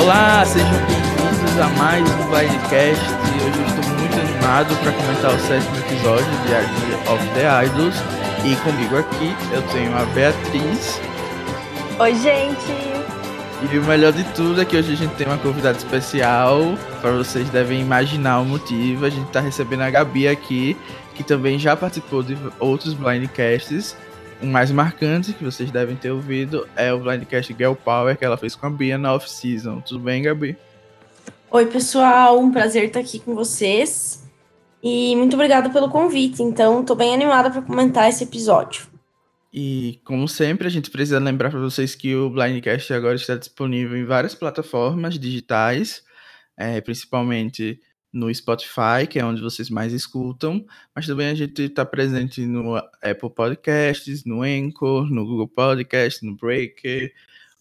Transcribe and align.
Olá, 0.00 0.42
sejam 0.46 0.70
bem-vindos 0.86 1.60
a 1.60 1.68
mais 1.76 2.02
um 2.02 2.30
Blindcast. 2.30 3.04
Hoje 3.36 3.58
eu 3.58 3.66
estou 3.66 3.98
muito 3.98 4.18
animado 4.18 4.74
para 4.82 4.92
comentar 4.92 5.34
o 5.34 5.38
sétimo 5.40 5.76
episódio 5.76 6.24
de 6.46 6.54
Art 6.54 7.12
of 7.12 7.28
the 7.34 7.66
Idols. 7.66 7.96
E 8.42 8.56
comigo 8.64 8.96
aqui 8.96 9.36
eu 9.52 9.60
tenho 9.70 9.94
a 9.94 10.04
Beatriz. 10.14 10.98
Oi, 11.98 12.14
gente! 12.14 12.90
E 13.70 13.78
o 13.78 13.84
melhor 13.84 14.14
de 14.14 14.24
tudo 14.32 14.62
é 14.62 14.64
que 14.64 14.74
hoje 14.74 14.94
a 14.94 14.96
gente 14.96 15.14
tem 15.16 15.26
uma 15.26 15.36
convidada 15.36 15.76
especial. 15.76 16.78
Para 17.02 17.12
vocês 17.12 17.50
devem 17.50 17.82
imaginar 17.82 18.40
o 18.40 18.44
motivo. 18.46 19.04
A 19.04 19.10
gente 19.10 19.26
está 19.26 19.40
recebendo 19.40 19.82
a 19.82 19.90
Gabi 19.90 20.26
aqui, 20.26 20.78
que 21.14 21.22
também 21.22 21.58
já 21.58 21.76
participou 21.76 22.22
de 22.22 22.38
outros 22.58 22.94
Blindcasts. 22.94 23.94
O 24.42 24.46
mais 24.46 24.70
marcante 24.70 25.34
que 25.34 25.44
vocês 25.44 25.70
devem 25.70 25.94
ter 25.94 26.10
ouvido 26.10 26.66
é 26.74 26.90
o 26.92 26.98
Blindcast 26.98 27.54
Girl 27.58 27.74
Power 27.74 28.16
que 28.16 28.24
ela 28.24 28.38
fez 28.38 28.54
com 28.54 28.66
a 28.66 28.70
Bia 28.70 28.96
na 28.96 29.14
off-season. 29.14 29.82
Tudo 29.82 30.00
bem, 30.00 30.22
Gabi? 30.22 30.56
Oi, 31.50 31.66
pessoal. 31.66 32.40
Um 32.40 32.50
prazer 32.50 32.84
estar 32.84 33.00
aqui 33.00 33.18
com 33.18 33.34
vocês. 33.34 34.26
E 34.82 35.14
muito 35.14 35.34
obrigada 35.34 35.68
pelo 35.68 35.90
convite. 35.90 36.42
Então, 36.42 36.80
estou 36.80 36.96
bem 36.96 37.12
animada 37.12 37.50
para 37.50 37.60
comentar 37.60 38.08
esse 38.08 38.24
episódio. 38.24 38.86
E, 39.52 40.00
como 40.04 40.26
sempre, 40.26 40.66
a 40.66 40.70
gente 40.70 40.90
precisa 40.90 41.18
lembrar 41.18 41.50
para 41.50 41.60
vocês 41.60 41.94
que 41.94 42.14
o 42.14 42.30
Blindcast 42.30 42.94
agora 42.94 43.16
está 43.16 43.36
disponível 43.36 43.94
em 43.94 44.06
várias 44.06 44.34
plataformas 44.34 45.18
digitais, 45.18 46.02
é, 46.56 46.80
principalmente 46.80 47.78
no 48.12 48.32
Spotify, 48.34 49.06
que 49.08 49.18
é 49.18 49.24
onde 49.24 49.40
vocês 49.40 49.70
mais 49.70 49.92
escutam, 49.92 50.64
mas 50.94 51.06
também 51.06 51.28
a 51.28 51.34
gente 51.34 51.62
está 51.62 51.84
presente 51.84 52.44
no 52.44 52.76
Apple 52.76 53.30
Podcasts, 53.34 54.24
no 54.24 54.42
Anchor, 54.42 55.08
no 55.10 55.24
Google 55.24 55.48
Podcasts, 55.48 56.22
no 56.22 56.36
Breaker, 56.36 57.12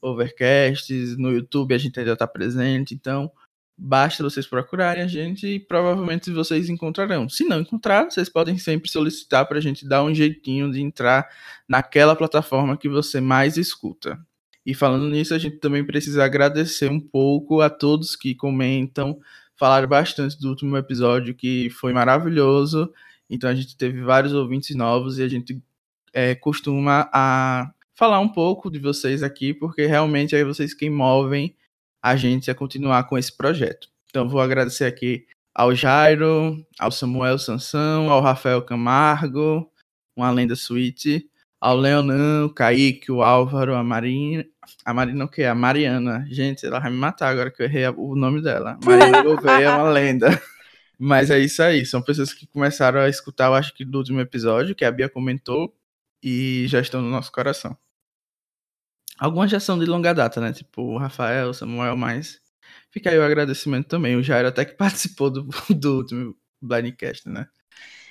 Overcasts, 0.02 1.17
no 1.17 1.31
YouTube 1.31 1.75
a 1.75 1.78
gente 1.78 2.00
ainda 2.00 2.14
está 2.14 2.25
presente, 2.25 2.94
então 2.95 3.31
basta 3.78 4.23
vocês 4.23 4.45
procurarem 4.45 5.03
a 5.03 5.08
gente 5.08 5.47
e 5.47 5.59
provavelmente 5.59 6.31
vocês 6.31 6.67
encontrarão. 6.67 7.30
Se 7.30 7.45
não 7.45 7.61
encontrar, 7.61 8.06
vocês 8.06 8.28
podem 8.28 8.58
sempre 8.58 8.89
solicitar 8.89 9.47
para 9.47 9.58
a 9.58 9.61
gente 9.61 9.88
dar 9.88 10.03
um 10.03 10.13
jeitinho 10.13 10.72
de 10.72 10.81
entrar 10.81 11.30
naquela 11.67 12.16
plataforma 12.16 12.78
que 12.78 12.89
você 12.89 13.22
mais 13.22 13.56
escuta. 13.56 14.19
E 14.66 14.73
falando 14.73 15.09
nisso, 15.09 15.34
a 15.34 15.38
gente 15.39 15.58
também 15.58 15.86
precisa 15.86 16.23
agradecer 16.23 16.91
um 16.91 17.00
pouco 17.00 17.61
a 17.61 17.69
todos 17.69 18.16
que 18.16 18.36
comentam, 18.36 19.19
falaram 19.60 19.88
bastante 19.88 20.40
do 20.40 20.50
último 20.50 20.78
episódio, 20.78 21.36
que 21.36 21.70
foi 21.70 21.92
maravilhoso. 21.92 22.92
Então 23.30 23.50
a 23.50 23.54
gente 23.54 23.76
teve 23.78 24.02
vários 24.02 24.34
ouvintes 24.34 24.76
novos 24.76 25.20
e 25.20 25.24
a 25.24 25.28
gente 25.28 25.62
é, 26.14 26.34
costuma 26.34 27.10
a 27.14 27.70
falar 27.94 28.22
um 28.22 28.30
pouco 28.30 28.72
de 28.72 28.80
vocês 28.80 29.22
aqui, 29.22 29.54
porque 29.54 29.86
realmente 29.86 30.34
é 30.36 30.44
vocês 30.44 30.74
quem 30.74 30.90
movem 30.90 31.54
a 32.02 32.16
gente 32.16 32.50
a 32.50 32.56
continuar 32.56 33.04
com 33.04 33.18
esse 33.18 33.36
projeto. 33.36 33.90
Então 34.10 34.30
vou 34.30 34.40
agradecer 34.40 34.86
aqui 34.86 35.28
ao 35.54 35.76
Jairo, 35.76 36.66
ao 36.80 36.90
Samuel 36.90 37.38
Sansão, 37.38 38.10
ao 38.10 38.22
Rafael 38.22 38.62
Camargo, 38.62 39.70
uma 40.16 40.32
lenda 40.32 40.56
suíte, 40.56 41.30
ao 41.60 41.76
Leonan, 41.76 42.46
o 42.46 42.54
Kaique, 42.54 43.12
o 43.12 43.22
Álvaro, 43.22 43.76
a 43.76 43.84
Marina. 43.84 44.46
A 44.86 44.94
Marina 44.94 45.26
o 45.26 45.28
quê? 45.28 45.44
A 45.44 45.56
Mariana. 45.56 46.26
Gente, 46.30 46.66
ela 46.66 46.80
vai 46.80 46.90
me 46.90 46.98
matar 46.98 47.30
agora 47.30 47.52
que 47.52 47.62
eu 47.62 47.66
errei 47.66 47.88
o 47.90 48.16
nome 48.16 48.42
dela. 48.42 48.78
Marina 48.84 49.22
Gouveia 49.24 49.66
é 49.66 49.70
uma 49.70 49.90
lenda. 49.90 50.30
Mas 50.98 51.30
é 51.30 51.40
isso 51.40 51.62
aí. 51.64 51.86
São 51.86 52.02
pessoas 52.02 52.34
que 52.34 52.48
começaram 52.48 53.00
a 53.02 53.10
escutar, 53.10 53.48
eu 53.48 53.56
acho 53.56 53.74
que 53.74 53.86
do 53.86 53.98
último 53.98 54.20
episódio, 54.20 54.76
que 54.76 54.86
a 54.86 54.92
Bia 54.92 55.10
comentou, 55.10 55.74
e 56.24 56.66
já 56.68 56.80
estão 56.80 57.02
no 57.02 57.10
nosso 57.10 57.32
coração. 57.32 57.78
Algumas 59.18 59.52
já 59.52 59.59
são 59.59 59.78
de 59.78 59.86
longa 59.86 60.14
data, 60.14 60.40
né? 60.40 60.53
Tipo 60.53 60.81
o 60.81 60.98
Rafael, 60.98 61.53
Samuel, 61.53 61.98
mas 61.98 62.40
fica 62.90 63.09
aí 63.09 63.18
o 63.18 63.24
agradecimento 63.24 63.88
também. 63.88 64.16
O 64.16 64.24
Jairo 64.24 64.48
até 64.48 64.64
que 64.66 64.75
participou 64.78 65.30
do, 65.30 65.48
do 65.69 65.98
último 65.98 66.36
Blindcast, 66.62 67.28
né? 67.28 67.48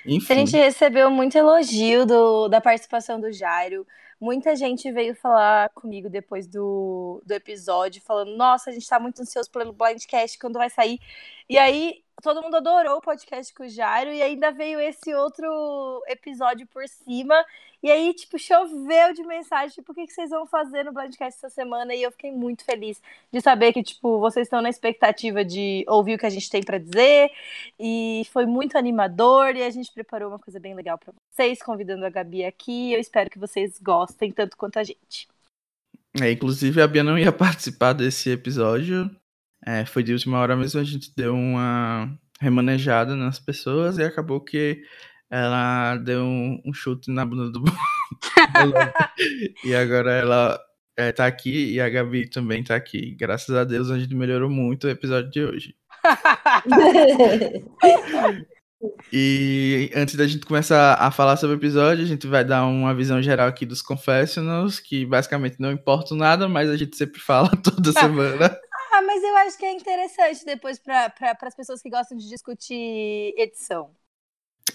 Enfim. 0.05 0.33
A 0.33 0.35
gente 0.35 0.55
recebeu 0.55 1.09
muito 1.11 1.37
elogio 1.37 2.05
do, 2.05 2.47
da 2.47 2.61
participação 2.61 3.19
do 3.19 3.31
Jairo. 3.31 3.85
Muita 4.19 4.55
gente 4.55 4.91
veio 4.91 5.15
falar 5.15 5.69
comigo 5.69 6.09
depois 6.09 6.45
do, 6.45 7.21
do 7.25 7.31
episódio, 7.31 8.01
falando: 8.01 8.35
Nossa, 8.35 8.69
a 8.69 8.73
gente 8.73 8.87
tá 8.87 8.99
muito 8.99 9.21
ansioso 9.21 9.49
pelo 9.49 9.71
Blindcast, 9.71 10.37
quando 10.37 10.57
vai 10.57 10.69
sair. 10.69 10.99
E 11.47 11.57
aí, 11.57 12.03
todo 12.21 12.41
mundo 12.41 12.55
adorou 12.55 12.97
o 12.97 13.01
podcast 13.01 13.53
com 13.53 13.63
o 13.63 13.69
Jairo, 13.69 14.11
e 14.11 14.21
ainda 14.21 14.51
veio 14.51 14.79
esse 14.79 15.13
outro 15.13 16.03
episódio 16.07 16.67
por 16.67 16.87
cima. 16.87 17.35
E 17.81 17.89
aí, 17.89 18.13
tipo, 18.13 18.37
choveu 18.37 19.13
de 19.13 19.23
mensagem, 19.23 19.75
tipo, 19.75 19.91
o 19.91 19.95
que, 19.95 20.07
vocês 20.07 20.29
vão 20.29 20.45
fazer 20.45 20.83
no 20.83 20.91
Blindcast 20.91 21.37
essa 21.37 21.49
semana? 21.49 21.95
E 21.95 22.01
eu 22.01 22.11
fiquei 22.11 22.31
muito 22.31 22.65
feliz 22.65 23.01
de 23.31 23.39
saber 23.39 23.71
que, 23.71 23.81
tipo, 23.81 24.19
vocês 24.19 24.47
estão 24.47 24.61
na 24.61 24.69
expectativa 24.69 25.45
de 25.45 25.85
ouvir 25.87 26.15
o 26.15 26.17
que 26.17 26.25
a 26.25 26.29
gente 26.29 26.49
tem 26.49 26.61
para 26.61 26.77
dizer. 26.77 27.31
E 27.79 28.23
foi 28.33 28.45
muito 28.45 28.77
animador, 28.77 29.55
e 29.55 29.63
a 29.63 29.69
gente 29.69 29.93
preparou 29.93 30.29
uma 30.29 30.39
coisa 30.39 30.59
bem 30.59 30.75
legal 30.75 30.97
para 30.97 31.13
vocês, 31.31 31.61
convidando 31.63 32.05
a 32.05 32.09
Gabi 32.09 32.43
aqui. 32.43 32.91
Eu 32.93 32.99
espero 32.99 33.29
que 33.29 33.39
vocês 33.39 33.79
gostem 33.79 34.31
tanto 34.31 34.57
quanto 34.57 34.77
a 34.77 34.83
gente. 34.83 35.27
É, 36.21 36.31
inclusive, 36.31 36.81
a 36.81 36.87
Bia 36.87 37.03
não 37.03 37.17
ia 37.17 37.31
participar 37.33 37.93
desse 37.93 38.29
episódio. 38.29 39.09
É, 39.65 39.85
foi 39.85 40.03
de 40.03 40.13
última 40.13 40.39
hora 40.39 40.55
mesmo, 40.55 40.79
a 40.79 40.83
gente 40.83 41.11
deu 41.15 41.35
uma 41.35 42.17
remanejada 42.39 43.15
nas 43.15 43.39
pessoas 43.39 43.97
e 43.97 44.03
acabou 44.03 44.39
que 44.39 44.81
ela 45.29 45.97
deu 45.97 46.23
um, 46.23 46.61
um 46.65 46.73
chute 46.73 47.11
na 47.11 47.25
bunda 47.25 47.51
do 47.51 47.63
e 49.63 49.75
agora 49.75 50.13
ela 50.13 50.59
é, 50.97 51.11
tá 51.11 51.27
aqui 51.27 51.73
e 51.73 51.79
a 51.79 51.87
Gabi 51.89 52.27
também 52.29 52.63
tá 52.63 52.75
aqui. 52.75 53.15
Graças 53.15 53.55
a 53.55 53.63
Deus 53.63 53.91
a 53.91 53.99
gente 53.99 54.15
melhorou 54.15 54.49
muito 54.49 54.87
o 54.87 54.89
episódio 54.89 55.29
de 55.29 55.43
hoje. 55.43 55.75
e 59.13 59.91
antes 59.95 60.15
da 60.15 60.27
gente 60.27 60.45
começar 60.45 60.95
a 60.95 61.11
falar 61.11 61.37
sobre 61.37 61.55
o 61.55 61.59
episódio, 61.59 62.03
a 62.03 62.07
gente 62.07 62.27
vai 62.27 62.43
dar 62.43 62.65
uma 62.65 62.93
visão 62.95 63.21
geral 63.21 63.47
aqui 63.47 63.65
dos 63.65 63.81
confessionals, 63.81 64.79
que 64.79 65.05
basicamente 65.05 65.57
não 65.59 65.71
importa 65.71 66.15
nada, 66.15 66.49
mas 66.49 66.69
a 66.69 66.75
gente 66.75 66.97
sempre 66.97 67.19
fala 67.19 67.49
toda 67.63 67.91
semana. 67.91 68.57
Ah, 68.99 69.01
mas 69.01 69.23
eu 69.23 69.37
acho 69.37 69.57
que 69.57 69.63
é 69.63 69.71
interessante 69.71 70.43
depois 70.43 70.77
para 70.77 71.09
pra, 71.09 71.37
as 71.43 71.55
pessoas 71.55 71.81
que 71.81 71.89
gostam 71.89 72.17
de 72.17 72.27
discutir 72.27 73.33
edição. 73.37 73.95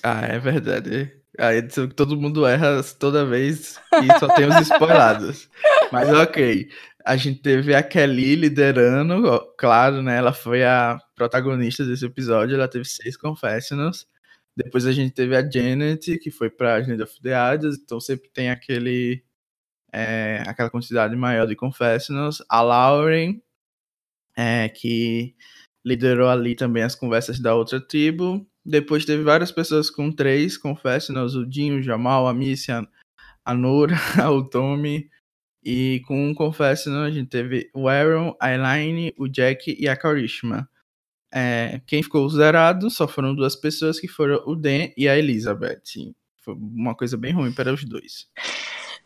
Ah, 0.03 0.23
é 0.25 0.39
verdade. 0.39 1.13
A 1.39 1.55
edição 1.55 1.87
que 1.87 1.95
todo 1.95 2.17
mundo 2.17 2.47
erra 2.47 2.83
toda 2.99 3.27
vez 3.27 3.79
e 4.03 4.19
só 4.19 4.35
tem 4.35 4.49
os 4.49 4.57
spoilados. 4.63 5.51
Mas 5.93 6.09
ok. 6.09 6.71
A 7.05 7.19
gente 7.19 7.43
teve 7.43 7.75
a 7.75 7.83
Kelly 7.83 8.35
liderando, 8.35 9.47
claro, 9.59 10.03
né? 10.03 10.17
Ela 10.17 10.33
foi 10.33 10.65
a 10.65 10.99
protagonista 11.15 11.85
desse 11.85 12.07
episódio, 12.07 12.55
ela 12.55 12.67
teve 12.67 12.87
seis 12.87 13.19
confessionals. 13.19 14.07
Depois 14.57 14.87
a 14.87 14.93
gente 14.93 15.13
teve 15.13 15.37
a 15.37 15.47
Janet, 15.47 16.19
que 16.19 16.31
foi 16.31 16.49
pra 16.49 16.77
Agenda 16.77 17.05
of 17.05 17.21
the 17.21 17.55
Idols, 17.55 17.77
então 17.77 18.01
sempre 18.01 18.31
tem 18.31 18.49
aquele. 18.51 19.23
É, 19.93 20.43
aquela 20.47 20.71
quantidade 20.71 21.15
maior 21.15 21.47
de 21.47 21.55
confessionals. 21.55 22.43
A 22.49 22.63
Lauren, 22.63 23.44
é, 24.37 24.69
que 24.69 25.35
liderou 25.85 26.29
ali 26.29 26.55
também 26.55 26.83
as 26.83 26.95
conversas 26.95 27.39
da 27.39 27.55
outra 27.55 27.81
tribo. 27.81 28.47
Depois 28.65 29.05
teve 29.05 29.23
várias 29.23 29.53
pessoas 29.53 29.91
com 29.91 30.11
três 30.11 30.57
confessionals, 30.57 31.35
o 31.35 31.45
Dinho, 31.45 31.79
o 31.79 31.83
Jamal, 31.83 32.27
a 32.27 32.35
Missy, 32.35 32.73
a 32.73 33.55
Nora, 33.55 33.97
o 34.33 34.43
Tommy. 34.43 35.11
E 35.63 36.03
com 36.07 36.29
um 36.29 36.35
confessional 36.35 37.05
a 37.05 37.11
gente 37.11 37.29
teve 37.29 37.71
o 37.75 37.89
Aaron, 37.89 38.37
a 38.41 38.53
Elaine, 38.53 39.15
o 39.17 39.29
Jack 39.29 39.77
e 39.79 39.89
a 39.89 39.97
Karishma. 39.97 40.69
É, 41.33 41.81
quem 41.87 42.03
ficou 42.03 42.29
zerado 42.29 42.89
só 42.91 43.09
foram 43.09 43.35
duas 43.35 43.57
pessoas, 43.57 43.99
que 43.99 44.07
foram 44.07 44.43
o 44.47 44.55
Dan 44.55 44.89
e 44.97 45.09
a 45.09 45.19
Elizabeth. 45.19 46.15
Foi 46.43 46.55
uma 46.55 46.95
coisa 46.95 47.17
bem 47.17 47.33
ruim 47.33 47.53
para 47.53 47.73
os 47.73 47.85
dois. 47.85 48.29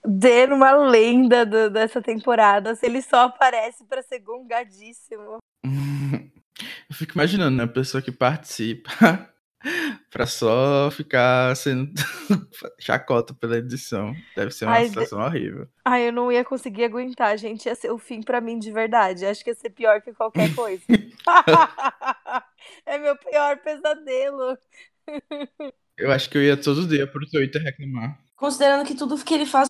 Dan, 0.05 0.55
uma 0.55 0.73
lenda 0.73 1.45
do, 1.45 1.71
dessa 1.71 2.01
temporada, 2.01 2.75
se 2.75 2.87
ele 2.87 3.03
só 3.03 3.25
aparece 3.25 3.85
para 3.85 4.03
ser 4.03 4.21
gongadíssimo. 4.21 5.39
Eu 6.89 6.97
fico 6.97 7.13
imaginando, 7.15 7.57
né? 7.57 7.65
A 7.65 7.69
pessoa 7.69 8.03
que 8.03 8.11
participa 8.11 8.91
pra 10.11 10.27
só 10.27 10.91
ficar 10.91 11.55
sendo 11.57 11.93
chacota 12.79 13.35
pela 13.35 13.59
edição. 13.59 14.15
Deve 14.35 14.51
ser 14.51 14.65
uma 14.65 14.75
ai, 14.75 14.89
situação 14.89 15.21
horrível. 15.21 15.69
Ai, 15.85 16.09
eu 16.09 16.13
não 16.13 16.33
ia 16.33 16.45
conseguir 16.45 16.85
aguentar, 16.85 17.37
gente. 17.39 17.67
Ia 17.67 17.75
ser 17.75 17.91
o 17.91 17.99
fim 17.99 18.23
para 18.23 18.41
mim 18.41 18.59
de 18.59 18.73
verdade. 18.73 19.27
Acho 19.27 19.45
que 19.45 19.51
ia 19.51 19.55
ser 19.55 19.71
pior 19.71 20.01
que 20.01 20.13
qualquer 20.13 20.55
coisa. 20.55 20.83
é 22.87 22.99
meu 22.99 23.17
pior 23.17 23.59
pesadelo. 23.59 24.59
Eu 25.97 26.11
acho 26.11 26.29
que 26.31 26.39
eu 26.39 26.43
ia 26.43 26.57
todo 26.57 26.87
dia 26.87 27.07
pro 27.07 27.29
Twitter 27.29 27.63
reclamar. 27.63 28.19
Considerando 28.37 28.87
que 28.87 28.95
tudo 28.95 29.23
que 29.25 29.35
ele 29.35 29.47
faz 29.47 29.69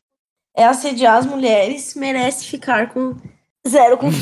é 0.58 0.64
assediar 0.64 1.16
as 1.19 1.25
mulheres, 1.25 1.94
merece 1.94 2.46
ficar 2.46 2.93
com 2.93 3.14
zero 3.66 3.96
com 3.96 4.08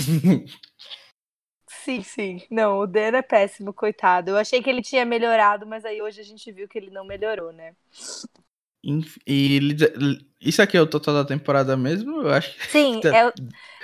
Sim, 1.69 2.03
sim. 2.03 2.43
Não, 2.50 2.81
o 2.81 2.87
Dan 2.87 3.17
é 3.17 3.23
péssimo, 3.23 3.73
coitado. 3.73 4.33
Eu 4.33 4.37
achei 4.37 4.61
que 4.61 4.69
ele 4.69 4.83
tinha 4.83 5.05
melhorado, 5.05 5.65
mas 5.65 5.85
aí 5.85 6.03
hoje 6.03 6.21
a 6.21 6.25
gente 6.25 6.50
viu 6.50 6.69
que 6.69 6.77
ele 6.77 6.91
não 6.91 7.06
melhorou, 7.06 7.53
né? 7.53 7.75
E 9.27 9.77
isso 10.41 10.61
aqui 10.61 10.77
é 10.77 10.81
o 10.81 10.87
total 10.87 11.15
da 11.15 11.25
temporada 11.25 11.77
mesmo? 11.77 12.23
Eu 12.23 12.31
acho 12.31 12.55
que 12.55 12.67
Sim, 12.67 13.00
tá, 13.00 13.09
eu, 13.09 13.33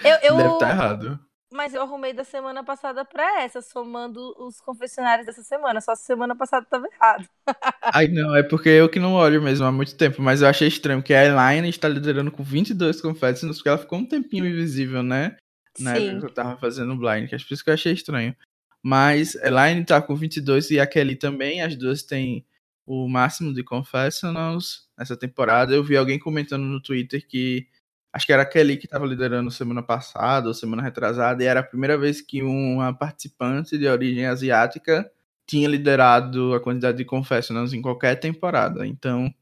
eu, 0.04 0.37
deve 0.37 0.54
estar 0.54 0.66
tá 0.66 0.70
errado. 0.70 1.20
Mas 1.52 1.75
eu 1.75 1.82
arrumei 1.82 2.12
da 2.12 2.25
semana 2.25 2.64
passada 2.64 3.04
pra 3.04 3.43
essa, 3.43 3.60
somando 3.60 4.34
os 4.38 4.60
confessionários 4.60 5.26
dessa 5.26 5.43
semana. 5.43 5.81
Só 5.81 5.94
semana 5.94 6.34
passada 6.34 6.66
tava 6.69 6.87
errado. 6.87 7.28
Ai, 7.94 8.08
não, 8.08 8.34
é 8.34 8.43
porque 8.43 8.69
eu 8.70 8.88
que 8.88 8.99
não 8.99 9.12
olho 9.12 9.43
mesmo 9.43 9.66
há 9.66 9.72
muito 9.72 9.94
tempo. 9.94 10.22
Mas 10.22 10.43
eu 10.43 10.49
achei 10.49 10.69
estranho 10.69 11.02
que 11.02 11.12
a 11.12 11.25
Elaine 11.25 11.69
está 11.69 11.88
liderando 11.88 12.31
com 12.32 12.43
22 12.43 13.00
confessionários, 13.00 13.58
porque 13.58 13.69
ela 13.69 13.78
ficou 13.78 13.99
um 13.99 14.06
tempinho 14.06 14.46
invisível, 14.46 15.02
né? 15.02 15.37
Na 15.78 15.94
Sim. 15.94 16.08
época 16.08 16.20
que 16.20 16.26
eu 16.26 16.34
tava 16.34 16.56
fazendo 16.56 16.93
o 16.93 16.96
blind, 16.96 17.28
que 17.28 17.34
é 17.34 17.38
por 17.38 17.52
isso 17.52 17.64
que 17.64 17.70
eu 17.70 17.75
achei 17.75 17.93
estranho. 17.93 18.34
Mas 18.82 19.34
Elaine 19.37 19.84
tá 19.84 20.02
com 20.02 20.14
22 20.14 20.70
e 20.70 20.81
a 20.81 20.87
Kelly 20.87 21.16
também. 21.16 21.62
As 21.62 21.76
duas 21.76 22.02
têm 22.02 22.44
o 22.84 23.08
máximo 23.08 23.54
de 23.54 23.62
confessionals 23.62 24.88
nessa 24.99 25.16
temporada. 25.16 25.75
Eu 25.75 25.84
vi 25.84 25.96
alguém 25.96 26.19
comentando 26.19 26.64
no 26.64 26.81
Twitter 26.81 27.26
que 27.26 27.69
acho 28.12 28.26
que 28.26 28.32
era 28.32 28.43
a 28.43 28.47
Kelly 28.47 28.76
que 28.76 28.87
estava 28.87 29.06
liderando 29.06 29.50
semana 29.50 29.82
passada 29.82 30.49
ou 30.49 30.55
semana 30.55 30.82
retrasada, 30.82 31.43
e 31.43 31.47
era 31.47 31.61
a 31.61 31.64
primeira 31.64 31.97
vez 31.97 32.20
que 32.20 32.43
uma 32.43 32.93
participante 32.93 33.79
de 33.79 33.88
origem 33.88 34.26
asiática 34.26 35.11
tinha 35.47 35.69
liderado 35.69 36.55
a 36.55 36.61
quantidade 36.61 36.99
de 36.99 37.05
confessionals 37.05 37.73
em 37.73 37.82
qualquer 37.82 38.17
temporada. 38.17 38.87
Então. 38.87 39.32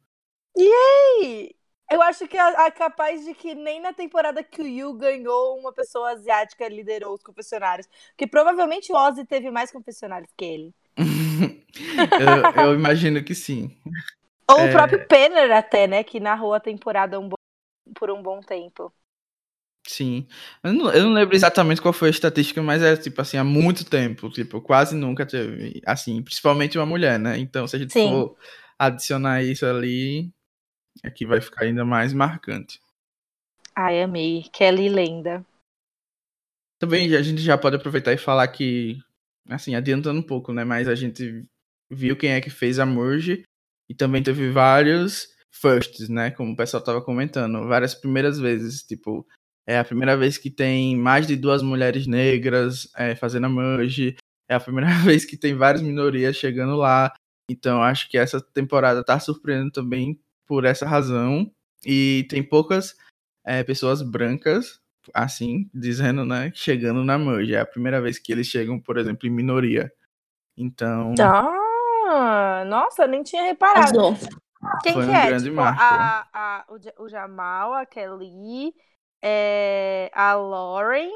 Yay! 0.57 1.55
Eu 1.91 2.01
acho 2.03 2.29
que 2.29 2.37
é, 2.37 2.67
é 2.67 2.71
capaz 2.71 3.25
de 3.25 3.35
que 3.35 3.53
nem 3.53 3.81
na 3.81 3.93
temporada 3.93 4.45
que 4.45 4.63
o 4.63 4.67
Yu 4.67 4.95
ganhou, 4.95 5.59
uma 5.59 5.73
pessoa 5.73 6.13
asiática 6.13 6.69
liderou 6.69 7.15
os 7.15 7.23
confessionários. 7.23 7.89
Porque 8.11 8.29
provavelmente 8.29 8.93
o 8.93 8.97
Ozzy 8.97 9.25
teve 9.25 9.51
mais 9.51 9.73
confessionários 9.73 10.31
que 10.37 10.45
ele. 10.45 10.75
eu, 10.97 12.65
eu, 12.65 12.75
imagino 12.75 13.25
que 13.25 13.35
sim. 13.35 13.77
Ou 14.49 14.61
é... 14.61 14.69
o 14.69 14.73
próprio 14.73 15.05
Penner 15.09 15.51
até, 15.51 15.89
né? 15.89 16.05
Que 16.05 16.21
narrou 16.21 16.55
a 16.55 16.61
temporada 16.61 17.19
um 17.19 17.29
bom, 17.29 17.40
por 17.95 18.11
um 18.11 18.23
bom 18.23 18.41
tempo. 18.41 18.93
Sim. 19.87 20.27
Eu 20.63 20.73
não, 20.73 20.93
eu 20.93 21.05
não, 21.05 21.13
lembro 21.13 21.35
exatamente 21.35 21.81
qual 21.81 21.93
foi 21.93 22.09
a 22.09 22.11
estatística, 22.11 22.63
mas 22.63 22.83
é 22.83 22.97
tipo 22.97 23.21
assim, 23.21 23.37
há 23.37 23.45
muito 23.45 23.85
tempo. 23.85 24.31
Tipo, 24.31 24.61
quase 24.61 24.95
nunca 24.95 25.27
teve. 25.27 25.81
Assim, 25.87 26.23
principalmente 26.23 26.79
uma 26.79 26.87
mulher, 26.87 27.19
né? 27.19 27.39
Então, 27.39 27.67
se 27.67 27.77
a 27.77 27.79
gente 27.79 27.93
sim. 27.93 28.09
for 28.09 28.37
adicionar 28.79 29.43
isso 29.43 29.67
ali, 29.67 30.33
aqui 31.03 31.27
vai 31.27 31.41
ficar 31.41 31.65
ainda 31.65 31.85
mais 31.85 32.13
marcante. 32.13 32.81
Ai, 33.75 34.03
amei. 34.03 34.45
Kelly 34.53 34.89
lenda. 34.89 35.45
Também 36.79 37.15
a 37.15 37.23
gente 37.23 37.43
já 37.43 37.59
pode 37.59 37.77
aproveitar 37.77 38.13
e 38.13 38.19
falar 38.19 38.47
que, 38.49 38.99
assim, 39.49 39.75
adiantando 39.75 40.19
um 40.21 40.23
pouco, 40.23 40.53
né? 40.53 40.65
Mas 40.65 40.89
a 40.89 40.95
gente 40.95 41.45
viu 41.91 42.17
quem 42.17 42.31
é 42.31 42.41
que 42.41 42.51
fez 42.51 42.79
a 42.79 42.87
merge 42.87 43.43
e 43.89 43.95
também 43.95 44.23
teve 44.23 44.51
vários 44.51 45.29
firsts, 45.61 46.09
né? 46.09 46.31
Como 46.31 46.53
o 46.53 46.57
pessoal 46.57 46.83
tava 46.83 47.03
comentando, 47.03 47.67
várias 47.67 47.95
primeiras 47.95 48.39
vezes, 48.39 48.83
tipo, 48.83 49.27
é 49.67 49.79
a 49.79 49.85
primeira 49.85 50.17
vez 50.17 50.39
que 50.39 50.51
tem 50.51 50.97
mais 50.97 51.27
de 51.27 51.37
duas 51.37 51.63
mulheres 51.63 52.07
negras 52.07 52.91
é, 52.97 53.15
fazendo 53.15 53.47
a 53.47 53.51
merge, 53.51 54.17
é 54.49 54.55
a 54.55 54.61
primeira 54.61 54.91
vez 55.05 55.25
que 55.25 55.37
tem 55.37 55.55
várias 55.55 55.83
minorias 55.83 56.37
chegando 56.37 56.77
lá. 56.77 57.13
Então, 57.51 57.83
acho 57.83 58.09
que 58.09 58.17
essa 58.17 58.41
temporada 58.41 59.05
tá 59.05 59.19
surpreendendo 59.19 59.73
também 59.73 60.21
por 60.47 60.65
essa 60.65 60.87
razão. 60.87 61.51
E 61.85 62.27
tem 62.29 62.43
poucas 62.43 62.95
é, 63.45 63.63
pessoas 63.63 64.03
brancas, 64.03 64.81
assim, 65.15 65.71
dizendo, 65.73 66.25
né, 66.25 66.53
chegando 66.55 67.05
na 67.05 67.19
merge. 67.19 67.55
É 67.55 67.61
a 67.61 67.67
primeira 67.67 68.01
vez 68.01 68.19
que 68.19 68.33
eles 68.33 68.47
chegam, 68.47 68.79
por 68.79 68.99
exemplo, 68.99 69.27
em 69.27 69.31
minoria. 69.31 69.93
Então. 70.57 71.15
Ah, 71.21 72.65
nossa, 72.67 73.07
nem 73.07 73.23
tinha 73.23 73.45
reparado. 73.45 74.17
Quem 74.83 74.93
Foi 74.95 75.05
que 75.05 75.11
um 75.11 75.15
é? 75.15 75.27
grande 75.27 75.45
Tipo, 75.45 75.57
marco. 75.57 75.83
a, 75.83 76.27
a, 76.33 76.65
o, 76.69 77.05
o 77.05 77.09
Jamal, 77.09 77.73
a 77.75 77.87
Kelly, 77.87 78.73
é, 79.23 80.11
a 80.15 80.35
Lauren. 80.35 81.11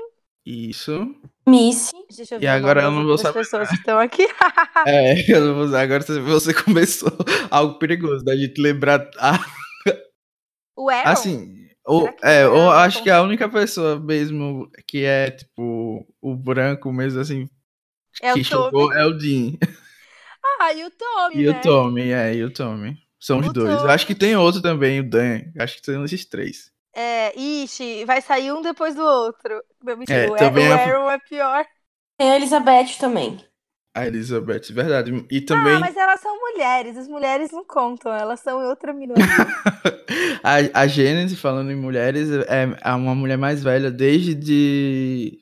Isso. 0.46 1.14
Missy. 1.46 1.92
Deixa 2.16 2.34
eu 2.36 2.40
E 2.42 2.46
agora 2.46 2.82
eu 2.82 2.90
não 2.90 3.04
vou 3.04 3.16
saber 3.18 3.38
pessoas 3.40 3.68
que 3.68 3.74
estão 3.76 3.98
aqui. 3.98 4.26
É, 4.86 5.30
eu 5.32 5.40
não 5.46 5.54
vou 5.54 5.64
usar. 5.64 5.82
Agora 5.82 6.02
você- 6.02 6.54
começou 6.54 7.10
algo 7.50 7.78
perigoso 7.78 8.24
da 8.24 8.36
gente 8.36 8.60
lembrar. 8.60 9.08
Ah, 9.18 9.38
o 10.76 10.88
Aaron. 10.90 11.04
assim, 11.12 11.68
ou, 11.86 12.08
é, 12.22 12.46
ou 12.46 12.70
acho 12.70 13.02
que 13.02 13.10
a 13.10 13.16
cons- 13.16 13.22
única 13.22 13.48
pessoa 13.48 13.98
mesmo 14.00 14.70
que 14.86 15.04
é, 15.04 15.30
tipo, 15.30 16.06
o 16.20 16.34
branco 16.36 16.92
mesmo, 16.92 17.20
assim, 17.20 17.48
é 18.20 18.32
que 18.32 18.40
o 18.40 18.44
chegou 18.44 18.92
é 18.92 19.06
o 19.06 19.12
Dean. 19.12 19.52
Ah, 20.60 20.72
e 20.72 20.84
o 20.84 20.90
Tommy, 20.90 21.36
E 21.38 21.44
né? 21.44 21.58
o 21.58 21.60
Tommy, 21.60 22.10
é, 22.10 22.34
e 22.34 22.44
o 22.44 22.50
Tommy. 22.52 23.03
São 23.24 23.38
os 23.38 23.50
dois. 23.54 23.80
Eu 23.80 23.88
acho 23.90 24.06
que 24.06 24.14
tem 24.14 24.36
outro 24.36 24.60
também, 24.60 25.00
o 25.00 25.08
Dan. 25.08 25.40
Acho 25.58 25.78
que 25.78 25.86
são 25.86 26.04
esses 26.04 26.26
três. 26.26 26.70
É, 26.94 27.34
ixi, 27.38 28.04
vai 28.04 28.20
sair 28.20 28.52
um 28.52 28.60
depois 28.60 28.94
do 28.94 29.02
outro. 29.02 29.62
Não, 29.82 29.96
mentira, 29.96 30.26
É, 30.26 30.30
o, 30.30 30.36
também 30.36 30.68
o 30.68 30.72
é- 30.72 30.84
Aaron 30.84 31.10
é 31.10 31.18
pior. 31.18 31.64
Tem 32.18 32.32
a 32.32 32.36
Elizabeth 32.36 32.98
também. 33.00 33.42
A 33.96 34.06
Elizabeth, 34.06 34.72
verdade. 34.72 35.26
E 35.30 35.40
também 35.40 35.76
Ah, 35.76 35.80
mas 35.80 35.96
elas 35.96 36.20
são 36.20 36.38
mulheres. 36.38 36.98
As 36.98 37.08
mulheres 37.08 37.50
não 37.50 37.64
contam, 37.64 38.12
elas 38.12 38.40
são 38.40 38.60
outra 38.68 38.92
minoria. 38.92 39.24
a, 40.42 40.82
a 40.82 40.86
Gênesis, 40.86 41.40
falando 41.40 41.70
em 41.70 41.76
mulheres, 41.76 42.28
é, 42.30 42.66
é 42.82 42.92
uma 42.92 43.14
mulher 43.14 43.38
mais 43.38 43.62
velha 43.62 43.90
desde 43.90 44.34
de. 44.34 45.38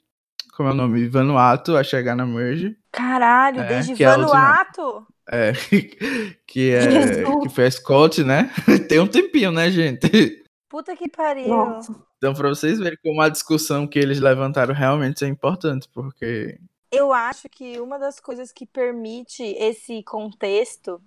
Como 0.63 0.71
é 0.71 0.75
o 0.75 0.77
nome? 0.77 1.09
Vanuatu 1.09 1.77
a 1.77 1.83
chegar 1.83 2.15
na 2.15 2.25
Merge. 2.25 2.77
Caralho, 2.93 3.63
É, 3.63 3.67
desde 3.67 3.97
que 3.97 4.05
é 4.05 4.07
Vanuatu. 4.07 5.05
É, 5.29 5.53
que, 6.47 6.71
é, 6.71 6.89
Jesus. 6.89 7.43
que 7.43 7.49
foi 7.49 7.67
a 7.67 7.71
Scott, 7.71 8.23
né? 8.23 8.49
Tem 8.89 9.01
um 9.01 9.09
tempinho, 9.09 9.51
né, 9.51 9.69
gente? 9.73 10.45
Puta 10.69 10.95
que 10.95 11.09
pariu. 11.09 11.49
Nossa. 11.49 11.93
Então, 12.17 12.33
pra 12.33 12.49
vocês 12.49 12.79
verem 12.79 12.97
como 13.03 13.21
a 13.21 13.29
discussão 13.29 13.89
que 13.89 13.99
eles 13.99 14.21
levantaram 14.21 14.73
realmente 14.73 15.25
é 15.25 15.29
importante, 15.29 15.89
porque. 15.93 16.61
Eu 16.93 17.13
acho 17.13 17.49
que 17.49 17.81
uma 17.81 17.99
das 17.99 18.21
coisas 18.21 18.53
que 18.53 18.65
permite 18.65 19.43
esse 19.43 20.01
contexto, 20.05 21.03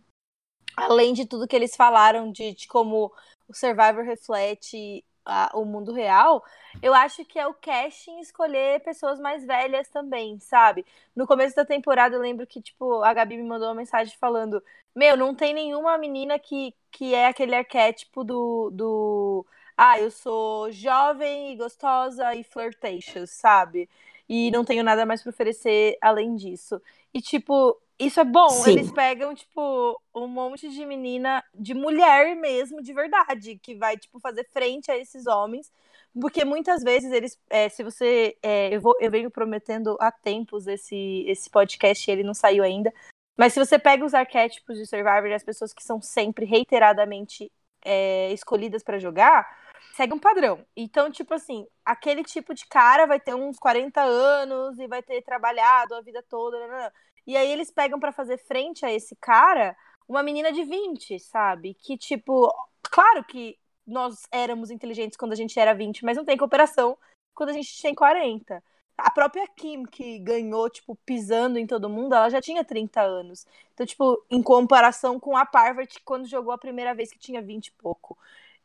além 0.76 1.14
de 1.14 1.26
tudo 1.26 1.48
que 1.48 1.56
eles 1.56 1.78
falaram 1.78 2.30
de, 2.30 2.54
de 2.54 2.68
como 2.68 3.10
o 3.48 3.54
Survivor 3.54 4.04
reflete 4.04 5.02
a- 5.26 5.52
o 5.54 5.66
mundo 5.66 5.92
real, 5.94 6.44
eu 6.82 6.94
acho 6.94 7.26
que 7.26 7.40
é 7.40 7.48
o 7.48 7.54
casting 7.54 8.20
escolher 8.20 8.82
pessoas 8.82 9.20
mais 9.20 9.46
velhas 9.46 9.90
também, 9.90 10.40
sabe? 10.40 10.86
No 11.16 11.26
começo 11.28 11.56
da 11.56 11.66
temporada 11.66 12.16
eu 12.16 12.22
lembro 12.22 12.46
que, 12.48 12.62
tipo, 12.62 13.02
a 13.04 13.14
Gabi 13.14 13.38
me 13.38 13.44
mandou 13.44 13.68
uma 13.68 13.76
mensagem 13.76 14.16
falando: 14.18 14.62
Meu, 14.96 15.18
não 15.18 15.34
tem 15.36 15.54
nenhuma 15.54 15.98
menina 15.98 16.38
que, 16.40 16.74
que 16.92 17.14
é 17.14 17.28
aquele 17.28 17.56
arquétipo 17.56 18.24
do. 18.24 18.70
do 18.72 19.46
ah, 19.78 20.00
eu 20.00 20.10
sou 20.12 20.72
jovem 20.72 21.52
e 21.54 21.58
gostosa 21.58 22.34
e 22.36 22.44
flirtatious, 22.44 23.30
sabe? 23.32 23.90
E 24.28 24.50
não 24.52 24.64
tenho 24.66 24.84
nada 24.84 25.06
mais 25.06 25.22
pra 25.22 25.30
oferecer 25.32 25.98
além 26.02 26.36
disso. 26.36 26.82
E, 27.14 27.22
tipo, 27.22 27.80
isso 27.98 28.20
é 28.20 28.26
bom. 28.26 28.50
Sim. 28.50 28.72
Eles 28.72 28.92
pegam, 28.92 29.34
tipo, 29.34 30.02
um 30.14 30.28
monte 30.28 30.70
de 30.70 30.86
menina, 30.86 31.44
de 31.54 31.74
mulher 31.74 32.36
mesmo, 32.36 32.82
de 32.82 32.94
verdade, 32.94 33.58
que 33.62 33.76
vai, 33.76 33.98
tipo, 33.98 34.20
fazer 34.20 34.48
frente 34.52 34.92
a 34.92 34.98
esses 34.98 35.26
homens. 35.28 35.72
Porque 36.20 36.46
muitas 36.46 36.84
vezes 36.84 37.12
eles, 37.12 37.38
é, 37.50 37.68
se 37.70 37.84
você, 37.84 38.38
é, 38.42 38.74
eu, 38.74 38.82
vou, 38.82 38.96
eu 39.00 39.12
venho 39.12 39.30
prometendo 39.32 39.98
há 40.00 40.12
tempos 40.12 40.68
esse, 40.68 41.26
esse 41.28 41.50
podcast 41.50 42.10
e 42.10 42.14
ele 42.14 42.24
não 42.24 42.34
saiu 42.34 42.64
ainda. 42.64 42.94
Mas 43.38 43.54
se 43.54 43.60
você 43.60 43.78
pega 43.78 44.06
os 44.06 44.14
arquétipos 44.14 44.78
de 44.78 44.86
Survivor 44.86 45.28
e 45.28 45.34
as 45.34 45.44
pessoas 45.44 45.74
que 45.74 45.84
são 45.84 46.02
sempre 46.02 46.46
reiteradamente 46.46 47.52
é, 47.84 48.32
escolhidas 48.32 48.82
pra 48.82 48.98
jogar, 48.98 49.46
segue 49.94 50.14
um 50.14 50.20
padrão. 50.20 50.66
Então, 50.76 51.12
tipo 51.12 51.34
assim, 51.34 51.68
aquele 51.84 52.24
tipo 52.24 52.54
de 52.54 52.66
cara 52.68 53.06
vai 53.06 53.20
ter 53.20 53.34
uns 53.36 53.58
40 53.58 54.02
anos 54.02 54.80
e 54.80 54.88
vai 54.88 55.04
ter 55.04 55.22
trabalhado 55.22 55.96
a 55.96 56.02
vida 56.02 56.24
toda. 56.24 56.60
nananã. 56.60 56.92
E 57.28 57.36
aí 57.36 57.52
eles 57.52 57.72
pegam 57.72 58.00
pra 58.00 58.12
fazer 58.12 58.38
frente 58.38 58.86
a 58.86 58.92
esse 58.92 59.16
cara 59.16 59.76
uma 60.08 60.22
menina 60.24 60.52
de 60.52 60.64
20, 60.64 61.20
sabe? 61.20 61.74
Que, 61.74 61.98
tipo, 61.98 62.54
claro 62.84 63.24
que 63.24 63.58
nós 63.86 64.28
éramos 64.32 64.72
inteligentes 64.72 65.18
quando 65.18 65.34
a 65.34 65.36
gente 65.36 65.60
era 65.60 65.74
20, 65.74 66.06
mas 66.06 66.18
não 66.18 66.26
tem 66.26 66.38
cooperação 66.38 66.98
quando 67.34 67.50
a 67.50 67.54
gente 67.54 67.82
tem 67.82 67.94
40. 67.94 68.64
A 68.98 69.12
própria 69.12 69.46
Kim, 69.48 69.84
que 69.84 70.20
ganhou, 70.20 70.70
tipo, 70.70 70.96
pisando 71.06 71.60
em 71.60 71.68
todo 71.68 71.90
mundo, 71.90 72.16
ela 72.16 72.30
já 72.30 72.42
tinha 72.42 72.64
30 72.64 73.02
anos. 73.02 73.46
Então, 73.74 73.86
tipo, 73.86 74.24
em 74.30 74.42
comparação 74.42 75.20
com 75.20 75.36
a 75.36 75.46
Parvati, 75.46 76.02
quando 76.04 76.28
jogou 76.28 76.54
a 76.54 76.58
primeira 76.58 76.94
vez 76.96 77.12
que 77.12 77.20
tinha 77.20 77.42
20 77.42 77.68
e 77.68 77.72
pouco. 77.74 78.18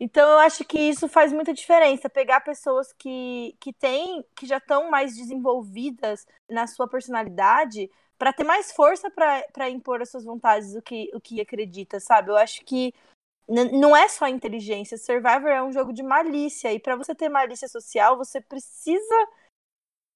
Então, 0.02 0.26
eu 0.30 0.38
acho 0.38 0.64
que 0.64 0.78
isso 0.78 1.06
faz 1.06 1.30
muita 1.30 1.52
diferença. 1.52 2.08
Pegar 2.08 2.40
pessoas 2.40 2.90
que, 2.90 3.54
que 3.60 3.70
têm, 3.70 4.24
que 4.34 4.46
já 4.46 4.56
estão 4.56 4.90
mais 4.90 5.14
desenvolvidas 5.14 6.26
na 6.48 6.66
sua 6.66 6.88
personalidade, 6.88 7.90
para 8.18 8.32
ter 8.32 8.44
mais 8.44 8.72
força 8.72 9.10
para 9.10 9.68
impor 9.68 10.00
as 10.00 10.10
suas 10.10 10.24
vontades, 10.24 10.74
o 10.74 10.80
que, 10.80 11.10
o 11.14 11.20
que 11.20 11.40
acredita, 11.40 12.00
sabe? 12.00 12.30
Eu 12.30 12.36
acho 12.36 12.64
que 12.64 12.94
não 13.46 13.94
é 13.94 14.08
só 14.08 14.26
inteligência. 14.26 14.96
Survivor 14.96 15.50
é 15.50 15.62
um 15.62 15.72
jogo 15.72 15.92
de 15.92 16.02
malícia. 16.02 16.72
E 16.72 16.78
para 16.78 16.96
você 16.96 17.14
ter 17.14 17.28
malícia 17.28 17.68
social, 17.68 18.16
você 18.16 18.40
precisa. 18.40 19.28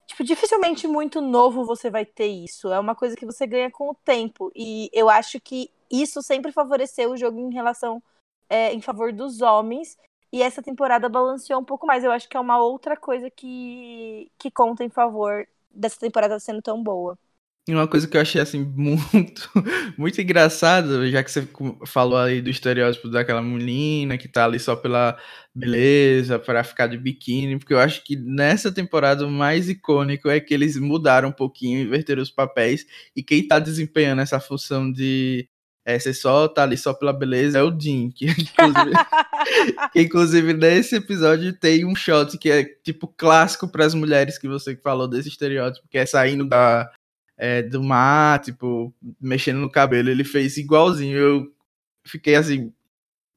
Tipo, 0.07 0.23
dificilmente 0.23 0.87
muito 0.87 1.21
novo 1.21 1.65
você 1.65 1.91
vai 1.91 2.07
ter 2.07 2.27
isso. 2.27 2.73
É 2.73 2.79
uma 2.79 2.95
coisa 2.95 3.17
que 3.17 3.27
você 3.27 3.47
ganha 3.47 3.71
com 3.71 3.91
o 3.91 3.95
tempo. 3.95 4.51
E 4.55 4.89
eu 4.93 5.11
acho 5.11 5.41
que 5.41 5.71
isso 5.91 6.23
sempre 6.23 6.53
favoreceu 6.53 7.11
o 7.11 7.17
jogo 7.17 7.39
em 7.39 7.53
relação. 7.53 8.03
É, 8.49 8.73
em 8.73 8.81
favor 8.81 9.13
dos 9.13 9.41
homens. 9.41 9.97
E 10.33 10.43
essa 10.43 10.63
temporada 10.63 11.09
balanceou 11.09 11.61
um 11.61 11.65
pouco 11.65 11.87
mais. 11.87 12.03
Eu 12.05 12.11
acho 12.11 12.29
que 12.29 12.37
é 12.37 12.41
uma 12.41 12.59
outra 12.59 12.97
coisa 12.97 13.31
que, 13.31 14.31
que 14.39 14.51
conta 14.51 14.85
em 14.85 14.91
favor 14.91 15.47
dessa 15.71 15.99
temporada 15.99 16.39
sendo 16.41 16.63
tão 16.63 16.83
boa. 16.83 17.19
E 17.67 17.73
uma 17.75 17.89
coisa 17.89 18.07
que 18.07 18.15
eu 18.15 18.21
achei 18.21 18.43
assim 18.43 18.63
muito 18.63 19.49
muito 19.97 20.21
engraçado, 20.21 21.09
já 21.11 21.25
que 21.25 21.31
você 21.31 21.49
falou 21.87 22.19
aí 22.19 22.43
do 22.43 22.51
estereótipo 22.51 23.09
daquela 23.09 23.41
menina 23.41 24.19
que 24.19 24.29
tá 24.29 24.45
ali 24.45 24.59
só 24.59 24.77
pela 24.77 25.19
beleza, 25.55 26.39
para 26.39 26.63
ficar 26.63 26.89
de 26.89 26.99
biquíni, 26.99 27.59
porque 27.59 27.73
eu 27.73 27.79
acho 27.79 28.05
que 28.05 28.17
nessa 28.17 28.71
temporada 28.71 29.27
o 29.27 29.31
mais 29.31 29.71
icônico 29.71 30.29
é 30.29 30.41
que 30.41 30.53
eles 30.53 30.77
mudaram 30.77 31.31
um 31.31 31.33
pouquinho, 31.33 31.81
inverteram 31.81 32.23
os 32.23 32.31
papéis 32.31 32.87
e 33.17 33.23
quem 33.23 33.47
tá 33.49 33.59
desempenhando 33.59 34.21
essa 34.21 34.39
função 34.39 34.93
de 34.93 35.49
é, 35.85 35.99
você 35.99 36.15
só 36.15 36.49
tá 36.49 36.63
ali 36.63 36.77
só 36.77 36.95
pela 36.95 37.13
beleza 37.13 37.59
é 37.59 37.63
o 37.63 37.79
Jim, 37.79 38.11
que 38.11 38.27
inclusive, 38.27 38.93
que, 39.93 40.01
inclusive 40.01 40.55
nesse 40.55 40.97
episódio 40.97 41.53
tem 41.53 41.85
um 41.85 41.95
shot 41.95 42.39
que 42.39 42.51
é 42.51 42.65
tipo 42.83 43.07
clássico 43.07 43.69
para 43.69 43.85
as 43.85 43.95
mulheres 43.95 44.39
que 44.39 44.49
você 44.49 44.75
falou 44.77 45.07
desse 45.07 45.29
estereótipo, 45.29 45.87
que 45.91 45.99
é 45.99 46.07
saindo 46.07 46.47
da 46.47 46.91
é, 47.37 47.63
do 47.63 47.83
mar, 47.83 48.41
tipo, 48.41 48.95
mexendo 49.21 49.59
no 49.59 49.71
cabelo, 49.71 50.09
ele 50.11 50.25
fez 50.25 50.57
igualzinho. 50.57 51.19
Eu 51.19 51.53
fiquei 52.07 52.35
assim, 52.35 52.73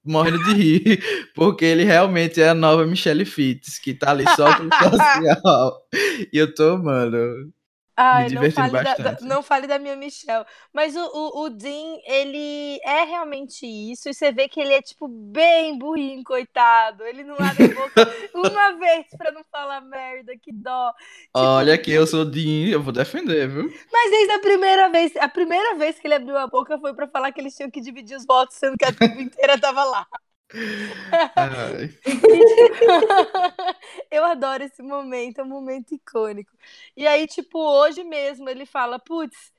morrendo 0.04 0.44
de 0.46 0.54
rir, 0.54 1.04
porque 1.36 1.66
ele 1.66 1.84
realmente 1.84 2.42
é 2.42 2.50
a 2.50 2.54
nova 2.54 2.86
Michelle 2.86 3.26
Fitz, 3.26 3.80
que 3.80 3.94
tá 3.94 4.12
ali 4.12 4.26
só 4.36 4.56
pro 4.56 4.70
social. 4.90 5.88
e 6.32 6.38
eu 6.38 6.54
tô, 6.54 6.78
mano, 6.78 7.52
Ai, 8.00 8.30
não 8.30 8.52
fale, 8.52 8.84
da, 8.84 9.18
não 9.22 9.42
fale 9.42 9.66
da 9.66 9.80
minha 9.80 9.96
Michelle. 9.96 10.46
Mas 10.72 10.96
o, 10.96 11.00
o, 11.02 11.46
o, 11.46 11.50
Dean, 11.50 11.98
ele 12.06 12.80
é 12.84 13.04
realmente 13.04 13.66
isso. 13.66 14.08
E 14.08 14.14
você 14.14 14.32
vê 14.32 14.48
que 14.48 14.60
ele 14.60 14.72
é, 14.72 14.82
tipo, 14.84 15.08
bem 15.08 15.76
burrinho, 15.80 16.24
coitado. 16.24 17.04
Ele 17.04 17.24
não 17.24 17.36
abre 17.40 17.66
a 17.66 17.76
boca 17.76 18.14
uma 18.36 18.78
vez 18.78 19.08
pra 19.18 19.32
não 19.32 19.44
falar 19.52 19.82
merda. 19.82 20.34
Que 20.40 20.54
dó. 20.54 20.94
Tipo, 20.94 21.40
Olha 21.40 21.76
que 21.76 21.92
eu 21.92 22.06
sou 22.06 22.24
Dean, 22.24 22.70
eu 22.70 22.84
vou 22.84 22.94
defender, 22.94 23.50
viu? 23.50 23.68
Mas 23.92 24.12
desde 24.12 24.34
a 24.34 24.40
primeira 24.40 24.90
vez, 24.90 25.16
a 25.18 25.28
primeira 25.28 25.76
vez 25.76 26.00
que 26.00 26.06
ele 26.06 26.14
abriu 26.14 26.38
a 26.38 26.46
boca 26.46 26.78
foi 26.78 26.94
pra 26.94 27.08
falar 27.08 27.32
que 27.32 27.42
eles 27.42 27.56
tinham 27.56 27.72
que 27.72 27.82
dividir 27.82 28.16
os 28.16 28.28
votos, 28.28 28.58
sendo 28.58 28.78
que 28.78 28.86
a 28.86 28.94
tribo 28.94 29.20
inteira 29.22 29.60
tava 29.60 29.84
lá. 29.84 30.06
eu 34.10 34.24
adoro 34.24 34.64
esse 34.64 34.82
momento, 34.82 35.40
é 35.40 35.44
um 35.44 35.48
momento 35.48 35.94
icônico. 35.94 36.56
E 36.96 37.06
aí, 37.06 37.28
tipo, 37.28 37.60
hoje 37.60 38.02
mesmo 38.04 38.50
ele 38.50 38.66
fala: 38.66 38.98
Putz, 38.98 39.52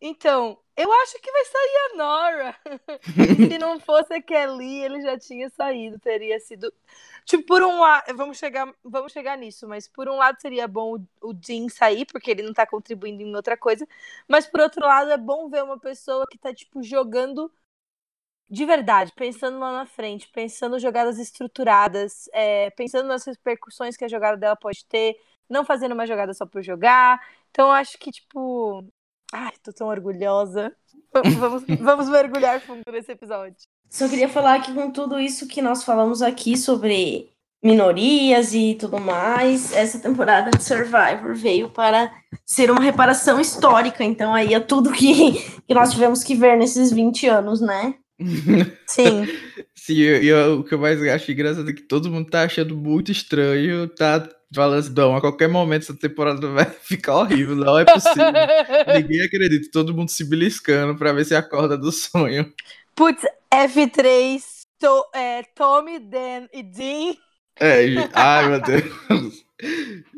então, 0.00 0.56
eu 0.76 0.92
acho 0.92 1.20
que 1.20 1.32
vai 1.32 1.44
sair 1.44 1.76
a 1.76 1.96
Nora. 1.96 2.56
Se 3.50 3.58
não 3.58 3.80
fosse 3.80 4.14
a 4.14 4.22
Kelly, 4.22 4.84
ele 4.84 5.00
já 5.00 5.18
tinha 5.18 5.48
saído, 5.50 5.98
teria 5.98 6.38
sido. 6.38 6.72
Tipo, 7.24 7.44
por 7.44 7.62
um 7.62 7.80
lado, 7.80 8.16
vamos 8.16 8.38
chegar, 8.38 8.72
vamos 8.84 9.12
chegar 9.12 9.36
nisso, 9.38 9.66
mas 9.66 9.88
por 9.88 10.08
um 10.08 10.16
lado 10.16 10.40
seria 10.40 10.68
bom 10.68 10.98
o, 11.20 11.34
Jim 11.42 11.68
sair, 11.68 12.04
porque 12.06 12.30
ele 12.30 12.42
não 12.42 12.52
tá 12.52 12.66
contribuindo 12.66 13.22
em 13.22 13.34
outra 13.34 13.56
coisa, 13.56 13.86
mas 14.28 14.46
por 14.46 14.60
outro 14.60 14.84
lado 14.84 15.10
é 15.10 15.16
bom 15.16 15.48
ver 15.48 15.64
uma 15.64 15.78
pessoa 15.78 16.26
que 16.30 16.38
tá, 16.38 16.54
tipo, 16.54 16.82
jogando 16.82 17.50
de 18.48 18.64
verdade, 18.64 19.12
pensando 19.16 19.58
lá 19.58 19.72
na 19.72 19.86
frente, 19.86 20.28
pensando 20.32 20.78
jogadas 20.78 21.18
estruturadas, 21.18 22.28
é, 22.32 22.70
pensando 22.70 23.08
nas 23.08 23.24
repercussões 23.24 23.96
que 23.96 24.04
a 24.04 24.08
jogada 24.08 24.36
dela 24.36 24.56
pode 24.56 24.84
ter, 24.86 25.16
não 25.48 25.64
fazendo 25.64 25.92
uma 25.92 26.06
jogada 26.06 26.32
só 26.32 26.46
por 26.46 26.62
jogar. 26.62 27.20
Então, 27.50 27.66
eu 27.68 27.72
acho 27.72 27.98
que, 27.98 28.10
tipo. 28.10 28.84
Ai, 29.32 29.52
tô 29.62 29.72
tão 29.72 29.88
orgulhosa. 29.88 30.74
Vamos, 31.12 31.64
vamos 31.80 32.08
mergulhar 32.08 32.60
fundo 32.60 32.84
nesse 32.92 33.12
episódio. 33.12 33.56
Só 33.90 34.08
queria 34.08 34.28
falar 34.28 34.60
que 34.62 34.72
com 34.72 34.90
tudo 34.90 35.18
isso 35.18 35.48
que 35.48 35.60
nós 35.60 35.82
falamos 35.82 36.22
aqui 36.22 36.56
sobre 36.56 37.30
minorias 37.62 38.54
e 38.54 38.76
tudo 38.78 39.00
mais, 39.00 39.72
essa 39.72 39.98
temporada 39.98 40.50
de 40.50 40.62
Survivor 40.62 41.34
veio 41.34 41.68
para 41.70 42.12
ser 42.44 42.70
uma 42.70 42.80
reparação 42.80 43.40
histórica. 43.40 44.04
Então, 44.04 44.32
aí 44.32 44.54
é 44.54 44.60
tudo 44.60 44.92
que, 44.92 45.32
que 45.66 45.74
nós 45.74 45.92
tivemos 45.92 46.22
que 46.22 46.34
ver 46.34 46.56
nesses 46.56 46.92
20 46.92 47.26
anos, 47.26 47.60
né? 47.60 47.96
Sim. 48.86 49.26
Sim, 49.74 49.94
e 49.94 50.32
o 50.32 50.64
que 50.64 50.74
eu 50.74 50.78
mais 50.78 51.00
acho 51.02 51.30
engraçado 51.30 51.70
é 51.70 51.72
que 51.72 51.82
todo 51.82 52.10
mundo 52.10 52.28
tá 52.28 52.42
achando 52.42 52.76
muito 52.76 53.12
estranho, 53.12 53.86
tá 53.88 54.28
falando 54.52 54.78
assim, 54.78 54.94
não, 54.96 55.14
a 55.14 55.20
qualquer 55.20 55.48
momento 55.48 55.82
essa 55.82 55.94
temporada 55.94 56.48
vai 56.48 56.64
ficar 56.82 57.16
horrível, 57.16 57.54
não 57.54 57.78
é 57.78 57.84
possível. 57.84 58.24
Ninguém 58.96 59.22
acredita, 59.22 59.70
todo 59.72 59.94
mundo 59.94 60.08
se 60.08 60.24
beliscando 60.24 60.96
pra 60.96 61.12
ver 61.12 61.24
se 61.24 61.34
acorda 61.34 61.76
do 61.76 61.92
sonho. 61.92 62.52
Putz, 62.96 63.22
F3, 63.52 64.42
to, 64.78 65.04
é, 65.14 65.42
Tommy, 65.54 65.98
Dan 65.98 66.48
e 66.52 66.62
Dean. 66.62 67.14
É, 67.58 67.84
ai 68.12 68.48
meu 68.48 68.60
Deus. 68.60 69.44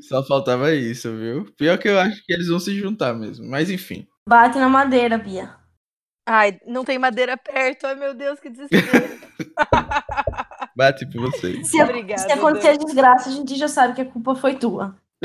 Só 0.00 0.24
faltava 0.24 0.74
isso, 0.74 1.14
viu? 1.16 1.44
Pior 1.56 1.78
que 1.78 1.88
eu 1.88 1.98
acho 1.98 2.24
que 2.24 2.32
eles 2.32 2.48
vão 2.48 2.58
se 2.58 2.74
juntar 2.74 3.14
mesmo, 3.14 3.46
mas 3.48 3.70
enfim. 3.70 4.08
Bate 4.28 4.58
na 4.58 4.68
madeira, 4.68 5.16
Bia. 5.16 5.57
Ai, 6.30 6.60
não 6.66 6.84
tem 6.84 6.98
madeira 6.98 7.38
perto. 7.38 7.86
Ai, 7.86 7.94
meu 7.94 8.12
Deus, 8.12 8.38
que 8.38 8.50
desespero. 8.50 9.18
Bate 10.76 11.06
por 11.06 11.22
você. 11.22 11.64
Se, 11.64 11.80
Obrigada, 11.82 12.20
se 12.20 12.30
acontecer 12.30 12.76
Deus. 12.76 12.84
desgraça, 12.84 13.30
a 13.30 13.32
gente 13.32 13.56
já 13.56 13.66
sabe 13.66 13.94
que 13.94 14.02
a 14.02 14.04
culpa 14.04 14.34
foi 14.34 14.54
tua. 14.54 14.94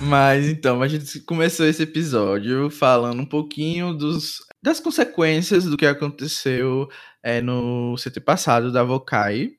Mas 0.00 0.48
então, 0.48 0.80
a 0.80 0.88
gente 0.88 1.20
começou 1.20 1.66
esse 1.66 1.82
episódio 1.82 2.70
falando 2.70 3.20
um 3.20 3.26
pouquinho 3.26 3.92
dos, 3.92 4.38
das 4.62 4.80
consequências 4.80 5.66
do 5.66 5.76
que 5.76 5.84
aconteceu 5.84 6.88
é, 7.22 7.42
no 7.42 7.94
CT 7.96 8.20
passado 8.20 8.72
da 8.72 8.82
Vokai. 8.82 9.50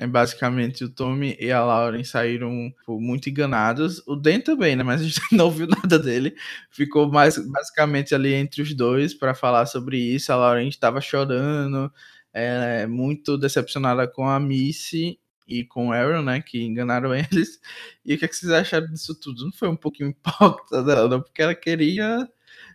É 0.00 0.06
basicamente 0.06 0.82
o 0.82 0.88
Tommy 0.88 1.36
e 1.38 1.52
a 1.52 1.62
Lauren 1.62 2.02
saíram 2.04 2.72
pô, 2.86 2.98
muito 2.98 3.28
enganados. 3.28 4.02
O 4.06 4.16
Dan 4.16 4.40
também, 4.40 4.74
né? 4.74 4.82
Mas 4.82 5.02
a 5.02 5.04
gente 5.04 5.20
não 5.30 5.50
viu 5.50 5.66
nada 5.66 5.98
dele. 5.98 6.34
Ficou 6.70 7.12
mais 7.12 7.36
basicamente 7.36 8.14
ali 8.14 8.32
entre 8.32 8.62
os 8.62 8.72
dois 8.72 9.12
para 9.12 9.34
falar 9.34 9.66
sobre 9.66 9.98
isso. 9.98 10.32
A 10.32 10.36
Lauren 10.36 10.68
estava 10.68 11.02
chorando, 11.02 11.92
é, 12.32 12.86
muito 12.86 13.36
decepcionada 13.36 14.08
com 14.08 14.26
a 14.26 14.40
Missy 14.40 15.20
e 15.46 15.64
com 15.66 15.88
o 15.88 15.92
Aaron, 15.92 16.22
né? 16.22 16.40
Que 16.40 16.62
enganaram 16.62 17.12
eles. 17.14 17.60
E 18.02 18.14
o 18.14 18.18
que, 18.18 18.24
é 18.24 18.28
que 18.28 18.34
vocês 18.36 18.50
acharam 18.52 18.86
disso 18.86 19.14
tudo? 19.14 19.44
Não 19.44 19.52
foi 19.52 19.68
um 19.68 19.76
pouquinho 19.76 20.08
hipócrita 20.16 20.82
dela, 20.82 21.22
porque 21.22 21.42
ela 21.42 21.54
queria 21.54 22.26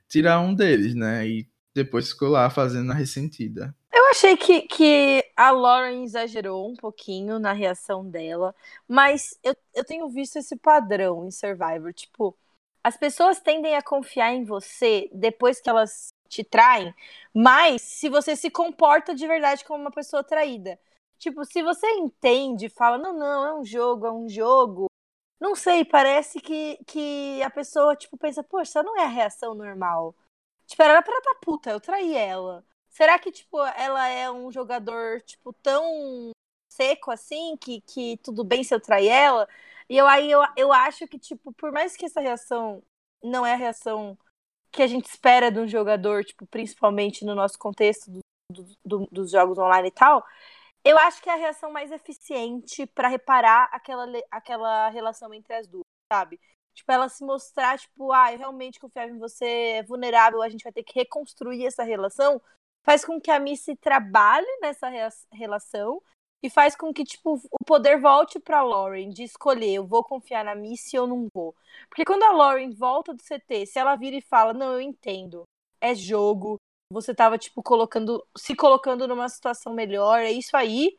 tirar 0.07 0.39
um 0.41 0.53
deles, 0.53 0.93
né? 0.93 1.27
E 1.27 1.47
depois 1.73 2.09
ficou 2.11 2.29
lá 2.29 2.51
fazendo 2.51 2.91
a 2.91 2.95
ressentida. 2.95 3.75
Eu 4.05 4.11
achei 4.11 4.37
que, 4.37 4.61
que 4.67 5.31
a 5.35 5.49
Lauren 5.49 6.03
exagerou 6.03 6.69
um 6.69 6.75
pouquinho 6.75 7.39
na 7.39 7.53
reação 7.53 8.07
dela, 8.07 8.53
mas 8.87 9.35
eu, 9.43 9.55
eu 9.73 9.83
tenho 9.83 10.07
visto 10.07 10.37
esse 10.37 10.55
padrão 10.55 11.25
em 11.25 11.31
Survivor. 11.31 11.91
Tipo, 11.91 12.37
as 12.83 12.95
pessoas 12.95 13.39
tendem 13.39 13.75
a 13.75 13.81
confiar 13.81 14.31
em 14.31 14.43
você 14.43 15.09
depois 15.11 15.59
que 15.59 15.67
elas 15.67 16.09
te 16.29 16.43
traem, 16.43 16.93
mas 17.33 17.81
se 17.81 18.07
você 18.07 18.35
se 18.35 18.51
comporta 18.51 19.15
de 19.15 19.25
verdade 19.27 19.65
como 19.65 19.81
uma 19.81 19.91
pessoa 19.91 20.23
traída. 20.23 20.79
Tipo, 21.17 21.43
se 21.43 21.63
você 21.63 21.87
entende, 21.93 22.69
fala, 22.69 22.99
não, 22.99 23.17
não, 23.17 23.45
é 23.47 23.53
um 23.55 23.65
jogo, 23.65 24.05
é 24.05 24.11
um 24.11 24.29
jogo. 24.29 24.85
Não 25.39 25.55
sei, 25.55 25.83
parece 25.83 26.39
que, 26.39 26.77
que 26.85 27.41
a 27.41 27.49
pessoa, 27.49 27.95
tipo, 27.95 28.17
pensa, 28.17 28.43
poxa, 28.43 28.83
não 28.83 28.99
é 28.99 29.05
a 29.05 29.07
reação 29.07 29.55
normal. 29.55 30.13
Tipo, 30.67 30.83
era 30.83 31.01
pra 31.01 31.11
ela 31.13 31.21
tá 31.23 31.35
puta, 31.41 31.71
eu 31.71 31.79
traí 31.79 32.15
ela. 32.15 32.63
Será 32.95 33.19
que, 33.19 33.29
tipo, 33.29 33.61
ela 33.61 34.07
é 34.07 34.31
um 34.31 34.49
jogador, 34.49 35.21
tipo, 35.23 35.51
tão 35.51 36.31
seco 36.71 37.11
assim, 37.11 37.57
que, 37.57 37.81
que 37.81 38.17
tudo 38.23 38.41
bem 38.41 38.63
se 38.63 38.73
eu 38.73 38.79
trair 38.79 39.09
ela? 39.09 39.49
E 39.89 39.97
eu 39.97 40.07
aí 40.07 40.31
eu, 40.31 40.41
eu 40.55 40.71
acho 40.71 41.05
que, 41.05 41.19
tipo, 41.19 41.51
por 41.51 41.73
mais 41.73 41.97
que 41.97 42.05
essa 42.05 42.21
reação 42.21 42.81
não 43.21 43.45
é 43.45 43.51
a 43.51 43.57
reação 43.57 44.17
que 44.71 44.81
a 44.81 44.87
gente 44.87 45.07
espera 45.07 45.51
de 45.51 45.59
um 45.59 45.67
jogador, 45.67 46.23
tipo, 46.23 46.47
principalmente 46.47 47.25
no 47.25 47.35
nosso 47.35 47.59
contexto 47.59 48.09
do, 48.09 48.21
do, 48.49 48.77
do, 48.85 49.07
dos 49.11 49.31
jogos 49.31 49.57
online 49.57 49.89
e 49.89 49.91
tal, 49.91 50.25
eu 50.85 50.97
acho 50.97 51.21
que 51.21 51.29
é 51.29 51.33
a 51.33 51.37
reação 51.37 51.69
mais 51.73 51.91
eficiente 51.91 52.85
para 52.87 53.09
reparar 53.09 53.67
aquela, 53.73 54.05
aquela 54.31 54.87
relação 54.87 55.33
entre 55.33 55.53
as 55.53 55.67
duas, 55.67 55.83
sabe? 56.09 56.39
Tipo, 56.73 56.93
ela 56.93 57.09
se 57.09 57.25
mostrar, 57.25 57.77
tipo, 57.77 58.13
ah, 58.13 58.31
eu 58.31 58.37
realmente 58.37 58.79
confiava 58.79 59.11
em 59.11 59.19
você, 59.19 59.45
é 59.79 59.83
vulnerável, 59.83 60.41
a 60.41 60.47
gente 60.47 60.63
vai 60.63 60.71
ter 60.71 60.83
que 60.83 60.97
reconstruir 60.97 61.65
essa 61.65 61.83
relação 61.83 62.41
faz 62.85 63.03
com 63.03 63.19
que 63.19 63.31
a 63.31 63.39
Missy 63.39 63.75
trabalhe 63.75 64.47
nessa 64.61 64.87
relação 65.31 66.01
e 66.43 66.49
faz 66.49 66.75
com 66.75 66.93
que 66.93 67.03
tipo 67.03 67.41
o 67.51 67.65
poder 67.65 67.99
volte 67.99 68.39
para 68.39 68.61
Lauren 68.61 69.09
de 69.09 69.23
escolher, 69.23 69.73
eu 69.73 69.87
vou 69.87 70.03
confiar 70.03 70.45
na 70.45 70.53
Missy 70.53 70.97
ou 70.99 71.07
não 71.07 71.27
vou. 71.33 71.55
Porque 71.89 72.05
quando 72.05 72.21
a 72.23 72.31
Lauren 72.31 72.69
volta 72.71 73.13
do 73.13 73.21
CT, 73.23 73.65
se 73.65 73.79
ela 73.79 73.95
vira 73.95 74.15
e 74.15 74.21
fala: 74.21 74.53
"Não, 74.53 74.73
eu 74.73 74.81
entendo. 74.81 75.43
É 75.81 75.95
jogo. 75.95 76.57
Você 76.91 77.15
tava 77.15 77.37
tipo 77.37 77.63
colocando, 77.63 78.23
se 78.37 78.55
colocando 78.55 79.07
numa 79.07 79.27
situação 79.27 79.73
melhor, 79.73 80.19
é 80.19 80.31
isso 80.31 80.55
aí". 80.55 80.97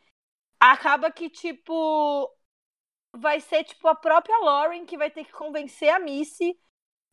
Acaba 0.60 1.10
que 1.12 1.30
tipo 1.30 2.32
vai 3.16 3.40
ser 3.40 3.64
tipo 3.64 3.88
a 3.88 3.94
própria 3.94 4.38
Lauren 4.38 4.84
que 4.86 4.98
vai 4.98 5.10
ter 5.10 5.24
que 5.24 5.32
convencer 5.32 5.90
a 5.90 5.98
Missy 5.98 6.58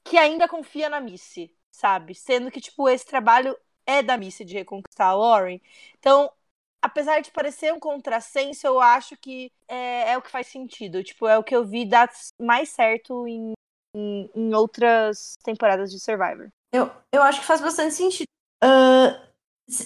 que 0.03 0.17
ainda 0.17 0.47
confia 0.47 0.89
na 0.89 0.99
Missy, 0.99 1.55
sabe? 1.71 2.15
Sendo 2.15 2.51
que 2.51 2.59
tipo 2.61 2.89
esse 2.89 3.05
trabalho 3.05 3.57
é 3.85 4.01
da 4.01 4.17
Missy 4.17 4.45
de 4.45 4.55
reconquistar 4.55 5.07
a 5.07 5.13
Lauren. 5.13 5.59
Então, 5.99 6.31
apesar 6.81 7.21
de 7.21 7.31
parecer 7.31 7.73
um 7.73 7.79
contrassenso, 7.79 8.67
eu 8.67 8.79
acho 8.79 9.15
que 9.17 9.51
é, 9.67 10.11
é, 10.11 10.17
o 10.17 10.21
que 10.21 10.29
faz 10.29 10.47
sentido. 10.47 11.03
Tipo, 11.03 11.27
é 11.27 11.37
o 11.37 11.43
que 11.43 11.55
eu 11.55 11.65
vi 11.65 11.85
dar 11.85 12.09
mais 12.39 12.69
certo 12.69 13.25
em, 13.27 13.53
em, 13.95 14.29
em 14.35 14.53
outras 14.53 15.35
temporadas 15.43 15.91
de 15.91 15.99
Survivor. 15.99 16.49
Eu, 16.73 16.91
eu 17.11 17.21
acho 17.21 17.39
que 17.39 17.45
faz 17.45 17.61
bastante 17.61 17.93
sentido. 17.93 18.27
Uh, 18.63 19.33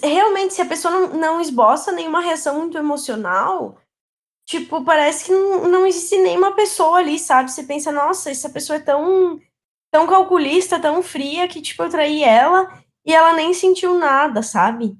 realmente, 0.02 0.54
se 0.54 0.62
a 0.62 0.66
pessoa 0.66 0.92
não, 0.92 1.08
não 1.14 1.40
esboça 1.40 1.92
nenhuma 1.92 2.20
reação 2.20 2.58
muito 2.58 2.76
emocional, 2.76 3.78
tipo, 4.44 4.84
parece 4.84 5.26
que 5.26 5.32
não, 5.32 5.68
não 5.68 5.86
existe 5.86 6.18
nenhuma 6.18 6.56
pessoa 6.56 6.98
ali, 6.98 7.18
sabe? 7.18 7.50
Você 7.50 7.62
pensa, 7.62 7.92
nossa, 7.92 8.30
essa 8.30 8.50
pessoa 8.50 8.76
é 8.76 8.80
tão, 8.80 9.40
tão 9.90 10.06
calculista, 10.06 10.80
tão 10.80 11.02
fria, 11.02 11.46
que, 11.46 11.62
tipo, 11.62 11.82
eu 11.82 11.90
traí 11.90 12.24
ela 12.24 12.82
e 13.08 13.14
ela 13.14 13.32
nem 13.32 13.54
sentiu 13.54 13.98
nada, 13.98 14.42
sabe? 14.42 14.94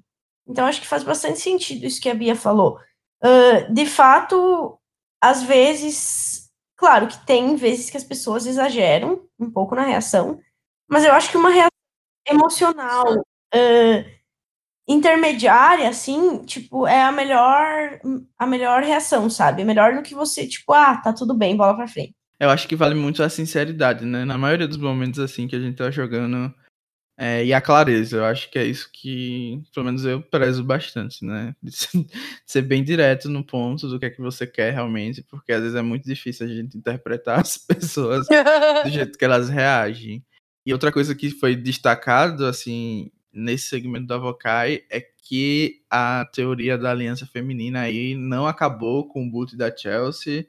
Então, 0.49 0.65
acho 0.65 0.81
que 0.81 0.87
faz 0.87 1.05
bastante 1.05 1.41
sentido 1.41 1.85
isso 1.85 2.01
que 2.01 2.09
a 2.09 2.15
Bia 2.15 2.35
falou. 2.35 2.81
Uh, 3.23 3.71
de 3.71 3.85
fato, 3.85 4.79
às 5.23 5.43
vezes, 5.43 6.51
claro 6.75 7.07
que 7.07 7.27
tem 7.27 7.55
vezes 7.55 7.91
que 7.91 7.99
as 7.99 8.05
pessoas 8.05 8.47
exageram 8.47 9.29
um 9.39 9.51
pouco 9.51 9.75
na 9.75 9.83
reação, 9.83 10.41
mas 10.89 11.05
eu 11.05 11.13
acho 11.13 11.31
que 11.31 11.37
uma 11.37 11.51
reação 11.51 11.69
emocional 12.27 13.05
uh, 13.15 14.19
intermediária, 14.89 15.87
assim, 15.87 16.43
tipo, 16.47 16.87
é 16.87 17.03
a 17.03 17.13
melhor, 17.13 18.01
a 18.39 18.47
melhor 18.47 18.83
reação, 18.83 19.29
sabe? 19.29 19.65
Melhor 19.65 19.97
do 19.97 20.03
que 20.03 20.15
você, 20.15 20.49
tipo, 20.49 20.73
ah, 20.73 20.97
tá 20.97 21.13
tudo 21.13 21.35
bem, 21.35 21.59
bola 21.59 21.77
pra 21.77 21.87
frente. 21.87 22.15
Eu 22.41 22.49
acho 22.49 22.67
que 22.67 22.77
vale 22.77 22.95
muito 22.95 23.23
a 23.23 23.29
sinceridade, 23.29 24.07
né? 24.07 24.25
Na 24.25 24.39
maioria 24.39 24.67
dos 24.67 24.79
momentos, 24.79 25.21
assim, 25.21 25.47
que 25.47 25.57
a 25.57 25.61
gente 25.61 25.77
tá 25.77 25.91
jogando, 25.91 26.55
é, 27.21 27.45
e 27.45 27.53
a 27.53 27.61
clareza, 27.61 28.19
eu 28.19 28.25
acho 28.25 28.49
que 28.49 28.57
é 28.57 28.65
isso 28.65 28.89
que, 28.93 29.61
pelo 29.75 29.87
menos 29.87 30.05
eu 30.05 30.23
prezo 30.23 30.63
bastante, 30.63 31.25
né? 31.25 31.53
De 31.61 31.73
ser 32.47 32.63
bem 32.63 32.85
direto 32.85 33.29
no 33.29 33.43
ponto 33.45 33.89
do 33.89 33.99
que 33.99 34.07
é 34.07 34.11
que 34.11 34.21
você 34.21 34.47
quer 34.47 34.73
realmente, 34.73 35.21
porque 35.25 35.51
às 35.53 35.61
vezes 35.61 35.75
é 35.75 35.83
muito 35.83 36.05
difícil 36.05 36.47
a 36.47 36.49
gente 36.49 36.79
interpretar 36.79 37.41
as 37.43 37.59
pessoas 37.59 38.25
do 38.85 38.91
jeito 38.91 39.19
que 39.19 39.25
elas 39.25 39.49
reagem. 39.49 40.25
E 40.65 40.73
outra 40.73 40.93
coisa 40.93 41.13
que 41.13 41.31
foi 41.31 41.57
destacado, 41.57 42.47
assim, 42.47 43.11
nesse 43.33 43.69
segmento 43.69 44.07
da 44.07 44.17
Vocai 44.17 44.85
é 44.89 45.01
que 45.01 45.83
a 45.91 46.25
teoria 46.33 46.79
da 46.79 46.93
aliança 46.93 47.27
feminina 47.27 47.81
aí 47.81 48.15
não 48.15 48.47
acabou 48.47 49.09
com 49.09 49.27
o 49.27 49.31
boot 49.31 49.57
da 49.57 49.77
Chelsea. 49.77 50.47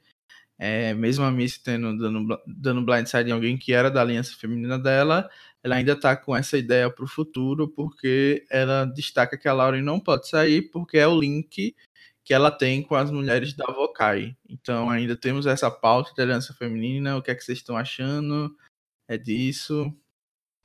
É, 0.61 0.93
mesmo 0.93 1.23
a 1.23 1.31
Miss 1.31 1.57
tendo 1.57 1.97
dando, 1.97 2.37
dando 2.45 2.85
blindside 2.85 3.29
em 3.29 3.33
alguém 3.33 3.57
que 3.57 3.71
era 3.73 3.89
da 3.89 4.01
aliança 4.01 4.35
feminina 4.35 4.77
dela, 4.77 5.29
ela 5.63 5.75
ainda 5.75 5.99
tá 5.99 6.15
com 6.15 6.35
essa 6.35 6.57
ideia 6.57 6.89
para 6.89 7.03
o 7.03 7.07
futuro, 7.07 7.67
porque 7.67 8.45
ela 8.49 8.85
destaca 8.85 9.37
que 9.37 9.47
a 9.47 9.53
Lauren 9.53 9.81
não 9.81 9.99
pode 9.99 10.29
sair, 10.29 10.63
porque 10.71 10.97
é 10.97 11.07
o 11.07 11.19
link 11.19 11.75
que 12.23 12.33
ela 12.33 12.51
tem 12.51 12.83
com 12.83 12.95
as 12.95 13.11
mulheres 13.11 13.53
da 13.53 13.65
Vocai. 13.65 14.35
Então 14.47 14.89
ainda 14.89 15.15
temos 15.15 15.45
essa 15.45 15.69
pauta 15.69 16.13
da 16.15 16.23
aliança 16.23 16.53
feminina, 16.53 17.17
o 17.17 17.21
que 17.21 17.31
é 17.31 17.35
que 17.35 17.43
vocês 17.43 17.57
estão 17.57 17.75
achando? 17.75 18.55
É 19.07 19.17
disso? 19.17 19.91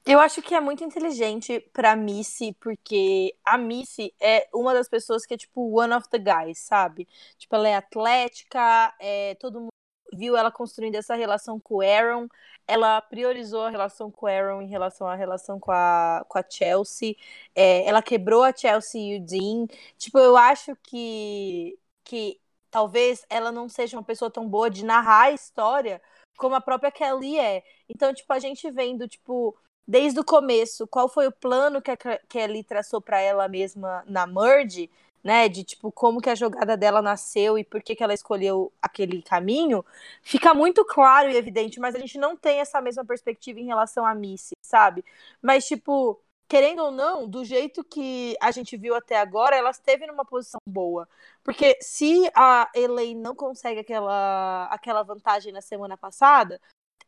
Eu 0.06 0.20
acho 0.20 0.42
que 0.42 0.54
é 0.54 0.60
muito 0.60 0.84
inteligente 0.84 1.60
pra 1.72 1.96
Missy, 1.96 2.54
porque 2.60 3.34
a 3.42 3.56
Missy 3.56 4.12
é 4.20 4.46
uma 4.52 4.74
das 4.74 4.86
pessoas 4.86 5.24
que 5.24 5.32
é 5.32 5.36
tipo 5.38 5.80
one 5.80 5.94
of 5.94 6.06
the 6.10 6.18
guys, 6.18 6.58
sabe? 6.58 7.08
Tipo, 7.38 7.56
ela 7.56 7.68
é 7.68 7.76
atlética, 7.76 8.94
é, 9.00 9.34
todo 9.36 9.60
mundo 9.60 9.70
viu 10.14 10.36
ela 10.36 10.50
construindo 10.50 10.94
essa 10.96 11.14
relação 11.14 11.58
com 11.60 11.76
o 11.76 11.80
Aaron. 11.80 12.28
Ela 12.66 13.00
priorizou 13.02 13.62
a 13.62 13.70
relação 13.70 14.10
com 14.10 14.26
o 14.26 14.28
Aaron 14.28 14.62
em 14.62 14.68
relação 14.68 15.06
à 15.06 15.14
relação 15.14 15.60
com 15.60 15.72
a, 15.72 16.24
com 16.28 16.38
a 16.38 16.44
Chelsea. 16.48 17.16
É, 17.54 17.86
ela 17.86 18.02
quebrou 18.02 18.42
a 18.42 18.54
Chelsea 18.54 19.00
e 19.00 19.16
o 19.18 19.20
Dean. 19.24 19.66
Tipo, 19.98 20.18
eu 20.18 20.36
acho 20.36 20.76
que, 20.82 21.78
que 22.04 22.40
talvez 22.70 23.24
ela 23.30 23.52
não 23.52 23.68
seja 23.68 23.96
uma 23.96 24.04
pessoa 24.04 24.30
tão 24.30 24.48
boa 24.48 24.70
de 24.70 24.84
narrar 24.84 25.24
a 25.24 25.32
história 25.32 26.00
como 26.36 26.54
a 26.54 26.60
própria 26.60 26.90
Kelly 26.90 27.38
é. 27.38 27.62
Então, 27.88 28.12
tipo, 28.12 28.32
a 28.32 28.38
gente 28.38 28.70
vendo, 28.70 29.06
tipo, 29.08 29.56
desde 29.86 30.18
o 30.20 30.24
começo, 30.24 30.86
qual 30.86 31.08
foi 31.08 31.26
o 31.26 31.32
plano 31.32 31.82
que 31.82 31.90
a 31.90 31.96
Kelly 32.28 32.64
traçou 32.64 33.00
para 33.00 33.20
ela 33.20 33.48
mesma 33.48 34.04
na 34.06 34.26
Merge, 34.26 34.90
né, 35.24 35.48
de 35.48 35.64
tipo 35.64 35.90
como 35.90 36.20
que 36.20 36.28
a 36.28 36.34
jogada 36.34 36.76
dela 36.76 37.00
nasceu 37.00 37.58
e 37.58 37.64
por 37.64 37.82
que, 37.82 37.96
que 37.96 38.04
ela 38.04 38.12
escolheu 38.12 38.70
aquele 38.82 39.22
caminho, 39.22 39.84
fica 40.22 40.52
muito 40.52 40.84
claro 40.84 41.30
e 41.30 41.36
evidente, 41.36 41.80
mas 41.80 41.94
a 41.94 41.98
gente 41.98 42.18
não 42.18 42.36
tem 42.36 42.60
essa 42.60 42.80
mesma 42.80 43.04
perspectiva 43.04 43.58
em 43.58 43.64
relação 43.66 44.04
a 44.06 44.14
Missy, 44.14 44.54
sabe? 44.62 45.02
Mas 45.40 45.66
tipo, 45.66 46.20
querendo 46.46 46.84
ou 46.84 46.90
não, 46.90 47.26
do 47.28 47.44
jeito 47.44 47.82
que 47.82 48.36
a 48.40 48.50
gente 48.50 48.76
viu 48.76 48.94
até 48.94 49.18
agora, 49.18 49.56
ela 49.56 49.70
esteve 49.70 50.06
numa 50.06 50.24
posição 50.24 50.60
boa. 50.66 51.08
Porque 51.42 51.78
se 51.80 52.30
a 52.34 52.70
Elaine 52.74 53.20
não 53.20 53.34
consegue 53.34 53.80
aquela, 53.80 54.66
aquela 54.66 55.02
vantagem 55.02 55.52
na 55.52 55.62
semana 55.62 55.96
passada, 55.96 56.60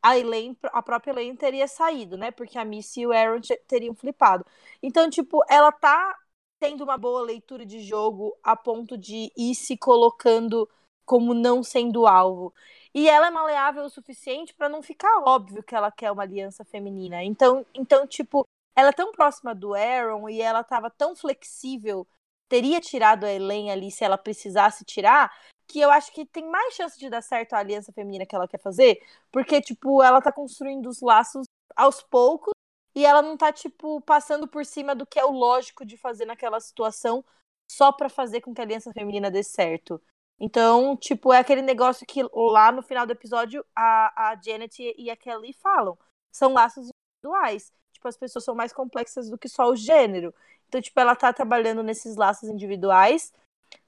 a 0.03 0.19
Elaine, 0.19 0.57
a 0.65 0.83
própria 0.83 1.13
Elaine 1.13 1.37
teria 1.37 1.69
saído, 1.69 2.17
né? 2.17 2.31
Porque 2.31 2.59
a 2.59 2.65
Missy 2.65 3.03
e 3.03 3.07
o 3.07 3.13
Aaron 3.13 3.41
teriam 3.67 3.95
flipado. 3.95 4.47
Então, 4.83 5.11
tipo, 5.11 5.43
ela 5.49 5.73
tá 5.73 6.17
tendo 6.59 6.85
uma 6.85 6.97
boa 6.97 7.23
leitura 7.23 7.65
de 7.65 7.81
jogo 7.81 8.37
a 8.43 8.57
ponto 8.57 8.97
de 8.97 9.31
ir 9.37 9.55
se 9.55 9.77
colocando 9.77 10.69
como 11.05 11.33
não 11.33 11.63
sendo 11.63 12.07
alvo. 12.07 12.53
E 12.95 13.09
ela 13.09 13.29
é 13.29 13.31
maleável 13.31 13.85
o 13.85 13.91
suficiente 13.91 14.55
para 14.55 14.69
não 14.69 14.83
ficar 14.83 15.23
óbvio 15.25 15.63
que 15.63 15.75
ela 15.75 15.93
quer 15.93 16.11
uma 16.11 16.23
aliança 16.23 16.65
feminina. 16.65 17.23
Então, 17.23 17.65
então, 17.75 18.07
tipo, 18.07 18.47
ela 18.75 18.89
é 18.89 18.93
tão 18.93 19.13
próxima 19.13 19.55
do 19.55 19.75
Aaron 19.75 20.29
e 20.29 20.41
ela 20.41 20.65
tava 20.65 20.91
tão 20.91 21.15
flexível, 21.15 22.07
teria 22.49 22.81
tirado 22.81 23.25
a 23.25 23.33
Elaine 23.33 23.71
ali 23.71 23.91
se 23.91 24.05
ela 24.05 24.19
precisasse 24.19 24.85
tirar, 24.85 25.33
que 25.69 25.81
eu 25.81 25.91
acho 25.91 26.13
que 26.13 26.25
tem 26.25 26.49
mais 26.49 26.75
chance 26.75 26.99
de 26.99 27.11
dar 27.11 27.23
certo 27.23 27.55
a 27.55 27.59
aliança 27.59 27.93
feminina 27.93 28.27
que 28.27 28.35
ela 28.35 28.49
quer 28.49 28.61
fazer, 28.61 29.01
porque, 29.31 29.61
tipo, 29.61 30.03
ela 30.03 30.21
tá 30.21 30.33
construindo 30.33 30.89
os 30.89 31.01
laços 31.01 31.45
aos 31.75 32.03
poucos 32.03 32.56
e 32.97 33.05
ela 33.05 33.21
não 33.21 33.37
tá, 33.37 33.53
tipo, 33.53 34.01
passando 34.01 34.49
por 34.49 34.65
cima 34.65 34.95
do 34.95 35.07
que 35.07 35.19
é 35.19 35.25
o 35.25 35.31
lógico 35.31 35.85
de 35.85 35.99
fazer 35.99 36.25
naquela 36.25 36.59
situação 36.59 37.23
só 37.71 37.93
para 37.93 38.09
fazer 38.09 38.41
com 38.41 38.55
que 38.55 38.61
a 38.61 38.65
aliança 38.65 38.91
feminina 38.93 39.31
dê 39.31 39.43
certo. 39.43 40.03
Então, 40.41 40.97
tipo, 40.97 41.33
é 41.33 41.39
aquele 41.39 41.61
negócio 41.61 42.07
que 42.07 42.23
lá 42.33 42.73
no 42.73 42.83
final 42.83 43.07
do 43.07 43.13
episódio 43.13 43.65
a, 43.75 44.31
a 44.31 44.41
Janet 44.43 44.95
e 44.97 45.11
a 45.11 45.17
Kelly 45.17 45.53
falam. 45.53 45.99
São 46.33 46.55
laços 46.55 46.89
individuais. 46.89 47.71
Tipo, 47.93 48.09
as 48.09 48.17
pessoas 48.17 48.45
são 48.45 48.55
mais 48.55 48.73
complexas 48.73 49.29
do 49.29 49.37
que 49.39 49.49
só 49.49 49.69
o 49.69 49.77
gênero. 49.77 50.35
Então, 50.67 50.81
tipo, 50.81 50.99
ela 50.99 51.15
tá 51.15 51.33
trabalhando 51.33 51.83
nesses 51.83 52.17
laços 52.17 52.49
individuais 52.49 53.33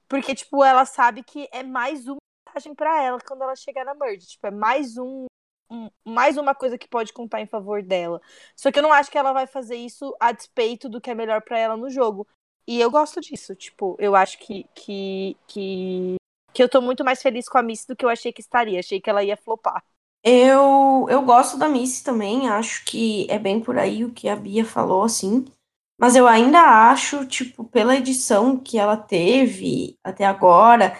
porque, 0.07 0.33
tipo, 0.33 0.63
ela 0.63 0.85
sabe 0.85 1.23
que 1.23 1.47
é 1.51 1.61
mais 1.61 2.07
uma 2.07 2.17
vantagem 2.47 2.73
para 2.73 3.01
ela 3.01 3.19
quando 3.19 3.43
ela 3.43 3.55
chegar 3.55 3.85
na 3.85 3.93
merge. 3.93 4.27
Tipo, 4.27 4.47
é 4.47 4.51
mais 4.51 4.97
um, 4.97 5.25
um, 5.69 5.89
mais 6.03 6.37
uma 6.37 6.55
coisa 6.55 6.77
que 6.77 6.87
pode 6.87 7.13
contar 7.13 7.41
em 7.41 7.45
favor 7.45 7.83
dela. 7.83 8.21
Só 8.55 8.71
que 8.71 8.79
eu 8.79 8.83
não 8.83 8.91
acho 8.91 9.11
que 9.11 9.17
ela 9.17 9.33
vai 9.33 9.45
fazer 9.45 9.75
isso 9.75 10.15
a 10.19 10.31
despeito 10.31 10.89
do 10.89 10.99
que 10.99 11.09
é 11.09 11.15
melhor 11.15 11.41
para 11.41 11.59
ela 11.59 11.77
no 11.77 11.89
jogo. 11.89 12.27
E 12.67 12.79
eu 12.79 12.89
gosto 12.89 13.21
disso. 13.21 13.55
Tipo, 13.55 13.95
eu 13.99 14.15
acho 14.15 14.37
que, 14.39 14.65
que, 14.73 15.37
que, 15.47 16.15
que 16.53 16.63
eu 16.63 16.69
tô 16.69 16.81
muito 16.81 17.03
mais 17.03 17.21
feliz 17.21 17.47
com 17.47 17.57
a 17.57 17.63
Missy 17.63 17.87
do 17.87 17.95
que 17.95 18.05
eu 18.05 18.09
achei 18.09 18.31
que 18.31 18.41
estaria. 18.41 18.79
Achei 18.79 18.99
que 18.99 19.09
ela 19.09 19.23
ia 19.23 19.37
flopar. 19.37 19.83
Eu, 20.23 21.07
eu 21.09 21.21
gosto 21.21 21.57
da 21.57 21.69
Missy 21.69 22.03
também. 22.03 22.49
Acho 22.49 22.83
que 22.85 23.25
é 23.29 23.39
bem 23.39 23.59
por 23.59 23.77
aí 23.77 24.03
o 24.03 24.11
que 24.11 24.27
a 24.27 24.35
Bia 24.35 24.65
falou, 24.65 25.03
assim. 25.03 25.45
Mas 25.99 26.15
eu 26.15 26.27
ainda 26.27 26.61
acho, 26.91 27.25
tipo, 27.25 27.65
pela 27.65 27.95
edição 27.95 28.57
que 28.57 28.77
ela 28.77 28.95
teve 28.95 29.97
até 30.01 30.25
agora, 30.25 30.97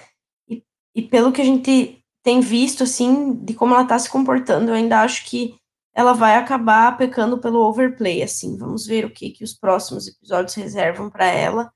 e, 0.50 0.62
e 0.94 1.02
pelo 1.02 1.32
que 1.32 1.42
a 1.42 1.46
gente 1.46 1.99
tem 2.24 2.42
visto, 2.42 2.84
assim, 2.84 3.34
de 3.36 3.54
como 3.54 3.74
ela 3.74 3.86
tá 3.86 3.98
se 3.98 4.10
comportando, 4.10 4.72
eu 4.72 4.76
ainda 4.76 5.02
acho 5.02 5.26
que 5.26 5.56
ela 5.94 6.14
vai 6.14 6.36
acabar 6.36 6.98
pecando 6.98 7.40
pelo 7.40 7.60
overplay, 7.60 8.24
assim. 8.24 8.58
Vamos 8.58 8.86
ver 8.86 9.06
o 9.06 9.12
que, 9.12 9.32
que 9.32 9.44
os 9.44 9.54
próximos 9.54 10.08
episódios 10.08 10.54
reservam 10.56 11.10
para 11.10 11.26
ela. 11.26 11.72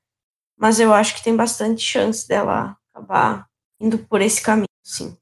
Mas 0.56 0.78
eu 0.80 0.94
acho 0.94 1.16
que 1.16 1.24
tem 1.24 1.36
bastante 1.36 1.82
chance 1.82 2.26
dela 2.26 2.76
acabar 2.92 3.46
indo 3.80 3.98
por 4.06 4.20
esse 4.20 4.42
caminho, 4.42 4.68
sim. 4.82 5.16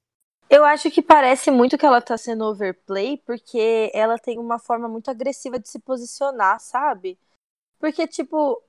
Eu 0.48 0.64
acho 0.64 0.90
que 0.90 1.00
parece 1.00 1.50
muito 1.50 1.78
que 1.78 1.86
ela 1.86 2.00
tá 2.02 2.16
sendo 2.18 2.44
overplay, 2.44 3.16
porque 3.24 3.90
ela 3.94 4.18
tem 4.18 4.38
uma 4.38 4.58
forma 4.58 4.86
muito 4.86 5.10
agressiva 5.10 5.58
de 5.58 5.68
se 5.68 5.78
posicionar, 5.78 6.60
sabe? 6.60 7.18
Porque, 7.78 8.06
tipo, 8.06 8.62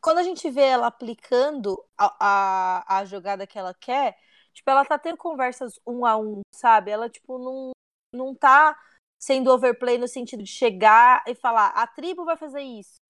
quando 0.00 0.18
a 0.18 0.22
gente 0.22 0.50
vê 0.50 0.62
ela 0.62 0.88
aplicando 0.88 1.82
a, 1.96 2.84
a, 2.88 2.98
a 2.98 3.04
jogada 3.04 3.46
que 3.46 3.58
ela 3.58 3.72
quer, 3.72 4.16
tipo, 4.52 4.70
ela 4.70 4.84
tá 4.84 4.98
tendo 4.98 5.16
conversas 5.16 5.78
um 5.86 6.04
a 6.06 6.16
um, 6.16 6.40
sabe? 6.54 6.90
Ela, 6.90 7.08
tipo, 7.08 7.38
não, 7.38 7.70
não 8.12 8.34
tá 8.34 8.78
sendo 9.18 9.50
overplay 9.50 9.98
no 9.98 10.08
sentido 10.08 10.42
de 10.42 10.50
chegar 10.50 11.22
e 11.26 11.34
falar, 11.34 11.68
a 11.68 11.86
tribo 11.86 12.24
vai 12.24 12.36
fazer 12.36 12.62
isso. 12.62 13.00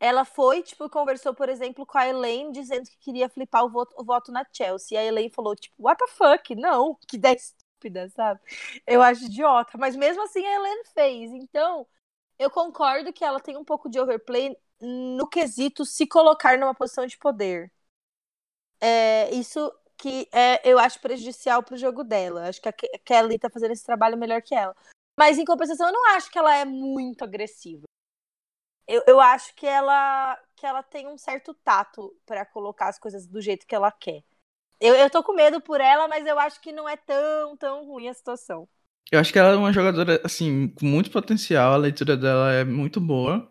Ela 0.00 0.24
foi, 0.24 0.62
tipo, 0.62 0.88
conversou, 0.90 1.34
por 1.34 1.48
exemplo, 1.48 1.86
com 1.86 1.96
a 1.98 2.06
Elaine, 2.08 2.52
dizendo 2.52 2.88
que 2.90 2.98
queria 2.98 3.28
flipar 3.28 3.64
o 3.64 3.70
voto, 3.70 3.94
o 3.98 4.04
voto 4.04 4.30
na 4.32 4.44
Chelsea. 4.52 4.96
E 4.96 4.98
a 4.98 5.04
Elaine 5.04 5.30
falou, 5.30 5.56
tipo, 5.56 5.74
what 5.78 5.98
the 5.98 6.08
fuck? 6.12 6.54
Não, 6.54 6.96
que 7.08 7.16
ideia 7.16 7.34
estúpida, 7.36 8.08
sabe? 8.10 8.40
Eu 8.86 9.02
acho 9.02 9.24
idiota. 9.24 9.78
Mas 9.78 9.96
mesmo 9.96 10.22
assim 10.22 10.44
a 10.44 10.56
Elaine 10.56 10.84
fez. 10.94 11.32
Então, 11.32 11.86
eu 12.38 12.50
concordo 12.50 13.12
que 13.12 13.24
ela 13.24 13.40
tem 13.40 13.56
um 13.56 13.64
pouco 13.64 13.88
de 13.88 13.98
overplay 14.00 14.56
no 14.80 15.26
quesito 15.28 15.84
se 15.84 16.06
colocar 16.06 16.58
numa 16.58 16.74
posição 16.74 17.06
de 17.06 17.16
poder. 17.18 17.72
É, 18.80 19.30
isso 19.34 19.72
que 20.04 20.28
é, 20.30 20.60
eu 20.70 20.78
acho 20.78 21.00
prejudicial 21.00 21.62
pro 21.62 21.78
jogo 21.78 22.04
dela. 22.04 22.48
Acho 22.48 22.60
que 22.60 22.68
a 22.68 22.72
Kelly 22.72 23.38
tá 23.38 23.48
fazendo 23.48 23.70
esse 23.70 23.82
trabalho 23.82 24.18
melhor 24.18 24.42
que 24.42 24.54
ela. 24.54 24.76
Mas 25.18 25.38
em 25.38 25.46
compensação, 25.46 25.86
eu 25.86 25.94
não 25.94 26.14
acho 26.14 26.30
que 26.30 26.38
ela 26.38 26.54
é 26.54 26.66
muito 26.66 27.24
agressiva. 27.24 27.84
Eu, 28.86 29.02
eu 29.06 29.18
acho 29.18 29.54
que 29.54 29.66
ela 29.66 30.38
que 30.56 30.66
ela 30.66 30.82
tem 30.82 31.06
um 31.06 31.16
certo 31.16 31.54
tato 31.54 32.14
para 32.26 32.44
colocar 32.44 32.88
as 32.88 32.98
coisas 32.98 33.26
do 33.26 33.40
jeito 33.40 33.66
que 33.66 33.74
ela 33.74 33.90
quer. 33.90 34.22
Eu, 34.78 34.94
eu 34.94 35.08
tô 35.08 35.22
com 35.22 35.32
medo 35.32 35.58
por 35.58 35.80
ela, 35.80 36.06
mas 36.06 36.26
eu 36.26 36.38
acho 36.38 36.60
que 36.60 36.70
não 36.70 36.86
é 36.86 36.98
tão, 36.98 37.56
tão 37.56 37.86
ruim 37.86 38.08
a 38.08 38.14
situação. 38.14 38.68
Eu 39.10 39.18
acho 39.18 39.32
que 39.32 39.38
ela 39.38 39.52
é 39.52 39.56
uma 39.56 39.72
jogadora, 39.72 40.20
assim, 40.22 40.68
com 40.68 40.84
muito 40.84 41.10
potencial, 41.10 41.72
a 41.72 41.78
leitura 41.78 42.14
dela 42.14 42.52
é 42.52 42.62
muito 42.62 43.00
boa. 43.00 43.50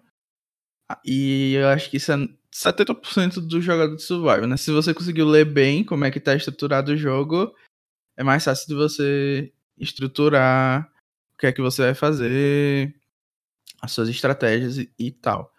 E 1.03 1.55
eu 1.55 1.69
acho 1.69 1.89
que 1.89 1.97
isso 1.97 2.11
é 2.11 2.15
70% 2.53 3.39
do 3.41 3.61
jogador 3.61 3.95
de 3.95 4.03
survival, 4.03 4.47
né? 4.47 4.57
Se 4.57 4.71
você 4.71 4.93
conseguiu 4.93 5.27
ler 5.27 5.45
bem 5.45 5.83
como 5.83 6.05
é 6.05 6.11
que 6.11 6.19
tá 6.19 6.35
estruturado 6.35 6.91
o 6.91 6.97
jogo, 6.97 7.53
é 8.15 8.23
mais 8.23 8.43
fácil 8.43 8.67
de 8.67 8.75
você 8.75 9.51
estruturar 9.77 10.89
o 11.33 11.37
que 11.37 11.47
é 11.47 11.51
que 11.51 11.61
você 11.61 11.81
vai 11.81 11.95
fazer, 11.95 12.95
as 13.81 13.91
suas 13.91 14.07
estratégias 14.09 14.77
e, 14.77 14.91
e 14.99 15.11
tal. 15.11 15.51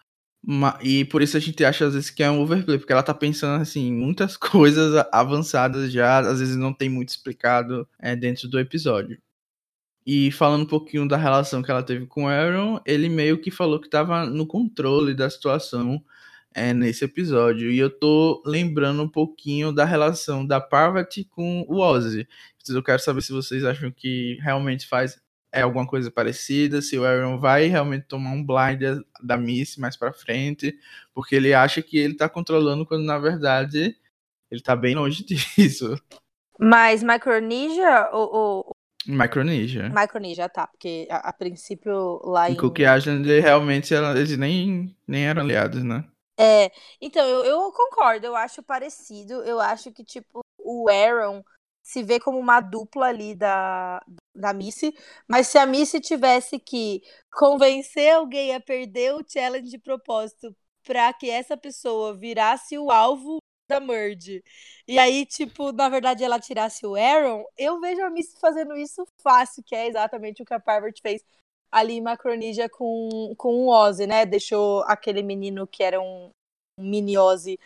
E 0.83 1.04
por 1.07 1.22
isso 1.22 1.37
a 1.37 1.40
gente 1.40 1.64
acha 1.64 1.87
às 1.87 1.94
vezes 1.94 2.11
que 2.11 2.22
é 2.22 2.30
um 2.30 2.40
overplay, 2.40 2.78
porque 2.78 2.92
ela 2.92 3.02
tá 3.02 3.14
pensando 3.14 3.61
assim, 3.62 3.92
muitas 3.92 4.37
coisas 4.38 4.94
avançadas 5.11 5.90
já, 5.90 6.18
às 6.18 6.38
vezes 6.40 6.57
não 6.57 6.72
tem 6.72 6.88
muito 6.88 7.09
explicado 7.11 7.88
é, 7.98 8.14
dentro 8.14 8.48
do 8.48 8.59
episódio. 8.59 9.18
E 10.07 10.30
falando 10.30 10.62
um 10.62 10.66
pouquinho 10.66 11.09
da 11.09 11.16
relação 11.16 11.62
que 11.62 11.70
ela 11.70 11.83
teve 11.83 12.07
com 12.07 12.24
o 12.24 12.28
Aaron, 12.28 12.78
ele 12.85 13.09
meio 13.09 13.40
que 13.40 13.50
falou 13.50 13.80
que 13.80 13.88
tava 13.88 14.26
no 14.26 14.46
controle 14.46 15.14
da 15.14 15.30
situação 15.30 16.02
é, 16.54 16.72
nesse 16.72 17.04
episódio. 17.04 17.70
E 17.70 17.78
eu 17.78 17.90
tô 17.90 18.40
lembrando 18.46 19.02
um 19.02 19.08
pouquinho 19.08 19.72
da 19.72 19.84
relação 19.84 20.46
da 20.46 20.60
Parvati 20.60 21.24
com 21.24 21.66
o 21.68 21.80
Ozzy. 21.80 22.28
Eu 22.68 22.82
quero 22.82 23.02
saber 23.02 23.20
se 23.20 23.32
vocês 23.32 23.64
acham 23.64 23.90
que 23.90 24.38
realmente 24.40 24.86
faz 24.86 25.20
é 25.52 25.62
alguma 25.62 25.86
coisa 25.86 26.10
parecida, 26.10 26.82
se 26.82 26.98
o 26.98 27.04
Aaron 27.04 27.38
vai 27.38 27.66
realmente 27.66 28.06
tomar 28.08 28.32
um 28.32 28.44
blind 28.44 29.00
da 29.22 29.36
Miss 29.36 29.76
mais 29.76 29.96
para 29.96 30.12
frente, 30.12 30.76
porque 31.14 31.36
ele 31.36 31.54
acha 31.54 31.80
que 31.80 31.96
ele 31.96 32.16
tá 32.16 32.28
controlando 32.28 32.84
quando 32.84 33.04
na 33.04 33.18
verdade 33.18 33.96
ele 34.50 34.60
tá 34.60 34.74
bem 34.74 34.96
longe 34.96 35.22
disso. 35.24 35.96
Mas 36.58 37.04
Micronesia 37.04 38.10
ou, 38.12 38.34
ou... 38.34 38.76
Micronesia. 39.06 39.92
Micronesia, 39.94 40.48
tá, 40.48 40.66
porque 40.66 41.06
a, 41.08 41.28
a 41.28 41.32
princípio 41.32 42.20
lá 42.24 42.50
em... 42.50 42.54
em 42.54 42.56
Cook 42.56 42.80
Island 42.80 43.28
realmente 43.40 43.94
eles 43.94 44.36
nem, 44.36 44.96
nem 45.06 45.24
eram 45.26 45.42
aliados, 45.42 45.84
né? 45.84 46.04
É, 46.38 46.72
então 47.00 47.24
eu, 47.28 47.44
eu 47.44 47.72
concordo, 47.72 48.26
eu 48.26 48.34
acho 48.34 48.62
parecido, 48.62 49.34
eu 49.44 49.60
acho 49.60 49.92
que 49.92 50.04
tipo 50.04 50.40
o 50.58 50.88
Aaron 50.90 51.42
se 51.82 52.02
vê 52.02 52.18
como 52.18 52.38
uma 52.38 52.60
dupla 52.60 53.06
ali 53.06 53.34
da, 53.36 54.00
da 54.34 54.52
Missy, 54.52 54.92
mas 55.28 55.46
se 55.48 55.58
a 55.58 55.66
Missy 55.66 56.00
tivesse 56.00 56.58
que 56.58 57.02
convencer 57.32 58.14
alguém 58.14 58.52
a 58.54 58.60
perder 58.60 59.14
o 59.14 59.22
challenge 59.26 59.70
de 59.70 59.78
propósito 59.78 60.54
para 60.82 61.12
que 61.12 61.30
essa 61.30 61.56
pessoa 61.56 62.16
virasse 62.16 62.76
o 62.78 62.90
alvo 62.90 63.38
da 63.68 63.78
Merge, 63.80 64.42
e 64.88 64.98
aí, 64.98 65.24
tipo, 65.26 65.72
na 65.72 65.88
verdade 65.88 66.24
ela 66.24 66.38
tirasse 66.40 66.84
o 66.86 66.94
Aaron, 66.96 67.44
eu 67.56 67.80
vejo 67.80 68.02
a 68.02 68.10
Missy 68.10 68.38
fazendo 68.40 68.76
isso 68.76 69.06
fácil, 69.22 69.62
que 69.64 69.74
é 69.74 69.86
exatamente 69.86 70.42
o 70.42 70.44
que 70.44 70.52
a 70.54 70.60
Parvati 70.60 71.00
fez 71.00 71.22
ali 71.74 71.94
em 71.94 72.00
Macronesia 72.00 72.68
com, 72.68 73.34
com 73.37 73.66
o 73.66 73.68
Ozzy, 73.68 74.06
né? 74.06 74.24
Deixou 74.24 74.82
aquele 74.84 75.24
menino 75.24 75.66
que 75.66 75.82
era 75.82 76.00
um, 76.00 76.30
um 76.78 76.84
mini 76.84 77.18
Ozzy 77.18 77.58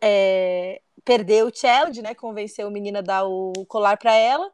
é, 0.00 0.80
perder 1.04 1.44
o 1.44 1.52
challenge, 1.52 2.00
né? 2.00 2.14
Convenceu 2.14 2.68
o 2.68 2.70
menino 2.70 2.98
a 2.98 3.02
dar 3.02 3.24
o 3.24 3.52
colar 3.66 3.96
para 3.96 4.14
ela. 4.14 4.52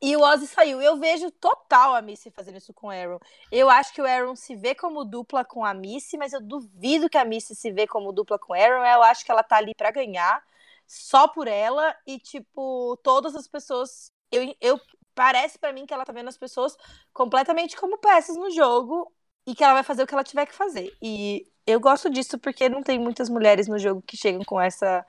E 0.00 0.16
o 0.16 0.20
Ozzy 0.20 0.46
saiu. 0.46 0.80
Eu 0.80 0.98
vejo 0.98 1.32
total 1.32 1.96
a 1.96 2.00
Missy 2.00 2.30
fazendo 2.30 2.58
isso 2.58 2.72
com 2.72 2.86
o 2.86 2.90
Aaron. 2.90 3.18
Eu 3.50 3.68
acho 3.68 3.92
que 3.92 4.00
o 4.00 4.06
Aaron 4.06 4.36
se 4.36 4.54
vê 4.54 4.72
como 4.72 5.04
dupla 5.04 5.44
com 5.44 5.64
a 5.64 5.74
Missy, 5.74 6.16
mas 6.16 6.32
eu 6.32 6.40
duvido 6.40 7.10
que 7.10 7.18
a 7.18 7.24
Missy 7.24 7.56
se 7.56 7.72
vê 7.72 7.88
como 7.88 8.12
dupla 8.12 8.38
com 8.38 8.52
o 8.52 8.56
Aaron. 8.56 8.84
Eu 8.84 9.02
acho 9.02 9.24
que 9.24 9.32
ela 9.32 9.42
tá 9.42 9.56
ali 9.56 9.74
para 9.74 9.90
ganhar, 9.90 10.40
só 10.86 11.26
por 11.26 11.48
ela. 11.48 11.92
E, 12.06 12.20
tipo, 12.20 12.96
todas 13.02 13.34
as 13.34 13.48
pessoas. 13.48 14.12
Eu, 14.30 14.54
eu 14.60 14.80
Parece 15.18 15.58
para 15.58 15.72
mim 15.72 15.84
que 15.84 15.92
ela 15.92 16.04
tá 16.04 16.12
vendo 16.12 16.28
as 16.28 16.38
pessoas 16.38 16.76
completamente 17.12 17.76
como 17.76 17.98
peças 17.98 18.36
no 18.36 18.52
jogo 18.52 19.12
e 19.44 19.52
que 19.52 19.64
ela 19.64 19.74
vai 19.74 19.82
fazer 19.82 20.04
o 20.04 20.06
que 20.06 20.14
ela 20.14 20.22
tiver 20.22 20.46
que 20.46 20.54
fazer. 20.54 20.96
E 21.02 21.44
eu 21.66 21.80
gosto 21.80 22.08
disso 22.08 22.38
porque 22.38 22.68
não 22.68 22.84
tem 22.84 23.00
muitas 23.00 23.28
mulheres 23.28 23.66
no 23.66 23.80
jogo 23.80 24.00
que 24.00 24.16
chegam 24.16 24.44
com 24.44 24.60
essa 24.60 25.04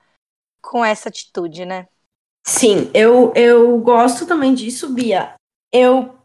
com 0.60 0.84
essa 0.84 1.10
atitude, 1.10 1.64
né? 1.64 1.86
Sim, 2.44 2.90
eu, 2.92 3.32
eu 3.36 3.78
gosto 3.78 4.26
também 4.26 4.52
disso, 4.52 4.92
Bia. 4.92 5.36
Eu, 5.72 6.18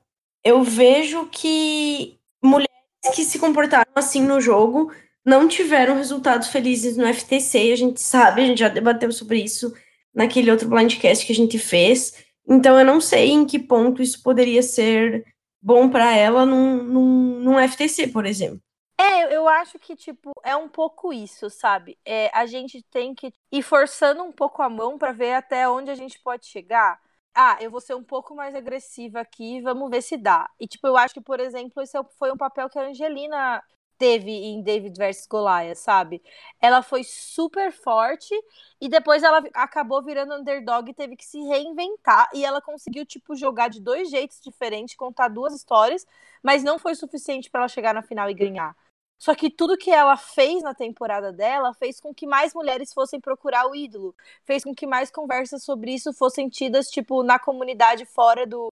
eu 0.44 0.64
vejo 0.64 1.28
que 1.28 2.18
mulheres 2.44 2.72
que 3.14 3.24
se 3.24 3.38
comportaram 3.38 3.92
assim 3.94 4.24
no 4.24 4.42
jogo 4.42 4.92
não 5.24 5.48
tiveram 5.48 5.96
resultados 5.96 6.48
felizes 6.48 6.98
no 6.98 7.06
FTC, 7.06 7.72
a 7.72 7.76
gente 7.76 8.02
sabe, 8.02 8.42
a 8.42 8.46
gente 8.48 8.62
já 8.62 8.68
debateu 8.68 9.12
sobre 9.12 9.44
isso 9.44 9.72
naquele 10.12 10.50
outro 10.50 10.68
blindcast 10.68 11.24
que 11.24 11.32
a 11.32 11.36
gente 11.36 11.60
fez. 11.60 12.25
Então 12.48 12.78
eu 12.80 12.86
não 12.86 13.02
sei 13.02 13.32
em 13.32 13.46
que 13.46 13.60
ponto 13.60 14.02
isso 14.02 14.22
poderia 14.22 14.62
ser 14.62 15.26
bom 15.62 15.90
para 15.90 16.16
ela 16.16 16.46
num, 16.46 16.84
num, 16.84 17.40
num 17.40 17.60
FTC, 17.60 18.08
por 18.08 18.26
exemplo. 18.26 18.62
É, 18.98 19.36
eu 19.36 19.48
acho 19.48 19.78
que, 19.78 19.96
tipo, 19.96 20.32
é 20.44 20.56
um 20.56 20.70
pouco 20.70 21.12
isso, 21.12 21.50
sabe? 21.50 21.98
É, 22.06 22.30
a 22.34 22.46
gente 22.46 22.82
tem 22.84 23.14
que 23.14 23.34
ir 23.52 23.62
forçando 23.62 24.24
um 24.24 24.32
pouco 24.32 24.62
a 24.62 24.70
mão 24.70 24.98
para 24.98 25.12
ver 25.12 25.34
até 25.34 25.68
onde 25.68 25.92
a 25.92 25.96
gente 25.96 26.20
pode 26.20 26.46
chegar. 26.46 27.00
Ah, 27.34 27.58
eu 27.60 27.70
vou 27.70 27.82
ser 27.82 27.94
um 27.96 28.04
pouco 28.04 28.34
mais 28.34 28.56
agressiva 28.56 29.20
aqui, 29.20 29.60
vamos 29.62 29.90
ver 29.90 30.02
se 30.02 30.16
dá. 30.16 30.50
E, 30.60 30.68
tipo, 30.68 30.88
eu 30.88 30.96
acho 30.96 31.14
que, 31.14 31.22
por 31.22 31.40
exemplo, 31.42 31.82
esse 31.84 31.98
é 31.98 32.02
foi 32.18 32.32
um 32.32 32.38
papel 32.38 32.70
que 32.70 32.80
a 32.80 32.84
Angelina 32.88 33.62
teve 33.98 34.32
em 34.32 34.62
David 34.62 34.98
vs 34.98 35.28
Goliath, 35.28 35.78
sabe? 35.78 36.22
Ela 36.62 36.82
foi 36.82 37.04
super 37.04 37.72
forte 37.72 38.34
e 38.80 38.90
depois 38.90 39.24
ela 39.24 39.44
acabou 39.54 40.04
virando 40.04 40.36
underdog 40.36 40.90
e 40.90 40.94
teve 40.94 41.16
que 41.16 41.26
se 41.26 41.40
reinventar 41.42 42.30
e 42.34 42.44
ela 42.46 42.62
conseguiu 42.62 43.06
tipo 43.06 43.36
jogar 43.36 43.70
de 43.70 43.82
dois 43.82 44.10
jeitos 44.10 44.40
diferentes, 44.42 44.96
contar 44.96 45.30
duas 45.30 45.54
histórias, 45.54 46.06
mas 46.44 46.64
não 46.64 46.78
foi 46.80 46.96
suficiente 46.96 47.50
para 47.50 47.62
ela 47.62 47.68
chegar 47.68 47.94
na 47.94 48.02
final 48.02 48.30
e 48.30 48.34
ganhar. 48.34 48.76
Só 49.18 49.34
que 49.34 49.50
tudo 49.50 49.78
que 49.78 49.90
ela 49.92 50.18
fez 50.18 50.62
na 50.62 50.74
temporada 50.74 51.32
dela 51.32 51.74
fez 51.74 52.00
com 52.02 52.14
que 52.14 52.28
mais 52.28 52.54
mulheres 52.54 52.94
fossem 52.94 53.20
procurar 53.20 53.68
o 53.68 53.76
ídolo, 53.76 54.16
fez 54.44 54.64
com 54.64 54.76
que 54.76 54.86
mais 54.86 55.10
conversas 55.10 55.64
sobre 55.64 55.94
isso 55.94 56.14
fossem 56.14 56.50
tidas, 56.50 56.90
tipo, 56.90 57.24
na 57.24 57.40
comunidade 57.40 58.06
fora 58.06 58.46
do. 58.46 58.68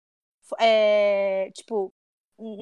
É, 0.59 1.51
tipo, 1.55 1.93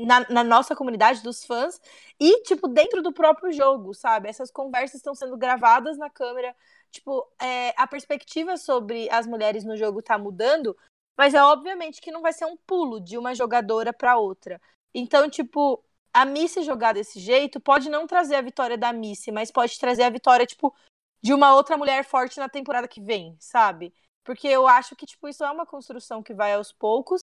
na, 0.06 0.28
na, 0.28 0.44
nossa 0.44 0.74
comunidade 0.74 1.22
dos 1.22 1.44
fãs 1.44 1.80
e, 2.18 2.42
tipo, 2.42 2.68
dentro 2.68 3.02
do 3.02 3.12
próprio 3.12 3.52
jogo, 3.52 3.94
sabe? 3.94 4.28
Essas 4.28 4.50
conversas 4.50 4.96
estão 4.96 5.14
sendo 5.14 5.36
gravadas 5.36 5.96
na 5.96 6.10
câmera. 6.10 6.54
Tipo, 6.90 7.26
é, 7.40 7.74
a 7.76 7.86
perspectiva 7.86 8.56
sobre 8.56 9.08
as 9.10 9.26
mulheres 9.26 9.64
no 9.64 9.76
jogo 9.76 10.02
tá 10.02 10.18
mudando, 10.18 10.76
mas 11.16 11.34
é 11.34 11.42
obviamente 11.42 12.00
que 12.00 12.10
não 12.10 12.22
vai 12.22 12.32
ser 12.32 12.46
um 12.46 12.56
pulo 12.56 13.00
de 13.00 13.16
uma 13.16 13.34
jogadora 13.34 13.92
para 13.92 14.16
outra. 14.16 14.60
Então, 14.94 15.28
tipo, 15.28 15.82
a 16.12 16.24
Missy 16.24 16.62
jogar 16.62 16.94
desse 16.94 17.20
jeito 17.20 17.60
pode 17.60 17.88
não 17.88 18.06
trazer 18.06 18.36
a 18.36 18.42
vitória 18.42 18.76
da 18.76 18.92
Missy, 18.92 19.30
mas 19.30 19.50
pode 19.50 19.78
trazer 19.78 20.02
a 20.02 20.10
vitória, 20.10 20.46
tipo, 20.46 20.74
de 21.22 21.32
uma 21.32 21.54
outra 21.54 21.76
mulher 21.76 22.04
forte 22.04 22.38
na 22.38 22.48
temporada 22.48 22.88
que 22.88 23.00
vem, 23.00 23.36
sabe? 23.38 23.92
Porque 24.24 24.48
eu 24.48 24.66
acho 24.66 24.96
que, 24.96 25.06
tipo, 25.06 25.28
isso 25.28 25.44
é 25.44 25.50
uma 25.50 25.66
construção 25.66 26.22
que 26.22 26.34
vai 26.34 26.54
aos 26.54 26.72
poucos. 26.72 27.20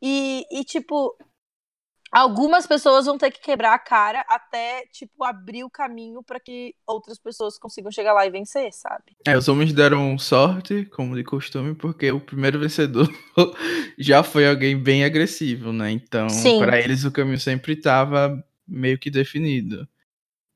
E, 0.00 0.46
e 0.50 0.64
tipo, 0.64 1.16
algumas 2.10 2.66
pessoas 2.66 3.06
vão 3.06 3.18
ter 3.18 3.30
que 3.30 3.40
quebrar 3.40 3.74
a 3.74 3.78
cara 3.78 4.24
até, 4.28 4.84
tipo, 4.92 5.24
abrir 5.24 5.64
o 5.64 5.70
caminho 5.70 6.22
para 6.22 6.40
que 6.40 6.74
outras 6.86 7.18
pessoas 7.18 7.58
consigam 7.58 7.90
chegar 7.90 8.12
lá 8.12 8.26
e 8.26 8.30
vencer, 8.30 8.72
sabe? 8.72 9.16
É, 9.26 9.36
os 9.36 9.48
homens 9.48 9.72
deram 9.72 10.18
sorte, 10.18 10.84
como 10.86 11.14
de 11.14 11.24
costume, 11.24 11.74
porque 11.74 12.10
o 12.10 12.20
primeiro 12.20 12.58
vencedor 12.58 13.08
já 13.98 14.22
foi 14.22 14.48
alguém 14.48 14.80
bem 14.80 15.04
agressivo, 15.04 15.72
né? 15.72 15.90
Então, 15.90 16.26
para 16.58 16.80
eles 16.80 17.04
o 17.04 17.12
caminho 17.12 17.38
sempre 17.38 17.74
estava 17.74 18.42
meio 18.66 18.98
que 18.98 19.10
definido. 19.10 19.88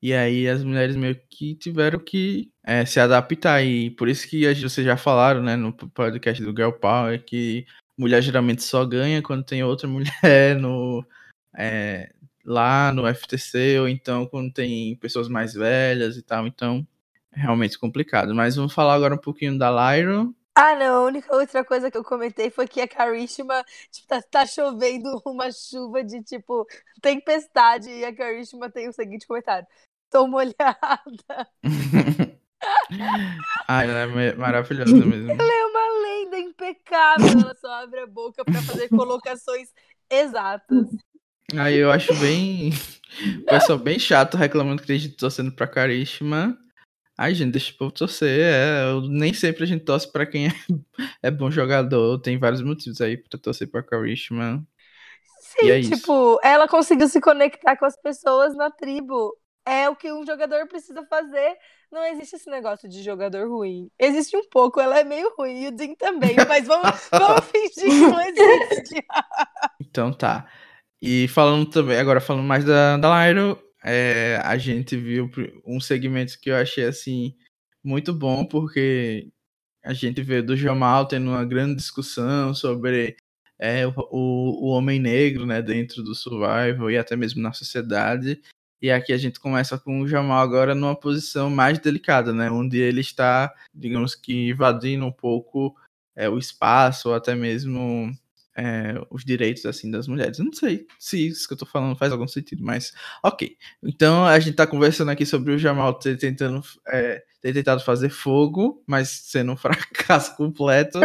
E 0.01 0.13
aí 0.13 0.49
as 0.49 0.61
mulheres 0.61 0.97
meio 0.97 1.17
que 1.29 1.55
tiveram 1.55 1.97
que 1.97 2.51
é, 2.61 2.85
se 2.85 2.99
adaptar. 2.99 3.63
E 3.63 3.89
por 3.91 4.09
isso 4.09 4.27
que 4.27 4.53
vocês 4.55 4.85
já 4.85 4.97
falaram, 4.97 5.41
né, 5.41 5.55
no 5.55 5.71
podcast 5.71 6.43
do 6.43 6.51
Girl 6.51 6.71
Power, 6.71 7.23
que 7.23 7.65
mulher 7.97 8.21
geralmente 8.21 8.63
só 8.63 8.85
ganha 8.85 9.21
quando 9.21 9.45
tem 9.45 9.63
outra 9.63 9.87
mulher 9.89 10.57
no 10.59 11.05
é, 11.55 12.11
lá 12.45 12.91
no 12.91 13.07
FTC, 13.07 13.79
ou 13.79 13.87
então 13.87 14.25
quando 14.25 14.51
tem 14.51 14.95
pessoas 14.97 15.27
mais 15.27 15.53
velhas 15.53 16.17
e 16.17 16.21
tal, 16.21 16.47
então 16.47 16.85
é 17.31 17.39
realmente 17.39 17.77
complicado. 17.77 18.33
Mas 18.33 18.55
vamos 18.55 18.73
falar 18.73 18.93
agora 18.95 19.15
um 19.15 19.19
pouquinho 19.19 19.57
da 19.57 19.69
Lyra. 19.69 20.27
Ah, 20.55 20.75
não, 20.75 21.03
a 21.03 21.05
única 21.07 21.35
outra 21.35 21.65
coisa 21.65 21.89
que 21.89 21.97
eu 21.97 22.03
comentei 22.03 22.51
foi 22.51 22.67
que 22.67 22.79
a 22.79 22.87
Karishma, 22.87 23.65
tipo, 23.91 24.07
tá, 24.07 24.21
tá 24.21 24.45
chovendo 24.45 25.09
uma 25.25 25.51
chuva 25.51 26.03
de, 26.03 26.21
tipo, 26.23 26.67
tempestade, 27.01 27.89
e 27.89 28.05
a 28.05 28.15
Karishma 28.15 28.69
tem 28.69 28.87
o 28.87 28.93
seguinte 28.93 29.25
comentário. 29.25 29.65
estou 30.05 30.27
molhada. 30.27 31.47
Ai, 33.67 33.89
ela 33.89 34.21
é 34.21 34.35
maravilhosa 34.35 34.93
mesmo. 34.93 35.31
Ela 35.33 35.53
é 35.53 35.65
uma 35.65 36.01
lenda 36.01 36.39
impecável. 36.39 37.41
Ela 37.41 37.55
só 37.55 37.83
abre 37.83 37.99
a 38.01 38.07
boca 38.07 38.45
para 38.45 38.61
fazer 38.61 38.87
colocações 38.89 39.69
exatas. 40.09 40.87
Aí 41.55 41.75
eu 41.75 41.91
acho 41.91 42.13
bem. 42.15 42.71
O 43.41 43.45
pessoal 43.45 43.77
bem 43.77 43.99
chato 43.99 44.37
reclamando 44.37 44.81
que 44.81 44.91
a 44.91 44.97
gente 44.97 45.15
torcendo 45.15 45.51
pra 45.51 45.67
Karishma. 45.67 46.57
Ai, 47.17 47.35
gente, 47.35 47.51
deixa 47.51 47.71
o 47.73 47.77
povo 47.77 47.91
torcer. 47.91 48.39
É, 48.41 48.85
nem 49.07 49.33
sempre 49.33 49.63
a 49.63 49.67
gente 49.67 49.83
torce 49.83 50.11
pra 50.11 50.25
quem 50.25 50.47
é, 50.47 50.51
é, 51.21 51.31
bom 51.31 51.51
jogador. 51.51 52.19
Tem 52.19 52.39
vários 52.39 52.61
motivos 52.61 53.01
aí 53.01 53.17
pra 53.17 53.39
torcer 53.39 53.69
pra 53.69 53.83
Karishma. 53.83 54.65
Sim, 55.39 55.69
é 55.69 55.81
tipo, 55.81 55.95
isso. 55.95 56.39
ela 56.43 56.67
conseguiu 56.67 57.07
se 57.07 57.21
conectar 57.21 57.77
com 57.77 57.85
as 57.85 57.95
pessoas 58.01 58.55
na 58.55 58.71
tribo. 58.71 59.37
É 59.65 59.87
o 59.87 59.95
que 59.95 60.11
um 60.11 60.25
jogador 60.25 60.67
precisa 60.67 61.05
fazer. 61.05 61.55
Não 61.91 62.03
existe 62.05 62.35
esse 62.35 62.49
negócio 62.49 62.89
de 62.89 63.03
jogador 63.03 63.47
ruim. 63.47 63.89
Existe 63.99 64.35
um 64.35 64.49
pouco, 64.49 64.81
ela 64.81 64.99
é 64.99 65.03
meio 65.03 65.31
ruim, 65.37 65.61
e 65.61 65.67
o 65.67 65.77
Jin 65.77 65.93
também, 65.93 66.35
mas 66.47 66.65
vamos, 66.65 66.89
vamos 67.11 67.45
fingir 67.45 67.87
que 67.87 67.99
não 67.99 68.19
existe. 68.19 69.05
então 69.79 70.11
tá. 70.11 70.49
E 71.05 71.27
falando 71.27 71.65
também, 71.65 71.97
agora 71.97 72.21
falando 72.21 72.45
mais 72.45 72.63
da, 72.63 72.95
da 72.95 73.27
Lyro, 73.27 73.61
é, 73.83 74.39
a 74.41 74.57
gente 74.57 74.95
viu 74.95 75.29
um 75.67 75.81
segmento 75.81 76.39
que 76.39 76.49
eu 76.49 76.55
achei 76.55 76.85
assim 76.85 77.35
muito 77.83 78.13
bom, 78.13 78.45
porque 78.45 79.29
a 79.83 79.91
gente 79.91 80.21
vê 80.21 80.41
do 80.41 80.55
Jamal 80.55 81.05
tendo 81.05 81.29
uma 81.31 81.43
grande 81.43 81.75
discussão 81.75 82.55
sobre 82.55 83.17
é, 83.59 83.85
o, 83.85 83.93
o 84.11 84.67
homem 84.67 84.97
negro 84.97 85.45
né, 85.45 85.61
dentro 85.61 86.01
do 86.03 86.15
survival 86.15 86.89
e 86.89 86.97
até 86.97 87.17
mesmo 87.17 87.41
na 87.41 87.51
sociedade. 87.51 88.41
E 88.81 88.89
aqui 88.89 89.11
a 89.11 89.17
gente 89.17 89.41
começa 89.41 89.77
com 89.77 89.99
o 89.99 90.07
Jamal 90.07 90.39
agora 90.39 90.73
numa 90.73 90.95
posição 90.95 91.49
mais 91.49 91.79
delicada, 91.79 92.31
né? 92.31 92.49
Onde 92.49 92.77
ele 92.79 93.01
está, 93.01 93.53
digamos 93.73 94.15
que, 94.15 94.51
invadindo 94.51 95.05
um 95.05 95.11
pouco 95.11 95.75
é, 96.15 96.29
o 96.29 96.37
espaço, 96.37 97.09
ou 97.09 97.15
até 97.15 97.35
mesmo 97.35 98.09
é, 98.55 98.93
os 99.09 99.25
direitos 99.25 99.65
assim 99.65 99.89
das 99.89 100.07
mulheres. 100.07 100.39
Eu 100.39 100.45
não 100.45 100.53
sei 100.53 100.87
se 100.99 101.27
isso 101.27 101.47
que 101.47 101.53
eu 101.53 101.57
tô 101.57 101.65
falando 101.65 101.97
faz 101.97 102.11
algum 102.11 102.27
sentido, 102.27 102.63
mas 102.63 102.93
ok. 103.23 103.57
Então 103.81 104.25
a 104.25 104.39
gente 104.39 104.55
tá 104.55 104.67
conversando 104.67 105.11
aqui 105.11 105.25
sobre 105.25 105.53
o 105.53 105.57
Jamal 105.57 105.93
ter, 105.95 106.17
tentando, 106.17 106.61
é, 106.87 107.23
ter 107.41 107.53
tentado 107.53 107.83
fazer 107.83 108.09
fogo, 108.09 108.83
mas 108.87 109.09
sendo 109.09 109.51
um 109.53 109.57
fracasso 109.57 110.35
completo. 110.35 110.99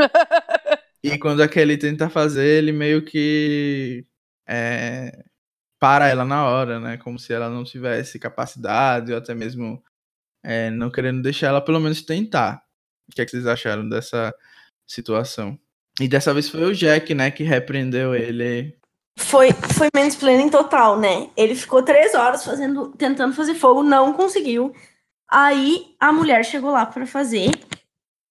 e 1.02 1.18
quando 1.18 1.42
a 1.42 1.48
Kelly 1.48 1.78
tenta 1.78 2.11
fazer, 2.11 2.46
ele 2.46 2.72
meio 2.72 3.04
que 3.04 4.06
é, 4.46 5.24
para 5.78 6.08
ela 6.08 6.24
na 6.24 6.46
hora, 6.46 6.80
né? 6.80 6.96
Como 6.98 7.18
se 7.18 7.32
ela 7.32 7.48
não 7.48 7.64
tivesse 7.64 8.18
capacidade, 8.18 9.12
ou 9.12 9.18
até 9.18 9.34
mesmo 9.34 9.82
não 10.72 10.90
querendo 10.90 11.20
deixar 11.22 11.48
ela 11.48 11.61
pelo 11.61 11.80
menos 11.80 12.02
tentar. 12.02 12.62
O 13.08 13.14
que, 13.14 13.20
é 13.20 13.24
que 13.24 13.30
vocês 13.30 13.46
acharam 13.46 13.88
dessa 13.88 14.34
situação? 14.87 15.58
E 16.00 16.06
dessa 16.06 16.32
vez 16.32 16.48
foi 16.48 16.64
o 16.64 16.74
Jack, 16.74 17.14
né, 17.14 17.30
que 17.30 17.42
repreendeu 17.42 18.14
ele. 18.14 18.76
Foi, 19.18 19.48
foi 19.52 19.88
mansplaining 19.94 20.48
total, 20.48 20.98
né? 20.98 21.28
Ele 21.37 21.54
ficou 21.56 21.82
três 21.82 22.14
horas 22.14 22.44
fazendo, 22.44 22.90
tentando 22.96 23.34
fazer 23.34 23.54
fogo, 23.54 23.82
não 23.82 24.12
conseguiu. 24.12 24.72
Aí 25.28 25.94
a 25.98 26.12
mulher 26.12 26.44
chegou 26.44 26.70
lá 26.70 26.87
para 26.87 27.04
fazer 27.04 27.50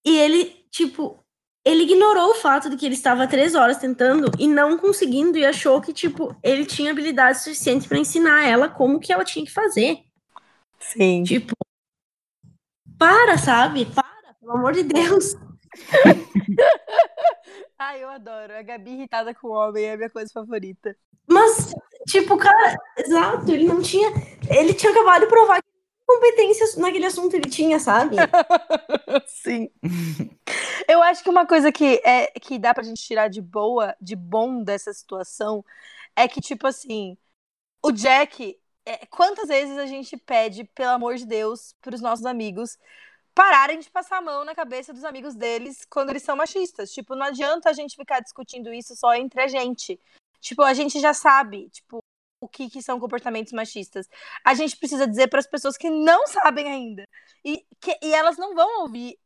e 0.05 0.17
ele, 0.17 0.45
tipo, 0.71 1.19
ele 1.65 1.83
ignorou 1.83 2.31
o 2.31 2.35
fato 2.35 2.69
de 2.69 2.77
que 2.77 2.85
ele 2.85 2.95
estava 2.95 3.27
três 3.27 3.53
horas 3.53 3.77
tentando 3.77 4.31
e 4.39 4.47
não 4.47 4.77
conseguindo 4.77 5.37
e 5.37 5.45
achou 5.45 5.81
que, 5.81 5.91
tipo, 5.91 6.33
ele 6.41 6.65
tinha 6.65 6.91
habilidade 6.91 7.43
suficiente 7.43 7.87
para 7.87 7.99
ensinar 7.99 8.47
ela 8.47 8.69
como 8.69 8.99
que 9.01 9.11
ela 9.11 9.25
tinha 9.25 9.45
que 9.45 9.51
fazer. 9.51 9.99
Sim. 10.79 11.23
Tipo, 11.23 11.53
para, 12.97 13.37
sabe? 13.37 13.85
Para, 13.85 14.33
pelo 14.39 14.53
amor 14.53 14.71
de 14.71 14.83
Deus. 14.83 15.35
Ai, 17.79 18.03
eu 18.03 18.09
adoro. 18.09 18.53
A 18.55 18.61
Gabi 18.61 18.91
irritada 18.91 19.33
com 19.35 19.47
o 19.47 19.51
homem 19.51 19.85
é 19.85 19.93
a 19.93 19.97
minha 19.97 20.09
coisa 20.09 20.31
favorita. 20.33 20.95
Mas, 21.27 21.73
tipo, 22.07 22.37
cara, 22.37 22.75
exato, 22.97 23.51
ele 23.51 23.65
não 23.65 23.81
tinha. 23.81 24.09
Ele 24.49 24.73
tinha 24.73 24.91
acabado 24.91 25.21
de 25.21 25.27
provar 25.27 25.61
que 25.61 25.69
competências 26.05 26.75
naquele 26.77 27.05
assunto 27.05 27.35
ele 27.35 27.49
tinha, 27.49 27.79
sabe? 27.79 28.15
Sim. 29.27 29.69
Eu 30.87 31.03
acho 31.03 31.21
que 31.21 31.29
uma 31.29 31.45
coisa 31.45 31.71
que, 31.71 32.01
é, 32.03 32.27
que 32.39 32.57
dá 32.57 32.73
pra 32.73 32.83
gente 32.83 33.03
tirar 33.03 33.27
de 33.27 33.41
boa, 33.41 33.95
de 34.01 34.15
bom 34.15 34.63
dessa 34.63 34.91
situação, 34.93 35.63
é 36.15 36.27
que, 36.27 36.41
tipo 36.41 36.65
assim, 36.65 37.17
o 37.83 37.91
Jack. 37.91 38.57
É, 38.85 39.05
quantas 39.07 39.49
vezes 39.49 39.77
a 39.77 39.85
gente 39.85 40.15
pede, 40.15 40.63
pelo 40.63 40.91
amor 40.91 41.15
de 41.15 41.25
Deus, 41.25 41.75
pros 41.81 41.99
nossos 41.99 42.25
amigos 42.25 42.77
pararem 43.37 43.77
de 43.77 43.87
passar 43.91 44.17
a 44.17 44.21
mão 44.21 44.43
na 44.43 44.55
cabeça 44.55 44.91
dos 44.91 45.03
amigos 45.03 45.35
deles 45.35 45.85
quando 45.87 46.09
eles 46.09 46.23
são 46.23 46.35
machistas. 46.35 46.91
Tipo, 46.91 47.15
não 47.15 47.27
adianta 47.27 47.69
a 47.69 47.73
gente 47.73 47.95
ficar 47.95 48.19
discutindo 48.19 48.73
isso 48.73 48.95
só 48.95 49.13
entre 49.13 49.39
a 49.39 49.47
gente. 49.47 49.99
Tipo, 50.39 50.63
a 50.63 50.73
gente 50.73 50.99
já 50.99 51.13
sabe, 51.13 51.69
tipo, 51.69 51.99
o 52.41 52.47
que, 52.47 52.67
que 52.67 52.81
são 52.81 52.99
comportamentos 52.99 53.53
machistas. 53.53 54.09
A 54.43 54.55
gente 54.55 54.75
precisa 54.75 55.07
dizer 55.07 55.27
para 55.27 55.39
as 55.39 55.45
pessoas 55.45 55.77
que 55.77 55.87
não 55.87 56.25
sabem 56.25 56.67
ainda. 56.67 57.03
E, 57.45 57.63
que, 57.79 57.95
e 58.01 58.11
elas 58.11 58.37
não 58.37 58.55
vão 58.55 58.81
ouvir 58.81 59.19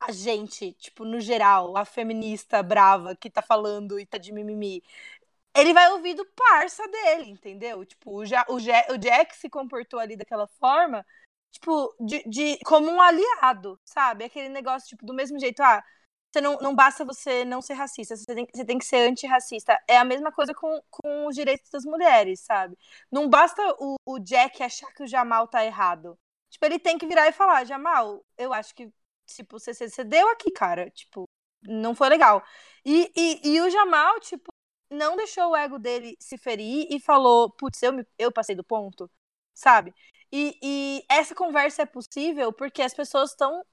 a 0.00 0.12
gente, 0.12 0.72
tipo, 0.72 1.04
no 1.04 1.20
geral, 1.20 1.76
a 1.76 1.84
feminista 1.84 2.62
brava 2.62 3.14
que 3.14 3.28
tá 3.28 3.42
falando 3.42 4.00
e 4.00 4.06
tá 4.06 4.16
de 4.16 4.32
mimimi. 4.32 4.82
Ele 5.54 5.74
vai 5.74 5.92
ouvir 5.92 6.14
do 6.14 6.24
parça 6.24 6.86
dele, 6.88 7.30
entendeu? 7.30 7.84
Tipo, 7.84 8.18
o, 8.20 8.24
ja, 8.24 8.46
o, 8.48 8.54
o 8.54 8.98
Jack 8.98 9.36
se 9.36 9.50
comportou 9.50 10.00
ali 10.00 10.16
daquela 10.16 10.46
forma 10.46 11.04
tipo, 11.50 11.94
de, 12.00 12.22
de, 12.28 12.58
como 12.64 12.90
um 12.90 13.00
aliado, 13.00 13.80
sabe? 13.84 14.24
Aquele 14.24 14.48
negócio, 14.48 14.88
tipo, 14.88 15.04
do 15.06 15.14
mesmo 15.14 15.38
jeito, 15.38 15.60
ah, 15.62 15.82
você 16.30 16.40
não, 16.40 16.58
não 16.58 16.74
basta 16.74 17.04
você 17.04 17.44
não 17.44 17.62
ser 17.62 17.74
racista, 17.74 18.16
você 18.16 18.34
tem, 18.34 18.46
você 18.54 18.64
tem 18.64 18.78
que 18.78 18.84
ser 18.84 19.08
antirracista. 19.08 19.78
É 19.88 19.96
a 19.96 20.04
mesma 20.04 20.30
coisa 20.32 20.54
com, 20.54 20.80
com 20.90 21.26
os 21.26 21.34
direitos 21.34 21.70
das 21.70 21.84
mulheres, 21.84 22.40
sabe? 22.40 22.76
Não 23.10 23.28
basta 23.28 23.62
o, 23.78 23.96
o 24.06 24.18
Jack 24.18 24.62
achar 24.62 24.92
que 24.92 25.02
o 25.02 25.06
Jamal 25.06 25.48
tá 25.48 25.64
errado. 25.64 26.18
Tipo, 26.50 26.66
ele 26.66 26.78
tem 26.78 26.98
que 26.98 27.06
virar 27.06 27.28
e 27.28 27.32
falar, 27.32 27.64
Jamal, 27.64 28.24
eu 28.36 28.52
acho 28.52 28.74
que, 28.74 28.92
tipo, 29.26 29.58
você, 29.58 29.72
você 29.74 30.04
deu 30.04 30.28
aqui, 30.30 30.50
cara. 30.50 30.90
Tipo, 30.90 31.24
não 31.62 31.94
foi 31.94 32.08
legal. 32.08 32.42
E, 32.84 33.10
e, 33.16 33.54
e 33.54 33.60
o 33.60 33.70
Jamal, 33.70 34.20
tipo, 34.20 34.52
não 34.90 35.16
deixou 35.16 35.50
o 35.50 35.56
ego 35.56 35.78
dele 35.78 36.16
se 36.20 36.38
ferir 36.38 36.86
e 36.90 37.00
falou, 37.00 37.50
putz, 37.52 37.82
eu, 37.82 37.92
eu 38.18 38.32
passei 38.32 38.54
do 38.56 38.64
ponto, 38.64 39.10
sabe? 39.54 39.94
E, 40.30 40.58
e 40.62 41.04
essa 41.08 41.34
conversa 41.34 41.82
é 41.82 41.86
possível 41.86 42.52
porque 42.52 42.82
as 42.82 42.94
pessoas 42.94 43.30
estão 43.30 43.64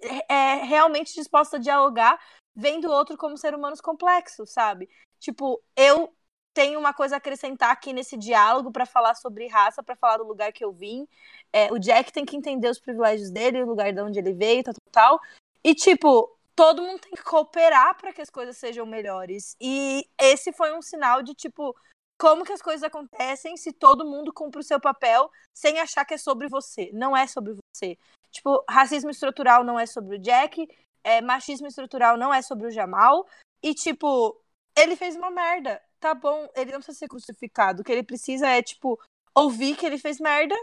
é, 0.00 0.34
é, 0.34 0.64
realmente 0.64 1.14
dispostas 1.14 1.60
a 1.60 1.62
dialogar, 1.62 2.18
vendo 2.54 2.88
o 2.88 2.92
outro 2.92 3.16
como 3.16 3.36
ser 3.36 3.54
humanos 3.54 3.80
complexos, 3.80 4.50
sabe? 4.50 4.88
Tipo, 5.18 5.62
eu 5.76 6.14
tenho 6.52 6.78
uma 6.78 6.94
coisa 6.94 7.16
a 7.16 7.18
acrescentar 7.18 7.70
aqui 7.70 7.92
nesse 7.92 8.16
diálogo 8.16 8.70
para 8.70 8.86
falar 8.86 9.14
sobre 9.14 9.48
raça, 9.48 9.82
para 9.82 9.96
falar 9.96 10.18
do 10.18 10.24
lugar 10.24 10.52
que 10.52 10.64
eu 10.64 10.72
vim. 10.72 11.06
É, 11.52 11.72
o 11.72 11.78
Jack 11.78 12.12
tem 12.12 12.24
que 12.24 12.36
entender 12.36 12.68
os 12.68 12.78
privilégios 12.78 13.30
dele, 13.30 13.62
o 13.62 13.66
lugar 13.66 13.92
de 13.92 14.00
onde 14.00 14.18
ele 14.18 14.32
veio, 14.32 14.62
tal, 14.62 14.74
tal, 14.74 14.92
tal. 14.92 15.20
E, 15.64 15.74
tipo, 15.74 16.30
todo 16.54 16.82
mundo 16.82 17.00
tem 17.00 17.12
que 17.12 17.24
cooperar 17.24 17.96
para 17.96 18.12
que 18.12 18.20
as 18.20 18.30
coisas 18.30 18.56
sejam 18.56 18.86
melhores. 18.86 19.56
E 19.60 20.08
esse 20.18 20.52
foi 20.52 20.76
um 20.76 20.82
sinal 20.82 21.22
de, 21.22 21.34
tipo, 21.34 21.74
como 22.18 22.44
que 22.44 22.52
as 22.52 22.62
coisas 22.62 22.82
acontecem 22.82 23.56
se 23.56 23.72
todo 23.72 24.04
mundo 24.04 24.32
cumpre 24.32 24.60
o 24.60 24.64
seu 24.64 24.80
papel 24.80 25.30
sem 25.52 25.78
achar 25.80 26.04
que 26.04 26.14
é 26.14 26.18
sobre 26.18 26.48
você. 26.48 26.90
Não 26.92 27.16
é 27.16 27.26
sobre 27.26 27.54
você. 27.54 27.98
Tipo, 28.30 28.64
racismo 28.68 29.10
estrutural 29.10 29.64
não 29.64 29.78
é 29.78 29.86
sobre 29.86 30.16
o 30.16 30.18
Jack, 30.18 30.66
é, 31.02 31.20
machismo 31.20 31.66
estrutural 31.66 32.16
não 32.16 32.32
é 32.32 32.42
sobre 32.42 32.66
o 32.66 32.70
Jamal. 32.70 33.26
E, 33.62 33.74
tipo, 33.74 34.40
ele 34.76 34.96
fez 34.96 35.16
uma 35.16 35.30
merda. 35.30 35.80
Tá 36.00 36.14
bom, 36.14 36.48
ele 36.54 36.72
não 36.72 36.78
precisa 36.78 36.98
ser 36.98 37.08
crucificado. 37.08 37.82
O 37.82 37.84
que 37.84 37.92
ele 37.92 38.02
precisa 38.02 38.48
é, 38.48 38.62
tipo, 38.62 38.98
ouvir 39.34 39.76
que 39.76 39.86
ele 39.86 39.98
fez 39.98 40.18
merda 40.20 40.54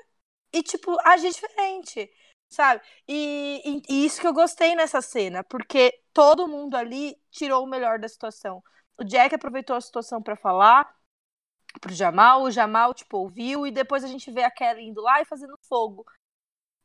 e, 0.53 0.63
tipo, 0.63 0.95
agir 1.05 1.31
diferente. 1.31 2.11
Sabe? 2.49 2.81
E, 3.07 3.61
e, 3.65 3.93
e 3.93 4.05
isso 4.05 4.19
que 4.19 4.27
eu 4.27 4.33
gostei 4.33 4.75
nessa 4.75 5.01
cena, 5.01 5.43
porque 5.43 5.97
todo 6.13 6.47
mundo 6.47 6.75
ali 6.75 7.15
tirou 7.31 7.63
o 7.63 7.67
melhor 7.67 7.97
da 7.97 8.09
situação. 8.09 8.61
O 8.97 9.03
Jack 9.05 9.33
aproveitou 9.33 9.75
a 9.75 9.81
situação 9.81 10.21
para 10.21 10.35
falar, 10.35 10.93
pro 11.79 11.93
Jamal, 11.93 12.43
o 12.43 12.51
Jamal, 12.51 12.93
tipo, 12.93 13.17
ouviu, 13.17 13.65
e 13.65 13.71
depois 13.71 14.03
a 14.03 14.07
gente 14.07 14.29
vê 14.31 14.43
a 14.43 14.51
Kelly 14.51 14.83
indo 14.83 15.01
lá 15.01 15.21
e 15.21 15.25
fazendo 15.25 15.57
fogo. 15.67 16.05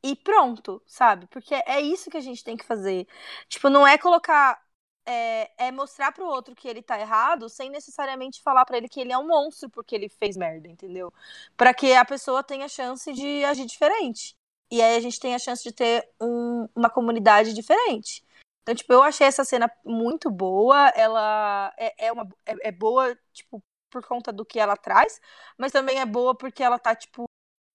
E 0.02 0.14
pronto, 0.14 0.82
sabe? 0.86 1.26
Porque 1.28 1.54
é 1.54 1.80
isso 1.80 2.10
que 2.10 2.16
a 2.16 2.20
gente 2.20 2.44
tem 2.44 2.56
que 2.56 2.64
fazer. 2.64 3.06
Tipo, 3.48 3.68
não 3.68 3.86
é 3.86 3.98
colocar. 3.98 4.64
É, 5.08 5.68
é 5.68 5.72
mostrar 5.72 6.10
pro 6.12 6.26
outro 6.26 6.52
que 6.54 6.66
ele 6.66 6.82
tá 6.82 6.98
errado 6.98 7.48
sem 7.48 7.70
necessariamente 7.70 8.42
falar 8.42 8.64
para 8.64 8.76
ele 8.76 8.88
que 8.88 8.98
ele 9.00 9.12
é 9.12 9.18
um 9.18 9.28
monstro 9.28 9.70
porque 9.70 9.94
ele 9.94 10.08
fez 10.08 10.36
merda, 10.36 10.66
entendeu? 10.68 11.12
para 11.56 11.72
que 11.72 11.94
a 11.94 12.04
pessoa 12.04 12.42
tenha 12.42 12.68
chance 12.68 13.12
de 13.12 13.44
agir 13.44 13.66
diferente. 13.66 14.36
E 14.70 14.82
aí 14.82 14.96
a 14.96 15.00
gente 15.00 15.20
tem 15.20 15.34
a 15.34 15.38
chance 15.38 15.62
de 15.62 15.72
ter 15.72 16.08
um, 16.20 16.68
uma 16.74 16.90
comunidade 16.90 17.52
diferente. 17.54 18.24
Então, 18.62 18.74
tipo, 18.74 18.92
eu 18.92 19.02
achei 19.02 19.26
essa 19.26 19.44
cena 19.44 19.70
muito 19.84 20.30
boa. 20.30 20.88
Ela 20.88 21.72
é, 21.78 22.06
é, 22.06 22.12
uma, 22.12 22.28
é, 22.44 22.68
é 22.68 22.72
boa, 22.72 23.16
tipo, 23.32 23.62
por 23.90 24.04
conta 24.04 24.32
do 24.32 24.44
que 24.44 24.58
ela 24.58 24.76
traz, 24.76 25.20
mas 25.56 25.72
também 25.72 26.00
é 26.00 26.06
boa 26.06 26.34
porque 26.34 26.62
ela 26.62 26.78
tá, 26.78 26.94
tipo, 26.94 27.24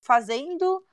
fazendo 0.02 0.86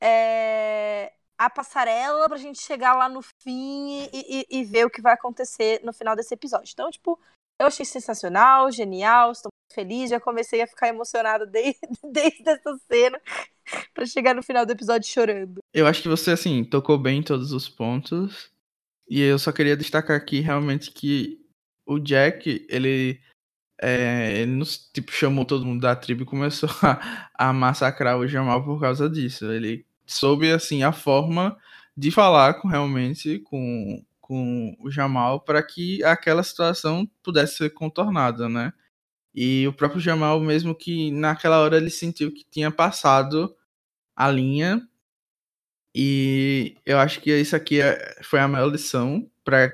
é, 0.00 1.12
a 1.36 1.48
passarela 1.50 2.28
pra 2.28 2.36
gente 2.36 2.60
chegar 2.60 2.94
lá 2.94 3.08
no 3.08 3.22
fim 3.22 4.08
e, 4.12 4.46
e, 4.50 4.60
e, 4.60 4.64
ver 4.64 4.86
o 4.86 4.90
que 4.90 5.02
vai 5.02 5.14
acontecer 5.14 5.80
no 5.84 5.92
final 5.92 6.16
desse 6.16 6.34
episódio. 6.34 6.70
Então, 6.72 6.90
tipo, 6.90 7.18
eu 7.60 7.66
achei 7.66 7.84
sensacional, 7.84 8.70
genial, 8.70 9.32
estou 9.32 9.50
muito 9.52 9.74
feliz, 9.74 10.10
já 10.10 10.20
comecei 10.20 10.62
a 10.62 10.66
ficar 10.66 10.88
emocionada 10.88 11.46
desde, 11.46 11.80
desde 12.04 12.48
essa 12.48 12.78
cena 12.90 13.20
para 13.92 14.06
chegar 14.06 14.34
no 14.34 14.42
final 14.42 14.64
do 14.64 14.72
episódio 14.72 15.08
chorando. 15.08 15.58
Eu 15.72 15.86
acho 15.86 16.02
que 16.02 16.08
você, 16.08 16.30
assim, 16.30 16.64
tocou 16.64 16.98
bem 16.98 17.18
em 17.18 17.22
todos 17.22 17.52
os 17.52 17.68
pontos. 17.68 18.50
E 19.08 19.22
eu 19.22 19.38
só 19.38 19.50
queria 19.52 19.76
destacar 19.76 20.16
aqui 20.16 20.40
realmente 20.40 20.90
que 20.90 21.44
o 21.86 21.98
Jack, 21.98 22.66
ele 22.68 23.20
é, 23.80 24.40
ele 24.40 24.52
nos, 24.52 24.78
tipo, 24.92 25.12
chamou 25.12 25.44
todo 25.44 25.64
mundo 25.64 25.82
da 25.82 25.94
tribo 25.96 26.22
e 26.22 26.26
começou 26.26 26.68
a, 26.82 27.28
a 27.34 27.52
massacrar 27.52 28.18
o 28.18 28.26
Jamal 28.26 28.64
por 28.64 28.80
causa 28.80 29.08
disso. 29.08 29.50
Ele 29.50 29.86
soube, 30.06 30.50
assim, 30.50 30.82
a 30.82 30.92
forma 30.92 31.56
de 31.96 32.10
falar 32.10 32.54
com, 32.54 32.68
realmente 32.68 33.38
com, 33.40 34.04
com 34.20 34.76
o 34.80 34.90
Jamal 34.90 35.40
para 35.40 35.62
que 35.62 36.02
aquela 36.04 36.42
situação 36.42 37.08
pudesse 37.22 37.56
ser 37.56 37.70
contornada, 37.70 38.48
né? 38.48 38.72
E 39.34 39.66
o 39.68 39.72
próprio 39.72 40.00
Jamal, 40.00 40.40
mesmo 40.40 40.74
que 40.74 41.10
naquela 41.12 41.60
hora 41.60 41.76
ele 41.76 41.90
sentiu 41.90 42.32
que 42.32 42.44
tinha 42.50 42.70
passado 42.70 43.54
a 44.16 44.30
linha, 44.30 44.86
e 45.94 46.76
eu 46.86 46.98
acho 46.98 47.20
que 47.20 47.34
isso 47.36 47.56
aqui 47.56 47.80
é, 47.80 48.18
foi 48.22 48.40
a 48.40 48.48
maior 48.48 48.70
lição 48.70 49.28
para 49.44 49.72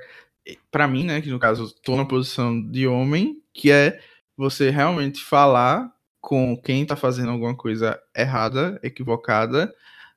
para 0.71 0.87
mim, 0.87 1.03
né, 1.05 1.21
que 1.21 1.29
no 1.29 1.39
caso 1.39 1.65
estou 1.65 1.97
na 1.97 2.05
posição 2.05 2.61
de 2.61 2.87
homem, 2.87 3.41
que 3.55 3.71
é 3.71 3.99
você 4.37 4.69
realmente 4.69 5.23
falar 5.23 5.89
com 6.19 6.59
quem 6.61 6.81
está 6.81 6.95
fazendo 6.95 7.31
alguma 7.31 7.55
coisa 7.55 7.99
errada, 8.15 8.79
equivocada, 8.83 9.73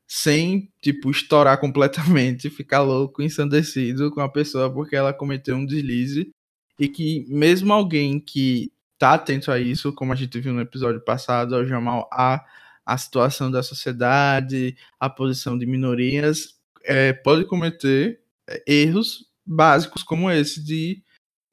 sem, 0.07 0.73
tipo, 0.83 1.11
estourar 1.11 1.59
completamente, 1.61 2.51
ficar 2.51 2.81
louco, 2.83 3.23
ensandecido 3.23 4.11
com 4.11 4.21
a 4.21 4.29
pessoa 4.29 4.73
porque 4.73 4.97
ela 4.97 5.13
cometeu 5.13 5.57
um 5.57 5.65
deslize. 5.65 6.31
E 6.79 6.89
que 6.89 7.27
mesmo 7.29 7.73
alguém 7.73 8.21
que 8.21 8.73
tá 8.99 9.15
atento 9.15 9.53
a 9.53 9.59
isso, 9.59 9.93
como 9.93 10.13
a 10.13 10.17
gente 10.17 10.41
viu 10.41 10.53
no 10.53 10.61
episódio 10.61 11.01
passado, 11.01 11.55
ao 11.55 11.67
Jamal 11.67 12.09
A, 12.13 12.45
a 12.87 12.99
situação 12.99 13.51
da 13.51 13.63
sociedade, 13.63 14.77
a 14.99 15.11
posição 15.11 15.59
de 15.59 15.67
minorias, 15.67 16.57
é, 16.85 17.13
pode 17.13 17.45
cometer 17.45 18.21
é, 18.49 18.63
erros 18.67 19.27
básicos 19.45 20.03
como 20.03 20.31
esse 20.31 20.65
de, 20.65 21.03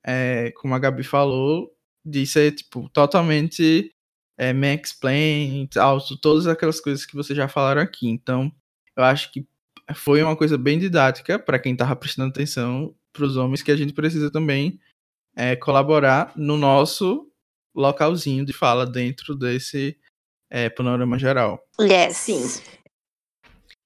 é, 0.03 0.51
como 0.57 0.73
a 0.73 0.79
Gabi 0.79 1.03
falou, 1.03 1.74
de 2.05 2.25
ser, 2.27 2.51
tipo, 2.51 2.89
totalmente 2.89 3.91
é, 4.37 4.53
max-plain, 4.53 5.67
todas 6.21 6.47
aquelas 6.47 6.79
coisas 6.79 7.05
que 7.05 7.15
vocês 7.15 7.35
já 7.35 7.47
falaram 7.47 7.81
aqui. 7.81 8.07
Então, 8.07 8.51
eu 8.95 9.03
acho 9.03 9.31
que 9.31 9.47
foi 9.95 10.21
uma 10.21 10.35
coisa 10.35 10.57
bem 10.57 10.77
didática 10.79 11.39
para 11.39 11.59
quem 11.59 11.73
estava 11.73 11.95
prestando 11.95 12.29
atenção 12.29 12.95
para 13.11 13.25
os 13.25 13.37
homens 13.37 13.61
que 13.61 13.71
a 13.71 13.75
gente 13.75 13.93
precisa 13.93 14.31
também 14.31 14.79
é, 15.35 15.55
colaborar 15.55 16.31
no 16.35 16.57
nosso 16.57 17.29
localzinho 17.73 18.45
de 18.45 18.53
fala 18.53 18.85
dentro 18.85 19.35
desse 19.35 19.97
é, 20.49 20.69
panorama 20.69 21.17
geral. 21.17 21.59
Yes. 21.79 22.17
Sim. 22.17 22.61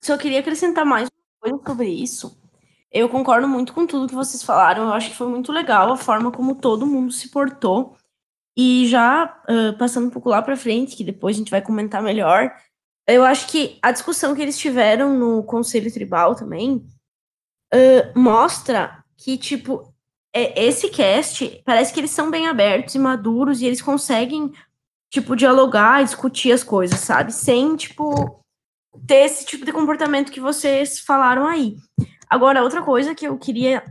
Só 0.02 0.18
queria 0.18 0.40
acrescentar 0.40 0.86
mais 0.86 1.10
uma 1.10 1.52
coisa 1.52 1.64
sobre 1.66 1.90
isso. 1.90 2.38
Eu 2.92 3.08
concordo 3.08 3.48
muito 3.48 3.74
com 3.74 3.86
tudo 3.86 4.08
que 4.08 4.16
vocês 4.16 4.42
falaram. 4.42 4.84
Eu 4.84 4.94
acho 4.94 5.10
que 5.10 5.16
foi 5.16 5.28
muito 5.28 5.52
legal 5.52 5.92
a 5.92 5.98
forma 5.98 6.32
como 6.32 6.56
todo 6.56 6.88
mundo 6.88 7.12
se 7.12 7.30
portou 7.30 7.99
e 8.62 8.86
já 8.88 9.42
uh, 9.48 9.78
passando 9.78 10.08
um 10.08 10.10
pouco 10.10 10.28
lá 10.28 10.42
para 10.42 10.58
frente, 10.58 10.98
que 10.98 11.04
depois 11.06 11.34
a 11.34 11.40
gente 11.40 11.50
vai 11.50 11.62
comentar 11.62 12.04
melhor, 12.04 12.54
eu 13.08 13.24
acho 13.24 13.48
que 13.48 13.80
a 13.82 13.90
discussão 13.90 14.36
que 14.36 14.42
eles 14.42 14.58
tiveram 14.58 15.18
no 15.18 15.42
Conselho 15.44 15.90
Tribal 15.90 16.36
também 16.36 16.86
uh, 17.74 18.20
mostra 18.20 19.02
que, 19.16 19.38
tipo, 19.38 19.94
é, 20.34 20.62
esse 20.66 20.90
cast 20.90 21.62
parece 21.64 21.94
que 21.94 22.02
eles 22.02 22.12
são 22.12 22.30
bem 22.30 22.48
abertos 22.48 22.96
e 22.96 23.00
maduros 23.00 23.62
e 23.62 23.66
eles 23.66 23.82
conseguem, 23.82 24.52
tipo, 25.10 25.38
dialogar, 25.38 26.04
discutir 26.04 26.52
as 26.52 26.62
coisas, 26.62 27.00
sabe? 27.00 27.32
Sem, 27.32 27.78
tipo, 27.78 28.44
ter 29.08 29.24
esse 29.24 29.46
tipo 29.46 29.64
de 29.64 29.72
comportamento 29.72 30.34
que 30.34 30.42
vocês 30.42 31.00
falaram 31.00 31.48
aí. 31.48 31.78
Agora, 32.30 32.62
outra 32.62 32.82
coisa 32.82 33.16
que 33.16 33.26
eu 33.26 33.38
queria 33.38 33.86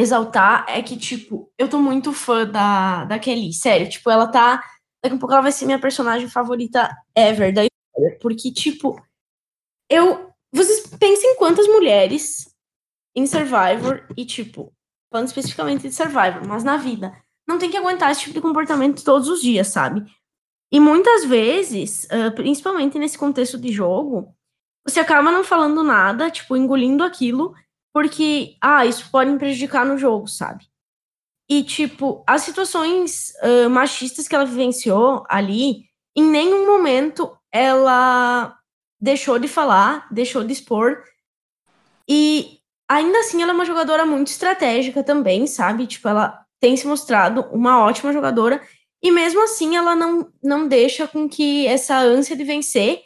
exaltar 0.00 0.64
é 0.68 0.82
que, 0.82 0.96
tipo, 0.96 1.52
eu 1.58 1.68
tô 1.68 1.78
muito 1.78 2.12
fã 2.12 2.46
da, 2.46 3.04
da 3.04 3.18
Kelly, 3.18 3.52
sério. 3.52 3.88
Tipo, 3.88 4.10
ela 4.10 4.26
tá. 4.26 4.62
Daqui 5.02 5.16
a 5.16 5.18
pouco 5.18 5.32
ela 5.32 5.42
vai 5.42 5.52
ser 5.52 5.66
minha 5.66 5.78
personagem 5.78 6.28
favorita 6.28 6.90
ever 7.14 7.52
da 7.52 7.64
história. 7.64 8.18
Porque, 8.20 8.52
tipo, 8.52 9.00
eu. 9.88 10.30
Vocês 10.52 10.86
pensem 10.98 11.36
quantas 11.36 11.66
mulheres 11.68 12.52
em 13.14 13.26
Survivor 13.26 14.04
e, 14.16 14.24
tipo, 14.24 14.72
falando 15.12 15.28
especificamente 15.28 15.88
de 15.88 15.94
Survivor, 15.94 16.46
mas 16.46 16.64
na 16.64 16.76
vida, 16.76 17.16
não 17.46 17.58
tem 17.58 17.70
que 17.70 17.76
aguentar 17.76 18.10
esse 18.10 18.22
tipo 18.22 18.34
de 18.34 18.40
comportamento 18.40 19.04
todos 19.04 19.28
os 19.28 19.40
dias, 19.40 19.68
sabe? 19.68 20.04
E 20.72 20.80
muitas 20.80 21.24
vezes, 21.24 22.06
principalmente 22.34 22.98
nesse 22.98 23.16
contexto 23.16 23.58
de 23.58 23.72
jogo, 23.72 24.34
você 24.84 24.98
acaba 25.00 25.30
não 25.30 25.44
falando 25.44 25.82
nada, 25.84 26.30
tipo, 26.30 26.56
engolindo 26.56 27.04
aquilo 27.04 27.54
porque, 27.92 28.56
ah, 28.60 28.86
isso 28.86 29.10
pode 29.10 29.30
me 29.30 29.38
prejudicar 29.38 29.84
no 29.84 29.98
jogo, 29.98 30.28
sabe? 30.28 30.64
E, 31.48 31.64
tipo, 31.64 32.22
as 32.26 32.42
situações 32.42 33.32
uh, 33.42 33.68
machistas 33.68 34.28
que 34.28 34.34
ela 34.34 34.44
vivenciou 34.46 35.24
ali, 35.28 35.84
em 36.16 36.22
nenhum 36.22 36.64
momento 36.66 37.36
ela 37.52 38.56
deixou 39.00 39.38
de 39.38 39.48
falar, 39.48 40.06
deixou 40.12 40.44
de 40.44 40.52
expor. 40.52 41.02
E 42.08 42.60
ainda 42.88 43.18
assim 43.18 43.42
ela 43.42 43.50
é 43.50 43.54
uma 43.54 43.64
jogadora 43.64 44.06
muito 44.06 44.28
estratégica 44.28 45.02
também, 45.02 45.46
sabe? 45.46 45.88
Tipo, 45.88 46.08
ela 46.08 46.44
tem 46.60 46.76
se 46.76 46.86
mostrado 46.86 47.42
uma 47.50 47.82
ótima 47.84 48.12
jogadora. 48.12 48.62
E 49.02 49.10
mesmo 49.10 49.42
assim 49.42 49.76
ela 49.76 49.96
não, 49.96 50.32
não 50.40 50.68
deixa 50.68 51.08
com 51.08 51.28
que 51.28 51.66
essa 51.66 51.98
ânsia 51.98 52.36
de 52.36 52.44
vencer 52.44 53.02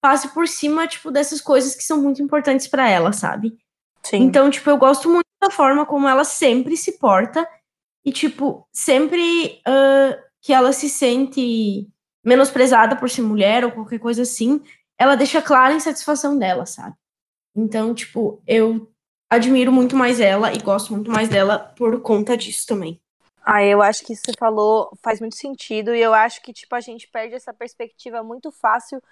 passe 0.00 0.28
por 0.34 0.48
cima, 0.48 0.86
tipo, 0.86 1.10
dessas 1.10 1.40
coisas 1.40 1.74
que 1.74 1.82
são 1.82 2.02
muito 2.02 2.20
importantes 2.20 2.66
para 2.66 2.88
ela, 2.88 3.12
sabe? 3.12 3.56
Sim. 4.04 4.18
Então, 4.18 4.50
tipo, 4.50 4.68
eu 4.68 4.76
gosto 4.76 5.08
muito 5.08 5.26
da 5.40 5.50
forma 5.50 5.86
como 5.86 6.08
ela 6.08 6.24
sempre 6.24 6.76
se 6.76 6.98
porta 6.98 7.48
e, 8.04 8.12
tipo, 8.12 8.68
sempre 8.72 9.60
uh, 9.66 10.22
que 10.40 10.52
ela 10.52 10.72
se 10.72 10.88
sente 10.88 11.88
menosprezada 12.24 12.96
por 12.96 13.08
ser 13.10 13.22
mulher 13.22 13.64
ou 13.64 13.72
qualquer 13.72 13.98
coisa 13.98 14.22
assim, 14.22 14.62
ela 14.98 15.16
deixa 15.16 15.42
clara 15.42 15.72
a 15.72 15.76
insatisfação 15.76 16.38
dela, 16.38 16.66
sabe? 16.66 16.96
Então, 17.54 17.94
tipo, 17.94 18.42
eu 18.46 18.90
admiro 19.30 19.72
muito 19.72 19.96
mais 19.96 20.20
ela 20.20 20.52
e 20.52 20.58
gosto 20.58 20.92
muito 20.92 21.10
mais 21.10 21.28
dela 21.28 21.58
por 21.58 22.00
conta 22.00 22.36
disso 22.36 22.66
também. 22.66 23.00
Ah, 23.42 23.62
eu 23.62 23.82
acho 23.82 24.04
que 24.04 24.12
isso 24.14 24.22
que 24.22 24.32
você 24.32 24.38
falou 24.38 24.90
faz 25.02 25.20
muito 25.20 25.36
sentido 25.36 25.94
e 25.94 26.00
eu 26.00 26.14
acho 26.14 26.40
que, 26.40 26.52
tipo, 26.52 26.74
a 26.74 26.80
gente 26.80 27.08
perde 27.08 27.34
essa 27.34 27.52
perspectiva 27.52 28.22
muito 28.22 28.50
fácil 28.50 29.02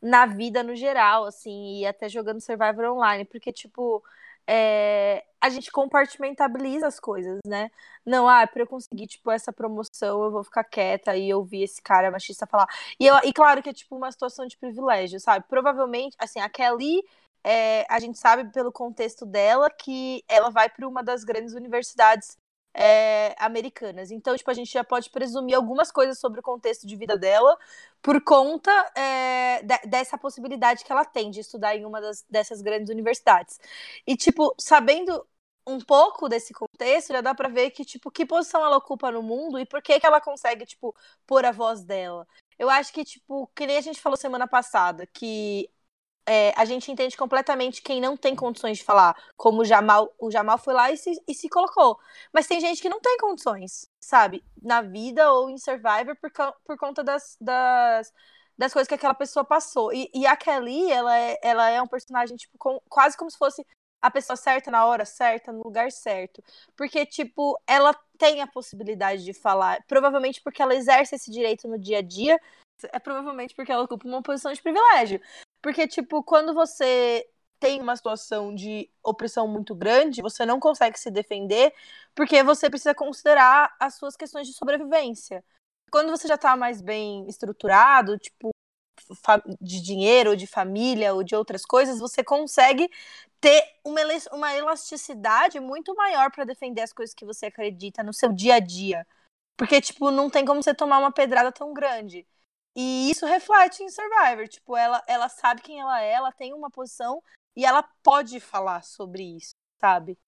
na 0.00 0.24
vida 0.24 0.62
no 0.62 0.74
geral, 0.74 1.26
assim, 1.26 1.80
e 1.80 1.86
até 1.86 2.08
jogando 2.08 2.40
Survivor 2.40 2.86
Online, 2.86 3.24
porque, 3.24 3.52
tipo, 3.52 4.02
é, 4.46 5.24
a 5.40 5.48
gente 5.48 5.70
compartimentabiliza 5.70 6.86
as 6.86 7.00
coisas, 7.00 7.40
né? 7.46 7.70
Não, 8.04 8.28
ah, 8.28 8.46
para 8.46 8.62
eu 8.62 8.66
conseguir, 8.66 9.06
tipo, 9.06 9.30
essa 9.30 9.52
promoção, 9.52 10.22
eu 10.24 10.30
vou 10.30 10.44
ficar 10.44 10.64
quieta 10.64 11.16
e 11.16 11.32
ouvir 11.34 11.62
esse 11.62 11.80
cara 11.82 12.10
machista 12.10 12.46
falar. 12.46 12.66
E, 12.98 13.06
eu, 13.06 13.16
e 13.24 13.32
claro 13.32 13.62
que 13.62 13.70
é, 13.70 13.72
tipo, 13.72 13.96
uma 13.96 14.10
situação 14.12 14.46
de 14.46 14.56
privilégio, 14.56 15.20
sabe? 15.20 15.44
Provavelmente, 15.48 16.16
assim, 16.18 16.40
a 16.40 16.48
Kelly, 16.48 17.02
é, 17.44 17.84
a 17.88 17.98
gente 17.98 18.18
sabe 18.18 18.50
pelo 18.52 18.70
contexto 18.72 19.26
dela 19.26 19.68
que 19.70 20.24
ela 20.28 20.50
vai 20.50 20.68
para 20.68 20.86
uma 20.86 21.02
das 21.02 21.24
grandes 21.24 21.54
universidades 21.54 22.36
é, 22.74 23.34
americanas. 23.38 24.10
Então, 24.10 24.36
tipo, 24.36 24.50
a 24.50 24.54
gente 24.54 24.72
já 24.72 24.84
pode 24.84 25.10
presumir 25.10 25.54
algumas 25.54 25.90
coisas 25.90 26.18
sobre 26.18 26.40
o 26.40 26.42
contexto 26.42 26.86
de 26.86 26.96
vida 26.96 27.16
dela 27.16 27.56
por 28.00 28.22
conta 28.22 28.70
é, 28.96 29.62
de, 29.62 29.78
dessa 29.88 30.16
possibilidade 30.18 30.84
que 30.84 30.92
ela 30.92 31.04
tem 31.04 31.30
de 31.30 31.40
estudar 31.40 31.76
em 31.76 31.84
uma 31.84 32.00
das, 32.00 32.24
dessas 32.28 32.62
grandes 32.62 32.90
universidades. 32.90 33.60
E, 34.06 34.16
tipo, 34.16 34.54
sabendo 34.58 35.26
um 35.66 35.78
pouco 35.78 36.28
desse 36.28 36.52
contexto, 36.52 37.12
já 37.12 37.20
dá 37.20 37.34
para 37.34 37.48
ver 37.48 37.70
que, 37.70 37.84
tipo, 37.84 38.10
que 38.10 38.26
posição 38.26 38.64
ela 38.64 38.76
ocupa 38.76 39.12
no 39.12 39.22
mundo 39.22 39.58
e 39.58 39.66
por 39.66 39.80
que, 39.82 40.00
que 40.00 40.06
ela 40.06 40.20
consegue, 40.20 40.66
tipo, 40.66 40.94
pôr 41.26 41.44
a 41.44 41.52
voz 41.52 41.84
dela. 41.84 42.26
Eu 42.58 42.68
acho 42.70 42.92
que, 42.92 43.04
tipo, 43.04 43.48
que 43.54 43.66
nem 43.66 43.76
a 43.76 43.80
gente 43.80 44.00
falou 44.00 44.16
semana 44.16 44.48
passada, 44.48 45.06
que 45.06 45.70
é, 46.26 46.52
a 46.56 46.64
gente 46.64 46.90
entende 46.90 47.16
completamente 47.16 47.82
quem 47.82 48.00
não 48.00 48.16
tem 48.16 48.34
condições 48.36 48.78
de 48.78 48.84
falar, 48.84 49.16
como 49.36 49.62
o 49.62 49.64
Jamal, 49.64 50.14
o 50.18 50.30
Jamal 50.30 50.58
foi 50.58 50.74
lá 50.74 50.90
e 50.90 50.96
se, 50.96 51.20
e 51.26 51.34
se 51.34 51.48
colocou. 51.48 51.98
Mas 52.32 52.46
tem 52.46 52.60
gente 52.60 52.80
que 52.80 52.88
não 52.88 53.00
tem 53.00 53.16
condições, 53.18 53.88
sabe? 54.00 54.44
Na 54.62 54.82
vida 54.82 55.30
ou 55.32 55.50
em 55.50 55.58
Survivor 55.58 56.16
por, 56.20 56.30
por 56.64 56.78
conta 56.78 57.02
das, 57.02 57.36
das, 57.40 58.12
das 58.56 58.72
coisas 58.72 58.88
que 58.88 58.94
aquela 58.94 59.14
pessoa 59.14 59.44
passou. 59.44 59.92
E, 59.92 60.10
e 60.14 60.26
a 60.26 60.36
Kelly, 60.36 60.90
ela 60.90 61.18
é, 61.18 61.38
ela 61.42 61.70
é 61.70 61.82
um 61.82 61.88
personagem, 61.88 62.36
tipo, 62.36 62.56
com, 62.58 62.80
quase 62.88 63.16
como 63.16 63.30
se 63.30 63.38
fosse 63.38 63.66
a 64.00 64.10
pessoa 64.10 64.36
certa 64.36 64.70
na 64.70 64.84
hora 64.84 65.04
certa, 65.04 65.52
no 65.52 65.62
lugar 65.62 65.90
certo. 65.92 66.42
Porque, 66.76 67.06
tipo, 67.06 67.60
ela 67.66 67.94
tem 68.18 68.40
a 68.40 68.46
possibilidade 68.46 69.24
de 69.24 69.32
falar, 69.32 69.82
provavelmente 69.86 70.40
porque 70.42 70.62
ela 70.62 70.74
exerce 70.74 71.14
esse 71.14 71.30
direito 71.30 71.68
no 71.68 71.78
dia 71.78 71.98
a 71.98 72.02
dia, 72.02 72.40
é 72.92 72.98
provavelmente 72.98 73.54
porque 73.54 73.70
ela 73.70 73.84
ocupa 73.84 74.06
uma 74.06 74.22
posição 74.22 74.52
de 74.52 74.62
privilégio. 74.62 75.20
Porque, 75.62 75.86
tipo, 75.86 76.22
quando 76.22 76.52
você 76.54 77.26
tem 77.60 77.80
uma 77.80 77.96
situação 77.96 78.54
de 78.54 78.90
opressão 79.04 79.46
muito 79.46 79.74
grande, 79.74 80.20
você 80.20 80.44
não 80.44 80.58
consegue 80.58 80.98
se 80.98 81.10
defender, 81.10 81.72
porque 82.14 82.42
você 82.42 82.68
precisa 82.68 82.94
considerar 82.94 83.74
as 83.78 83.94
suas 83.94 84.16
questões 84.16 84.48
de 84.48 84.54
sobrevivência. 84.54 85.44
Quando 85.90 86.10
você 86.10 86.26
já 86.26 86.36
tá 86.36 86.56
mais 86.56 86.80
bem 86.82 87.26
estruturado, 87.28 88.18
tipo, 88.18 88.50
de 89.60 89.80
dinheiro, 89.80 90.30
ou 90.30 90.36
de 90.36 90.46
família, 90.46 91.14
ou 91.14 91.22
de 91.22 91.34
outras 91.36 91.64
coisas, 91.64 91.98
você 92.00 92.24
consegue 92.24 92.90
ter 93.40 93.62
uma, 93.84 94.54
elasticidade 94.54 95.60
muito 95.60 95.94
maior 95.94 96.30
para 96.30 96.44
defender 96.44 96.82
as 96.82 96.92
coisas 96.92 97.14
que 97.14 97.24
você 97.24 97.46
acredita 97.46 98.02
no 98.02 98.12
seu 98.12 98.32
dia 98.32 98.56
a 98.56 98.60
dia. 98.60 99.06
Porque, 99.56 99.80
tipo, 99.80 100.10
não 100.10 100.30
tem 100.30 100.44
como 100.44 100.62
você 100.62 100.74
tomar 100.74 100.98
uma 100.98 101.12
pedrada 101.12 101.52
tão 101.52 101.72
grande. 101.74 102.26
E 102.74 103.10
isso 103.10 103.26
reflete 103.26 103.82
em 103.82 103.88
Survivor. 103.88 104.48
Tipo, 104.48 104.76
ela, 104.76 105.02
ela 105.06 105.28
sabe 105.28 105.62
quem 105.62 105.80
ela 105.80 106.02
é, 106.02 106.12
ela 106.12 106.32
tem 106.32 106.52
uma 106.54 106.70
posição 106.70 107.22
e 107.54 107.64
ela 107.64 107.82
pode 108.02 108.40
falar 108.40 108.82
sobre 108.82 109.36
isso, 109.36 109.54
sabe? 109.80 110.18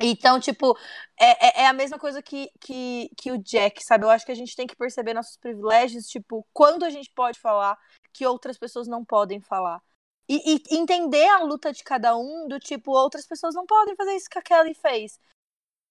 Então, 0.00 0.38
tipo, 0.38 0.78
é, 1.18 1.62
é, 1.62 1.62
é 1.62 1.66
a 1.66 1.72
mesma 1.72 1.98
coisa 1.98 2.22
que, 2.22 2.50
que, 2.60 3.10
que 3.16 3.32
o 3.32 3.38
Jack, 3.38 3.82
sabe? 3.82 4.04
Eu 4.04 4.10
acho 4.10 4.24
que 4.24 4.30
a 4.30 4.34
gente 4.34 4.54
tem 4.54 4.66
que 4.66 4.76
perceber 4.76 5.12
nossos 5.12 5.36
privilégios, 5.36 6.06
tipo, 6.06 6.46
quando 6.52 6.84
a 6.84 6.90
gente 6.90 7.10
pode 7.12 7.40
falar 7.40 7.76
que 8.12 8.24
outras 8.24 8.56
pessoas 8.56 8.86
não 8.86 9.04
podem 9.04 9.40
falar. 9.40 9.82
E, 10.28 10.56
e 10.56 10.76
entender 10.76 11.26
a 11.28 11.42
luta 11.42 11.72
de 11.72 11.82
cada 11.82 12.16
um, 12.16 12.46
do 12.46 12.60
tipo, 12.60 12.92
outras 12.92 13.26
pessoas 13.26 13.54
não 13.54 13.66
podem 13.66 13.96
fazer 13.96 14.14
isso 14.14 14.28
que 14.30 14.38
a 14.38 14.42
Kelly 14.42 14.74
fez. 14.74 15.18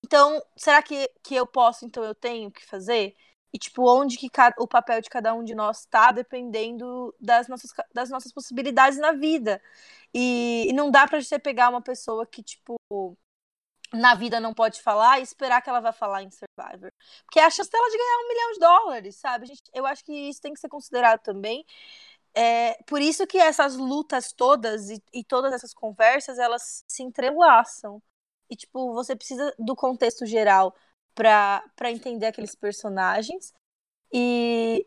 Então, 0.06 0.42
será 0.56 0.82
que, 0.82 1.10
que 1.24 1.36
eu 1.36 1.46
posso, 1.46 1.86
então 1.86 2.04
eu 2.04 2.16
tenho 2.16 2.52
que 2.52 2.66
fazer? 2.66 3.16
E, 3.58 3.60
tipo, 3.60 3.90
onde 3.90 4.18
que 4.18 4.30
o 4.60 4.68
papel 4.68 5.02
de 5.02 5.10
cada 5.10 5.34
um 5.34 5.44
de 5.44 5.56
nós 5.56 5.80
está 5.80 6.12
dependendo 6.12 7.12
das 7.20 7.48
nossas, 7.48 7.72
das 7.92 8.08
nossas 8.08 8.32
possibilidades 8.32 9.00
na 9.00 9.14
vida. 9.14 9.60
E, 10.14 10.68
e 10.70 10.74
não 10.74 10.92
dá 10.92 11.08
pra 11.08 11.20
você 11.20 11.40
pegar 11.40 11.70
uma 11.70 11.82
pessoa 11.82 12.24
que, 12.28 12.44
tipo, 12.44 12.78
na 13.92 14.14
vida 14.14 14.40
não 14.40 14.54
pode 14.54 14.80
falar 14.80 15.20
e 15.20 15.24
esperar 15.24 15.60
que 15.64 15.70
ela 15.72 15.80
vá 15.80 15.92
falar 15.92 16.22
em 16.22 16.30
Survivor. 16.30 16.94
Porque 17.26 17.40
é 17.40 17.46
a 17.46 17.50
chance 17.50 17.68
dela 17.72 17.90
de 17.90 17.98
ganhar 17.98 18.18
um 18.20 18.28
milhão 18.28 18.52
de 18.52 18.60
dólares, 18.60 19.16
sabe? 19.16 19.48
Gente, 19.48 19.64
eu 19.74 19.88
acho 19.88 20.06
que 20.06 20.14
isso 20.14 20.40
tem 20.40 20.54
que 20.54 20.60
ser 20.60 20.70
considerado 20.70 21.22
também. 21.22 21.66
É, 22.36 22.76
por 22.84 23.02
isso 23.02 23.26
que 23.26 23.40
essas 23.40 23.76
lutas 23.76 24.32
todas 24.32 24.92
e, 24.92 25.04
e 25.12 25.24
todas 25.24 25.52
essas 25.52 25.74
conversas, 25.74 26.38
elas 26.38 26.84
se 26.88 27.02
entrelaçam. 27.02 28.00
E, 28.52 28.56
tipo, 28.56 28.94
você 28.94 29.16
precisa 29.16 29.52
do 29.58 29.76
contexto 29.76 30.28
geral 30.28 30.76
para 31.18 31.92
entender 31.92 32.28
aqueles 32.28 32.54
personagens. 32.56 33.54
E, 34.14 34.86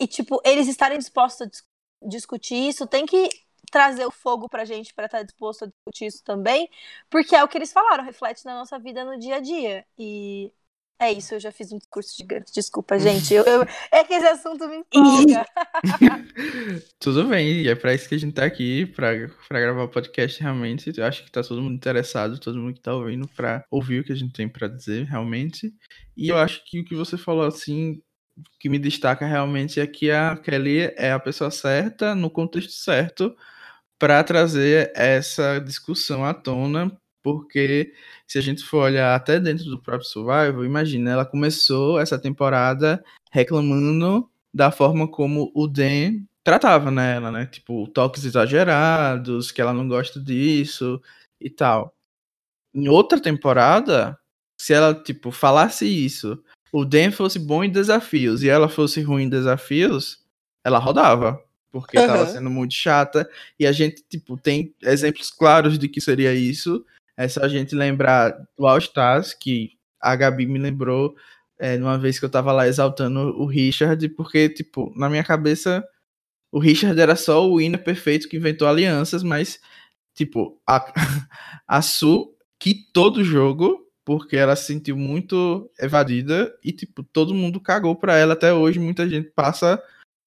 e, 0.00 0.06
tipo, 0.06 0.40
eles 0.44 0.68
estarem 0.68 0.98
dispostos 0.98 1.42
a 1.42 1.46
dis 1.46 1.64
discutir 2.02 2.56
isso, 2.68 2.86
tem 2.86 3.06
que 3.06 3.28
trazer 3.72 4.06
o 4.06 4.12
fogo 4.12 4.48
pra 4.48 4.64
gente 4.64 4.94
para 4.94 5.06
estar 5.06 5.18
tá 5.18 5.24
disposto 5.24 5.64
a 5.64 5.68
discutir 5.68 6.06
isso 6.06 6.22
também, 6.24 6.70
porque 7.10 7.34
é 7.34 7.42
o 7.42 7.48
que 7.48 7.58
eles 7.58 7.72
falaram, 7.72 8.04
reflete 8.04 8.44
na 8.44 8.54
nossa 8.54 8.78
vida 8.78 9.04
no 9.04 9.18
dia 9.18 9.36
a 9.36 9.40
dia. 9.40 9.86
E 9.98 10.52
é 10.98 11.12
isso, 11.12 11.34
eu 11.34 11.40
já 11.40 11.52
fiz 11.52 11.72
um 11.72 11.78
discurso 11.78 12.16
gigante. 12.16 12.52
Desculpa, 12.52 12.98
gente. 12.98 13.34
Eu, 13.34 13.44
eu... 13.44 13.62
É 13.92 14.02
que 14.02 14.14
esse 14.14 14.26
assunto 14.26 14.66
me 14.68 14.78
empolga. 14.92 15.46
Tudo 16.98 17.24
bem, 17.24 17.62
e 17.62 17.68
é 17.68 17.74
para 17.74 17.94
isso 17.94 18.08
que 18.08 18.14
a 18.14 18.18
gente 18.18 18.34
tá 18.34 18.44
aqui, 18.44 18.86
para 18.86 19.60
gravar 19.60 19.84
o 19.84 19.88
podcast 19.88 20.40
realmente. 20.40 20.92
Eu 20.96 21.04
acho 21.04 21.24
que 21.24 21.30
tá 21.30 21.42
todo 21.42 21.60
mundo 21.60 21.74
interessado, 21.74 22.40
todo 22.40 22.58
mundo 22.58 22.74
que 22.74 22.80
tá 22.80 22.94
ouvindo, 22.94 23.28
para 23.28 23.64
ouvir 23.70 24.00
o 24.00 24.04
que 24.04 24.12
a 24.12 24.16
gente 24.16 24.32
tem 24.32 24.48
para 24.48 24.68
dizer 24.68 25.04
realmente. 25.04 25.74
E 26.16 26.28
eu 26.28 26.38
acho 26.38 26.64
que 26.64 26.80
o 26.80 26.84
que 26.84 26.94
você 26.94 27.18
falou 27.18 27.44
assim, 27.44 28.00
que 28.58 28.68
me 28.68 28.78
destaca 28.78 29.26
realmente 29.26 29.80
é 29.80 29.86
que 29.86 30.10
a 30.10 30.36
Kelly 30.36 30.92
é 30.96 31.12
a 31.12 31.20
pessoa 31.20 31.50
certa, 31.50 32.14
no 32.14 32.30
contexto 32.30 32.72
certo, 32.72 33.36
para 33.98 34.22
trazer 34.24 34.92
essa 34.94 35.58
discussão 35.58 36.24
à 36.24 36.34
tona, 36.34 36.90
porque 37.26 37.92
se 38.24 38.38
a 38.38 38.40
gente 38.40 38.62
for 38.62 38.84
olhar 38.84 39.12
até 39.16 39.40
dentro 39.40 39.64
do 39.64 39.82
próprio 39.82 40.08
Survival, 40.08 40.64
imagina, 40.64 41.10
ela 41.10 41.26
começou 41.26 41.98
essa 41.98 42.16
temporada 42.16 43.04
reclamando 43.32 44.30
da 44.54 44.70
forma 44.70 45.08
como 45.08 45.50
o 45.52 45.66
Dan 45.66 46.20
tratava 46.44 46.88
nela, 46.88 47.32
né? 47.32 47.46
Tipo, 47.46 47.88
toques 47.88 48.24
exagerados, 48.24 49.50
que 49.50 49.60
ela 49.60 49.72
não 49.72 49.88
gosta 49.88 50.20
disso 50.20 51.02
e 51.40 51.50
tal. 51.50 51.92
Em 52.72 52.88
outra 52.88 53.20
temporada, 53.20 54.16
se 54.56 54.72
ela, 54.72 54.94
tipo, 54.94 55.32
falasse 55.32 55.84
isso, 55.84 56.40
o 56.72 56.84
Dan 56.84 57.10
fosse 57.10 57.40
bom 57.40 57.64
em 57.64 57.70
desafios 57.72 58.44
e 58.44 58.48
ela 58.48 58.68
fosse 58.68 59.02
ruim 59.02 59.24
em 59.24 59.28
desafios, 59.28 60.24
ela 60.62 60.78
rodava 60.78 61.44
porque 61.76 61.98
uhum. 61.98 62.06
tava 62.06 62.26
sendo 62.26 62.48
muito 62.48 62.72
chata. 62.72 63.28
E 63.58 63.66
a 63.66 63.72
gente, 63.72 64.02
tipo, 64.08 64.36
tem 64.38 64.74
exemplos 64.82 65.30
claros 65.30 65.78
de 65.78 65.88
que 65.88 66.00
seria 66.00 66.32
isso. 66.32 66.84
É 67.16 67.28
só 67.28 67.42
a 67.42 67.48
gente 67.48 67.74
lembrar 67.74 68.30
do 68.58 68.66
All 68.66 68.78
Stars, 68.78 69.34
que 69.34 69.72
a 70.00 70.14
Gabi 70.14 70.46
me 70.46 70.58
lembrou 70.58 71.14
é, 71.58 71.76
numa 71.78 71.98
vez 71.98 72.18
que 72.18 72.24
eu 72.24 72.30
tava 72.30 72.52
lá 72.52 72.68
exaltando 72.68 73.20
o 73.40 73.46
Richard, 73.46 74.08
porque, 74.10 74.48
tipo, 74.48 74.92
na 74.96 75.08
minha 75.08 75.24
cabeça, 75.24 75.84
o 76.52 76.58
Richard 76.58 77.00
era 77.00 77.16
só 77.16 77.48
o 77.48 77.58
winner 77.58 77.82
perfeito 77.82 78.28
que 78.28 78.36
inventou 78.36 78.68
alianças, 78.68 79.22
mas, 79.22 79.60
tipo, 80.14 80.60
a, 80.66 80.92
a 81.66 81.82
Su 81.82 82.34
que 82.58 82.74
todo 82.92 83.24
jogo 83.24 83.86
porque 84.06 84.36
ela 84.36 84.54
se 84.54 84.66
sentiu 84.66 84.96
muito 84.96 85.68
evadida 85.80 86.56
e, 86.62 86.70
tipo, 86.70 87.02
todo 87.02 87.34
mundo 87.34 87.60
cagou 87.60 87.96
pra 87.96 88.16
ela 88.16 88.34
até 88.34 88.54
hoje. 88.54 88.78
Muita 88.78 89.08
gente 89.08 89.30
passa 89.30 89.82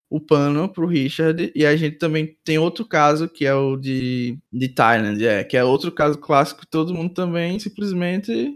o 0.09 0.19
pano 0.19 0.67
pro 0.67 0.87
Richard. 0.87 1.51
E 1.55 1.65
a 1.65 1.75
gente 1.75 1.97
também 1.97 2.37
tem 2.43 2.57
outro 2.57 2.85
caso, 2.85 3.29
que 3.29 3.45
é 3.45 3.53
o 3.53 3.77
de, 3.77 4.37
de 4.51 4.69
Thailand, 4.69 5.23
é, 5.25 5.43
que 5.43 5.55
é 5.55 5.63
outro 5.63 5.91
caso 5.91 6.17
clássico. 6.17 6.65
Todo 6.67 6.93
mundo 6.93 7.13
também 7.13 7.59
simplesmente 7.59 8.55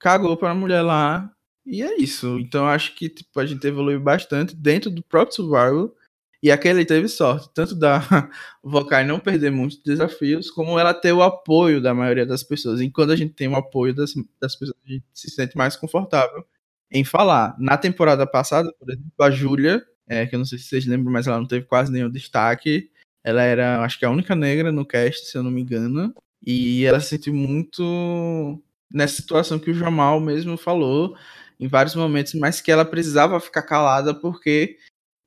cagou 0.00 0.36
para 0.36 0.50
a 0.50 0.54
mulher 0.54 0.82
lá. 0.82 1.30
E 1.64 1.82
é 1.82 1.96
isso. 2.00 2.38
Então 2.40 2.66
acho 2.66 2.94
que 2.96 3.08
tipo, 3.08 3.38
a 3.38 3.46
gente 3.46 3.64
evoluiu 3.66 4.00
bastante 4.00 4.56
dentro 4.56 4.90
do 4.90 5.02
próprio 5.04 5.36
Survival. 5.36 5.94
E 6.42 6.50
aquele 6.50 6.84
teve 6.84 7.06
sorte, 7.06 7.48
tanto 7.54 7.76
da 7.76 8.00
Vokai 8.64 9.06
não 9.06 9.20
perder 9.20 9.52
muitos 9.52 9.80
desafios, 9.80 10.50
como 10.50 10.76
ela 10.76 10.92
ter 10.92 11.12
o 11.12 11.22
apoio 11.22 11.80
da 11.80 11.94
maioria 11.94 12.26
das 12.26 12.42
pessoas. 12.42 12.80
E 12.80 12.90
quando 12.90 13.12
a 13.12 13.16
gente 13.16 13.32
tem 13.34 13.46
o 13.46 13.54
apoio 13.54 13.94
das, 13.94 14.12
das 14.40 14.56
pessoas, 14.56 14.76
a 14.84 14.90
gente 14.90 15.04
se 15.14 15.30
sente 15.30 15.56
mais 15.56 15.76
confortável 15.76 16.44
em 16.90 17.04
falar. 17.04 17.56
Na 17.60 17.78
temporada 17.78 18.26
passada, 18.26 18.72
por 18.78 18.90
exemplo, 18.90 19.12
a 19.20 19.30
Júlia 19.30 19.86
é, 20.08 20.26
que 20.26 20.34
eu 20.34 20.38
não 20.38 20.46
sei 20.46 20.58
se 20.58 20.64
vocês 20.64 20.86
lembram, 20.86 21.12
mas 21.12 21.26
ela 21.26 21.38
não 21.38 21.46
teve 21.46 21.66
quase 21.66 21.92
nenhum 21.92 22.10
destaque. 22.10 22.90
Ela 23.24 23.42
era, 23.42 23.82
acho 23.82 23.98
que 23.98 24.04
a 24.04 24.10
única 24.10 24.34
negra 24.34 24.72
no 24.72 24.84
cast, 24.84 25.26
se 25.26 25.36
eu 25.36 25.42
não 25.42 25.50
me 25.50 25.62
engano. 25.62 26.14
E 26.44 26.84
ela 26.84 27.00
se 27.00 27.08
sentiu 27.08 27.34
muito 27.34 28.60
nessa 28.92 29.16
situação 29.16 29.58
que 29.58 29.70
o 29.70 29.74
Jamal 29.74 30.20
mesmo 30.20 30.56
falou 30.56 31.16
em 31.58 31.68
vários 31.68 31.94
momentos, 31.94 32.34
mas 32.34 32.60
que 32.60 32.72
ela 32.72 32.84
precisava 32.84 33.38
ficar 33.38 33.62
calada 33.62 34.12
porque, 34.12 34.76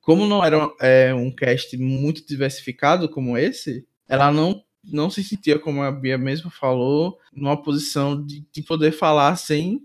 como 0.02 0.26
não 0.26 0.44
era 0.44 0.70
é, 0.80 1.14
um 1.14 1.34
cast 1.34 1.76
muito 1.78 2.26
diversificado 2.26 3.08
como 3.08 3.38
esse, 3.38 3.86
ela 4.06 4.30
não, 4.30 4.62
não 4.84 5.08
se 5.08 5.24
sentia, 5.24 5.58
como 5.58 5.82
a 5.82 5.90
Bia 5.90 6.18
mesmo 6.18 6.50
falou, 6.50 7.18
numa 7.32 7.60
posição 7.60 8.22
de, 8.22 8.46
de 8.52 8.62
poder 8.62 8.92
falar 8.92 9.34
sem 9.36 9.82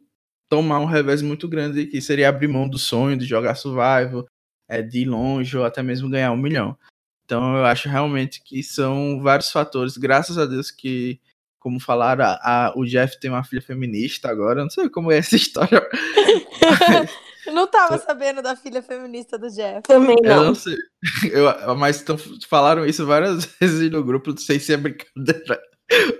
tomar 0.50 0.80
um 0.80 0.86
revés 0.86 1.22
muito 1.22 1.48
grande, 1.48 1.86
que 1.86 2.02
seria 2.02 2.28
abrir 2.28 2.50
mão 2.50 2.68
do 2.68 2.78
sonho 2.78 3.16
de 3.16 3.26
jogar 3.26 3.56
survival, 3.56 4.28
é, 4.72 4.82
de 4.82 5.04
longe 5.04 5.58
ou 5.58 5.66
até 5.66 5.84
mesmo 5.84 6.10
ganhar 6.10 6.32
um 6.32 6.38
milhão. 6.38 6.78
Então 7.26 7.58
eu 7.58 7.66
acho 7.66 7.90
realmente 7.90 8.42
que 8.42 8.64
são 8.64 9.20
vários 9.22 9.52
fatores, 9.52 9.98
graças 9.98 10.38
a 10.38 10.46
Deus 10.46 10.72
que, 10.72 11.20
como 11.60 11.80
falaram, 11.80 12.24
a, 12.24 12.40
a, 12.42 12.74
o 12.78 12.86
Jeff 12.86 13.20
tem 13.20 13.30
uma 13.30 13.44
filha 13.44 13.62
feminista 13.62 14.30
agora, 14.30 14.64
não 14.64 14.70
sei 14.70 14.90
como 14.90 15.12
é 15.12 15.18
essa 15.18 15.36
história. 15.38 15.86
não 17.48 17.68
tava 17.68 17.98
sabendo 17.98 18.42
da 18.42 18.56
filha 18.56 18.82
feminista 18.82 19.38
do 19.38 19.50
Jeff. 19.50 19.82
Também 19.84 20.16
não. 20.24 20.38
Eu 20.38 20.44
não 20.46 20.56
sei. 20.56 20.78
Eu, 21.32 21.76
mas 21.76 22.02
tão, 22.02 22.18
falaram 22.48 22.86
isso 22.86 23.06
várias 23.06 23.46
vezes 23.60 23.92
no 23.92 24.04
grupo, 24.04 24.32
não 24.32 24.38
sei 24.38 24.58
se 24.58 24.72
é 24.74 24.78
brincadeira 24.78 25.62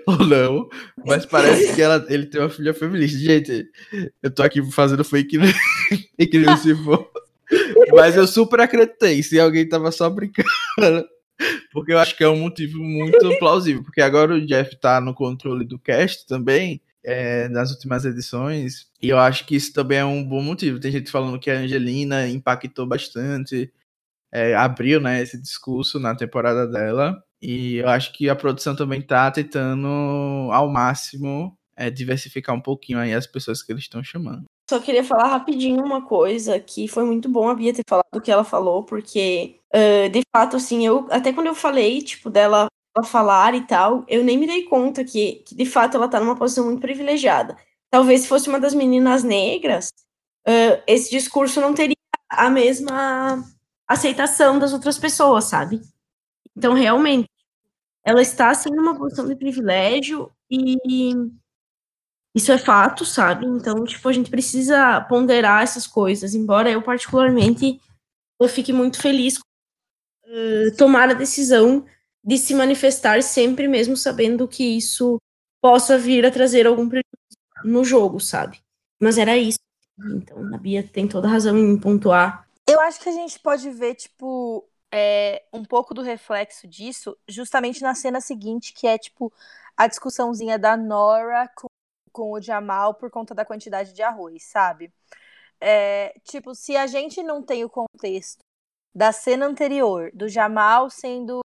ou 0.06 0.18
não, 0.26 0.68
mas 1.06 1.24
parece 1.24 1.74
que 1.74 1.80
ela, 1.80 2.04
ele 2.10 2.26
tem 2.26 2.38
uma 2.38 2.50
filha 2.50 2.74
feminista. 2.74 3.18
Gente, 3.18 3.66
eu 4.22 4.30
tô 4.30 4.42
aqui 4.42 4.62
fazendo 4.70 5.02
fake 5.02 5.38
news, 5.38 5.54
fake 6.18 6.38
news 6.38 6.60
se 6.60 6.74
for. 6.84 7.10
Mas 7.94 8.16
eu 8.16 8.26
super 8.26 8.60
acreditei 8.60 9.22
se 9.22 9.38
alguém 9.38 9.68
tava 9.68 9.90
só 9.92 10.08
brincando. 10.08 10.48
Porque 11.72 11.92
eu 11.92 11.98
acho 11.98 12.16
que 12.16 12.22
é 12.22 12.28
um 12.28 12.38
motivo 12.38 12.78
muito 12.78 13.18
plausível. 13.38 13.82
Porque 13.82 14.00
agora 14.00 14.34
o 14.34 14.46
Jeff 14.46 14.76
tá 14.76 15.00
no 15.00 15.14
controle 15.14 15.64
do 15.64 15.78
cast 15.78 16.26
também, 16.26 16.80
é, 17.04 17.48
nas 17.48 17.70
últimas 17.70 18.04
edições. 18.04 18.86
E 19.00 19.08
eu 19.08 19.18
acho 19.18 19.46
que 19.46 19.56
isso 19.56 19.72
também 19.72 19.98
é 19.98 20.04
um 20.04 20.24
bom 20.24 20.42
motivo. 20.42 20.80
Tem 20.80 20.92
gente 20.92 21.10
falando 21.10 21.38
que 21.38 21.50
a 21.50 21.58
Angelina 21.58 22.28
impactou 22.28 22.86
bastante, 22.86 23.72
é, 24.32 24.54
abriu 24.54 25.00
né, 25.00 25.20
esse 25.22 25.40
discurso 25.40 25.98
na 25.98 26.14
temporada 26.14 26.66
dela. 26.66 27.22
E 27.40 27.76
eu 27.76 27.88
acho 27.88 28.12
que 28.12 28.28
a 28.28 28.36
produção 28.36 28.76
também 28.76 29.02
tá 29.02 29.30
tentando 29.30 29.88
ao 30.52 30.70
máximo 30.70 31.58
é, 31.76 31.90
diversificar 31.90 32.54
um 32.54 32.60
pouquinho 32.60 32.98
aí 32.98 33.12
as 33.12 33.26
pessoas 33.26 33.62
que 33.62 33.72
eles 33.72 33.84
estão 33.84 34.02
chamando. 34.02 34.44
Só 34.68 34.78
queria 34.78 35.04
falar 35.04 35.28
rapidinho 35.28 35.84
uma 35.84 36.06
coisa 36.06 36.58
que 36.58 36.88
foi 36.88 37.04
muito 37.04 37.28
bom 37.28 37.48
a 37.48 37.54
Bia 37.54 37.74
ter 37.74 37.82
falado 37.88 38.14
o 38.14 38.20
que 38.20 38.30
ela 38.30 38.44
falou, 38.44 38.84
porque, 38.84 39.58
uh, 39.74 40.08
de 40.08 40.22
fato, 40.34 40.56
assim, 40.56 40.86
eu 40.86 41.06
até 41.10 41.32
quando 41.32 41.48
eu 41.48 41.54
falei, 41.54 42.00
tipo, 42.00 42.30
dela 42.30 42.68
falar 43.04 43.54
e 43.54 43.66
tal, 43.66 44.04
eu 44.06 44.22
nem 44.22 44.36
me 44.38 44.46
dei 44.46 44.64
conta 44.64 45.04
que, 45.04 45.42
que, 45.46 45.54
de 45.54 45.64
fato, 45.64 45.96
ela 45.96 46.08
tá 46.08 46.20
numa 46.20 46.36
posição 46.36 46.64
muito 46.66 46.80
privilegiada. 46.80 47.56
Talvez 47.90 48.22
se 48.22 48.28
fosse 48.28 48.48
uma 48.48 48.60
das 48.60 48.74
meninas 48.74 49.24
negras, 49.24 49.88
uh, 50.46 50.82
esse 50.86 51.10
discurso 51.10 51.60
não 51.60 51.74
teria 51.74 51.96
a 52.28 52.50
mesma 52.50 53.42
aceitação 53.86 54.58
das 54.58 54.72
outras 54.72 54.98
pessoas, 54.98 55.44
sabe? 55.44 55.80
Então, 56.56 56.74
realmente, 56.74 57.28
ela 58.04 58.22
está, 58.22 58.50
assim, 58.50 58.70
numa 58.70 58.96
posição 58.96 59.26
de 59.26 59.36
privilégio 59.36 60.30
e 60.50 61.12
isso 62.34 62.50
é 62.50 62.58
fato, 62.58 63.04
sabe? 63.04 63.46
Então, 63.46 63.84
tipo, 63.84 64.08
a 64.08 64.12
gente 64.12 64.30
precisa 64.30 65.00
ponderar 65.02 65.62
essas 65.62 65.86
coisas, 65.86 66.34
embora 66.34 66.70
eu, 66.70 66.82
particularmente, 66.82 67.80
eu 68.40 68.48
fique 68.48 68.72
muito 68.72 69.00
feliz 69.00 69.38
uh, 69.38 70.76
tomar 70.76 71.10
a 71.10 71.14
decisão 71.14 71.84
de 72.24 72.38
se 72.38 72.54
manifestar 72.54 73.22
sempre 73.22 73.68
mesmo 73.68 73.96
sabendo 73.96 74.48
que 74.48 74.64
isso 74.64 75.18
possa 75.60 75.98
vir 75.98 76.24
a 76.24 76.30
trazer 76.30 76.66
algum 76.66 76.88
prejuízo 76.88 77.38
no 77.64 77.84
jogo, 77.84 78.18
sabe? 78.18 78.60
Mas 79.00 79.18
era 79.18 79.36
isso. 79.36 79.58
Então, 80.16 80.54
a 80.54 80.58
Bia 80.58 80.82
tem 80.82 81.06
toda 81.06 81.28
a 81.28 81.30
razão 81.30 81.56
em 81.56 81.78
pontuar. 81.78 82.48
Eu 82.66 82.80
acho 82.80 83.00
que 83.00 83.08
a 83.08 83.12
gente 83.12 83.38
pode 83.40 83.68
ver, 83.70 83.94
tipo, 83.94 84.66
é, 84.90 85.44
um 85.52 85.64
pouco 85.64 85.92
do 85.92 86.02
reflexo 86.02 86.66
disso 86.66 87.16
justamente 87.28 87.82
na 87.82 87.94
cena 87.94 88.20
seguinte, 88.20 88.72
que 88.72 88.86
é, 88.86 88.96
tipo, 88.96 89.32
a 89.76 89.86
discussãozinha 89.86 90.58
da 90.58 90.76
Nora 90.76 91.48
com 91.56 91.68
com 92.12 92.32
o 92.32 92.40
Jamal 92.40 92.94
por 92.94 93.10
conta 93.10 93.34
da 93.34 93.44
quantidade 93.44 93.92
de 93.92 94.02
arroz, 94.02 94.44
sabe? 94.44 94.92
É, 95.60 96.14
tipo, 96.24 96.54
se 96.54 96.76
a 96.76 96.86
gente 96.86 97.22
não 97.22 97.42
tem 97.42 97.64
o 97.64 97.70
contexto 97.70 98.40
da 98.94 99.12
cena 99.12 99.46
anterior, 99.46 100.10
do 100.12 100.28
Jamal 100.28 100.90
sendo 100.90 101.40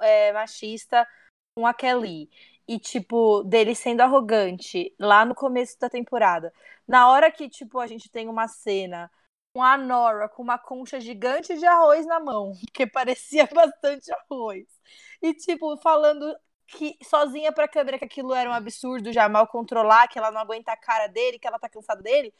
é, 0.00 0.32
machista 0.32 1.06
com 1.54 1.66
a 1.66 1.74
Kelly, 1.74 2.28
e, 2.70 2.78
tipo, 2.78 3.42
dele 3.44 3.74
sendo 3.74 4.00
arrogante 4.02 4.94
lá 4.98 5.24
no 5.24 5.34
começo 5.34 5.78
da 5.80 5.90
temporada, 5.90 6.52
na 6.86 7.10
hora 7.10 7.30
que, 7.30 7.48
tipo, 7.48 7.80
a 7.80 7.86
gente 7.86 8.08
tem 8.10 8.28
uma 8.28 8.46
cena 8.48 9.10
com 9.52 9.62
a 9.62 9.76
Nora 9.76 10.28
com 10.28 10.42
uma 10.42 10.58
concha 10.58 11.00
gigante 11.00 11.58
de 11.58 11.66
arroz 11.66 12.06
na 12.06 12.20
mão, 12.20 12.52
que 12.72 12.86
parecia 12.86 13.46
bastante 13.52 14.12
arroz, 14.12 14.66
e, 15.22 15.34
tipo, 15.34 15.76
falando 15.78 16.36
que 16.70 16.96
sozinha 17.02 17.52
pra 17.52 17.68
câmera 17.68 17.98
que 17.98 18.04
aquilo 18.04 18.32
era 18.34 18.48
um 18.48 18.52
absurdo 18.52 19.12
já 19.12 19.28
mal 19.28 19.46
controlar, 19.46 20.08
que 20.08 20.18
ela 20.18 20.30
não 20.30 20.40
aguenta 20.40 20.72
a 20.72 20.76
cara 20.76 21.06
dele, 21.08 21.38
que 21.38 21.46
ela 21.46 21.58
tá 21.58 21.68
cansada 21.68 22.02
dele. 22.02 22.32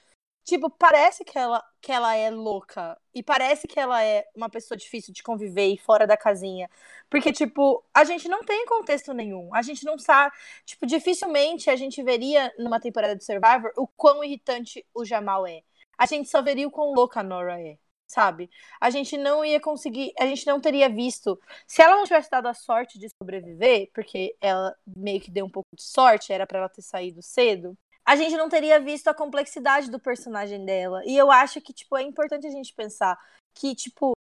Tipo, 0.45 0.71
parece 0.71 1.25
que 1.25 1.39
ela, 1.39 1.63
que 1.81 1.93
ela 1.93 2.15
é 2.17 2.31
louca. 2.31 2.99
E 3.15 3.23
parece 3.23 3.69
que 3.69 3.79
ela 3.79 4.03
é 4.03 4.27
uma 4.35 4.49
pessoa 4.49 4.77
difícil 4.77 5.13
de 5.13 5.23
conviver 5.23 5.69
e 5.69 5.79
fora 5.79 6.07
da 6.07 6.17
casinha. 6.17 6.69
Porque, 7.11 7.33
tipo, 7.33 7.85
a 7.95 8.05
gente 8.05 8.29
não 8.29 8.43
tem 8.45 8.65
contexto 8.67 9.13
nenhum. 9.13 9.55
A 9.55 9.63
gente 9.63 9.85
não 9.85 9.99
sabe. 9.99 10.35
Tipo, 10.65 10.87
dificilmente 10.87 11.71
a 11.71 11.77
gente 11.77 12.03
veria 12.03 12.53
numa 12.59 12.81
temporada 12.81 13.15
de 13.15 13.25
Survivor 13.25 13.73
o 13.77 13.87
quão 13.87 14.25
irritante 14.25 14.85
o 14.95 15.05
Jamal 15.05 15.47
é. 15.47 15.63
A 15.99 16.07
gente 16.07 16.29
só 16.31 16.43
veria 16.43 16.67
o 16.67 16.71
quão 16.71 16.93
louca 16.95 17.21
a 17.21 17.23
Nora 17.23 17.61
é 17.61 17.79
sabe? 18.11 18.51
A 18.81 18.91
gente 18.91 19.17
não 19.17 19.45
ia 19.45 19.61
conseguir, 19.61 20.13
a 20.19 20.27
gente 20.27 20.47
não 20.47 20.61
teria 20.61 20.89
visto. 20.89 21.41
Se 21.67 21.81
ela 21.81 21.97
não 21.97 22.05
tivesse 22.05 22.29
dado 22.29 22.49
a 22.49 22.55
sorte 22.55 22.99
de 22.99 23.09
sobreviver, 23.09 23.91
porque 23.95 24.37
ela 24.41 24.75
meio 24.85 25.21
que 25.21 25.31
deu 25.31 25.47
um 25.47 25.51
pouco 25.51 25.69
de 25.75 25.83
sorte, 25.83 26.33
era 26.33 26.47
para 26.47 26.59
ela 26.59 26.69
ter 26.69 26.83
saído 26.83 27.23
cedo, 27.23 27.79
a 28.05 28.17
gente 28.17 28.37
não 28.37 28.49
teria 28.49 28.81
visto 28.81 29.09
a 29.09 29.15
complexidade 29.15 29.91
do 29.91 30.01
personagem 30.01 30.65
dela. 30.65 31.03
E 31.07 31.17
eu 31.17 31.31
acho 31.31 31.61
que, 31.61 31.73
tipo, 31.73 31.97
é 31.97 32.03
importante 32.03 32.47
a 32.47 32.51
gente 32.51 32.75
pensar 32.75 33.17
que, 33.55 33.75
tipo, 33.75 34.13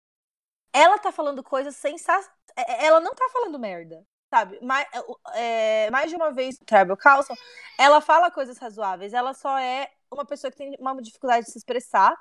ela 0.72 0.98
tá 0.98 1.10
falando 1.10 1.42
coisas 1.42 1.74
sensacionais. 1.76 2.30
É, 2.56 2.84
é, 2.84 2.86
ela 2.86 3.00
não 3.00 3.14
tá 3.14 3.26
falando 3.32 3.58
merda, 3.58 4.04
sabe? 4.28 4.58
Mais, 4.62 4.86
é, 5.34 5.90
mais 5.90 6.10
de 6.10 6.16
uma 6.16 6.30
vez, 6.32 6.58
Tribal 6.66 6.96
Carlson, 6.96 7.34
ela 7.78 8.00
fala 8.00 8.30
coisas 8.30 8.58
razoáveis. 8.58 9.14
Ela 9.14 9.32
só 9.32 9.58
é 9.58 9.90
uma 10.12 10.26
pessoa 10.26 10.50
que 10.50 10.58
tem 10.58 10.76
uma 10.78 11.00
dificuldade 11.00 11.46
de 11.46 11.52
se 11.52 11.58
expressar 11.58 12.14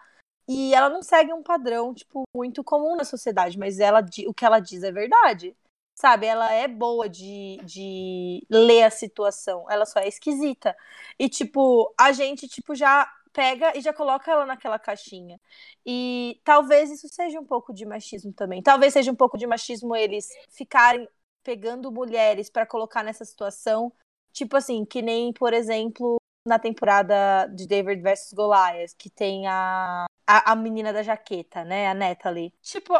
e 0.47 0.73
ela 0.73 0.89
não 0.89 1.01
segue 1.01 1.33
um 1.33 1.43
padrão, 1.43 1.93
tipo, 1.93 2.23
muito 2.35 2.63
comum 2.63 2.95
na 2.95 3.03
sociedade, 3.03 3.57
mas 3.57 3.79
ela, 3.79 4.03
o 4.27 4.33
que 4.33 4.45
ela 4.45 4.59
diz 4.59 4.83
é 4.83 4.91
verdade. 4.91 5.55
Sabe, 5.93 6.27
ela 6.27 6.53
é 6.53 6.67
boa 6.67 7.09
de, 7.09 7.57
de 7.63 8.45
ler 8.49 8.83
a 8.83 8.89
situação, 8.91 9.65
ela 9.69 9.83
só 9.85 9.99
é 9.99 10.07
esquisita. 10.07 10.75
E, 11.17 11.27
tipo, 11.27 11.91
a 11.99 12.11
gente, 12.11 12.47
tipo, 12.47 12.75
já 12.75 13.11
pega 13.33 13.75
e 13.77 13.81
já 13.81 13.91
coloca 13.93 14.31
ela 14.31 14.45
naquela 14.45 14.79
caixinha. 14.79 15.39
E 15.85 16.39
talvez 16.43 16.91
isso 16.91 17.07
seja 17.09 17.39
um 17.39 17.45
pouco 17.45 17.73
de 17.73 17.85
machismo 17.85 18.31
também. 18.31 18.61
Talvez 18.61 18.93
seja 18.93 19.11
um 19.11 19.15
pouco 19.15 19.37
de 19.37 19.47
machismo 19.47 19.95
eles 19.95 20.27
ficarem 20.49 21.07
pegando 21.43 21.91
mulheres 21.91 22.49
para 22.49 22.65
colocar 22.65 23.03
nessa 23.03 23.25
situação. 23.25 23.91
Tipo 24.33 24.57
assim, 24.57 24.85
que 24.85 25.01
nem, 25.01 25.33
por 25.33 25.53
exemplo, 25.53 26.17
na 26.47 26.59
temporada 26.59 27.47
de 27.47 27.67
David 27.67 28.01
vs 28.01 28.33
Goliath, 28.33 28.95
que 28.97 29.09
tem 29.09 29.47
a 29.47 30.05
a, 30.27 30.51
a 30.51 30.55
menina 30.55 30.93
da 30.93 31.01
jaqueta, 31.03 31.63
né? 31.63 31.87
A 31.87 31.93
Natalie. 31.93 32.53
Tipo, 32.61 32.93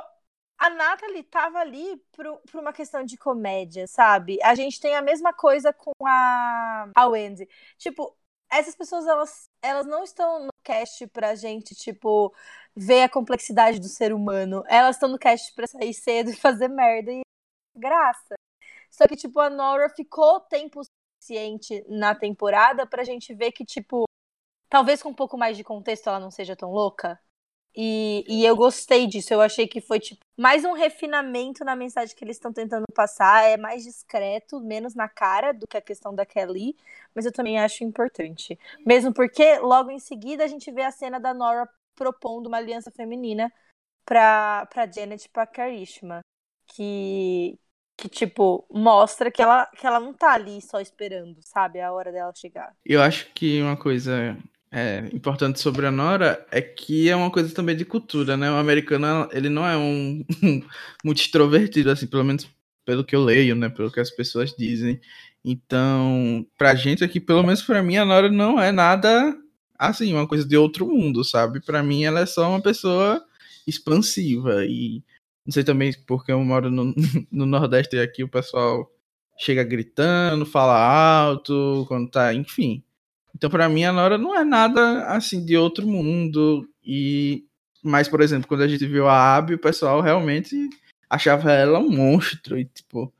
a 0.57 0.69
Natalie 0.69 1.23
tava 1.23 1.59
ali 1.59 1.97
por, 2.11 2.25
uma 2.55 2.73
questão 2.73 3.03
de 3.03 3.17
comédia, 3.17 3.85
sabe? 3.87 4.39
A 4.43 4.55
gente 4.55 4.79
tem 4.79 4.95
a 4.95 5.01
mesma 5.01 5.33
coisa 5.33 5.73
com 5.73 5.93
a, 6.05 6.89
a 6.95 7.07
Wendy. 7.07 7.47
Tipo, 7.77 8.17
essas 8.49 8.75
pessoas, 8.75 9.05
elas, 9.05 9.49
elas 9.61 9.85
não 9.85 10.03
estão 10.03 10.45
no 10.45 10.51
cast 10.63 11.05
pra 11.07 11.35
gente, 11.35 11.75
tipo, 11.75 12.33
ver 12.75 13.03
a 13.03 13.09
complexidade 13.09 13.79
do 13.79 13.87
ser 13.87 14.13
humano. 14.13 14.63
Elas 14.67 14.95
estão 14.95 15.09
no 15.09 15.19
cast 15.19 15.53
pra 15.53 15.67
sair 15.67 15.93
cedo 15.93 16.29
e 16.31 16.35
fazer 16.35 16.69
merda 16.69 17.11
e 17.11 17.21
graça. 17.75 18.35
Só 18.89 19.07
que, 19.07 19.15
tipo, 19.15 19.39
a 19.39 19.49
Nora 19.49 19.89
ficou 19.89 20.39
tempo 20.41 20.81
suficiente 21.19 21.85
na 21.89 22.15
temporada 22.15 22.87
pra 22.87 23.03
gente 23.03 23.33
ver 23.33 23.51
que, 23.51 23.65
tipo, 23.65 24.06
talvez 24.69 25.01
com 25.01 25.09
um 25.09 25.13
pouco 25.13 25.37
mais 25.37 25.57
de 25.57 25.63
contexto 25.63 26.07
ela 26.07 26.19
não 26.19 26.31
seja 26.31 26.55
tão 26.55 26.71
louca. 26.71 27.19
E, 27.79 28.25
e 28.27 28.43
eu 28.43 28.55
gostei 28.55 29.05
disso. 29.05 29.31
Eu 29.31 29.39
achei 29.39 29.67
que 29.67 29.79
foi 29.79 29.99
tipo 29.99 30.21
mais 30.35 30.65
um 30.65 30.73
refinamento 30.73 31.63
na 31.63 31.75
mensagem 31.75 32.15
que 32.15 32.23
eles 32.23 32.37
estão 32.37 32.51
tentando 32.51 32.85
passar. 32.93 33.43
É 33.43 33.55
mais 33.55 33.83
discreto, 33.83 34.59
menos 34.59 34.95
na 34.95 35.07
cara 35.07 35.51
do 35.53 35.67
que 35.67 35.77
a 35.77 35.81
questão 35.81 36.13
da 36.13 36.25
Kelly. 36.25 36.75
Mas 37.13 37.25
eu 37.25 37.31
também 37.31 37.59
acho 37.59 37.83
importante. 37.83 38.57
Mesmo 38.85 39.13
porque 39.13 39.59
logo 39.59 39.91
em 39.91 39.99
seguida 39.99 40.43
a 40.43 40.47
gente 40.47 40.71
vê 40.71 40.81
a 40.81 40.91
cena 40.91 41.19
da 41.19 41.35
Nora 41.35 41.69
propondo 41.95 42.47
uma 42.47 42.57
aliança 42.57 42.89
feminina 42.89 43.53
pra, 44.03 44.65
pra 44.67 44.91
Janet 44.91 45.25
e 45.25 45.29
pra 45.29 45.45
Karishma. 45.45 46.21
Que, 46.65 47.57
que, 47.95 48.09
tipo, 48.09 48.65
mostra 48.71 49.31
que 49.31 49.41
ela, 49.41 49.67
que 49.67 49.85
ela 49.85 49.99
não 49.99 50.13
tá 50.13 50.33
ali 50.33 50.61
só 50.61 50.79
esperando, 50.81 51.39
sabe? 51.41 51.79
A 51.79 51.93
hora 51.93 52.11
dela 52.11 52.33
chegar. 52.35 52.75
Eu 52.83 53.01
acho 53.01 53.31
que 53.33 53.61
uma 53.61 53.77
coisa 53.77 54.37
é, 54.71 55.09
importante 55.13 55.59
sobre 55.59 55.85
a 55.85 55.91
Nora 55.91 56.45
é 56.51 56.61
que 56.61 57.09
é 57.09 57.15
uma 57.15 57.31
coisa 57.31 57.53
também 57.53 57.75
de 57.75 57.85
cultura, 57.85 58.35
né? 58.35 58.51
O 58.51 58.55
americano, 58.55 59.27
ele 59.31 59.49
não 59.49 59.65
é 59.65 59.77
um, 59.77 60.25
muito 61.03 61.21
extrovertido, 61.21 61.89
assim, 61.91 62.07
pelo 62.07 62.23
menos 62.23 62.47
pelo 62.85 63.03
que 63.03 63.15
eu 63.15 63.23
leio, 63.23 63.55
né? 63.55 63.69
Pelo 63.69 63.91
que 63.91 63.99
as 63.99 64.09
pessoas 64.11 64.53
dizem. 64.57 64.99
Então, 65.43 66.45
pra 66.57 66.75
gente 66.75 67.03
aqui, 67.03 67.19
pelo 67.19 67.43
menos 67.43 67.61
pra 67.61 67.81
mim, 67.83 67.97
a 67.97 68.05
Nora 68.05 68.29
não 68.29 68.59
é 68.59 68.71
nada, 68.71 69.35
assim, 69.77 70.13
uma 70.13 70.27
coisa 70.27 70.47
de 70.47 70.57
outro 70.57 70.87
mundo, 70.87 71.23
sabe? 71.23 71.61
Pra 71.61 71.83
mim, 71.83 72.03
ela 72.03 72.21
é 72.21 72.25
só 72.25 72.49
uma 72.49 72.61
pessoa 72.61 73.23
expansiva 73.65 74.65
e 74.65 75.03
não 75.45 75.53
sei 75.53 75.63
também 75.63 75.93
porque 76.05 76.31
eu 76.31 76.43
moro 76.43 76.69
no, 76.69 76.93
no 77.31 77.45
Nordeste 77.45 77.95
e 77.95 78.01
aqui 78.01 78.23
o 78.23 78.29
pessoal 78.29 78.89
chega 79.37 79.63
gritando, 79.63 80.45
fala 80.45 80.77
alto, 80.77 81.85
quando 81.87 82.09
tá, 82.09 82.33
enfim. 82.33 82.83
Então, 83.37 83.51
para 83.51 83.69
mim, 83.69 83.83
a 83.83 83.93
Nora 83.93 84.17
não 84.17 84.35
é 84.35 84.43
nada 84.43 85.05
assim 85.09 85.45
de 85.45 85.55
outro 85.55 85.85
mundo. 85.85 86.67
E 86.83 87.43
mas, 87.83 88.07
por 88.07 88.19
exemplo, 88.19 88.47
quando 88.47 88.63
a 88.63 88.67
gente 88.67 88.85
viu 88.87 89.07
a 89.07 89.35
Abby, 89.35 89.53
o 89.53 89.59
pessoal 89.59 90.01
realmente 90.01 90.55
achava 91.07 91.51
ela 91.51 91.77
um 91.77 91.87
monstro. 91.87 92.57
E, 92.57 92.65
tipo, 92.65 93.13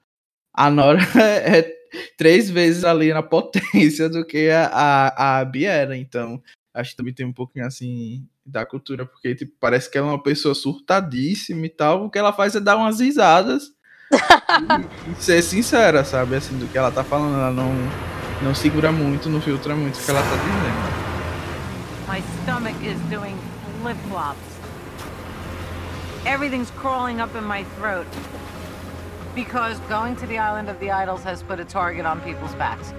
a 0.52 0.72
Nora 0.72 1.00
é, 1.22 1.60
é 1.60 1.78
três 2.18 2.50
vezes 2.50 2.84
ali 2.84 3.14
na 3.14 3.22
potência 3.22 4.10
do 4.10 4.26
que 4.26 4.50
a, 4.50 4.66
a, 4.66 5.08
a 5.10 5.38
Abby 5.38 5.66
era. 5.66 5.96
Então, 5.96 6.42
acho 6.74 6.92
que 6.92 6.98
também 6.98 7.14
tem 7.14 7.26
um 7.26 7.34
pouquinho 7.34 7.68
assim 7.68 8.28
da 8.44 8.66
cultura, 8.66 9.06
porque 9.06 9.36
tipo, 9.36 9.54
parece 9.60 9.92
que 9.92 10.00
ela 10.00 10.08
é 10.08 10.12
uma 10.12 10.24
pessoa 10.24 10.56
surtadíssima 10.56 11.64
e 11.64 11.70
tal. 11.70 12.06
O 12.06 12.10
que 12.10 12.18
ela 12.18 12.34
faz 12.34 12.56
é 12.56 12.60
dar 12.60 12.78
umas 12.78 13.00
risadas 13.02 13.72
e, 14.12 15.12
e 15.12 15.22
ser 15.22 15.44
sincera, 15.44 16.04
sabe? 16.04 16.38
Assim, 16.38 16.58
do 16.58 16.68
que 16.68 16.78
ela 16.78 16.92
tá 16.92 17.04
falando. 17.04 17.36
Ela 17.36 17.52
não 17.52 18.17
não 18.42 18.54
segura 18.54 18.92
muito, 18.92 19.30
não 19.30 19.42
filtra 19.42 19.76
muito 19.76 19.98
o 19.98 20.04
que 20.04 20.12
ela 20.12 20.22
tá 20.22 20.36
dizendo. 20.36 21.08
My 22.08 22.22
stomach 22.42 22.76
is 22.82 23.00
doing 23.10 23.38
flip-flops. 23.82 24.40
Everything's 26.26 26.72
crawling 26.72 27.22
up 27.22 27.36
in 27.36 27.44
my 27.44 27.64
throat. 27.78 28.08
Because 29.36 29.80
going 29.88 30.16
to 30.16 30.26
the 30.28 30.38
island 30.38 30.70
of 30.70 30.80
the 30.80 30.92
idols 30.92 31.24
has 31.24 31.44
put 31.44 31.60
a 31.60 31.66
target 31.66 32.06
on 32.06 32.20
people's 32.22 32.56
backs. 32.56 32.94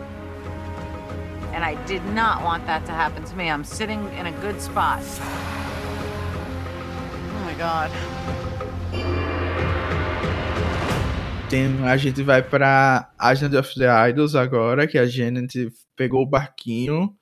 And 1.53 1.65
I 1.65 1.75
did 1.87 2.05
not 2.15 2.43
want 2.43 2.67
that 2.67 2.87
to 2.87 2.93
happen 2.93 3.25
to 3.25 3.37
me. 3.37 3.51
I'm 3.51 3.65
sitting 3.65 4.09
in 4.19 4.27
a 4.27 4.33
good 4.41 4.61
spot. 4.61 5.03
Oh 7.35 7.43
my 7.45 7.55
god. 7.55 7.91
Tem, 11.49 11.67
a 11.89 11.97
gente 11.97 12.23
vai 12.23 12.43
para 12.43 13.11
Agent 13.19 13.55
of 13.55 13.75
the 13.75 13.87
Idols 14.11 14.35
agora, 14.35 14.87
que 14.87 14.99
a 14.99 15.07
Janet 15.07 15.73
pegou 15.97 16.23
o 16.23 16.27
barquinho 16.27 17.19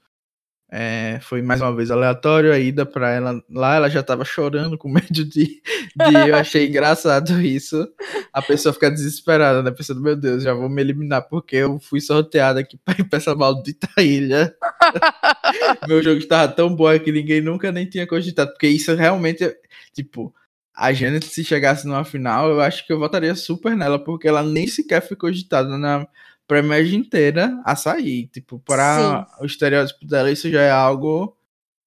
é, 0.68 1.20
foi 1.22 1.42
mais 1.42 1.60
uma 1.60 1.74
vez 1.74 1.92
aleatório 1.92 2.52
a 2.52 2.58
ida 2.58 2.84
para 2.84 3.10
ela 3.10 3.40
lá, 3.48 3.76
ela 3.76 3.88
já 3.88 4.02
tava 4.02 4.24
chorando 4.24 4.76
com 4.76 4.88
medo 4.90 5.24
de, 5.24 5.46
de 5.46 6.28
eu 6.28 6.34
achei 6.34 6.66
engraçado 6.66 7.40
isso. 7.40 7.88
A 8.32 8.42
pessoa 8.42 8.72
fica 8.72 8.90
desesperada, 8.90 9.62
né? 9.62 9.70
Pensando, 9.70 10.02
meu 10.02 10.16
Deus, 10.16 10.42
já 10.42 10.52
vou 10.52 10.68
me 10.68 10.82
eliminar 10.82 11.28
porque 11.28 11.56
eu 11.56 11.78
fui 11.78 12.00
sorteada 12.00 12.60
aqui 12.60 12.76
para 12.84 13.00
ir 13.00 13.04
pra 13.04 13.16
essa 13.18 13.34
maldita 13.34 13.88
ilha. 14.02 14.54
meu 15.86 16.02
jogo 16.02 16.18
estava 16.18 16.52
tão 16.52 16.74
bom 16.74 16.98
que 16.98 17.12
ninguém 17.12 17.40
nunca 17.40 17.70
nem 17.70 17.88
tinha 17.88 18.06
cogitado, 18.06 18.50
porque 18.50 18.66
isso 18.66 18.92
realmente, 18.94 19.48
tipo, 19.94 20.34
a 20.76 20.92
Janet 20.92 21.26
se 21.26 21.42
chegasse 21.42 21.86
numa 21.86 22.04
final, 22.04 22.50
eu 22.50 22.60
acho 22.60 22.86
que 22.86 22.92
eu 22.92 22.98
votaria 22.98 23.34
super 23.34 23.74
nela, 23.74 23.98
porque 23.98 24.28
ela 24.28 24.42
nem 24.42 24.66
sequer 24.66 25.00
foi 25.00 25.16
cogitada 25.16 25.78
na 25.78 26.06
imagem 26.58 27.00
inteira 27.00 27.60
a 27.64 27.74
sair. 27.74 28.28
Tipo, 28.28 28.58
para 28.60 29.26
o 29.40 29.46
estereótipo 29.46 30.06
dela, 30.06 30.30
isso 30.30 30.50
já 30.50 30.60
é 30.60 30.70
algo 30.70 31.36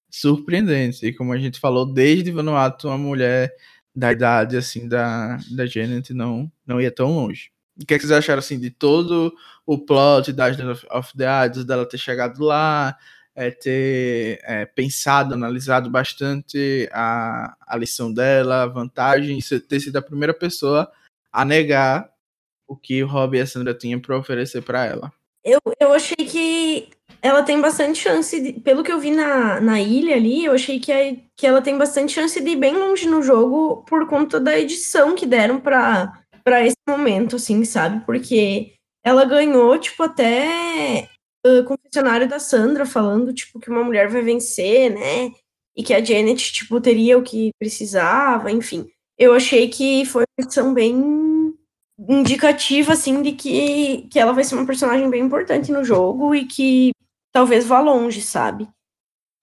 surpreendente. 0.09 1.05
E 1.05 1.13
como 1.13 1.31
a 1.31 1.37
gente 1.37 1.59
falou, 1.59 1.85
desde 1.85 2.31
Vanuatu, 2.31 2.87
uma 2.87 2.97
mulher 2.97 3.53
da 3.95 4.11
idade, 4.11 4.57
assim, 4.57 4.87
da, 4.87 5.37
da 5.51 5.65
Janet 5.65 6.13
não, 6.13 6.51
não 6.65 6.81
ia 6.81 6.91
tão 6.91 7.13
longe. 7.13 7.51
O 7.81 7.85
que, 7.85 7.93
é 7.93 7.97
que 7.97 8.05
vocês 8.05 8.17
acharam, 8.17 8.39
assim, 8.39 8.59
de 8.59 8.71
todo 8.71 9.33
o 9.65 9.77
plot 9.77 10.33
da 10.33 10.45
Agent 10.45 10.83
of 10.91 11.15
the 11.15 11.45
Idols, 11.45 11.65
dela 11.65 11.87
ter 11.87 11.97
chegado 11.97 12.43
lá, 12.43 12.97
é, 13.39 13.49
ter 13.51 14.41
é, 14.43 14.65
pensado, 14.65 15.33
analisado 15.33 15.89
bastante 15.89 16.89
a, 16.91 17.55
a 17.65 17.77
lição 17.77 18.13
dela, 18.13 18.63
a 18.63 18.67
vantagem, 18.67 19.39
ter 19.65 19.79
sido 19.79 19.95
a 19.95 20.01
primeira 20.01 20.33
pessoa 20.33 20.91
a 21.31 21.45
negar 21.45 22.11
o 22.67 22.75
que 22.75 23.01
o 23.01 23.07
Rob 23.07 23.37
e 23.37 23.39
a 23.39 23.47
Sandra 23.47 23.73
tinham 23.73 23.97
para 23.97 24.17
oferecer 24.17 24.61
para 24.61 24.85
ela. 24.85 25.13
Eu, 25.41 25.61
eu 25.79 25.93
achei 25.93 26.17
que 26.17 26.89
ela 27.21 27.41
tem 27.41 27.61
bastante 27.61 27.99
chance, 27.99 28.41
de, 28.41 28.59
pelo 28.59 28.83
que 28.83 28.91
eu 28.91 28.99
vi 28.99 29.09
na, 29.09 29.61
na 29.61 29.79
ilha 29.79 30.17
ali, 30.17 30.43
eu 30.43 30.51
achei 30.51 30.77
que, 30.77 30.91
a, 30.91 31.15
que 31.37 31.47
ela 31.47 31.61
tem 31.61 31.77
bastante 31.77 32.11
chance 32.11 32.43
de 32.43 32.49
ir 32.49 32.57
bem 32.57 32.75
longe 32.75 33.07
no 33.07 33.21
jogo 33.21 33.85
por 33.87 34.05
conta 34.09 34.37
da 34.37 34.59
edição 34.59 35.15
que 35.15 35.25
deram 35.25 35.61
para 35.61 36.11
esse 36.65 36.75
momento, 36.85 37.37
assim, 37.37 37.63
sabe? 37.63 38.05
Porque 38.05 38.73
ela 39.01 39.23
ganhou, 39.23 39.77
tipo, 39.77 40.03
até 40.03 41.07
uh, 41.47 41.63
confessionário 41.89 42.29
da 42.29 42.39
Sandra 42.39 42.85
falando, 42.85 43.33
tipo, 43.33 43.59
que 43.59 43.69
uma 43.69 43.83
mulher 43.83 44.07
vai 44.07 44.21
vencer, 44.21 44.91
né? 44.91 45.31
E 45.75 45.83
que 45.83 45.93
a 45.93 46.03
Janet, 46.03 46.53
tipo, 46.53 46.79
teria 46.79 47.17
o 47.17 47.23
que 47.23 47.51
precisava, 47.59 48.51
enfim. 48.51 48.87
Eu 49.17 49.33
achei 49.33 49.67
que 49.67 50.05
foi 50.05 50.23
uma 50.23 50.45
edição 50.45 50.73
bem 50.73 51.53
indicativa, 52.07 52.93
assim, 52.93 53.21
de 53.21 53.33
que, 53.33 54.07
que 54.09 54.19
ela 54.19 54.31
vai 54.31 54.43
ser 54.43 54.55
uma 54.55 54.65
personagem 54.65 55.09
bem 55.09 55.21
importante 55.21 55.71
no 55.71 55.83
jogo 55.83 56.33
e 56.33 56.45
que 56.45 56.91
talvez 57.31 57.65
vá 57.65 57.81
longe, 57.81 58.21
sabe? 58.21 58.69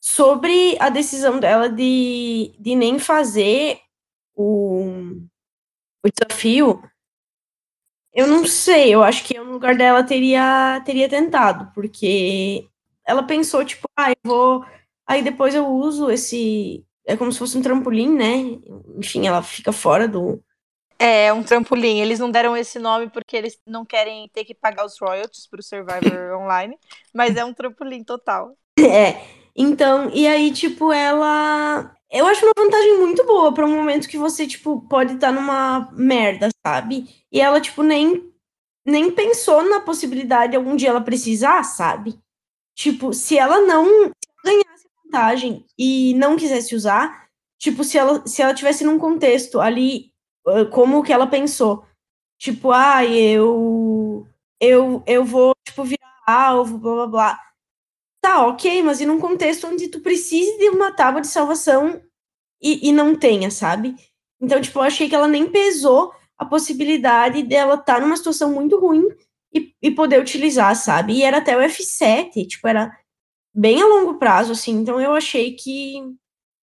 Sobre 0.03 0.76
a 0.80 0.88
decisão 0.88 1.38
dela 1.38 1.68
de, 1.68 2.55
de 2.59 2.74
nem 2.74 2.99
fazer 2.99 3.78
o, 4.34 4.86
o 6.05 6.09
desafio, 6.09 6.82
eu 8.16 8.26
não 8.26 8.44
sei, 8.46 8.94
eu 8.94 9.02
acho 9.02 9.22
que 9.24 9.38
no 9.38 9.52
lugar 9.52 9.76
dela 9.76 10.02
teria, 10.02 10.82
teria 10.84 11.08
tentado, 11.08 11.70
porque 11.74 12.66
ela 13.04 13.22
pensou, 13.22 13.64
tipo, 13.64 13.88
ah, 13.96 14.10
eu 14.10 14.16
vou. 14.24 14.64
Aí 15.06 15.22
depois 15.22 15.54
eu 15.54 15.66
uso 15.68 16.10
esse. 16.10 16.84
É 17.06 17.16
como 17.16 17.30
se 17.30 17.38
fosse 17.38 17.56
um 17.56 17.62
trampolim, 17.62 18.12
né? 18.12 18.58
Enfim, 18.98 19.26
ela 19.28 19.42
fica 19.42 19.70
fora 19.70 20.08
do, 20.08 20.42
é, 20.98 21.32
um 21.32 21.42
trampolim. 21.42 22.00
Eles 22.00 22.18
não 22.18 22.30
deram 22.30 22.56
esse 22.56 22.78
nome 22.78 23.08
porque 23.10 23.36
eles 23.36 23.58
não 23.66 23.84
querem 23.84 24.28
ter 24.28 24.44
que 24.44 24.54
pagar 24.54 24.84
os 24.84 24.98
royalties 24.98 25.46
pro 25.46 25.62
Survivor 25.62 26.38
Online, 26.40 26.76
mas 27.12 27.36
é 27.36 27.44
um 27.44 27.52
trampolim 27.52 28.02
total. 28.02 28.56
É. 28.78 29.45
Então, 29.57 30.11
e 30.12 30.26
aí, 30.26 30.52
tipo, 30.52 30.92
ela. 30.92 31.92
Eu 32.11 32.26
acho 32.26 32.44
uma 32.44 32.52
vantagem 32.57 32.98
muito 32.98 33.24
boa 33.26 33.52
para 33.52 33.66
um 33.66 33.74
momento 33.74 34.09
que 34.09 34.18
você, 34.18 34.46
tipo, 34.46 34.80
pode 34.88 35.14
estar 35.14 35.28
tá 35.28 35.32
numa 35.32 35.90
merda, 35.92 36.48
sabe? 36.64 37.09
E 37.32 37.40
ela, 37.40 37.61
tipo, 37.61 37.82
nem, 37.82 38.32
nem 38.84 39.11
pensou 39.11 39.62
na 39.68 39.80
possibilidade 39.80 40.52
de 40.52 40.57
algum 40.57 40.76
dia 40.76 40.90
ela 40.90 41.00
precisar, 41.00 41.62
sabe? 41.64 42.18
Tipo, 42.76 43.12
se 43.12 43.38
ela 43.38 43.61
não 43.62 44.12
ganhasse 44.44 44.88
vantagem 45.04 45.64
e 45.78 46.14
não 46.14 46.36
quisesse 46.36 46.74
usar, 46.76 47.28
tipo, 47.59 47.82
se 47.82 47.98
ela, 47.98 48.26
se 48.26 48.42
ela 48.42 48.54
tivesse 48.54 48.84
num 48.84 48.98
contexto 48.98 49.61
ali 49.61 50.12
como 50.70 51.02
que 51.02 51.12
ela 51.12 51.26
pensou. 51.26 51.84
Tipo, 52.38 52.70
ah, 52.72 53.04
eu 53.04 54.26
eu 54.61 55.02
eu 55.07 55.24
vou 55.24 55.54
tipo 55.64 55.84
virar 55.84 56.22
alvo, 56.26 56.78
blá 56.78 56.94
blá 56.94 57.07
blá. 57.07 57.45
Tá, 58.26 58.44
ok, 58.44 58.82
mas 58.82 59.00
e 59.00 59.06
num 59.06 59.20
contexto 59.20 59.68
onde 59.68 59.86
tu 59.86 60.00
precise 60.00 60.58
de 60.58 60.68
uma 60.70 60.90
tábua 60.90 61.20
de 61.20 61.28
salvação 61.28 62.02
e, 62.60 62.88
e 62.88 62.92
não 62.92 63.14
tenha, 63.14 63.52
sabe? 63.52 63.94
Então, 64.40 64.60
tipo, 64.60 64.80
eu 64.80 64.82
achei 64.82 65.08
que 65.08 65.14
ela 65.14 65.28
nem 65.28 65.48
pesou 65.48 66.12
a 66.36 66.44
possibilidade 66.44 67.44
dela 67.44 67.74
estar 67.74 67.94
tá 67.94 68.00
numa 68.00 68.16
situação 68.16 68.52
muito 68.52 68.80
ruim 68.80 69.04
e, 69.54 69.72
e 69.80 69.92
poder 69.92 70.20
utilizar, 70.20 70.74
sabe? 70.74 71.12
E 71.12 71.22
era 71.22 71.38
até 71.38 71.56
o 71.56 71.60
F7, 71.60 72.48
tipo, 72.48 72.66
era 72.66 72.90
bem 73.54 73.80
a 73.80 73.86
longo 73.86 74.18
prazo, 74.18 74.50
assim, 74.50 74.72
então 74.72 75.00
eu 75.00 75.12
achei 75.12 75.52
que 75.54 76.02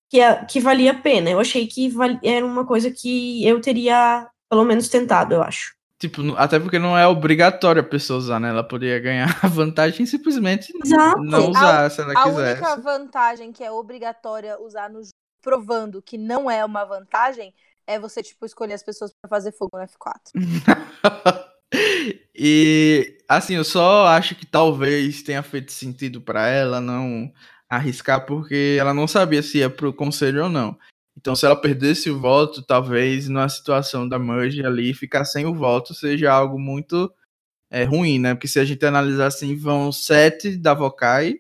que, 0.10 0.20
que 0.50 0.60
valia 0.60 0.92
a 0.92 1.00
pena. 1.02 1.30
Eu 1.30 1.40
achei 1.40 1.66
que 1.66 1.90
era 2.24 2.46
uma 2.46 2.68
coisa 2.68 2.92
que 2.92 3.48
eu 3.48 3.62
teria, 3.62 4.30
pelo 4.50 4.66
menos, 4.66 4.90
tentado, 4.90 5.34
eu 5.34 5.42
acho. 5.42 5.74
Tipo, 6.04 6.36
até 6.36 6.60
porque 6.60 6.78
não 6.78 6.98
é 6.98 7.08
obrigatório 7.08 7.82
a 7.82 7.86
pessoa 7.86 8.20
usar, 8.20 8.38
né? 8.38 8.50
Ela 8.50 8.62
poderia 8.62 9.00
ganhar 9.00 9.28
a 9.42 9.48
vantagem 9.48 10.06
simplesmente 10.06 10.74
Exato. 10.84 11.24
não 11.24 11.50
usar, 11.50 11.86
a, 11.86 11.90
se 11.90 12.02
ela 12.02 12.14
quiser. 12.14 12.62
A 12.62 12.62
única 12.72 12.82
vantagem 12.82 13.54
que 13.54 13.64
é 13.64 13.72
obrigatória 13.72 14.60
usar 14.60 14.90
no 14.90 15.00
jogo, 15.00 15.12
provando 15.42 16.02
que 16.02 16.18
não 16.18 16.52
é 16.52 16.66
uma 16.66 16.84
vantagem, 16.84 17.54
é 17.88 17.98
você, 17.98 18.22
tipo, 18.22 18.46
escolher 18.46 18.74
as 18.74 18.84
pessoas 18.84 19.14
para 19.14 19.30
fazer 19.30 19.54
fogo 19.54 19.78
no 19.78 19.86
F4. 19.86 20.34
e, 22.36 23.18
assim, 23.26 23.56
eu 23.56 23.64
só 23.64 24.08
acho 24.08 24.36
que 24.36 24.46
talvez 24.46 25.24
tenha 25.24 25.42
feito 25.42 25.72
sentido 25.72 26.20
para 26.20 26.50
ela 26.50 26.82
não 26.82 27.32
arriscar 27.70 28.26
porque 28.26 28.76
ela 28.78 28.94
não 28.94 29.08
sabia 29.08 29.42
se 29.42 29.60
ia 29.60 29.70
pro 29.70 29.94
conselho 29.94 30.44
ou 30.44 30.50
não. 30.50 30.78
Então, 31.18 31.36
se 31.36 31.46
ela 31.46 31.56
perdesse 31.56 32.10
o 32.10 32.20
voto, 32.20 32.62
talvez 32.62 33.30
na 33.30 33.48
situação 33.48 34.08
da 34.08 34.18
merge 34.18 34.66
ali, 34.66 34.94
ficar 34.94 35.26
sem 35.26 35.46
o 35.46 35.54
voto 35.54 35.94
seja 35.94 36.32
algo 36.32 36.60
muito 36.60 37.14
é, 37.70 37.84
ruim, 37.84 38.20
né? 38.20 38.34
Porque 38.34 38.48
se 38.48 38.60
a 38.60 38.66
gente 38.66 38.86
analisar 38.86 39.28
assim, 39.28 39.56
vão 39.56 39.92
sete 39.92 40.58
da 40.58 40.74
Vokai, 40.74 41.40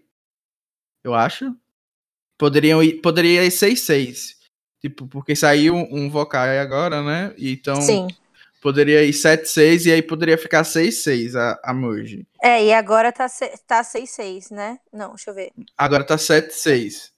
eu 1.03 1.13
acho. 1.13 1.55
Poderiam 2.37 2.83
ir, 2.83 3.01
poderia 3.01 3.43
ir 3.43 3.49
6-6. 3.49 4.35
Tipo, 4.79 5.07
porque 5.07 5.35
saiu 5.35 5.75
um 5.75 6.09
Vokai 6.09 6.59
agora, 6.59 7.01
né? 7.01 7.33
Então, 7.37 7.81
Sim 7.81 8.07
poderia 8.63 9.03
ir 9.03 9.11
7-6 9.11 9.85
e 9.85 9.91
aí 9.91 10.01
poderia 10.01 10.37
ficar 10.37 10.63
6-6 10.63 11.35
a, 11.35 11.59
a 11.61 11.73
merge. 11.73 12.25
É, 12.41 12.63
e 12.63 12.73
agora 12.73 13.11
tá, 13.11 13.27
tá 13.67 13.83
6-6, 13.83 14.51
né? 14.51 14.79
Não, 14.91 15.09
deixa 15.09 15.31
eu 15.31 15.35
ver. 15.35 15.51
Agora 15.77 16.05
tá 16.05 16.15
7-6. 16.15 17.11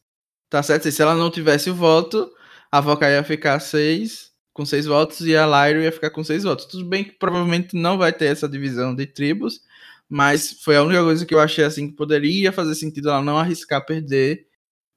Tá 0.49 0.61
7-6. 0.61 0.91
Se 0.91 1.01
ela 1.03 1.13
não 1.13 1.29
tivesse 1.29 1.69
o 1.69 1.75
voto, 1.75 2.31
a 2.75 2.81
Voca 2.81 3.09
ia 3.09 3.23
ficar 3.23 3.57
6 3.61 4.33
com 4.53 4.65
6 4.65 4.85
votos 4.85 5.21
e 5.21 5.35
a 5.35 5.45
Lyro 5.45 5.81
ia 5.81 5.91
ficar 5.93 6.09
com 6.09 6.21
6 6.23 6.43
votos. 6.43 6.65
Tudo 6.65 6.83
bem 6.83 7.05
que 7.05 7.11
provavelmente 7.13 7.73
não 7.73 7.97
vai 7.97 8.11
ter 8.11 8.25
essa 8.25 8.49
divisão 8.49 8.93
de 8.93 9.05
tribos, 9.05 9.61
mas 10.09 10.51
foi 10.61 10.75
a 10.75 10.83
única 10.83 11.01
coisa 11.01 11.25
que 11.25 11.33
eu 11.33 11.39
achei 11.39 11.63
assim 11.63 11.87
que 11.89 11.95
poderia 11.95 12.51
fazer 12.51 12.75
sentido 12.75 13.09
ela 13.09 13.21
não 13.21 13.37
arriscar 13.37 13.85
perder 13.85 14.47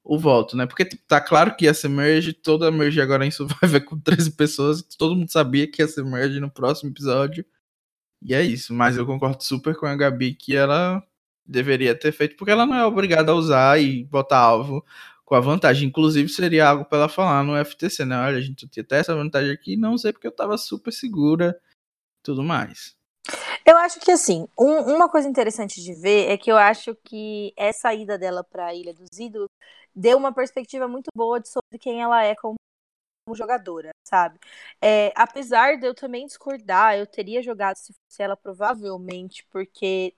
o 0.03 0.19
voto, 0.19 0.57
né? 0.57 0.65
Porque 0.65 0.83
tipo, 0.85 1.03
tá 1.07 1.21
claro 1.21 1.55
que 1.55 1.65
ia 1.65 1.73
ser 1.73 1.87
merge, 1.89 2.33
toda 2.33 2.69
merge 2.71 2.99
agora 3.01 3.25
em 3.27 3.31
Survivor 3.31 3.81
com 3.85 3.97
13 3.99 4.31
pessoas, 4.31 4.81
todo 4.97 5.15
mundo 5.15 5.31
sabia 5.31 5.65
que 5.69 5.81
ia 5.81 5.87
ser 5.87 6.03
merge 6.03 6.39
no 6.41 6.51
próximo 6.51 6.89
episódio. 6.91 7.45
E 8.21 8.33
é 8.33 8.43
isso, 8.43 8.73
mas 8.73 8.97
eu 8.97 9.05
concordo 9.05 9.41
super 9.43 9.75
com 9.75 9.85
a 9.85 9.95
Gabi 9.95 10.33
que 10.35 10.55
ela 10.55 11.01
deveria 11.45 11.95
ter 11.95 12.11
feito, 12.11 12.35
porque 12.37 12.51
ela 12.51 12.65
não 12.65 12.75
é 12.75 12.85
obrigada 12.85 13.31
a 13.31 13.35
usar 13.35 13.81
e 13.81 14.03
botar 14.05 14.37
alvo 14.39 14.85
com 15.29 15.35
a 15.35 15.39
vantagem. 15.39 15.87
Inclusive, 15.87 16.27
seria 16.27 16.67
algo 16.67 16.83
para 16.83 16.97
ela 16.97 17.09
falar 17.09 17.43
no 17.43 17.55
FTC, 17.55 18.03
né? 18.03 18.17
Olha, 18.17 18.37
a 18.37 18.41
gente 18.41 18.67
tinha 18.67 18.83
até 18.83 18.97
essa 18.97 19.15
vantagem 19.15 19.51
aqui, 19.51 19.77
não 19.77 19.95
sei 19.95 20.11
porque 20.11 20.25
eu 20.25 20.35
tava 20.35 20.57
super 20.57 20.91
segura 20.91 21.61
tudo 22.23 22.43
mais. 22.43 22.97
Eu 23.63 23.77
acho 23.77 23.99
que 23.99 24.09
assim, 24.11 24.47
um, 24.57 24.95
uma 24.95 25.07
coisa 25.07 25.29
interessante 25.29 25.81
de 25.83 25.93
ver 25.93 26.31
é 26.31 26.37
que 26.37 26.51
eu 26.51 26.57
acho 26.57 26.95
que 26.95 27.53
essa 27.55 27.93
ida 27.93 28.17
dela 28.17 28.43
para 28.43 28.65
a 28.65 28.73
Ilha 28.73 28.91
dos 28.91 29.19
Ídolos 29.19 29.49
deu 29.95 30.17
uma 30.17 30.33
perspectiva 30.33 30.87
muito 30.87 31.09
boa 31.15 31.39
de 31.39 31.47
sobre 31.47 31.77
quem 31.79 32.01
ela 32.01 32.23
é 32.23 32.33
como, 32.33 32.55
como 33.23 33.37
jogadora, 33.37 33.91
sabe? 34.03 34.39
É, 34.81 35.13
apesar 35.15 35.77
de 35.77 35.85
eu 35.85 35.93
também 35.93 36.25
discordar, 36.25 36.97
eu 36.97 37.05
teria 37.05 37.43
jogado 37.43 37.75
se 37.75 37.93
fosse 37.93 38.23
ela 38.23 38.35
provavelmente, 38.35 39.45
porque 39.51 40.15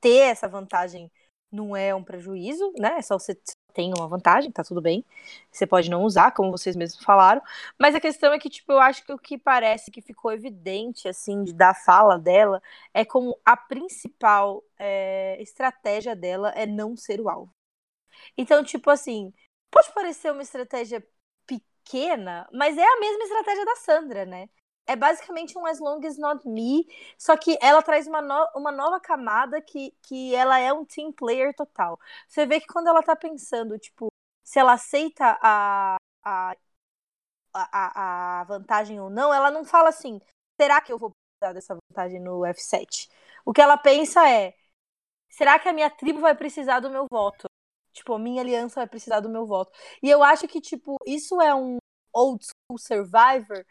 ter 0.00 0.30
essa 0.30 0.48
vantagem 0.48 1.08
não 1.52 1.76
é 1.76 1.94
um 1.94 2.02
prejuízo, 2.02 2.72
né? 2.76 2.98
É 2.98 3.02
só 3.02 3.18
você 3.18 3.34
tem 3.78 3.92
uma 3.96 4.08
vantagem, 4.08 4.50
tá 4.50 4.64
tudo 4.64 4.82
bem. 4.82 5.04
Você 5.52 5.64
pode 5.64 5.88
não 5.88 6.02
usar, 6.02 6.32
como 6.32 6.50
vocês 6.50 6.74
mesmos 6.74 7.04
falaram. 7.04 7.40
Mas 7.78 7.94
a 7.94 8.00
questão 8.00 8.32
é 8.32 8.38
que, 8.40 8.50
tipo, 8.50 8.72
eu 8.72 8.80
acho 8.80 9.04
que 9.04 9.12
o 9.12 9.18
que 9.18 9.38
parece 9.38 9.88
que 9.92 10.02
ficou 10.02 10.32
evidente, 10.32 11.06
assim, 11.06 11.44
da 11.54 11.72
fala 11.72 12.18
dela, 12.18 12.60
é 12.92 13.04
como 13.04 13.38
a 13.44 13.56
principal 13.56 14.64
é, 14.76 15.40
estratégia 15.40 16.16
dela 16.16 16.50
é 16.56 16.66
não 16.66 16.96
ser 16.96 17.20
o 17.20 17.28
alvo. 17.28 17.54
Então, 18.36 18.64
tipo 18.64 18.90
assim, 18.90 19.32
pode 19.70 19.92
parecer 19.94 20.32
uma 20.32 20.42
estratégia 20.42 21.06
pequena, 21.46 22.48
mas 22.52 22.76
é 22.76 22.84
a 22.84 23.00
mesma 23.00 23.24
estratégia 23.24 23.64
da 23.64 23.76
Sandra, 23.76 24.26
né? 24.26 24.48
É 24.88 24.96
basicamente 24.96 25.56
um 25.56 25.66
As 25.66 25.78
Long 25.78 26.04
As 26.04 26.18
Not 26.18 26.48
Me, 26.48 26.86
só 27.18 27.36
que 27.36 27.58
ela 27.60 27.82
traz 27.82 28.06
uma, 28.06 28.22
no 28.22 28.48
uma 28.56 28.72
nova 28.72 28.98
camada 28.98 29.60
que, 29.60 29.92
que 30.02 30.34
ela 30.34 30.58
é 30.58 30.72
um 30.72 30.84
team 30.84 31.12
player 31.12 31.54
total. 31.54 32.00
Você 32.26 32.46
vê 32.46 32.58
que 32.58 32.66
quando 32.66 32.88
ela 32.88 33.02
tá 33.02 33.14
pensando, 33.14 33.78
tipo, 33.78 34.10
se 34.42 34.58
ela 34.58 34.72
aceita 34.72 35.38
a, 35.42 35.96
a, 36.24 36.56
a, 37.52 38.40
a 38.40 38.44
vantagem 38.44 38.98
ou 39.00 39.10
não, 39.10 39.32
ela 39.32 39.50
não 39.50 39.64
fala 39.64 39.90
assim, 39.90 40.20
será 40.60 40.80
que 40.80 40.92
eu 40.92 40.98
vou 40.98 41.12
precisar 41.12 41.52
dessa 41.52 41.76
vantagem 41.90 42.20
no 42.20 42.40
F7? 42.46 43.08
O 43.44 43.52
que 43.52 43.60
ela 43.60 43.76
pensa 43.76 44.28
é, 44.28 44.54
será 45.30 45.58
que 45.58 45.68
a 45.68 45.72
minha 45.72 45.90
tribo 45.90 46.20
vai 46.20 46.34
precisar 46.34 46.80
do 46.80 46.90
meu 46.90 47.06
voto? 47.10 47.46
Tipo, 47.92 48.14
a 48.14 48.18
minha 48.18 48.42
aliança 48.42 48.80
vai 48.80 48.86
precisar 48.86 49.20
do 49.20 49.28
meu 49.28 49.46
voto. 49.46 49.72
E 50.02 50.10
eu 50.10 50.22
acho 50.22 50.48
que, 50.48 50.60
tipo, 50.60 50.96
isso 51.06 51.40
é 51.40 51.54
um 51.54 51.78
old 52.12 52.44
school 52.44 52.78
survivor 52.78 53.64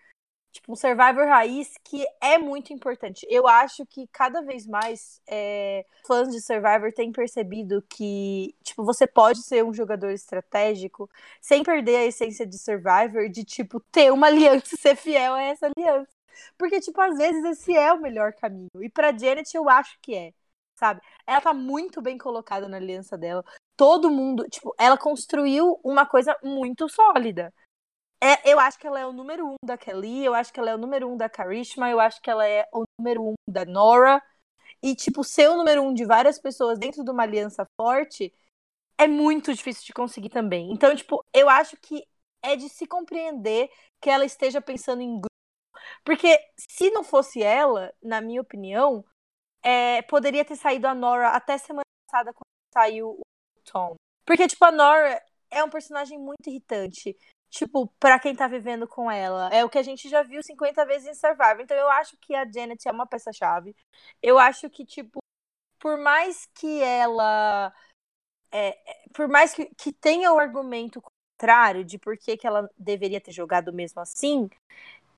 tipo, 0.57 0.73
um 0.73 0.75
Survivor 0.75 1.27
raiz 1.27 1.73
que 1.83 2.05
é 2.19 2.37
muito 2.37 2.73
importante. 2.73 3.25
Eu 3.29 3.47
acho 3.47 3.85
que 3.85 4.07
cada 4.07 4.41
vez 4.41 4.65
mais 4.65 5.21
é, 5.27 5.85
fãs 6.05 6.29
de 6.29 6.41
Survivor 6.41 6.91
têm 6.93 7.11
percebido 7.11 7.81
que, 7.87 8.55
tipo, 8.63 8.83
você 8.83 9.05
pode 9.05 9.43
ser 9.43 9.63
um 9.63 9.73
jogador 9.73 10.09
estratégico 10.11 11.09
sem 11.39 11.63
perder 11.63 11.97
a 11.97 12.05
essência 12.05 12.45
de 12.45 12.57
Survivor, 12.57 13.29
de, 13.29 13.43
tipo, 13.43 13.79
ter 13.91 14.11
uma 14.11 14.27
aliança 14.27 14.75
e 14.75 14.77
ser 14.77 14.95
fiel 14.95 15.33
a 15.33 15.41
essa 15.43 15.67
aliança. 15.67 16.09
Porque, 16.57 16.79
tipo, 16.79 16.99
às 17.01 17.17
vezes 17.17 17.43
esse 17.45 17.75
é 17.75 17.91
o 17.93 18.01
melhor 18.01 18.33
caminho. 18.33 18.69
E 18.81 18.89
pra 18.89 19.15
Janet 19.17 19.55
eu 19.55 19.69
acho 19.69 19.97
que 20.01 20.15
é, 20.15 20.33
sabe? 20.75 21.01
Ela 21.25 21.41
tá 21.41 21.53
muito 21.53 22.01
bem 22.01 22.17
colocada 22.17 22.67
na 22.67 22.77
aliança 22.77 23.17
dela. 23.17 23.43
Todo 23.75 24.09
mundo, 24.09 24.47
tipo, 24.49 24.73
ela 24.79 24.97
construiu 24.97 25.79
uma 25.83 26.05
coisa 26.05 26.35
muito 26.43 26.89
sólida. 26.89 27.53
É, 28.21 28.51
eu 28.51 28.59
acho 28.59 28.79
que 28.79 28.87
ela 28.87 28.99
é 28.99 29.05
o 29.05 29.13
número 29.13 29.47
um 29.47 29.55
da 29.63 29.77
Kelly, 29.77 30.25
eu 30.25 30.33
acho 30.33 30.51
que 30.51 30.59
ela 30.59 30.71
é 30.71 30.75
o 30.75 30.77
número 30.77 31.07
um 31.07 31.15
da 31.15 31.29
Karishma, 31.29 31.89
eu 31.89 31.99
acho 31.99 32.19
que 32.21 32.29
ela 32.29 32.47
é 32.47 32.67
o 32.73 32.83
número 32.99 33.23
um 33.23 33.33
da 33.47 33.63
Nora. 33.63 34.21
E, 34.81 34.95
tipo, 34.95 35.23
ser 35.23 35.49
o 35.49 35.57
número 35.57 35.81
um 35.83 35.93
de 35.93 36.05
várias 36.05 36.39
pessoas 36.39 36.79
dentro 36.79 37.03
de 37.03 37.11
uma 37.11 37.23
aliança 37.23 37.65
forte 37.79 38.33
é 38.97 39.07
muito 39.07 39.53
difícil 39.53 39.85
de 39.85 39.93
conseguir 39.93 40.29
também. 40.29 40.71
Então, 40.71 40.95
tipo, 40.95 41.23
eu 41.33 41.49
acho 41.49 41.77
que 41.77 42.03
é 42.41 42.55
de 42.55 42.69
se 42.69 42.87
compreender 42.87 43.69
que 44.01 44.09
ela 44.09 44.25
esteja 44.25 44.61
pensando 44.61 45.01
em 45.01 45.13
grupo. 45.13 45.27
Porque 46.03 46.39
se 46.57 46.89
não 46.91 47.03
fosse 47.03 47.43
ela, 47.43 47.93
na 48.01 48.21
minha 48.21 48.41
opinião, 48.41 49.05
é, 49.63 50.01
poderia 50.03 50.45
ter 50.45 50.55
saído 50.55 50.87
a 50.87 50.95
Nora 50.95 51.29
até 51.29 51.57
semana 51.57 51.83
passada 52.07 52.33
quando 52.33 52.47
saiu 52.73 53.19
o 53.19 53.61
Tom. 53.63 53.95
Porque, 54.25 54.47
tipo, 54.47 54.63
a 54.65 54.71
Nora 54.71 55.23
é 55.51 55.63
um 55.63 55.69
personagem 55.69 56.17
muito 56.17 56.47
irritante 56.47 57.15
tipo, 57.57 57.87
para 57.99 58.19
quem 58.19 58.35
tá 58.35 58.47
vivendo 58.47 58.87
com 58.87 59.09
ela. 59.09 59.49
É 59.51 59.65
o 59.65 59.69
que 59.69 59.79
a 59.79 59.83
gente 59.83 60.07
já 60.07 60.21
viu 60.21 60.43
50 60.43 60.85
vezes 60.85 61.07
em 61.07 61.13
Survivor. 61.13 61.61
Então 61.61 61.75
eu 61.75 61.89
acho 61.89 62.15
que 62.17 62.35
a 62.35 62.45
Janet 62.45 62.87
é 62.87 62.91
uma 62.91 63.07
peça-chave. 63.07 63.75
Eu 64.21 64.37
acho 64.37 64.69
que, 64.69 64.85
tipo, 64.85 65.19
por 65.79 65.97
mais 65.97 66.45
que 66.53 66.81
ela. 66.81 67.73
É, 68.51 68.69
é, 68.69 69.09
por 69.13 69.27
mais 69.27 69.53
que, 69.53 69.65
que 69.75 69.91
tenha 69.91 70.31
o 70.31 70.39
argumento 70.39 71.01
contrário 71.01 71.83
de 71.83 71.97
por 71.97 72.17
que, 72.17 72.37
que 72.37 72.47
ela 72.47 72.69
deveria 72.77 73.21
ter 73.21 73.31
jogado 73.31 73.73
mesmo 73.73 74.01
assim, 74.01 74.49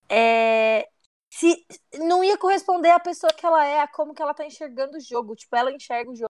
é, 0.10 0.90
se 1.30 1.66
não 2.00 2.24
ia 2.24 2.38
corresponder 2.38 2.90
à 2.90 3.00
pessoa 3.00 3.32
que 3.32 3.46
ela 3.46 3.66
é, 3.66 3.82
a 3.82 3.88
como 3.88 4.14
que 4.14 4.22
ela 4.22 4.34
tá 4.34 4.46
enxergando 4.46 4.98
o 4.98 5.02
jogo. 5.02 5.36
Tipo, 5.36 5.56
ela 5.56 5.72
enxerga 5.72 6.10
o 6.12 6.16
jogo 6.16 6.32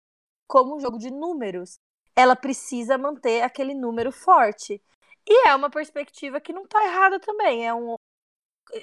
como 0.48 0.76
um 0.76 0.80
jogo 0.80 0.98
de 0.98 1.10
números. 1.10 1.78
Ela 2.14 2.36
precisa 2.36 2.96
manter 2.96 3.42
aquele 3.42 3.74
número 3.74 4.12
forte. 4.12 4.80
E 5.28 5.48
é 5.48 5.54
uma 5.54 5.70
perspectiva 5.70 6.40
que 6.40 6.52
não 6.52 6.64
está 6.64 6.84
errada 6.84 7.18
também. 7.18 7.66
É 7.66 7.74
um, 7.74 7.96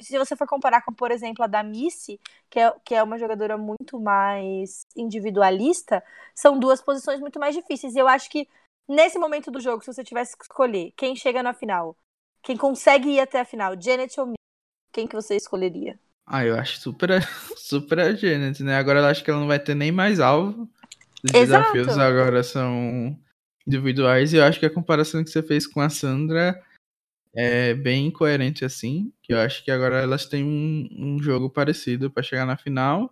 se 0.01 0.17
você 0.17 0.35
for 0.35 0.47
comparar 0.47 0.81
com, 0.83 0.93
por 0.93 1.11
exemplo, 1.11 1.43
a 1.43 1.47
da 1.47 1.63
Missy, 1.63 2.19
que 2.49 2.59
é, 2.59 2.73
que 2.85 2.95
é 2.95 3.03
uma 3.03 3.17
jogadora 3.17 3.57
muito 3.57 3.99
mais 3.99 4.85
individualista, 4.95 6.03
são 6.35 6.59
duas 6.59 6.81
posições 6.81 7.19
muito 7.19 7.39
mais 7.39 7.55
difíceis. 7.55 7.95
E 7.95 7.99
eu 7.99 8.07
acho 8.07 8.29
que 8.29 8.47
nesse 8.87 9.17
momento 9.17 9.51
do 9.51 9.59
jogo, 9.59 9.83
se 9.83 9.93
você 9.93 10.03
tivesse 10.03 10.37
que 10.37 10.43
escolher 10.43 10.93
quem 10.95 11.15
chega 11.15 11.43
na 11.43 11.53
final, 11.53 11.97
quem 12.41 12.57
consegue 12.57 13.09
ir 13.09 13.19
até 13.19 13.39
a 13.39 13.45
final, 13.45 13.79
Janet 13.79 14.19
ou 14.19 14.27
Missy, 14.27 14.37
quem 14.91 15.07
que 15.07 15.15
você 15.15 15.35
escolheria? 15.35 15.99
Ah, 16.25 16.45
eu 16.45 16.57
acho 16.57 16.79
super, 16.79 17.09
super 17.57 17.99
a 17.99 18.13
Janet, 18.13 18.63
né? 18.63 18.77
Agora 18.77 18.99
eu 18.99 19.05
acho 19.05 19.23
que 19.23 19.29
ela 19.29 19.39
não 19.39 19.47
vai 19.47 19.59
ter 19.59 19.75
nem 19.75 19.91
mais 19.91 20.19
alvo. 20.19 20.69
Os 21.23 21.31
Exato. 21.31 21.73
desafios 21.73 21.97
agora 21.97 22.43
são 22.43 23.17
individuais. 23.67 24.33
E 24.33 24.37
eu 24.37 24.43
acho 24.43 24.59
que 24.59 24.65
a 24.65 24.73
comparação 24.73 25.23
que 25.23 25.29
você 25.29 25.41
fez 25.41 25.65
com 25.67 25.81
a 25.81 25.89
Sandra 25.89 26.61
é 27.35 27.73
bem 27.73 28.11
coerente 28.11 28.65
assim. 28.65 29.11
Que 29.21 29.33
eu 29.33 29.39
acho 29.39 29.63
que 29.63 29.71
agora 29.71 29.97
elas 30.01 30.25
têm 30.25 30.43
um, 30.43 30.87
um 30.91 31.21
jogo 31.21 31.49
parecido 31.49 32.11
para 32.11 32.23
chegar 32.23 32.45
na 32.45 32.57
final. 32.57 33.11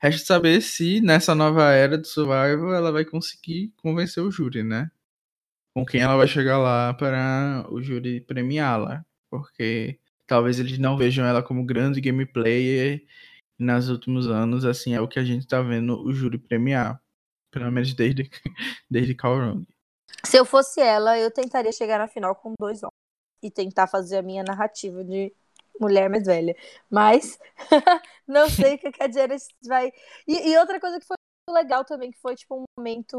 Resta 0.00 0.24
saber 0.24 0.60
se 0.62 1.00
nessa 1.00 1.34
nova 1.34 1.72
era 1.72 1.98
do 1.98 2.06
Survival 2.06 2.72
ela 2.72 2.92
vai 2.92 3.04
conseguir 3.04 3.72
convencer 3.76 4.22
o 4.22 4.30
júri, 4.30 4.62
né? 4.62 4.90
Com 5.74 5.84
quem 5.84 6.00
ela 6.00 6.16
vai 6.16 6.28
chegar 6.28 6.58
lá 6.58 6.94
para 6.94 7.66
o 7.70 7.82
júri 7.82 8.20
premiá-la. 8.20 9.04
Porque 9.30 9.98
talvez 10.26 10.60
eles 10.60 10.78
não 10.78 10.96
vejam 10.96 11.26
ela 11.26 11.42
como 11.42 11.64
grande 11.64 12.00
gameplayer. 12.00 13.04
Nos 13.58 13.88
últimos 13.88 14.28
anos, 14.28 14.64
assim, 14.64 14.94
é 14.94 15.00
o 15.00 15.08
que 15.08 15.18
a 15.18 15.24
gente 15.24 15.46
tá 15.46 15.60
vendo 15.62 16.00
o 16.00 16.12
júri 16.12 16.38
premiar. 16.38 17.00
Pelo 17.50 17.72
menos 17.72 17.94
desde, 17.94 18.30
desde 18.90 19.14
Calrong. 19.14 19.66
Se 20.24 20.36
eu 20.36 20.44
fosse 20.44 20.80
ela, 20.80 21.18
eu 21.18 21.30
tentaria 21.30 21.72
chegar 21.72 21.98
na 21.98 22.08
final 22.08 22.34
com 22.34 22.52
dois 22.58 22.82
homens 22.82 22.92
e 23.42 23.50
tentar 23.50 23.86
fazer 23.86 24.18
a 24.18 24.22
minha 24.22 24.42
narrativa 24.42 25.04
de 25.04 25.32
mulher 25.80 26.10
mais 26.10 26.24
velha. 26.24 26.56
Mas 26.90 27.38
não 28.26 28.48
sei 28.50 28.74
o 28.74 28.78
que 28.78 29.02
a 29.02 29.10
Janice 29.10 29.48
vai. 29.64 29.92
E, 30.26 30.50
e, 30.50 30.58
outra 30.58 30.80
coisa 30.80 30.98
que 30.98 31.06
foi 31.06 31.16
legal 31.50 31.84
também, 31.84 32.10
que 32.10 32.18
foi 32.18 32.34
tipo 32.34 32.56
um 32.56 32.64
momento 32.78 33.18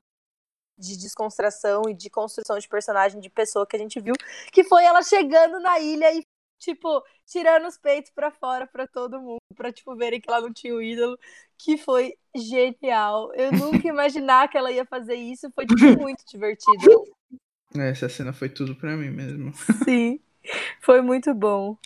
de 0.78 0.98
desconstrução 0.98 1.84
e 1.90 1.94
de 1.94 2.10
construção 2.10 2.58
de 2.58 2.68
personagem 2.68 3.20
de 3.20 3.30
pessoa 3.30 3.68
que 3.68 3.76
a 3.76 3.80
gente 3.80 4.00
viu, 4.00 4.14
que 4.52 4.64
foi 4.64 4.86
ela 4.86 5.02
chegando 5.02 5.60
na 5.60 5.80
ilha 5.80 6.14
e 6.14 6.24
tipo, 6.60 7.02
tirando 7.26 7.68
os 7.68 7.78
peitos 7.78 8.12
para 8.12 8.30
fora 8.30 8.68
para 8.68 8.86
todo 8.86 9.20
mundo, 9.20 9.40
para 9.56 9.72
tipo 9.72 9.96
verem 9.96 10.20
que 10.20 10.30
ela 10.30 10.42
não 10.42 10.54
tinha 10.54 10.76
o 10.76 10.82
ídolo, 10.82 11.18
que 11.58 11.78
foi 11.78 12.16
genial. 12.36 13.34
Eu 13.34 13.52
nunca 13.52 13.88
imaginar 13.88 14.48
que 14.50 14.58
ela 14.58 14.72
ia 14.72 14.86
fazer 14.86 15.16
isso, 15.16 15.50
foi 15.56 15.66
tipo, 15.66 15.76
muito 16.00 16.24
divertido. 16.30 17.04
Essa 17.76 18.10
cena 18.10 18.34
foi 18.34 18.50
tudo 18.50 18.76
para 18.76 18.96
mim 18.96 19.10
mesmo. 19.10 19.54
Sim. 19.84 20.20
Foi 20.82 21.02
muito 21.02 21.34
bom. 21.34 21.78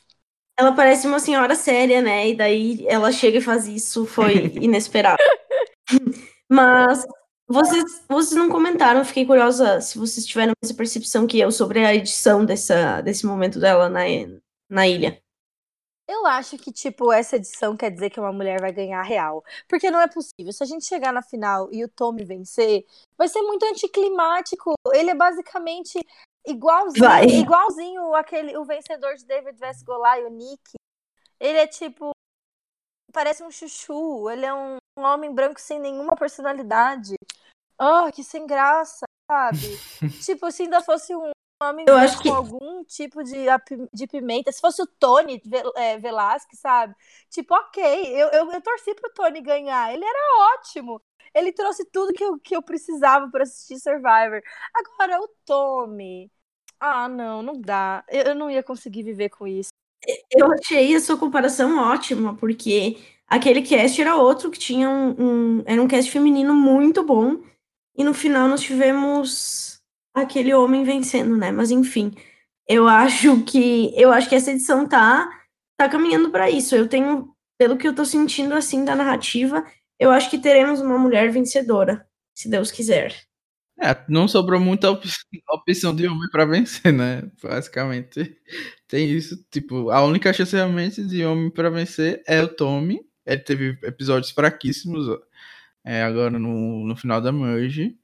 Ela 0.58 0.72
parece 0.74 1.08
uma 1.08 1.20
senhora 1.20 1.56
séria, 1.56 2.02
né? 2.02 2.30
E 2.30 2.36
daí 2.36 2.86
ela 2.88 3.12
chega 3.12 3.40
e 3.40 3.42
faz 3.42 3.68
isso, 3.68 4.06
foi 4.06 4.54
inesperado. 4.62 5.18
Mas 6.50 7.06
vocês, 7.48 8.06
vocês 8.08 8.36
não 8.36 8.50
comentaram, 8.50 9.04
fiquei 9.04 9.26
curiosa 9.26 9.82
se 9.82 9.98
vocês 9.98 10.26
tiveram 10.26 10.54
essa 10.64 10.74
percepção 10.74 11.28
que 11.28 11.40
eu 11.40 11.52
sobre 11.52 11.84
a 11.84 11.94
edição 11.94 12.46
dessa, 12.46 13.02
desse 13.02 13.26
momento 13.26 13.60
dela 13.60 13.90
na, 13.90 14.02
na 14.74 14.88
ilha. 14.88 15.22
Eu 16.08 16.26
acho 16.26 16.58
que, 16.58 16.72
tipo, 16.72 17.14
essa 17.14 17.38
edição 17.38 17.78
quer 17.78 17.90
dizer 17.90 18.10
que 18.10 18.20
uma 18.20 18.34
mulher 18.34 18.60
vai 18.60 18.74
ganhar 18.74 19.02
real. 19.04 19.44
Porque 19.70 19.90
não 19.90 20.02
é 20.02 20.08
possível. 20.08 20.52
Se 20.52 20.64
a 20.64 20.66
gente 20.66 20.86
chegar 20.86 21.14
na 21.14 21.22
final 21.22 21.70
e 21.72 21.84
o 21.84 21.88
Tommy 21.88 22.26
vencer, 22.26 22.86
vai 23.18 23.30
ser 23.30 23.42
muito 23.42 23.64
anticlimático. 23.66 24.74
Ele 24.94 25.12
é 25.12 25.16
basicamente 25.16 26.00
igualzinho, 26.46 27.06
vai. 27.06 27.26
igualzinho 27.26 28.14
aquele, 28.16 28.58
o 28.58 28.66
vencedor 28.66 29.16
de 29.16 29.26
David 29.26 29.58
vs 29.58 29.84
Goliath, 29.84 30.26
o 30.26 30.30
Nick. 30.30 30.74
Ele 31.40 31.58
é 31.58 31.68
tipo. 31.68 32.12
Parece 33.14 33.44
um 33.44 33.52
chuchu. 33.52 34.30
Ele 34.30 34.46
é 34.46 34.54
um, 34.54 34.78
um 35.00 35.04
homem 35.04 35.34
branco 35.34 35.62
sem 35.62 35.80
nenhuma 35.80 36.16
personalidade. 36.18 37.16
Oh, 37.80 38.12
que 38.12 38.24
sem 38.24 38.46
graça, 38.46 39.06
sabe? 39.32 39.80
tipo, 40.26 40.52
se 40.52 40.64
ainda 40.64 40.82
fosse 40.82 41.16
um 41.16 41.32
nome 41.64 41.86
eu 41.88 41.96
acho 41.96 42.22
que... 42.22 42.30
com 42.30 42.36
algum 42.36 42.84
tipo 42.84 43.24
de, 43.24 43.46
de 43.94 44.08
pimenta. 44.08 44.52
Se 44.52 44.62
fosse 44.62 44.82
o 44.82 44.88
Tony 44.88 45.42
é, 45.76 45.98
Velasquez, 45.98 46.60
sabe? 46.60 46.96
Tipo, 47.30 47.56
ok, 47.56 47.84
eu, 47.84 48.28
eu, 48.30 48.52
eu 48.52 48.62
torci 48.62 48.94
pro 48.96 49.14
Tony 49.14 49.42
ganhar. 49.42 49.94
Ele 49.94 50.04
era 50.04 50.56
ótimo. 50.56 51.02
Ele 51.34 51.52
trouxe 51.52 51.86
tudo 51.86 52.14
que 52.14 52.24
eu, 52.24 52.40
que 52.40 52.56
eu 52.56 52.62
precisava 52.62 53.30
para 53.30 53.44
assistir 53.44 53.80
Survivor. 53.80 54.42
Agora, 54.74 55.22
o 55.22 55.28
Tommy. 55.46 56.32
Ah, 56.80 57.08
não, 57.08 57.42
não 57.42 57.60
dá. 57.60 58.04
Eu, 58.10 58.24
eu 58.24 58.36
não 58.36 58.52
ia 58.52 58.62
conseguir 58.62 59.04
viver 59.04 59.30
com 59.30 59.48
isso. 59.48 59.70
Eu 60.30 60.52
achei 60.52 60.94
a 60.96 61.00
sua 61.00 61.18
comparação 61.18 61.80
ótima, 61.80 62.36
porque 62.36 62.98
aquele 63.26 63.62
cast 63.62 64.02
era 64.02 64.18
outro 64.18 64.52
que 64.52 64.60
tinha 64.60 64.90
um, 64.90 65.16
um, 65.18 65.64
Era 65.66 65.82
um 65.82 65.88
cast 65.88 66.12
feminino 66.12 66.54
muito 66.54 67.04
bom 67.04 67.42
e 67.96 68.04
no 68.04 68.14
final 68.14 68.48
nós 68.48 68.62
tivemos 68.62 69.73
aquele 70.14 70.54
homem 70.54 70.84
vencendo, 70.84 71.38
né? 71.38 71.52
Mas 71.52 71.72
enfim, 71.72 72.12
eu 72.68 72.88
acho 72.88 73.44
que 73.46 73.94
eu 74.00 74.12
acho 74.12 74.30
que 74.30 74.36
essa 74.36 74.52
edição 74.52 74.88
tá 74.88 75.30
tá 75.78 75.90
caminhando 75.90 76.30
para 76.32 76.50
isso. 76.50 76.76
Eu 76.76 76.88
tenho, 76.88 77.34
pelo 77.58 77.78
que 77.78 77.88
eu 77.88 77.96
tô 77.96 78.06
sentindo 78.06 78.54
assim 78.54 78.86
da 78.86 78.96
narrativa, 78.96 79.66
eu 80.00 80.12
acho 80.12 80.30
que 80.30 80.38
teremos 80.38 80.82
uma 80.82 80.98
mulher 80.98 81.32
vencedora, 81.32 82.06
se 82.36 82.50
Deus 82.50 82.72
quiser. 82.72 83.16
É, 83.82 84.06
não 84.08 84.28
sobrou 84.28 84.60
muita 84.60 84.92
op 84.92 85.08
opção 85.50 85.96
de 85.96 86.08
homem 86.08 86.30
para 86.32 86.46
vencer, 86.46 86.94
né? 86.94 87.24
Basicamente, 87.42 88.38
tem 88.88 89.10
isso. 89.10 89.36
Tipo, 89.50 89.90
a 89.90 90.04
única 90.04 90.32
chance 90.32 90.56
realmente 90.56 91.04
de 91.06 91.26
homem 91.26 91.50
para 91.50 91.70
vencer 91.70 92.24
é 92.28 92.42
o 92.42 92.48
Tommy. 92.48 93.02
Ele 93.26 93.42
teve 93.42 93.80
episódios 93.84 94.32
fraquíssimos 94.32 95.08
é, 95.84 96.04
agora 96.04 96.38
no, 96.40 96.86
no 96.86 96.96
final 96.96 97.20
da 97.22 97.32
Merge. 97.32 97.98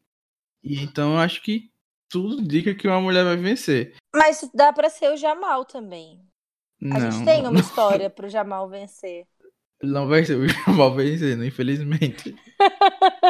E 0.64 0.82
então 0.84 1.18
acho 1.18 1.42
que 1.44 1.70
tudo 2.10 2.42
indica 2.42 2.74
que 2.74 2.88
uma 2.88 3.00
mulher 3.02 3.24
vai 3.24 3.38
vencer. 3.38 3.96
Mas 4.16 4.50
dá 4.54 4.74
para 4.74 4.90
ser 4.90 5.12
o 5.12 5.18
Jamal 5.18 5.64
também. 5.66 6.20
Não, 6.82 6.98
A 6.98 7.10
gente 7.10 7.24
tem 7.26 7.46
uma 7.46 7.60
história 7.60 8.10
pro 8.10 8.30
Jamal 8.30 8.68
vencer. 8.70 9.26
não 9.84 10.08
vai 10.08 10.26
ser 10.26 10.36
o 10.38 10.48
Jamal 10.48 10.94
vencendo, 10.96 11.46
infelizmente. 11.46 12.36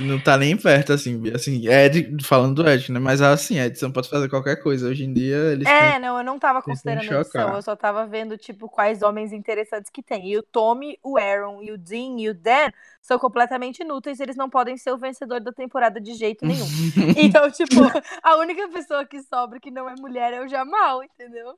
Não 0.00 0.18
tá 0.20 0.36
nem 0.36 0.56
perto, 0.56 0.92
assim, 0.92 1.22
assim, 1.34 1.68
Ed, 1.68 2.16
falando 2.24 2.62
do 2.62 2.68
Ed, 2.68 2.90
né? 2.90 2.98
Mas 2.98 3.20
assim, 3.22 3.58
a 3.58 3.66
edição 3.66 3.90
pode 3.90 4.08
fazer 4.08 4.28
qualquer 4.28 4.62
coisa. 4.62 4.88
Hoje 4.88 5.04
em 5.04 5.12
dia, 5.12 5.36
eles 5.52 5.68
É, 5.68 5.92
têm- 5.92 6.00
não, 6.00 6.18
eu 6.18 6.24
não 6.24 6.38
tava 6.38 6.60
considerando 6.60 7.10
a 7.10 7.20
edição, 7.20 7.54
eu 7.54 7.62
só 7.62 7.76
tava 7.76 8.06
vendo, 8.06 8.36
tipo, 8.36 8.68
quais 8.68 9.02
homens 9.02 9.32
interessantes 9.32 9.90
que 9.90 10.02
tem. 10.02 10.28
E 10.28 10.36
o 10.36 10.42
Tommy, 10.42 10.98
o 11.02 11.16
Aaron, 11.16 11.62
e 11.62 11.70
o 11.72 11.78
Dean 11.78 12.18
e 12.18 12.28
o 12.28 12.34
Dan 12.34 12.70
são 13.00 13.18
completamente 13.18 13.80
inúteis, 13.82 14.18
eles 14.20 14.36
não 14.36 14.50
podem 14.50 14.76
ser 14.76 14.90
o 14.92 14.98
vencedor 14.98 15.40
da 15.40 15.52
temporada 15.52 16.00
de 16.00 16.14
jeito 16.14 16.44
nenhum. 16.44 16.66
Então, 17.18 17.50
tipo, 17.50 17.80
a 18.22 18.36
única 18.36 18.68
pessoa 18.68 19.04
que 19.06 19.22
sobra 19.22 19.58
que 19.60 19.70
não 19.70 19.88
é 19.88 19.94
mulher 20.00 20.32
é 20.32 20.40
o 20.44 20.48
Jamal, 20.48 21.02
entendeu? 21.02 21.54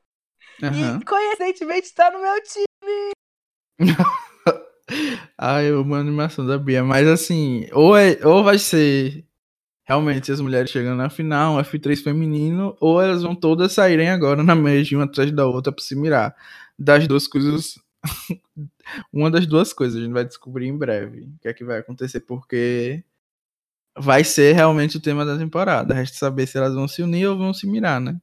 Aham. 0.62 0.98
E 1.00 1.04
coincidentemente 1.04 1.94
tá 1.94 2.10
no 2.10 2.20
meu 2.20 2.34
time. 2.42 3.10
Ah, 5.36 5.62
eu 5.62 5.80
amo 5.80 5.94
a 5.94 5.98
animação 5.98 6.46
da 6.46 6.58
Bia, 6.58 6.82
mas 6.82 7.06
assim, 7.06 7.66
ou, 7.72 7.96
é, 7.96 8.18
ou 8.24 8.42
vai 8.42 8.58
ser 8.58 9.24
realmente 9.84 10.30
as 10.30 10.40
mulheres 10.40 10.70
chegando 10.70 10.98
na 10.98 11.08
final, 11.08 11.56
um 11.56 11.58
F3 11.58 12.02
feminino, 12.02 12.76
ou 12.80 13.00
elas 13.00 13.22
vão 13.22 13.34
todas 13.34 13.72
saírem 13.72 14.10
agora 14.10 14.42
na 14.42 14.54
merge, 14.54 14.94
uma 14.94 15.04
atrás 15.04 15.32
da 15.32 15.46
outra 15.46 15.72
pra 15.72 15.82
se 15.82 15.96
mirar. 15.96 16.34
Das 16.78 17.06
duas 17.08 17.26
coisas. 17.26 17.78
uma 19.12 19.30
das 19.30 19.46
duas 19.46 19.72
coisas, 19.72 19.98
a 19.98 20.04
gente 20.04 20.12
vai 20.12 20.24
descobrir 20.24 20.66
em 20.66 20.76
breve 20.76 21.22
o 21.22 21.38
que 21.40 21.48
é 21.48 21.54
que 21.54 21.64
vai 21.64 21.78
acontecer, 21.78 22.20
porque 22.20 23.02
vai 23.96 24.22
ser 24.24 24.54
realmente 24.54 24.96
o 24.96 25.00
tema 25.00 25.24
da 25.24 25.38
temporada. 25.38 25.94
Resta 25.94 26.16
saber 26.18 26.46
se 26.46 26.58
elas 26.58 26.74
vão 26.74 26.86
se 26.86 27.02
unir 27.02 27.26
ou 27.26 27.38
vão 27.38 27.54
se 27.54 27.66
mirar, 27.66 28.00
né? 28.00 28.16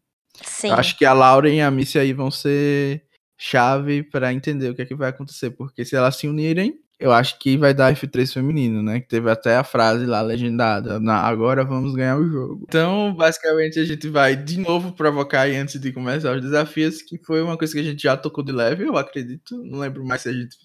Sim. 0.43 0.69
Acho 0.71 0.97
que 0.97 1.05
a 1.05 1.13
Lauren 1.13 1.55
e 1.55 1.61
a 1.61 1.71
Missy 1.71 1.97
aí 1.97 2.13
vão 2.13 2.29
ser 2.29 3.04
chave 3.37 4.03
pra 4.03 4.33
entender 4.33 4.69
o 4.69 4.75
que 4.75 4.81
é 4.81 4.85
que 4.85 4.95
vai 4.95 5.09
acontecer, 5.09 5.51
porque 5.51 5.83
se 5.85 5.95
elas 5.95 6.15
se 6.15 6.27
unirem, 6.27 6.79
eu 6.99 7.11
acho 7.11 7.37
que 7.39 7.57
vai 7.57 7.73
dar 7.73 7.93
F3 7.93 8.31
feminino, 8.33 8.81
né? 8.81 9.01
Que 9.01 9.07
teve 9.07 9.29
até 9.29 9.57
a 9.57 9.63
frase 9.63 10.05
lá 10.05 10.21
legendada, 10.21 10.99
na, 10.99 11.17
agora 11.19 11.63
vamos 11.65 11.93
ganhar 11.93 12.17
o 12.17 12.27
jogo. 12.27 12.65
Então, 12.67 13.13
basicamente, 13.13 13.79
a 13.79 13.85
gente 13.85 14.07
vai 14.07 14.35
de 14.35 14.59
novo 14.59 14.93
provocar 14.93 15.41
aí 15.41 15.55
antes 15.55 15.79
de 15.79 15.91
começar 15.91 16.35
os 16.35 16.41
desafios, 16.41 17.01
que 17.01 17.17
foi 17.17 17.41
uma 17.41 17.57
coisa 17.57 17.73
que 17.73 17.79
a 17.79 17.83
gente 17.83 18.01
já 18.03 18.15
tocou 18.15 18.43
de 18.43 18.53
leve, 18.53 18.85
eu 18.85 18.97
acredito. 18.97 19.57
Não 19.63 19.79
lembro 19.79 20.05
mais 20.05 20.21
se 20.21 20.29
a 20.29 20.33
gente 20.33 20.55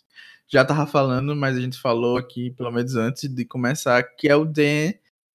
já 0.49 0.65
tava 0.65 0.87
falando, 0.87 1.35
mas 1.35 1.57
a 1.57 1.61
gente 1.61 1.79
falou 1.81 2.17
aqui, 2.17 2.51
pelo 2.53 2.71
menos 2.71 2.95
antes 2.97 3.29
de 3.29 3.45
começar, 3.45 4.03
que 4.03 4.29
é 4.29 4.37
o 4.37 4.45
Dan 4.45 4.93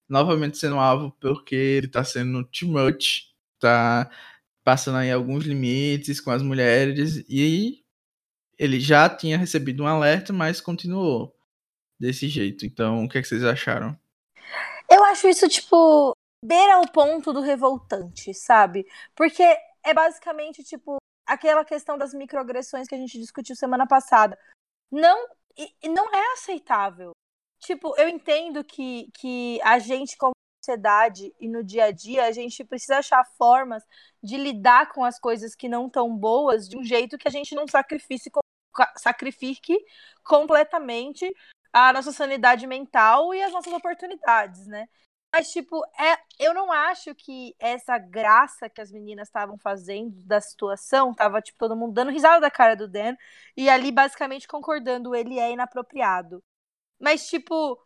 novamente 0.08 0.58
sendo 0.58 0.78
alvo 0.78 1.16
porque 1.20 1.56
ele 1.56 1.88
tá 1.88 2.04
sendo 2.04 2.44
too 2.46 2.70
much, 2.70 3.24
tá 3.60 4.10
passando 4.66 4.98
aí 4.98 5.12
alguns 5.12 5.46
limites 5.46 6.20
com 6.20 6.32
as 6.32 6.42
mulheres 6.42 7.24
e 7.30 7.86
ele 8.58 8.80
já 8.80 9.08
tinha 9.08 9.38
recebido 9.38 9.84
um 9.84 9.88
alerta, 9.88 10.34
mas 10.34 10.60
continuou 10.60 11.36
desse 12.00 12.28
jeito. 12.28 12.66
Então, 12.66 13.06
o 13.06 13.08
que, 13.08 13.20
é 13.20 13.22
que 13.22 13.28
vocês 13.28 13.44
acharam? 13.44 13.98
Eu 14.90 15.04
acho 15.06 15.28
isso, 15.28 15.48
tipo, 15.48 16.14
beira 16.44 16.80
o 16.80 16.92
ponto 16.92 17.32
do 17.32 17.42
revoltante, 17.42 18.34
sabe? 18.34 18.88
Porque 19.16 19.44
é 19.44 19.94
basicamente, 19.94 20.64
tipo, 20.64 20.98
aquela 21.28 21.64
questão 21.64 21.96
das 21.96 22.14
microagressões 22.14 22.88
que 22.88 22.96
a 22.96 22.98
gente 22.98 23.20
discutiu 23.20 23.56
semana 23.56 23.86
passada. 23.86 24.38
Não, 24.92 25.28
não 25.84 26.12
é 26.12 26.34
aceitável. 26.34 27.12
Tipo, 27.60 27.96
eu 28.00 28.10
entendo 28.10 28.64
que, 28.64 29.12
que 29.14 29.60
a 29.62 29.78
gente, 29.78 30.18
sociedade 30.66 31.34
e 31.40 31.48
no 31.48 31.64
dia 31.64 31.86
a 31.86 31.92
dia, 31.92 32.26
a 32.26 32.32
gente 32.32 32.64
precisa 32.64 32.98
achar 32.98 33.24
formas 33.38 33.84
de 34.22 34.38
lidar 34.38 34.92
com 34.92 35.04
as 35.04 35.20
coisas 35.20 35.56
que 35.56 35.70
não 35.70 35.90
tão 35.90 36.16
boas 36.16 36.68
de 36.68 36.78
um 36.78 36.84
jeito 36.84 37.18
que 37.18 37.28
a 37.28 37.32
gente 37.32 37.54
não 37.54 37.68
sacrifique, 37.68 38.32
sacrifique 38.98 39.78
completamente 40.24 41.32
a 41.72 41.94
nossa 41.94 42.12
sanidade 42.12 42.66
mental 42.66 43.34
e 43.34 43.42
as 43.42 43.52
nossas 43.52 43.72
oportunidades, 43.72 44.66
né? 44.66 44.88
Mas, 45.34 45.52
tipo, 45.52 45.84
é, 46.00 46.18
eu 46.40 46.54
não 46.54 46.72
acho 46.72 47.14
que 47.14 47.54
essa 47.60 47.98
graça 47.98 48.70
que 48.70 48.80
as 48.80 48.90
meninas 48.90 49.28
estavam 49.28 49.58
fazendo 49.58 50.16
da 50.24 50.40
situação, 50.40 51.14
tava, 51.14 51.42
tipo, 51.42 51.60
todo 51.60 51.76
mundo 51.76 51.94
dando 51.94 52.12
risada 52.12 52.40
da 52.40 52.50
cara 52.50 52.74
do 52.74 52.88
Dan, 52.88 53.16
e 53.56 53.70
ali 53.70 53.92
basicamente 53.92 54.48
concordando, 54.48 55.14
ele 55.14 55.38
é 55.38 55.52
inapropriado. 55.52 56.42
Mas, 56.98 57.28
tipo, 57.28 57.78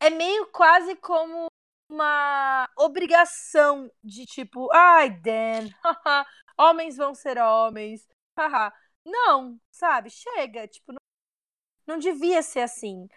é 0.00 0.10
meio 0.10 0.46
quase 0.52 0.94
como 0.96 1.48
uma 1.92 2.68
obrigação 2.76 3.90
de, 4.02 4.24
tipo, 4.26 4.72
ai, 4.72 5.10
Dan, 5.10 5.68
homens 6.58 6.96
vão 6.96 7.14
ser 7.14 7.38
homens, 7.38 8.06
haha. 8.38 8.72
Não, 9.04 9.58
sabe? 9.70 10.10
Chega, 10.10 10.66
tipo, 10.68 10.92
não, 10.92 10.98
não 11.86 11.98
devia 11.98 12.42
ser 12.42 12.60
assim. 12.60 13.08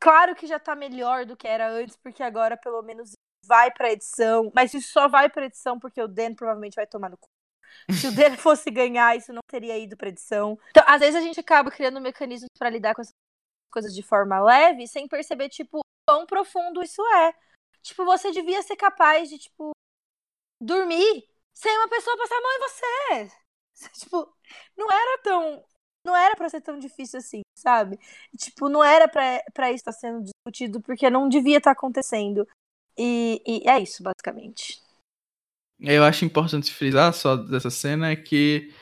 Claro 0.00 0.34
que 0.34 0.46
já 0.46 0.58
tá 0.58 0.74
melhor 0.74 1.24
do 1.24 1.36
que 1.36 1.46
era 1.46 1.70
antes, 1.70 1.96
porque 1.96 2.22
agora 2.22 2.56
pelo 2.56 2.82
menos 2.82 3.12
vai 3.46 3.70
pra 3.70 3.92
edição, 3.92 4.50
mas 4.54 4.72
isso 4.74 4.90
só 4.90 5.06
vai 5.08 5.28
pra 5.28 5.46
edição 5.46 5.78
porque 5.78 6.00
o 6.00 6.08
Dan 6.08 6.34
provavelmente 6.34 6.76
vai 6.76 6.86
tomar 6.86 7.10
no 7.10 7.18
cu. 7.18 7.28
Se 7.92 8.06
o 8.08 8.14
Dan 8.14 8.36
fosse 8.38 8.70
ganhar, 8.70 9.16
isso 9.16 9.32
não 9.32 9.42
teria 9.46 9.78
ido 9.78 9.96
pra 9.96 10.08
edição. 10.08 10.58
Então, 10.70 10.84
às 10.86 11.00
vezes 11.00 11.16
a 11.16 11.20
gente 11.20 11.40
acaba 11.40 11.70
criando 11.70 12.00
mecanismos 12.00 12.48
pra 12.58 12.70
lidar 12.70 12.94
com 12.94 13.02
essas 13.02 13.12
coisas 13.70 13.94
de 13.94 14.02
forma 14.02 14.40
leve, 14.40 14.86
sem 14.86 15.08
perceber, 15.08 15.48
tipo, 15.48 15.80
quão 16.08 16.26
profundo 16.26 16.82
isso 16.82 17.02
é. 17.16 17.34
Tipo, 17.84 18.04
você 18.06 18.32
devia 18.32 18.62
ser 18.62 18.76
capaz 18.76 19.28
de, 19.28 19.38
tipo, 19.38 19.72
dormir 20.60 21.24
sem 21.52 21.76
uma 21.78 21.88
pessoa 21.88 22.16
passar 22.16 22.34
a 22.34 22.40
mão 22.40 22.52
em 22.52 22.60
você. 22.60 23.44
Tipo, 24.00 24.32
não 24.76 24.90
era 24.90 25.18
tão. 25.22 25.64
Não 26.06 26.16
era 26.16 26.36
pra 26.36 26.48
ser 26.48 26.60
tão 26.60 26.78
difícil 26.78 27.18
assim, 27.18 27.40
sabe? 27.58 27.98
Tipo, 28.38 28.68
não 28.68 28.84
era 28.84 29.08
pra, 29.08 29.42
pra 29.52 29.70
isso 29.70 29.80
estar 29.80 29.92
sendo 29.92 30.22
discutido, 30.22 30.80
porque 30.80 31.10
não 31.10 31.28
devia 31.28 31.58
estar 31.58 31.72
acontecendo. 31.72 32.46
E, 32.96 33.42
e 33.46 33.68
é 33.68 33.80
isso, 33.80 34.02
basicamente. 34.02 34.80
Eu 35.80 36.04
acho 36.04 36.24
importante 36.24 36.72
frisar 36.72 37.12
só 37.12 37.36
dessa 37.36 37.70
cena 37.70 38.10
é 38.10 38.16
que 38.16 38.72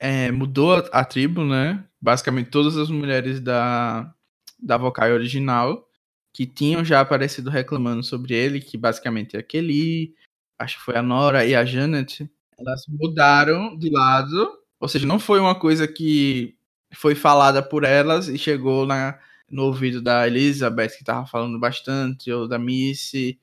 é, 0.00 0.32
mudou 0.32 0.74
a, 0.74 0.78
a, 1.00 1.04
tribo, 1.04 1.44
né? 1.44 1.86
Basicamente 2.00 2.50
todas 2.50 2.76
as 2.76 2.90
mulheres 2.90 3.38
da, 3.40 4.12
da 4.58 4.76
vocal 4.76 5.10
original 5.10 5.88
que 6.32 6.46
tinham 6.46 6.84
já 6.84 7.00
aparecido 7.00 7.50
reclamando 7.50 8.02
sobre 8.02 8.34
ele, 8.34 8.60
que 8.60 8.76
basicamente 8.78 9.36
é 9.36 9.40
a 9.40 9.42
Kelly, 9.42 10.14
acho 10.58 10.78
que 10.78 10.84
foi 10.84 10.96
a 10.96 11.02
Nora 11.02 11.44
e 11.44 11.54
a 11.54 11.64
Janet, 11.64 12.30
elas 12.58 12.84
mudaram 12.88 13.76
de 13.76 13.90
lado, 13.90 14.58
ou 14.80 14.88
seja, 14.88 15.06
não 15.06 15.18
foi 15.18 15.40
uma 15.40 15.54
coisa 15.54 15.86
que 15.86 16.56
foi 16.94 17.14
falada 17.14 17.62
por 17.62 17.84
elas 17.84 18.28
e 18.28 18.38
chegou 18.38 18.86
na, 18.86 19.18
no 19.50 19.64
ouvido 19.64 20.00
da 20.00 20.26
Elizabeth, 20.26 20.96
que 20.96 21.04
tava 21.04 21.26
falando 21.26 21.58
bastante, 21.58 22.30
ou 22.30 22.46
da 22.46 22.58
Missy, 22.58 23.38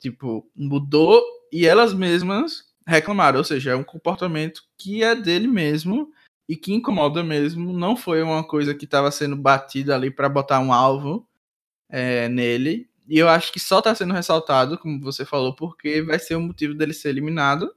tipo, 0.00 0.48
mudou 0.54 1.22
e 1.52 1.66
elas 1.66 1.94
mesmas 1.94 2.64
reclamaram, 2.86 3.38
ou 3.38 3.44
seja, 3.44 3.72
é 3.72 3.76
um 3.76 3.84
comportamento 3.84 4.62
que 4.76 5.02
é 5.02 5.14
dele 5.14 5.48
mesmo 5.48 6.10
e 6.48 6.56
que 6.56 6.72
incomoda 6.72 7.24
mesmo, 7.24 7.72
não 7.72 7.96
foi 7.96 8.22
uma 8.22 8.44
coisa 8.44 8.74
que 8.74 8.84
estava 8.84 9.10
sendo 9.10 9.36
batida 9.36 9.94
ali 9.94 10.10
para 10.10 10.28
botar 10.28 10.60
um 10.60 10.72
alvo 10.72 11.25
é, 11.88 12.28
nele. 12.28 12.88
E 13.08 13.18
eu 13.18 13.28
acho 13.28 13.52
que 13.52 13.60
só 13.60 13.80
tá 13.80 13.94
sendo 13.94 14.14
ressaltado, 14.14 14.78
como 14.78 15.00
você 15.00 15.24
falou, 15.24 15.54
porque 15.54 16.02
vai 16.02 16.18
ser 16.18 16.34
o 16.34 16.40
motivo 16.40 16.74
dele 16.74 16.92
ser 16.92 17.10
eliminado 17.10 17.72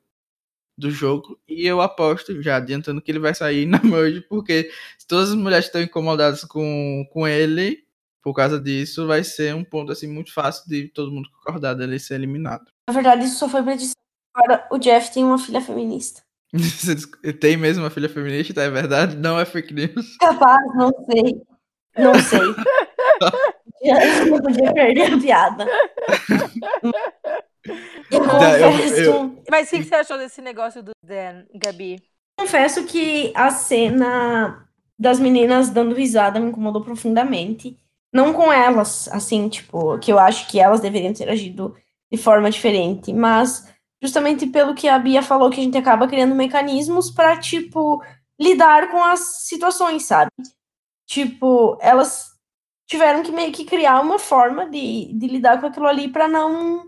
do 0.77 0.89
jogo. 0.89 1.39
E 1.47 1.67
eu 1.67 1.81
aposto, 1.81 2.41
já 2.41 2.55
adiantando, 2.55 3.01
que 3.01 3.11
ele 3.11 3.19
vai 3.19 3.35
sair 3.35 3.65
na 3.65 3.79
merge, 3.83 4.21
porque 4.21 4.71
se 4.97 5.05
todas 5.05 5.29
as 5.29 5.35
mulheres 5.35 5.65
estão 5.65 5.81
incomodadas 5.81 6.43
com, 6.43 7.05
com 7.11 7.27
ele, 7.27 7.83
por 8.23 8.33
causa 8.33 8.59
disso, 8.59 9.05
vai 9.05 9.23
ser 9.23 9.53
um 9.53 9.63
ponto 9.63 9.91
assim 9.91 10.07
muito 10.07 10.33
fácil 10.33 10.67
de 10.67 10.87
todo 10.87 11.11
mundo 11.11 11.29
concordar 11.31 11.73
dele 11.73 11.99
ser 11.99 12.15
eliminado. 12.15 12.65
Na 12.87 12.93
verdade, 12.93 13.25
isso 13.25 13.37
só 13.37 13.49
foi 13.49 13.61
predição. 13.61 13.93
Agora, 14.33 14.67
o 14.71 14.77
Jeff 14.77 15.13
tem 15.13 15.23
uma 15.23 15.37
filha 15.37 15.61
feminista. 15.61 16.21
tem 17.39 17.57
mesmo 17.57 17.83
uma 17.83 17.89
filha 17.89 18.09
feminista, 18.09 18.61
é 18.61 18.69
verdade? 18.69 19.15
Não 19.15 19.39
é 19.39 19.45
fake 19.45 19.73
news? 19.73 20.17
Capaz, 20.17 20.59
não 20.75 20.91
sei. 21.11 21.41
Não 21.99 22.13
sei. 22.19 22.39
não 24.29 24.39
podia 24.41 24.73
perder 24.73 25.13
a 25.13 25.17
piada. 25.19 25.67
Eu 28.11 28.23
eu- 28.23 28.29
confesso, 28.29 28.95
eu- 29.01 29.43
Mas 29.49 29.67
o 29.67 29.71
que 29.71 29.77
que 29.79 29.83
você 29.85 29.95
achou 29.95 30.17
desse 30.17 30.41
negócio 30.41 30.81
do 30.81 30.91
Dan, 31.03 31.43
Gabi? 31.55 32.01
confesso 32.39 32.85
que 32.85 33.33
a 33.35 33.51
cena 33.51 34.65
das 34.97 35.19
meninas 35.19 35.69
dando 35.69 35.93
risada 35.93 36.39
me 36.39 36.49
incomodou 36.49 36.81
profundamente. 36.81 37.77
Não 38.13 38.33
com 38.33 38.51
elas, 38.51 39.07
assim, 39.09 39.47
tipo, 39.49 39.97
que 39.99 40.11
eu 40.11 40.17
acho 40.17 40.47
que 40.47 40.59
elas 40.59 40.79
deveriam 40.79 41.13
ter 41.13 41.29
agido 41.29 41.75
de 42.11 42.17
forma 42.17 42.49
diferente, 42.49 43.13
mas 43.13 43.67
justamente 44.01 44.47
pelo 44.47 44.73
que 44.73 44.87
a 44.87 44.97
Bia 44.97 45.21
falou, 45.21 45.49
que 45.49 45.59
a 45.59 45.63
gente 45.63 45.77
acaba 45.77 46.07
criando 46.07 46.33
mecanismos 46.33 47.11
para, 47.11 47.37
tipo, 47.37 48.01
lidar 48.39 48.89
com 48.89 49.03
as 49.03 49.19
situações, 49.45 50.05
sabe? 50.05 50.31
Tipo, 51.09 51.75
elas 51.81 52.35
tiveram 52.87 53.23
que 53.23 53.31
meio 53.31 53.51
que 53.51 53.65
criar 53.65 53.99
uma 53.99 54.19
forma 54.19 54.69
de, 54.69 55.11
de 55.11 55.27
lidar 55.27 55.59
com 55.59 55.65
aquilo 55.65 55.87
ali 55.87 56.07
para 56.07 56.27
não, 56.27 56.87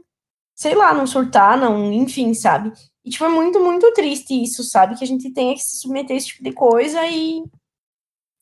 sei 0.53 0.75
lá, 0.75 0.93
não 0.93 1.07
surtar, 1.07 1.57
não, 1.57 1.91
enfim, 1.91 2.31
sabe? 2.35 2.71
E, 3.03 3.09
tipo, 3.09 3.25
é 3.25 3.29
muito, 3.29 3.59
muito 3.59 3.91
triste 3.93 4.39
isso, 4.39 4.63
sabe? 4.63 4.95
Que 4.95 5.03
a 5.03 5.07
gente 5.07 5.33
tenha 5.33 5.55
que 5.55 5.61
se 5.61 5.77
submeter 5.77 6.13
a 6.13 6.17
esse 6.17 6.27
tipo 6.27 6.43
de 6.43 6.53
coisa 6.53 7.03
e. 7.07 7.43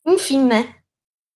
Enfim, 0.05 0.43
né? 0.43 0.75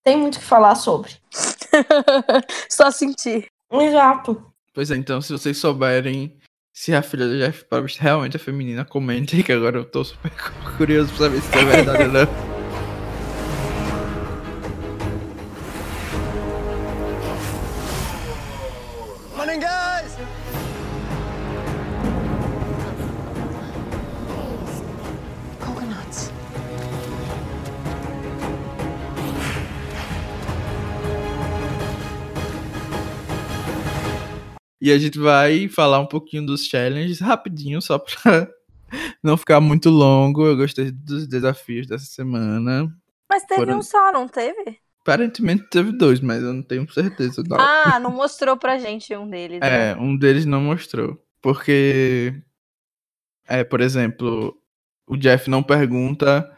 Tem 0.04 0.18
muito 0.18 0.36
o 0.36 0.40
que 0.40 0.46
falar 0.46 0.76
sobre. 0.76 1.12
Só 2.70 2.92
sentir. 2.92 3.48
Exato. 3.72 4.54
Pois 4.74 4.92
é, 4.92 4.98
então, 4.98 5.22
se 5.22 5.32
vocês 5.32 5.58
souberem 5.58 6.38
se 6.74 6.94
a 6.94 7.02
filha 7.02 7.28
do 7.28 7.38
Jeff 7.38 7.64
Probst 7.66 7.98
realmente 7.98 8.36
é 8.36 8.40
feminina, 8.40 8.84
comentem, 8.84 9.42
que 9.42 9.54
agora 9.54 9.78
eu 9.78 9.86
tô 9.86 10.04
super 10.04 10.34
curioso 10.76 11.14
pra 11.14 11.18
saber 11.18 11.42
se 11.42 11.58
é 11.58 11.64
verdade 11.64 12.04
ou 12.04 12.10
não. 12.10 12.53
E 34.84 34.92
a 34.92 34.98
gente 34.98 35.18
vai 35.18 35.70
falar 35.70 36.00
um 36.00 36.06
pouquinho 36.06 36.46
dos 36.46 36.66
challenges 36.66 37.22
rapidinho, 37.22 37.82
só 37.82 37.98
pra 37.98 38.50
não 39.24 39.38
ficar 39.38 39.62
muito 39.62 39.90
longo. 39.90 40.46
Eu 40.46 40.58
gostei 40.58 40.92
dos 40.92 41.26
desafios 41.26 41.88
dessa 41.88 42.04
semana. 42.04 42.94
Mas 43.30 43.44
teve 43.46 43.62
Foram- 43.62 43.80
um 43.80 43.82
só, 43.82 44.12
não 44.12 44.28
teve? 44.28 44.78
Aparentemente 45.00 45.64
teve 45.70 45.94
dois, 45.94 46.20
mas 46.20 46.44
eu 46.44 46.54
não 46.54 46.62
tenho 46.62 46.86
certeza. 46.92 47.42
Não. 47.48 47.58
Ah, 47.58 47.98
não 47.98 48.12
mostrou 48.12 48.58
pra 48.58 48.78
gente 48.78 49.16
um 49.16 49.30
deles. 49.30 49.62
né? 49.62 49.92
É, 49.92 49.96
um 49.96 50.18
deles 50.18 50.46
não 50.46 50.60
mostrou. 50.60 51.18
Porque, 51.42 52.44
é, 53.48 53.64
por 53.64 53.80
exemplo, 53.80 54.54
o 55.08 55.16
Jeff 55.16 55.50
não 55.50 55.64
pergunta, 55.64 56.53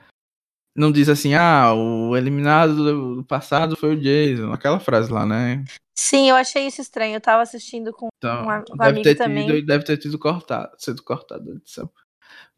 não 0.75 0.91
diz 0.91 1.07
assim, 1.09 1.33
ah, 1.33 1.73
o 1.73 2.15
eliminado 2.17 2.75
do- 2.75 3.15
do 3.17 3.23
passado 3.23 3.75
foi 3.77 3.95
o 3.95 3.99
Jason, 3.99 4.51
aquela 4.51 4.79
frase 4.79 5.11
lá, 5.11 5.25
né? 5.25 5.63
Sim, 5.97 6.29
eu 6.29 6.35
achei 6.35 6.67
isso 6.67 6.81
estranho. 6.81 7.15
Eu 7.15 7.21
tava 7.21 7.41
assistindo 7.41 7.93
com 7.93 8.09
Então, 8.17 8.45
Um 8.45 8.49
a- 8.49 8.63
um 8.71 8.77
deve 8.77 9.01
ter 9.01 9.15
também. 9.15 9.47
tido, 9.47 9.65
deve 9.65 9.83
ter 9.85 9.97
tido 9.97 10.19
cortado, 10.19 10.71
sido 10.77 11.01
cortado 11.03 11.45
da 11.45 11.51
edição. 11.53 11.89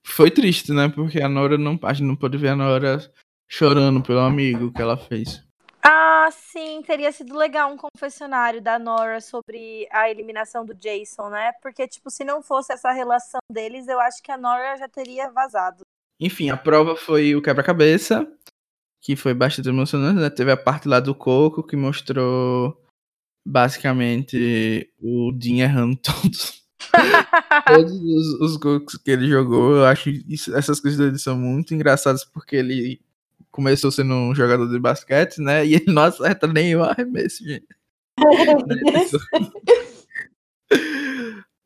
Foi 0.04 0.32
triste, 0.32 0.72
né? 0.72 0.90
Porque 0.90 1.22
a 1.22 1.30
Nora 1.30 1.58
não, 1.58 1.78
a 1.84 1.94
gente 1.94 2.08
não 2.08 2.16
pôde 2.16 2.38
ver 2.38 2.50
a 2.50 2.56
Nora 2.56 3.00
chorando 3.48 4.02
pelo 4.02 4.20
amigo 4.22 4.72
que 4.72 4.82
ela 4.82 4.98
fez. 4.98 5.44
Ah, 5.84 6.30
sim, 6.32 6.82
teria 6.82 7.12
sido 7.12 7.36
legal 7.38 7.72
um 7.72 7.78
confessionário 7.78 8.62
da 8.62 8.78
Nora 8.80 9.22
sobre 9.22 9.88
a 9.92 10.10
eliminação 10.10 10.66
do 10.66 10.74
Jason, 10.74 11.30
né? 11.30 11.52
Porque, 11.62 11.88
tipo, 11.88 12.10
se 12.10 12.24
não 12.26 12.42
fosse 12.42 12.74
essa 12.74 12.92
relação 12.92 13.40
deles, 13.52 13.88
eu 13.88 14.00
acho 14.00 14.22
que 14.22 14.32
a 14.32 14.38
Nora 14.38 14.76
já 14.78 14.90
teria 14.90 15.30
vazado. 15.30 15.84
Enfim, 16.20 16.50
a 16.50 16.58
prova 16.58 16.96
foi 16.96 17.36
o 17.36 17.42
quebra-cabeça, 17.42 18.28
que 19.02 19.16
foi 19.16 19.34
bastante 19.34 19.70
emocionante, 19.70 20.20
né? 20.20 20.30
Teve 20.30 20.52
a 20.52 20.58
parte 20.58 20.88
lá 20.88 21.00
do 21.00 21.14
coco 21.16 21.64
que 21.64 21.76
mostrou 21.76 22.80
basicamente 23.46 24.90
o 25.00 25.32
Dean 25.32 25.64
errando 25.64 25.96
todos, 26.04 26.64
todos 27.68 27.92
os, 27.94 28.42
os 28.42 28.58
cocos 28.58 28.98
que 28.98 29.12
ele 29.12 29.28
jogou. 29.28 29.78
Eu 29.78 29.86
acho 29.86 30.10
isso- 30.10 30.56
essas 30.56 30.80
coisas 30.80 31.00
dele 31.00 31.18
são 31.20 31.38
muito 31.38 31.74
engraçadas 31.74 32.26
porque 32.26 32.56
ele 32.56 33.00
começou 33.52 33.92
sendo 33.92 34.14
um 34.14 34.36
jogador 34.36 34.68
de 34.68 34.80
basquete, 34.80 35.40
né? 35.40 35.66
E 35.66 35.76
ele 35.76 35.86
não 35.94 36.04
acerta 36.04 36.48
nenhum 36.48 36.84
arremesso, 36.84 37.44
gente. 37.44 37.68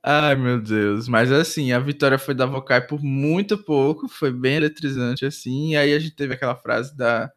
Ai, 0.04 0.36
meu 0.36 0.60
Deus. 0.60 1.08
Mas 1.08 1.32
assim, 1.32 1.72
a 1.72 1.80
vitória 1.80 2.18
foi 2.18 2.34
da 2.34 2.46
Vokai 2.46 2.82
por 2.82 3.02
muito 3.02 3.58
pouco. 3.58 4.08
Foi 4.08 4.32
bem 4.32 4.56
eletrizante, 4.56 5.26
assim. 5.26 5.72
E 5.72 5.78
aí 5.78 5.94
a 5.94 6.00
gente 6.00 6.16
teve 6.16 6.34
aquela 6.34 6.56
frase 6.56 6.96
da, 6.98 7.32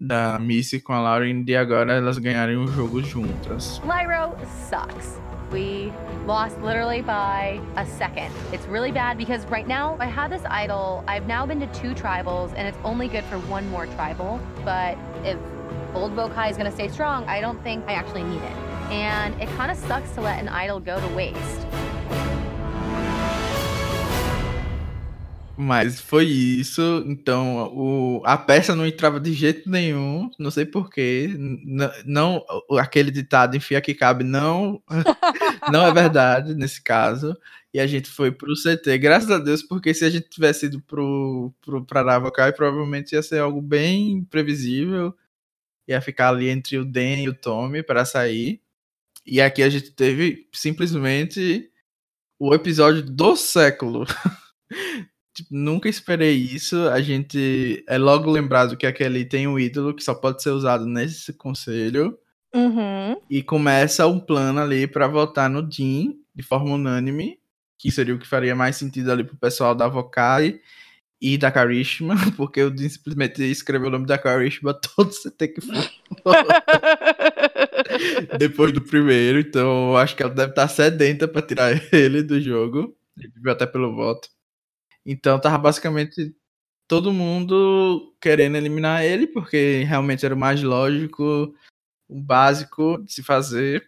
da 0.00 0.38
Missy 0.38 0.80
com 0.80 0.94
a 0.94 1.00
Lauren 1.00 1.44
de 1.44 1.54
agora 1.54 1.92
elas 1.92 2.18
ganharem 2.18 2.56
o 2.56 2.66
jogo 2.66 3.02
juntas. 3.02 3.80
Lyro 3.84 4.34
sucks. 4.68 5.20
We 5.52 5.92
lost 6.26 6.56
literally 6.62 7.02
by 7.02 7.60
a 7.76 7.84
second. 7.84 8.30
It's 8.54 8.66
really 8.66 8.90
bad 8.90 9.18
because 9.18 9.44
right 9.50 9.68
now 9.68 9.98
I 10.00 10.06
have 10.06 10.30
this 10.30 10.42
idol. 10.46 11.04
I've 11.06 11.26
now 11.26 11.44
been 11.44 11.60
to 11.60 11.66
two 11.78 11.94
tribals 11.94 12.54
and 12.56 12.66
it's 12.66 12.78
only 12.84 13.06
good 13.06 13.24
for 13.24 13.36
one 13.50 13.68
more 13.68 13.86
tribal. 13.86 14.40
But 14.64 14.96
if 15.24 15.36
Old 15.94 16.16
Vokai 16.16 16.50
is 16.50 16.56
going 16.56 16.70
to 16.70 16.74
stay 16.74 16.88
strong, 16.88 17.28
I 17.28 17.42
don't 17.42 17.62
think 17.62 17.84
I 17.86 17.92
actually 17.92 18.22
need 18.22 18.40
it. 18.40 18.71
And 18.92 19.34
it 19.40 19.48
kind 19.56 19.70
of 19.70 19.78
sucks 19.78 20.10
to 20.16 20.20
let 20.20 20.38
an 20.38 20.48
idol 20.48 20.78
go 20.78 21.00
to 21.00 21.08
waste. 21.16 21.66
Mas 25.56 26.00
foi 26.00 26.24
isso. 26.26 27.04
Então, 27.06 27.72
o, 27.74 28.22
a 28.24 28.36
peça 28.36 28.74
não 28.74 28.86
entrava 28.86 29.20
de 29.20 29.32
jeito 29.32 29.70
nenhum. 29.70 30.30
Não 30.38 30.50
sei 30.50 30.66
porquê. 30.66 31.30
Não, 32.04 32.44
aquele 32.78 33.10
ditado 33.10 33.56
enfia 33.56 33.80
que 33.80 33.94
cabe, 33.94 34.24
não, 34.24 34.82
não 35.72 35.86
é 35.86 35.92
verdade 35.92 36.54
nesse 36.54 36.82
caso. 36.82 37.36
E 37.72 37.80
a 37.80 37.86
gente 37.86 38.10
foi 38.10 38.30
pro 38.30 38.54
CT, 38.54 38.98
graças 38.98 39.30
a 39.30 39.38
Deus, 39.38 39.62
porque 39.62 39.94
se 39.94 40.04
a 40.04 40.10
gente 40.10 40.28
tivesse 40.28 40.66
ido 40.66 40.80
pro, 40.82 41.52
pro, 41.62 41.84
pra 41.86 42.20
provavelmente 42.52 43.12
ia 43.14 43.22
ser 43.22 43.38
algo 43.40 43.62
bem 43.62 44.24
previsível. 44.24 45.14
Ia 45.88 46.00
ficar 46.00 46.28
ali 46.28 46.48
entre 46.48 46.78
o 46.78 46.84
Dan 46.84 47.16
e 47.18 47.28
o 47.28 47.34
Tommy 47.34 47.82
para 47.82 48.04
sair. 48.04 48.60
E 49.26 49.40
aqui 49.40 49.62
a 49.62 49.68
gente 49.68 49.90
teve 49.92 50.48
simplesmente 50.52 51.70
o 52.38 52.54
episódio 52.54 53.02
do 53.02 53.36
século. 53.36 54.04
Tipo, 55.34 55.48
nunca 55.50 55.88
esperei 55.88 56.36
isso. 56.36 56.76
A 56.90 57.00
gente 57.00 57.82
é 57.88 57.96
logo 57.96 58.30
lembrado 58.30 58.76
que 58.76 58.86
aquele 58.86 59.24
tem 59.24 59.46
um 59.46 59.58
ídolo 59.58 59.94
que 59.94 60.04
só 60.04 60.14
pode 60.14 60.42
ser 60.42 60.50
usado 60.50 60.84
nesse 60.84 61.32
conselho. 61.32 62.18
Uhum. 62.54 63.16
E 63.30 63.42
começa 63.42 64.06
um 64.06 64.20
plano 64.20 64.60
ali 64.60 64.86
pra 64.86 65.08
votar 65.08 65.48
no 65.48 65.62
Dean 65.62 66.12
de 66.34 66.42
forma 66.42 66.74
unânime, 66.74 67.38
que 67.78 67.90
seria 67.90 68.14
o 68.14 68.18
que 68.18 68.28
faria 68.28 68.54
mais 68.54 68.76
sentido 68.76 69.10
ali 69.10 69.24
pro 69.24 69.36
pessoal 69.36 69.74
da 69.74 69.88
Vokai 69.88 70.60
e 71.20 71.38
da 71.38 71.50
Karishma, 71.50 72.14
porque 72.36 72.62
o 72.62 72.70
Dean 72.70 72.88
simplesmente 72.88 73.42
escreveu 73.42 73.88
o 73.88 73.92
nome 73.92 74.06
da 74.06 74.18
Karishma 74.18 74.74
todo 74.96 75.12
você 75.12 75.30
tem 75.30 75.52
que 75.52 75.60
depois 78.38 78.72
do 78.72 78.80
primeiro, 78.80 79.38
então 79.40 79.96
acho 79.96 80.14
que 80.16 80.22
ela 80.22 80.34
deve 80.34 80.50
estar 80.50 80.68
sedenta 80.68 81.26
pra 81.28 81.42
tirar 81.42 81.70
ele 81.92 82.22
do 82.22 82.40
jogo. 82.40 82.96
Viu 83.16 83.52
até 83.52 83.66
pelo 83.66 83.94
voto. 83.94 84.28
Então 85.04 85.38
tava 85.40 85.58
basicamente 85.58 86.34
todo 86.88 87.12
mundo 87.12 88.14
querendo 88.20 88.56
eliminar 88.56 89.04
ele, 89.04 89.26
porque 89.26 89.82
realmente 89.84 90.24
era 90.24 90.34
o 90.34 90.38
mais 90.38 90.62
lógico, 90.62 91.54
o 92.08 92.20
básico 92.20 93.02
de 93.04 93.12
se 93.12 93.22
fazer. 93.22 93.86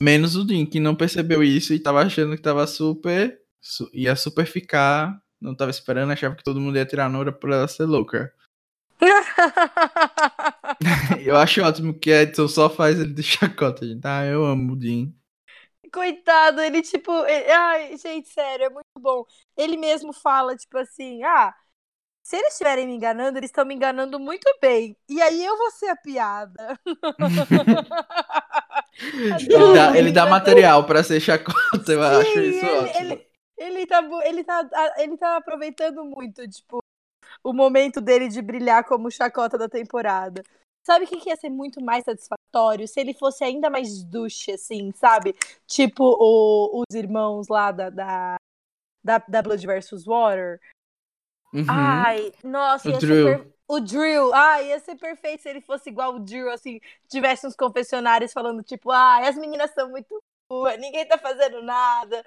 Menos 0.00 0.34
o 0.36 0.44
Dean, 0.44 0.66
que 0.66 0.80
não 0.80 0.94
percebeu 0.96 1.42
isso 1.42 1.72
e 1.72 1.78
tava 1.78 2.02
achando 2.02 2.36
que 2.36 2.42
tava 2.42 2.66
super. 2.66 3.38
su- 3.60 3.88
ia 3.92 4.16
super 4.16 4.44
ficar. 4.46 5.16
Não 5.40 5.54
tava 5.54 5.70
esperando, 5.70 6.10
achava 6.12 6.34
que 6.34 6.42
todo 6.44 6.60
mundo 6.60 6.76
ia 6.76 6.86
tirar 6.86 7.06
a 7.06 7.08
Nora 7.08 7.30
por 7.32 7.50
ela 7.52 7.68
ser 7.68 7.84
louca. 7.84 8.32
Eu 11.24 11.36
acho 11.36 11.62
ótimo 11.62 11.94
que 11.98 12.12
a 12.12 12.22
edição 12.22 12.48
só 12.48 12.68
faz 12.68 12.98
ele 12.98 13.12
de 13.14 13.22
chacota, 13.22 13.86
gente. 13.86 14.04
Ah, 14.06 14.24
eu 14.24 14.44
amo 14.44 14.72
o 14.72 14.76
Dean. 14.76 15.12
Coitado, 15.92 16.60
ele 16.60 16.82
tipo. 16.82 17.12
ele- 17.26 17.50
Ai, 17.52 17.96
gente, 17.96 18.28
sério, 18.28 18.66
é 18.66 18.70
muito 18.70 18.84
bom. 18.98 19.24
Ele 19.56 19.76
mesmo 19.76 20.12
fala, 20.12 20.56
tipo 20.56 20.76
assim, 20.78 21.22
ah. 21.22 21.54
Se 22.22 22.36
eles 22.36 22.52
estiverem 22.54 22.86
me 22.86 22.94
enganando, 22.94 23.38
eles 23.38 23.50
estão 23.50 23.64
me 23.66 23.74
enganando 23.74 24.18
muito 24.20 24.46
bem. 24.60 24.96
E 25.08 25.20
aí 25.22 25.44
eu 25.44 25.56
vou 25.58 25.70
ser 25.72 25.88
a 25.88 25.96
piada. 25.96 26.78
Ele 29.48 29.72
dá, 29.72 29.98
ele 29.98 30.12
dá 30.12 30.26
material 30.26 30.84
pra 30.86 31.02
ser 31.02 31.20
chacota, 31.20 31.92
eu 31.92 32.02
acho 32.02 32.30
Sim, 32.30 32.40
isso 32.40 32.64
ele, 32.64 32.66
ótimo. 32.66 33.12
ele, 33.16 33.26
ele, 33.56 33.86
tá, 33.86 34.02
ele, 34.24 34.44
tá, 34.44 34.68
ele 34.98 35.16
tá 35.16 35.36
aproveitando 35.36 36.04
muito, 36.04 36.46
tipo, 36.48 36.78
o 37.44 37.52
momento 37.52 38.00
dele 38.00 38.28
de 38.28 38.42
brilhar 38.42 38.84
como 38.84 39.10
chacota 39.10 39.58
da 39.58 39.68
temporada. 39.68 40.42
Sabe 40.84 41.06
o 41.06 41.08
que, 41.08 41.16
que 41.16 41.30
ia 41.30 41.36
ser 41.36 41.48
muito 41.48 41.82
mais 41.82 42.04
satisfatório? 42.04 42.44
se 42.86 43.00
ele 43.00 43.12
fosse 43.12 43.42
ainda 43.42 43.68
mais 43.68 44.04
duche, 44.04 44.52
assim, 44.52 44.92
sabe? 44.92 45.34
Tipo 45.66 46.04
o, 46.04 46.82
os 46.82 46.94
irmãos 46.94 47.48
lá 47.48 47.72
da, 47.72 47.90
da, 47.90 48.36
da, 49.02 49.18
da 49.18 49.42
Blood 49.42 49.66
vs. 49.66 50.04
Water. 50.04 50.60
Uhum. 51.52 51.64
Ai, 51.68 52.32
nossa, 52.44 52.90
O 52.90 53.00
ser 53.00 53.38
per... 53.38 53.54
O 53.66 53.80
Drill, 53.80 54.32
ai, 54.34 54.68
ia 54.68 54.78
ser 54.78 54.96
perfeito 54.96 55.42
se 55.42 55.48
ele 55.48 55.62
fosse 55.62 55.88
igual 55.88 56.16
o 56.16 56.20
Drill, 56.20 56.50
assim, 56.50 56.80
tivesse 57.08 57.46
uns 57.46 57.56
confessionários 57.56 58.32
falando, 58.32 58.62
tipo, 58.62 58.90
ai, 58.90 59.26
as 59.26 59.36
meninas 59.36 59.72
são 59.72 59.88
muito 59.88 60.22
boas, 60.48 60.78
ninguém 60.78 61.06
tá 61.08 61.16
fazendo 61.16 61.62
nada. 61.62 62.22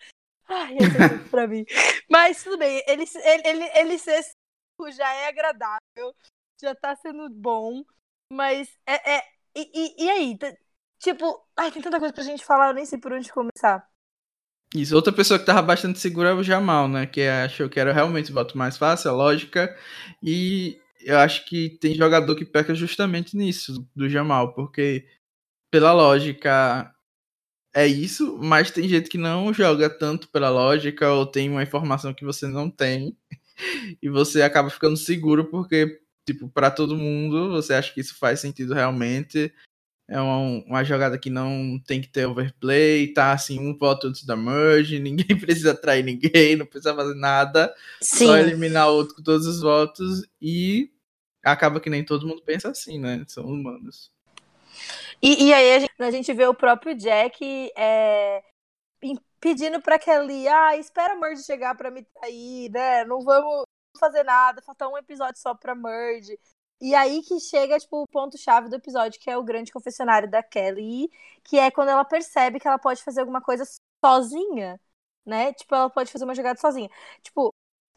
Ai, 0.47 0.73
ia 0.73 0.89
ser 0.89 1.09
tudo 1.09 1.29
pra 1.29 1.47
mim. 1.47 1.63
Mas 2.09 2.43
tudo 2.43 2.57
bem, 2.57 2.83
ele, 2.87 3.03
ele, 3.23 3.47
ele, 3.47 3.71
ele 3.75 3.97
ser 3.99 4.25
já 4.91 5.13
é 5.13 5.27
agradável, 5.27 6.15
já 6.59 6.73
tá 6.73 6.95
sendo 6.95 7.29
bom, 7.29 7.83
mas 8.31 8.69
é. 8.85 9.17
é 9.17 9.23
e, 9.55 10.05
e, 10.05 10.09
aí? 10.09 10.37
Tipo, 10.99 11.43
ai, 11.55 11.71
tem 11.71 11.81
tanta 11.81 11.99
coisa 11.99 12.13
pra 12.13 12.23
gente 12.23 12.45
falar, 12.45 12.69
eu 12.69 12.73
nem 12.73 12.85
sei 12.85 12.99
por 12.99 13.11
onde 13.11 13.31
começar. 13.31 13.87
Isso, 14.75 14.95
outra 14.95 15.13
pessoa 15.13 15.39
que 15.39 15.45
tava 15.45 15.61
bastante 15.61 15.99
segura 15.99 16.29
é 16.29 16.33
o 16.33 16.43
Jamal, 16.43 16.87
né? 16.87 17.05
Que 17.05 17.21
achou 17.21 17.69
que 17.69 17.79
era 17.79 17.93
realmente 17.93 18.31
o 18.31 18.33
voto 18.33 18.57
mais 18.57 18.77
fácil, 18.77 19.09
a 19.09 19.13
lógica. 19.13 19.75
E 20.21 20.79
eu 21.01 21.17
acho 21.17 21.45
que 21.45 21.69
tem 21.79 21.95
jogador 21.95 22.35
que 22.35 22.45
peca 22.45 22.75
justamente 22.75 23.35
nisso, 23.37 23.87
do 23.95 24.09
Jamal, 24.09 24.53
porque 24.53 25.07
pela 25.71 25.93
lógica 25.93 26.93
é 27.73 27.87
isso, 27.87 28.37
mas 28.41 28.71
tem 28.71 28.89
gente 28.89 29.09
que 29.09 29.17
não 29.17 29.53
joga 29.53 29.89
tanto 29.89 30.27
pela 30.29 30.49
lógica 30.49 31.11
ou 31.13 31.25
tem 31.25 31.49
uma 31.49 31.63
informação 31.63 32.13
que 32.13 32.25
você 32.25 32.47
não 32.47 32.69
tem. 32.69 33.15
E 34.03 34.07
você 34.07 34.43
acaba 34.43 34.69
ficando 34.69 34.95
seguro 34.95 35.45
porque, 35.45 35.99
tipo, 36.27 36.49
para 36.49 36.69
todo 36.69 36.97
mundo, 36.97 37.49
você 37.51 37.73
acha 37.73 37.93
que 37.93 38.01
isso 38.01 38.15
faz 38.17 38.41
sentido 38.41 38.73
realmente. 38.73 39.53
É 40.09 40.19
uma, 40.19 40.37
uma 40.65 40.83
jogada 40.83 41.17
que 41.17 41.29
não 41.29 41.81
tem 41.85 42.01
que 42.01 42.07
ter 42.07 42.25
overplay, 42.25 43.13
tá 43.13 43.31
assim, 43.31 43.59
um 43.59 43.77
voto 43.77 44.07
antes 44.07 44.25
da 44.25 44.35
merge, 44.35 44.99
ninguém 44.99 45.37
precisa 45.39 45.71
atrair 45.71 46.03
ninguém, 46.03 46.55
não 46.57 46.65
precisa 46.65 46.93
fazer 46.93 47.15
nada, 47.15 47.73
só 48.01 48.37
eliminar 48.37 48.89
o 48.89 48.95
outro 48.95 49.15
com 49.15 49.23
todos 49.23 49.47
os 49.47 49.61
votos 49.61 50.23
e 50.41 50.91
acaba 51.43 51.79
que 51.79 51.89
nem 51.89 52.03
todo 52.03 52.27
mundo 52.27 52.41
pensa 52.41 52.69
assim, 52.69 52.99
né? 52.99 53.23
São 53.27 53.45
humanos. 53.45 54.11
E, 55.21 55.45
e 55.45 55.53
aí 55.53 55.75
a 55.75 55.79
gente, 55.79 55.93
a 55.99 56.11
gente 56.11 56.33
vê 56.33 56.45
o 56.45 56.53
próprio 56.53 56.95
Jack 56.95 57.71
é, 57.75 58.43
pedindo 59.39 59.81
pra 59.81 59.99
Kelly, 59.99 60.47
ah, 60.47 60.77
espera 60.77 61.13
a 61.13 61.17
Merge 61.17 61.43
chegar 61.43 61.75
pra 61.75 61.91
me 61.91 62.03
trair, 62.03 62.69
né? 62.71 63.05
Não 63.05 63.21
vamos 63.21 63.63
fazer 63.97 64.23
nada, 64.23 64.61
falta 64.61 64.87
um 64.87 64.97
episódio 64.97 65.39
só 65.41 65.53
pra 65.53 65.75
Merge. 65.75 66.39
E 66.79 66.93
aí 66.93 67.23
que 67.23 67.39
chega, 67.39 67.79
tipo, 67.79 68.03
o 68.03 68.07
ponto-chave 68.07 68.69
do 68.69 68.75
episódio, 68.75 69.19
que 69.19 69.29
é 69.29 69.37
o 69.37 69.43
grande 69.43 69.71
confessionário 69.71 70.29
da 70.29 70.43
Kelly, 70.43 71.09
que 71.43 71.57
é 71.57 71.71
quando 71.71 71.89
ela 71.89 72.05
percebe 72.05 72.59
que 72.59 72.67
ela 72.67 72.77
pode 72.77 73.03
fazer 73.03 73.21
alguma 73.21 73.41
coisa 73.41 73.63
sozinha, 74.05 74.79
né? 75.25 75.53
Tipo, 75.53 75.75
ela 75.75 75.89
pode 75.89 76.11
fazer 76.11 76.23
uma 76.25 76.35
jogada 76.35 76.59
sozinha. 76.59 76.89
Tipo, 77.23 77.53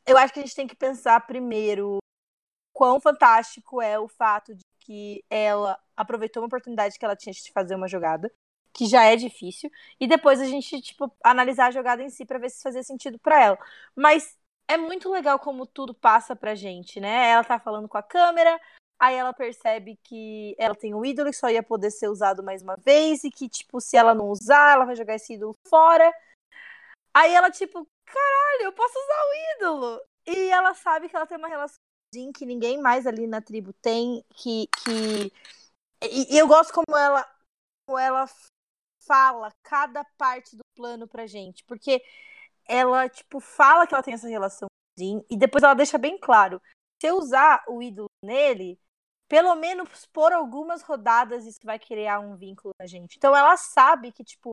eu 0.06 0.16
acho 0.16 0.32
que 0.32 0.40
a 0.40 0.42
gente 0.42 0.54
tem 0.56 0.66
que 0.66 0.76
pensar 0.76 1.20
primeiro 1.26 1.98
quão 2.72 2.98
fantástico 3.00 3.82
é 3.82 3.98
o 3.98 4.08
fato 4.08 4.54
de 4.54 4.64
que 4.80 5.22
ela 5.28 5.78
aproveitou 5.96 6.42
uma 6.42 6.46
oportunidade 6.46 6.98
que 6.98 7.04
ela 7.04 7.16
tinha 7.16 7.32
de 7.32 7.52
fazer 7.52 7.74
uma 7.74 7.86
jogada, 7.86 8.32
que 8.72 8.86
já 8.86 9.04
é 9.04 9.16
difícil, 9.16 9.70
e 10.00 10.06
depois 10.06 10.40
a 10.40 10.46
gente, 10.46 10.80
tipo, 10.80 11.12
analisar 11.22 11.66
a 11.66 11.70
jogada 11.70 12.02
em 12.02 12.08
si 12.08 12.24
pra 12.24 12.38
ver 12.38 12.48
se 12.50 12.62
fazia 12.62 12.82
sentido 12.82 13.18
pra 13.18 13.42
ela. 13.42 13.58
Mas 13.94 14.36
é 14.70 14.76
muito 14.76 15.10
legal 15.10 15.38
como 15.38 15.66
tudo 15.66 15.92
passa 15.92 16.36
pra 16.36 16.54
gente, 16.54 17.00
né? 17.00 17.30
Ela 17.30 17.42
tá 17.42 17.58
falando 17.58 17.88
com 17.88 17.98
a 17.98 18.02
câmera, 18.02 18.60
aí 19.00 19.16
ela 19.16 19.32
percebe 19.32 19.98
que 20.04 20.54
ela 20.56 20.76
tem 20.76 20.94
um 20.94 21.04
ídolo 21.04 21.30
que 21.30 21.36
só 21.36 21.50
ia 21.50 21.62
poder 21.62 21.90
ser 21.90 22.08
usado 22.08 22.40
mais 22.42 22.62
uma 22.62 22.76
vez, 22.76 23.24
e 23.24 23.30
que, 23.30 23.48
tipo, 23.48 23.80
se 23.80 23.96
ela 23.96 24.14
não 24.14 24.28
usar, 24.28 24.74
ela 24.74 24.84
vai 24.84 24.94
jogar 24.94 25.16
esse 25.16 25.34
ídolo 25.34 25.56
fora. 25.68 26.12
Aí 27.12 27.34
ela, 27.34 27.50
tipo, 27.50 27.84
caralho, 28.04 28.62
eu 28.62 28.72
posso 28.72 28.96
usar 28.96 29.22
o 29.24 29.56
ídolo! 29.56 30.02
E 30.26 30.50
ela 30.50 30.72
sabe 30.74 31.08
que 31.08 31.16
ela 31.16 31.26
tem 31.26 31.36
uma 31.36 31.48
relação 31.48 31.76
que 32.34 32.46
ninguém 32.46 32.80
mais 32.80 33.06
ali 33.06 33.26
na 33.26 33.40
tribo 33.40 33.72
tem, 33.72 34.24
que. 34.34 34.68
que... 34.84 35.32
E, 36.02 36.34
e 36.34 36.38
eu 36.38 36.46
gosto 36.46 36.72
como 36.72 36.96
ela, 36.96 37.28
como 37.86 37.98
ela 37.98 38.28
fala 39.00 39.52
cada 39.62 40.04
parte 40.16 40.56
do 40.56 40.62
plano 40.76 41.08
pra 41.08 41.26
gente, 41.26 41.64
porque 41.64 42.02
ela, 42.70 43.08
tipo, 43.08 43.40
fala 43.40 43.86
que 43.86 43.94
ela 43.94 44.02
tem 44.02 44.14
essa 44.14 44.28
relação 44.28 44.68
com 44.68 45.02
o 45.02 45.04
Jin, 45.04 45.24
e 45.28 45.36
depois 45.36 45.64
ela 45.64 45.74
deixa 45.74 45.98
bem 45.98 46.18
claro: 46.18 46.62
se 47.00 47.08
eu 47.08 47.16
usar 47.18 47.64
o 47.68 47.82
ídolo 47.82 48.08
nele, 48.24 48.78
pelo 49.28 49.54
menos 49.56 50.06
por 50.06 50.32
algumas 50.32 50.82
rodadas 50.82 51.46
isso 51.46 51.60
vai 51.64 51.78
criar 51.78 52.20
um 52.20 52.36
vínculo 52.36 52.72
na 52.78 52.86
gente. 52.86 53.16
Então 53.16 53.34
ela 53.36 53.56
sabe 53.56 54.12
que, 54.12 54.24
tipo, 54.24 54.50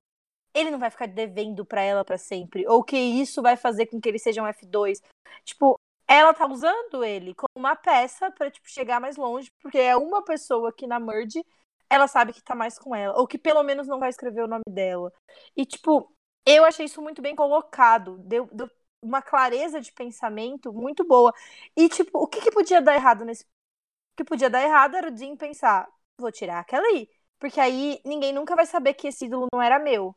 ele 0.53 0.71
não 0.71 0.79
vai 0.79 0.89
ficar 0.89 1.07
devendo 1.07 1.65
pra 1.65 1.81
ela 1.81 2.03
pra 2.03 2.17
sempre, 2.17 2.67
ou 2.67 2.83
que 2.83 2.97
isso 2.97 3.41
vai 3.41 3.55
fazer 3.57 3.87
com 3.87 4.01
que 4.01 4.09
ele 4.09 4.19
seja 4.19 4.41
um 4.41 4.47
F2. 4.47 5.01
Tipo, 5.45 5.79
ela 6.07 6.33
tá 6.33 6.47
usando 6.47 7.03
ele 7.03 7.35
como 7.35 7.49
uma 7.55 7.75
peça 7.75 8.31
pra, 8.31 8.49
tipo, 8.49 8.69
chegar 8.69 8.99
mais 8.99 9.17
longe, 9.17 9.51
porque 9.61 9.77
é 9.77 9.95
uma 9.95 10.23
pessoa 10.23 10.73
que 10.73 10.87
na 10.87 10.99
merge 10.99 11.45
ela 11.89 12.07
sabe 12.07 12.33
que 12.33 12.43
tá 12.43 12.55
mais 12.55 12.77
com 12.79 12.95
ela, 12.95 13.17
ou 13.17 13.27
que 13.27 13.37
pelo 13.37 13.63
menos 13.63 13.87
não 13.87 13.99
vai 13.99 14.09
escrever 14.09 14.43
o 14.43 14.47
nome 14.47 14.63
dela. 14.69 15.11
E, 15.55 15.65
tipo, 15.65 16.11
eu 16.47 16.63
achei 16.65 16.85
isso 16.85 17.01
muito 17.01 17.21
bem 17.21 17.35
colocado, 17.35 18.17
deu, 18.19 18.47
deu 18.53 18.69
uma 19.01 19.21
clareza 19.21 19.81
de 19.81 19.91
pensamento 19.91 20.71
muito 20.73 21.03
boa. 21.03 21.33
E, 21.75 21.89
tipo, 21.89 22.19
o 22.19 22.27
que, 22.27 22.41
que 22.41 22.51
podia 22.51 22.81
dar 22.81 22.95
errado 22.95 23.25
nesse. 23.25 23.43
O 23.43 24.17
que 24.17 24.23
podia 24.23 24.49
dar 24.49 24.63
errado 24.63 24.95
era 24.95 25.11
o 25.11 25.17
Jim 25.17 25.35
pensar: 25.35 25.87
vou 26.19 26.31
tirar 26.31 26.59
aquela 26.59 26.85
aí. 26.87 27.09
Porque 27.39 27.59
aí 27.59 28.01
ninguém 28.03 28.33
nunca 28.33 28.55
vai 28.55 28.65
saber 28.65 28.93
que 28.95 29.07
esse 29.07 29.25
ídolo 29.25 29.47
não 29.53 29.61
era 29.61 29.77
meu. 29.79 30.15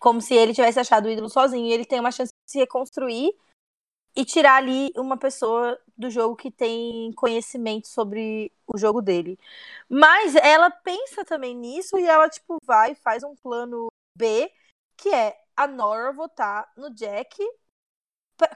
Como 0.00 0.20
se 0.20 0.34
ele 0.34 0.54
tivesse 0.54 0.80
achado 0.80 1.06
o 1.06 1.10
ídolo 1.10 1.28
sozinho. 1.28 1.66
E 1.66 1.72
ele 1.72 1.84
tem 1.84 2.00
uma 2.00 2.10
chance 2.10 2.32
de 2.32 2.52
se 2.52 2.58
reconstruir 2.58 3.32
e 4.16 4.24
tirar 4.24 4.56
ali 4.56 4.92
uma 4.96 5.16
pessoa 5.16 5.78
do 5.96 6.10
jogo 6.10 6.36
que 6.36 6.50
tem 6.50 7.12
conhecimento 7.12 7.86
sobre 7.88 8.52
o 8.66 8.76
jogo 8.76 9.00
dele. 9.00 9.38
Mas 9.88 10.34
ela 10.36 10.70
pensa 10.70 11.24
também 11.24 11.54
nisso 11.54 11.98
e 11.98 12.06
ela, 12.06 12.28
tipo, 12.28 12.58
vai 12.64 12.92
e 12.92 12.96
faz 12.96 13.22
um 13.22 13.36
plano 13.36 13.88
B, 14.16 14.50
que 15.00 15.08
é 15.08 15.40
a 15.56 15.66
Nora 15.66 16.12
votar 16.12 16.70
no 16.76 16.90
Jack, 16.90 17.38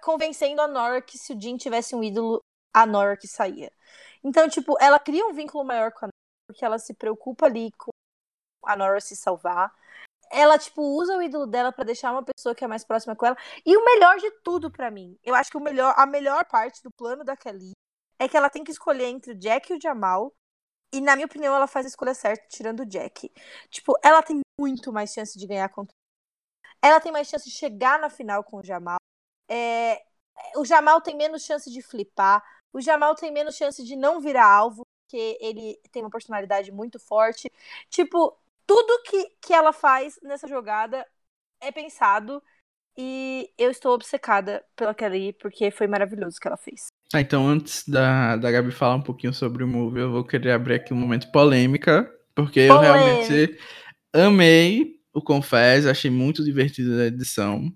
convencendo 0.02 0.60
a 0.60 0.68
Nora 0.68 1.00
que 1.00 1.16
se 1.16 1.32
o 1.32 1.40
Jim 1.40 1.56
tivesse 1.56 1.96
um 1.96 2.04
ídolo, 2.04 2.40
a 2.72 2.84
Nora 2.84 3.16
que 3.16 3.26
saía. 3.26 3.72
Então, 4.22 4.46
tipo, 4.48 4.76
ela 4.78 4.98
cria 4.98 5.26
um 5.26 5.32
vínculo 5.32 5.64
maior 5.64 5.90
com 5.90 6.04
a 6.04 6.08
Nora, 6.08 6.46
porque 6.46 6.64
ela 6.64 6.78
se 6.78 6.92
preocupa 6.92 7.46
ali 7.46 7.72
com 7.72 7.90
a 8.66 8.76
Nora 8.76 9.00
se 9.00 9.16
salvar. 9.16 9.72
Ela, 10.30 10.58
tipo, 10.58 10.82
usa 10.82 11.16
o 11.16 11.22
ídolo 11.22 11.46
dela 11.46 11.72
pra 11.72 11.84
deixar 11.84 12.12
uma 12.12 12.24
pessoa 12.24 12.54
que 12.54 12.64
é 12.64 12.68
mais 12.68 12.84
próxima 12.84 13.16
com 13.16 13.24
ela. 13.24 13.36
E 13.64 13.74
o 13.74 13.84
melhor 13.84 14.18
de 14.18 14.30
tudo 14.42 14.70
pra 14.70 14.90
mim, 14.90 15.18
eu 15.24 15.34
acho 15.34 15.50
que 15.50 15.56
o 15.56 15.60
melhor, 15.60 15.94
a 15.96 16.04
melhor 16.04 16.44
parte 16.46 16.82
do 16.82 16.90
plano 16.92 17.24
da 17.24 17.36
Kelly 17.36 17.72
é 18.18 18.28
que 18.28 18.36
ela 18.36 18.50
tem 18.50 18.62
que 18.62 18.70
escolher 18.70 19.06
entre 19.06 19.32
o 19.32 19.38
Jack 19.38 19.72
e 19.72 19.76
o 19.76 19.80
Jamal. 19.80 20.30
E, 20.92 21.00
na 21.00 21.16
minha 21.16 21.26
opinião, 21.26 21.54
ela 21.54 21.66
faz 21.66 21.86
a 21.86 21.88
escolha 21.88 22.14
certa 22.14 22.46
tirando 22.48 22.80
o 22.80 22.86
Jack. 22.86 23.32
Tipo, 23.70 23.98
ela 24.02 24.22
tem 24.22 24.40
muito 24.60 24.92
mais 24.92 25.12
chance 25.12 25.38
de 25.38 25.46
ganhar 25.46 25.68
contra 25.68 25.94
ela 26.84 27.00
tem 27.00 27.10
mais 27.10 27.28
chance 27.28 27.48
de 27.48 27.56
chegar 27.56 27.98
na 27.98 28.10
final 28.10 28.44
com 28.44 28.58
o 28.58 28.62
Jamal. 28.62 28.98
É, 29.48 30.02
o 30.56 30.64
Jamal 30.66 31.00
tem 31.00 31.16
menos 31.16 31.42
chance 31.42 31.70
de 31.70 31.80
flipar. 31.80 32.44
O 32.74 32.80
Jamal 32.80 33.14
tem 33.14 33.32
menos 33.32 33.56
chance 33.56 33.82
de 33.82 33.96
não 33.96 34.20
virar 34.20 34.46
alvo, 34.46 34.82
porque 35.06 35.38
ele 35.40 35.80
tem 35.90 36.02
uma 36.02 36.10
personalidade 36.10 36.70
muito 36.70 36.98
forte. 36.98 37.50
Tipo, 37.88 38.36
tudo 38.66 39.02
que, 39.04 39.30
que 39.40 39.54
ela 39.54 39.72
faz 39.72 40.18
nessa 40.22 40.46
jogada 40.46 41.06
é 41.58 41.72
pensado. 41.72 42.42
E 42.96 43.50
eu 43.56 43.70
estou 43.70 43.94
obcecada 43.94 44.62
pela 44.76 44.94
Kelly, 44.94 45.32
porque 45.32 45.70
foi 45.70 45.86
maravilhoso 45.86 46.36
o 46.36 46.40
que 46.40 46.46
ela 46.46 46.56
fez. 46.56 46.86
Ah, 47.14 47.20
então, 47.20 47.48
antes 47.48 47.88
da, 47.88 48.36
da 48.36 48.50
Gabi 48.50 48.70
falar 48.70 48.96
um 48.96 49.02
pouquinho 49.02 49.32
sobre 49.32 49.64
o 49.64 49.68
movie, 49.68 50.00
eu 50.00 50.12
vou 50.12 50.24
querer 50.24 50.52
abrir 50.52 50.74
aqui 50.74 50.92
um 50.92 50.96
momento 50.96 51.32
polêmica, 51.32 52.12
porque 52.34 52.60
eu 52.60 52.76
Polêmica. 52.76 52.98
realmente 52.98 53.58
amei 54.12 55.03
o 55.14 55.22
Confess, 55.22 55.86
achei 55.86 56.10
muito 56.10 56.44
divertido 56.44 57.00
a 57.00 57.06
edição, 57.06 57.72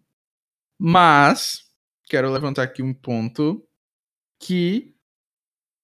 mas 0.79 1.65
quero 2.09 2.31
levantar 2.31 2.65
aqui 2.65 2.83
um 2.83 2.93
ponto 2.93 3.65
que 4.41 4.95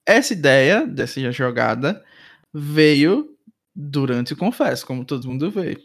essa 0.07 0.33
ideia 0.33 0.87
dessa 0.87 1.33
jogada 1.33 2.05
veio 2.53 3.37
durante 3.75 4.33
o 4.33 4.37
Confess, 4.37 4.85
como 4.85 5.05
todo 5.05 5.29
mundo 5.29 5.51
vê. 5.51 5.79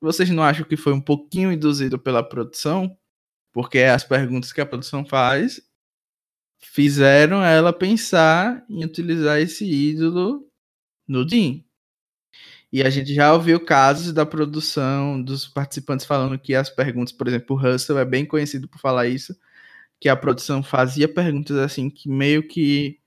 Vocês 0.00 0.28
não 0.30 0.42
acham 0.42 0.66
que 0.66 0.76
foi 0.76 0.92
um 0.92 1.00
pouquinho 1.00 1.52
induzido 1.52 1.98
pela 1.98 2.22
produção? 2.22 2.96
Porque 3.52 3.78
as 3.80 4.04
perguntas 4.04 4.52
que 4.52 4.60
a 4.60 4.66
produção 4.66 5.04
faz 5.04 5.60
fizeram 6.60 7.44
ela 7.44 7.72
pensar 7.72 8.64
em 8.68 8.84
utilizar 8.84 9.40
esse 9.40 9.64
ídolo 9.64 10.48
no 11.06 11.24
Dean. 11.24 11.62
E 12.72 12.82
a 12.82 12.88
gente 12.88 13.14
já 13.14 13.32
ouviu 13.34 13.60
casos 13.60 14.12
da 14.12 14.24
produção, 14.24 15.22
dos 15.22 15.46
participantes 15.46 16.06
falando 16.06 16.38
que 16.38 16.54
as 16.54 16.70
perguntas, 16.70 17.12
por 17.12 17.28
exemplo, 17.28 17.54
o 17.54 17.58
Russell 17.58 17.98
é 17.98 18.04
bem 18.04 18.24
conhecido 18.24 18.66
por 18.66 18.80
falar 18.80 19.06
isso, 19.06 19.36
que 20.00 20.08
a 20.08 20.16
produção 20.16 20.62
fazia 20.62 21.06
perguntas 21.08 21.56
assim 21.58 21.90
que 21.90 22.08
meio 22.08 22.46
que 22.48 22.98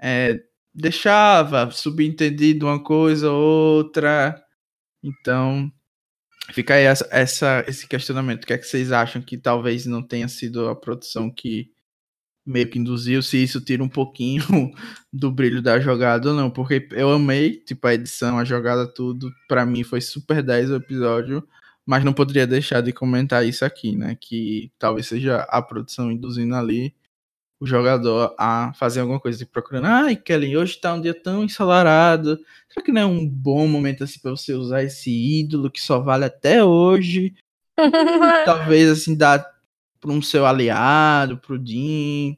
é, 0.00 0.40
deixava 0.74 1.70
subentendido 1.70 2.66
uma 2.66 2.82
coisa 2.82 3.30
ou 3.30 3.76
outra. 3.76 4.40
Então, 5.02 5.72
fica 6.52 6.74
aí 6.74 6.84
essa, 6.84 7.08
essa, 7.10 7.64
esse 7.68 7.88
questionamento. 7.88 8.44
O 8.44 8.46
que 8.46 8.52
é 8.54 8.58
que 8.58 8.66
vocês 8.66 8.92
acham 8.92 9.22
que 9.22 9.36
talvez 9.38 9.86
não 9.86 10.02
tenha 10.02 10.28
sido 10.28 10.68
a 10.68 10.76
produção 10.76 11.30
que 11.30 11.70
meio 12.50 12.68
que 12.68 12.78
induziu, 12.78 13.22
se 13.22 13.42
isso 13.42 13.60
tira 13.60 13.82
um 13.82 13.88
pouquinho 13.88 14.42
do 15.12 15.30
brilho 15.30 15.62
da 15.62 15.78
jogada 15.80 16.30
ou 16.30 16.34
não, 16.34 16.50
porque 16.50 16.88
eu 16.92 17.10
amei, 17.10 17.56
tipo, 17.56 17.86
a 17.86 17.94
edição, 17.94 18.38
a 18.38 18.44
jogada, 18.44 18.86
tudo, 18.86 19.32
para 19.48 19.64
mim 19.64 19.84
foi 19.84 20.00
super 20.00 20.42
10 20.42 20.70
o 20.70 20.76
episódio, 20.76 21.46
mas 21.86 22.04
não 22.04 22.12
poderia 22.12 22.46
deixar 22.46 22.80
de 22.80 22.92
comentar 22.92 23.46
isso 23.46 23.64
aqui, 23.64 23.96
né, 23.96 24.16
que 24.20 24.70
talvez 24.78 25.06
seja 25.06 25.38
a 25.48 25.62
produção 25.62 26.10
induzindo 26.10 26.54
ali 26.54 26.94
o 27.60 27.66
jogador 27.66 28.34
a 28.38 28.72
fazer 28.74 29.00
alguma 29.00 29.20
coisa, 29.20 29.38
tipo, 29.38 29.52
procurando, 29.52 29.86
ai, 29.86 30.16
Kelly, 30.16 30.56
hoje 30.56 30.80
tá 30.80 30.94
um 30.94 31.00
dia 31.00 31.14
tão 31.14 31.44
ensolarado, 31.44 32.38
será 32.68 32.84
que 32.84 32.92
não 32.92 33.02
é 33.02 33.06
um 33.06 33.28
bom 33.28 33.68
momento, 33.68 34.04
assim, 34.04 34.18
pra 34.18 34.30
você 34.30 34.54
usar 34.54 34.82
esse 34.82 35.10
ídolo 35.10 35.70
que 35.70 35.80
só 35.80 36.00
vale 36.00 36.24
até 36.24 36.64
hoje? 36.64 37.34
talvez, 38.44 38.90
assim, 38.90 39.16
dar 39.16 39.44
para 40.00 40.10
um 40.10 40.22
seu 40.22 40.46
aliado, 40.46 41.36
para 41.36 41.54
o 41.54 41.58
Dean, 41.58 42.34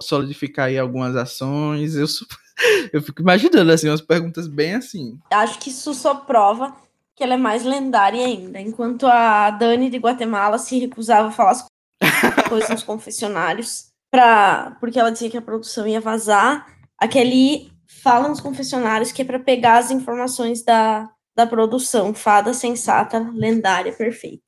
solidificar 0.00 0.66
aí 0.66 0.78
algumas 0.78 1.16
ações. 1.16 1.94
Eu, 1.94 2.06
eu 2.92 3.02
fico 3.02 3.22
imaginando 3.22 3.72
assim 3.72 3.88
umas 3.88 4.00
perguntas 4.00 4.46
bem 4.46 4.74
assim. 4.74 5.18
Acho 5.30 5.58
que 5.58 5.70
isso 5.70 5.94
só 5.94 6.14
prova 6.14 6.74
que 7.14 7.22
ela 7.22 7.34
é 7.34 7.38
mais 7.38 7.64
lendária 7.64 8.24
ainda. 8.24 8.60
Enquanto 8.60 9.06
a 9.06 9.50
Dani 9.50 9.88
de 9.88 9.98
Guatemala 9.98 10.58
se 10.58 10.78
recusava 10.78 11.28
a 11.28 11.32
falar 11.32 11.52
as 11.52 11.66
coisas 12.48 12.70
nos 12.70 12.82
confessionários, 12.82 13.86
pra, 14.10 14.76
porque 14.80 14.98
ela 14.98 15.10
dizia 15.10 15.30
que 15.30 15.36
a 15.36 15.42
produção 15.42 15.86
ia 15.86 16.00
vazar, 16.00 16.66
a 16.98 17.06
Kelly 17.06 17.72
fala 17.86 18.28
nos 18.28 18.40
confessionários 18.40 19.12
que 19.12 19.22
é 19.22 19.24
para 19.24 19.38
pegar 19.38 19.78
as 19.78 19.90
informações 19.90 20.62
da, 20.64 21.08
da 21.36 21.46
produção. 21.46 22.12
Fada 22.12 22.52
sensata, 22.52 23.30
lendária, 23.34 23.92
perfeita. 23.92 24.42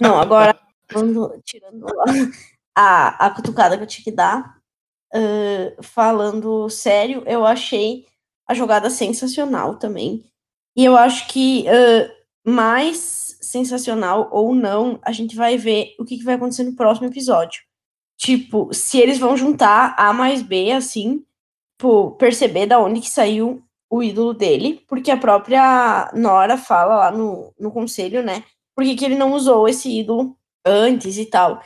Não, 0.00 0.18
agora 0.18 0.58
tirando, 1.44 1.86
a, 2.74 3.26
a 3.26 3.30
cutucada 3.30 3.76
que 3.76 3.84
eu 3.84 3.86
tinha 3.86 4.04
que 4.04 4.12
dar, 4.12 4.53
uh, 5.14 5.82
falando 5.82 6.68
sério, 6.68 7.22
eu 7.26 7.46
achei 7.46 8.06
a 8.46 8.54
jogada 8.54 8.90
sensacional 8.90 9.76
também. 9.76 10.24
E 10.76 10.84
eu 10.84 10.96
acho 10.96 11.28
que 11.28 11.64
uh, 11.68 12.50
mais 12.50 13.38
sensacional 13.40 14.28
ou 14.32 14.54
não, 14.54 14.98
a 15.02 15.12
gente 15.12 15.36
vai 15.36 15.56
ver 15.56 15.94
o 15.98 16.04
que, 16.04 16.18
que 16.18 16.24
vai 16.24 16.34
acontecer 16.34 16.64
no 16.64 16.74
próximo 16.76 17.06
episódio. 17.06 17.62
Tipo, 18.18 18.72
se 18.72 18.98
eles 18.98 19.18
vão 19.18 19.36
juntar 19.36 19.94
A 19.98 20.12
mais 20.12 20.42
B, 20.42 20.72
assim, 20.72 21.24
tipo, 21.78 22.12
perceber 22.12 22.66
da 22.66 22.78
onde 22.78 23.00
que 23.00 23.10
saiu 23.10 23.62
o 23.90 24.02
ídolo 24.02 24.34
dele, 24.34 24.84
porque 24.88 25.10
a 25.10 25.16
própria 25.16 26.10
Nora 26.14 26.56
fala 26.56 26.96
lá 26.96 27.10
no, 27.10 27.52
no 27.58 27.70
conselho, 27.70 28.22
né? 28.22 28.44
Por 28.74 28.84
que, 28.84 28.96
que 28.96 29.04
ele 29.04 29.14
não 29.14 29.34
usou 29.34 29.68
esse 29.68 29.88
ídolo 29.88 30.36
antes 30.64 31.18
e 31.18 31.26
tal. 31.26 31.62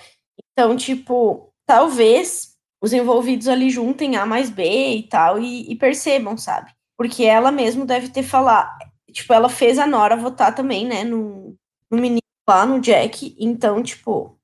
Então, 0.53 0.77
tipo, 0.77 1.53
talvez 1.67 2.48
os 2.81 2.93
envolvidos 2.93 3.49
ali 3.49 3.71
juntem 3.71 4.17
A 4.17 4.25
mais 4.25 4.51
B 4.51 4.97
e 4.97 5.03
tal 5.05 5.39
e, 5.39 5.71
e 5.71 5.77
percebam, 5.77 6.37
sabe? 6.37 6.73
Porque 6.97 7.25
ela 7.25 7.51
mesmo 7.51 7.85
deve 7.85 8.09
ter 8.09 8.23
falado. 8.23 8.71
Tipo, 9.11 9.33
ela 9.33 9.49
fez 9.49 9.79
a 9.79 9.87
Nora 9.87 10.17
votar 10.17 10.55
também, 10.55 10.87
né? 10.87 11.05
No, 11.05 11.57
no 11.91 11.99
menino 11.99 12.21
lá, 12.49 12.65
no 12.67 12.81
Jack. 12.81 13.37
Então, 13.39 13.83
tipo, 13.83 14.39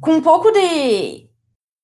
com 0.00 0.12
um 0.12 0.22
pouco 0.22 0.50
de, 0.50 1.28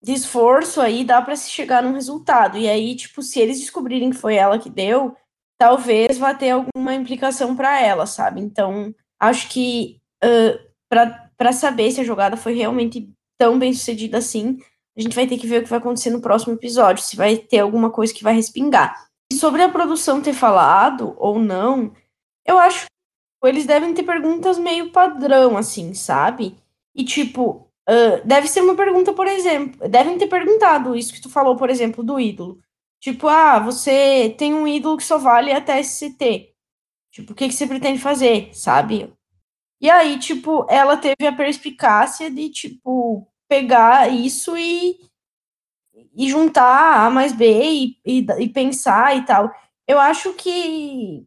de 0.03 0.13
esforço 0.13 0.81
aí, 0.81 1.05
dá 1.05 1.21
para 1.23 1.37
se 1.37 1.51
chegar 1.51 1.83
num 1.83 1.93
resultado. 1.93 2.59
E 2.59 2.69
aí, 2.69 2.95
tipo, 2.97 3.23
se 3.23 3.41
eles 3.41 3.61
descobrirem 3.61 4.11
que 4.11 4.17
foi 4.17 4.35
ela 4.37 4.59
que 4.59 4.71
deu, 4.71 5.17
talvez 5.59 6.19
vá 6.19 6.35
ter 6.35 6.51
alguma 6.51 6.95
implicação 6.95 7.55
para 7.55 7.81
ela, 7.81 8.07
sabe? 8.07 8.41
Então, 8.41 8.95
acho 9.21 9.49
que 9.49 10.01
uh, 10.25 10.73
para 11.37 11.53
saber 11.53 11.91
se 11.91 12.01
a 12.01 12.05
jogada 12.05 12.37
foi 12.37 12.55
realmente 12.55 13.11
tão 13.39 13.59
bem 13.59 13.73
sucedida 13.73 14.19
assim, 14.19 14.59
a 14.97 15.01
gente 15.01 15.15
vai 15.15 15.27
ter 15.27 15.39
que 15.39 15.47
ver 15.47 15.61
o 15.61 15.63
que 15.63 15.71
vai 15.71 15.79
acontecer 15.79 16.11
no 16.11 16.21
próximo 16.21 16.55
episódio, 16.55 17.03
se 17.03 17.17
vai 17.17 17.37
ter 17.37 17.61
alguma 17.61 17.91
coisa 17.91 18.13
que 18.13 18.23
vai 18.23 18.35
respingar. 18.35 19.09
E 19.33 19.35
sobre 19.35 19.63
a 19.63 19.69
produção 19.69 20.21
ter 20.21 20.35
falado 20.35 21.15
ou 21.17 21.39
não, 21.39 21.93
eu 22.47 22.59
acho 22.59 22.87
que 22.87 23.49
eles 23.49 23.67
devem 23.67 23.95
ter 23.95 24.03
perguntas 24.03 24.59
meio 24.59 24.93
padrão, 24.93 25.57
assim, 25.57 25.95
sabe? 25.95 26.59
E 26.95 27.05
tipo, 27.05 27.69
uh, 27.89 28.27
deve 28.27 28.47
ser 28.49 28.61
uma 28.61 28.75
pergunta, 28.75 29.13
por 29.13 29.27
exemplo, 29.27 29.89
devem 29.89 30.19
ter 30.19 30.27
perguntado 30.27 30.95
isso 30.95 31.13
que 31.13 31.21
tu 31.21 31.31
falou, 31.31 31.57
por 31.57 31.71
exemplo, 31.71 32.05
do 32.05 32.21
ídolo. 32.21 32.61
Tipo, 33.01 33.27
ah, 33.29 33.59
você 33.59 34.35
tem 34.39 34.55
um 34.55 34.69
ídolo 34.69 34.97
que 34.97 35.05
só 35.05 35.19
vale 35.19 35.53
até 35.53 35.83
SCT. 35.83 36.53
Tipo, 37.11 37.33
o 37.33 37.35
que, 37.35 37.49
que 37.49 37.55
você 37.55 37.67
pretende 37.67 37.99
fazer, 37.99 38.51
sabe? 38.55 39.13
E 39.81 39.91
aí, 39.91 40.19
tipo, 40.19 40.67
ela 40.71 40.97
teve 40.97 41.27
a 41.27 41.33
perspicácia 41.35 42.31
de, 42.31 42.49
tipo, 42.51 43.27
pegar 43.53 44.11
isso 44.11 44.57
e, 44.57 44.99
e 46.17 46.31
juntar 46.31 47.05
A 47.05 47.11
mais 47.11 47.35
B 47.35 47.47
e, 47.47 47.99
e, 48.03 48.27
e 48.39 48.49
pensar 48.49 49.15
e 49.15 49.27
tal. 49.27 49.55
Eu 49.87 50.01
acho 50.01 50.33
que. 50.33 51.27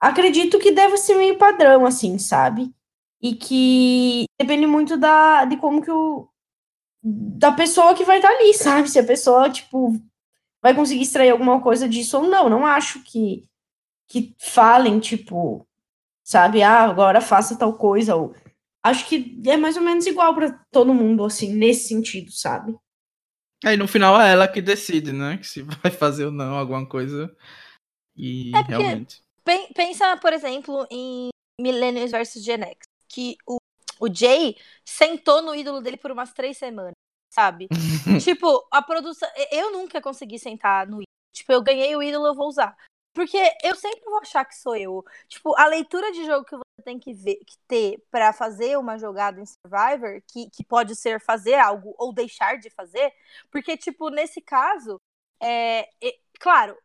Acredito 0.00 0.58
que 0.58 0.72
deve 0.72 0.96
ser 0.96 1.14
meio 1.14 1.36
padrão, 1.36 1.84
assim, 1.84 2.18
sabe? 2.18 2.74
E 3.20 3.34
que 3.34 4.24
depende 4.40 4.66
muito 4.66 4.96
da, 4.96 5.44
de 5.44 5.58
como 5.58 5.82
que 5.82 5.90
o. 5.90 6.26
da 7.02 7.52
pessoa 7.52 7.94
que 7.94 8.04
vai 8.04 8.16
estar 8.16 8.30
ali, 8.30 8.54
sabe? 8.56 8.88
Se 8.88 8.98
a 8.98 9.04
pessoa, 9.04 9.50
tipo, 9.50 9.92
vai 10.62 10.74
conseguir 10.74 11.02
extrair 11.02 11.30
alguma 11.30 11.60
coisa 11.60 11.86
disso 11.86 12.16
ou 12.16 12.24
não. 12.24 12.48
Não 12.48 12.64
acho 12.64 13.04
que, 13.04 13.46
que 14.08 14.34
falem, 14.38 14.98
tipo, 15.00 15.66
sabe? 16.24 16.62
Ah, 16.62 16.84
agora 16.84 17.20
faça 17.20 17.58
tal 17.58 17.74
coisa. 17.74 18.16
Ou... 18.16 18.34
Acho 18.84 19.08
que 19.08 19.40
é 19.46 19.56
mais 19.56 19.76
ou 19.76 19.82
menos 19.82 20.06
igual 20.06 20.34
para 20.34 20.52
todo 20.72 20.92
mundo, 20.92 21.24
assim, 21.24 21.54
nesse 21.54 21.88
sentido, 21.88 22.32
sabe? 22.32 22.76
Aí 23.64 23.76
no 23.76 23.86
final 23.86 24.20
é 24.20 24.32
ela 24.32 24.48
que 24.48 24.60
decide, 24.60 25.12
né? 25.12 25.38
Que 25.38 25.46
se 25.46 25.62
vai 25.82 25.90
fazer 25.90 26.26
ou 26.26 26.32
não 26.32 26.56
alguma 26.56 26.86
coisa. 26.86 27.34
E 28.16 28.50
é 28.54 28.62
realmente. 28.62 29.22
Pensa, 29.74 30.16
por 30.16 30.32
exemplo, 30.32 30.86
em 30.90 31.28
Millennials 31.60 32.10
vs 32.10 32.44
Gen 32.44 32.62
X, 32.62 32.86
que 33.08 33.36
o, 33.46 33.58
o 34.00 34.12
Jay 34.12 34.56
sentou 34.84 35.42
no 35.42 35.54
ídolo 35.54 35.80
dele 35.80 35.96
por 35.96 36.10
umas 36.10 36.32
três 36.32 36.56
semanas, 36.56 36.92
sabe? 37.30 37.68
tipo, 38.22 38.66
a 38.70 38.82
produção. 38.82 39.28
Eu 39.50 39.72
nunca 39.72 40.00
consegui 40.00 40.38
sentar 40.38 40.86
no 40.86 40.96
ídolo. 40.96 41.06
Tipo, 41.32 41.52
eu 41.52 41.62
ganhei 41.62 41.94
o 41.96 42.02
ídolo, 42.02 42.26
eu 42.26 42.34
vou 42.34 42.48
usar. 42.48 42.76
Porque 43.12 43.36
eu 43.62 43.74
sempre 43.76 44.02
vou 44.04 44.18
achar 44.20 44.44
que 44.44 44.56
sou 44.56 44.74
eu. 44.76 45.04
Tipo, 45.28 45.54
a 45.58 45.66
leitura 45.66 46.10
de 46.12 46.24
jogo 46.24 46.44
que 46.46 46.56
você 46.56 46.82
tem 46.84 46.98
que, 46.98 47.12
ver, 47.12 47.36
que 47.44 47.58
ter 47.68 48.02
para 48.10 48.32
fazer 48.32 48.78
uma 48.78 48.98
jogada 48.98 49.40
em 49.40 49.44
Survivor, 49.46 50.22
que, 50.26 50.48
que 50.50 50.64
pode 50.64 50.96
ser 50.96 51.20
fazer 51.20 51.54
algo 51.54 51.94
ou 51.98 52.12
deixar 52.12 52.58
de 52.58 52.70
fazer, 52.70 53.12
porque, 53.50 53.76
tipo, 53.76 54.08
nesse 54.10 54.40
caso, 54.40 55.00
é, 55.40 55.88
é, 56.02 56.18
claro, 56.40 56.76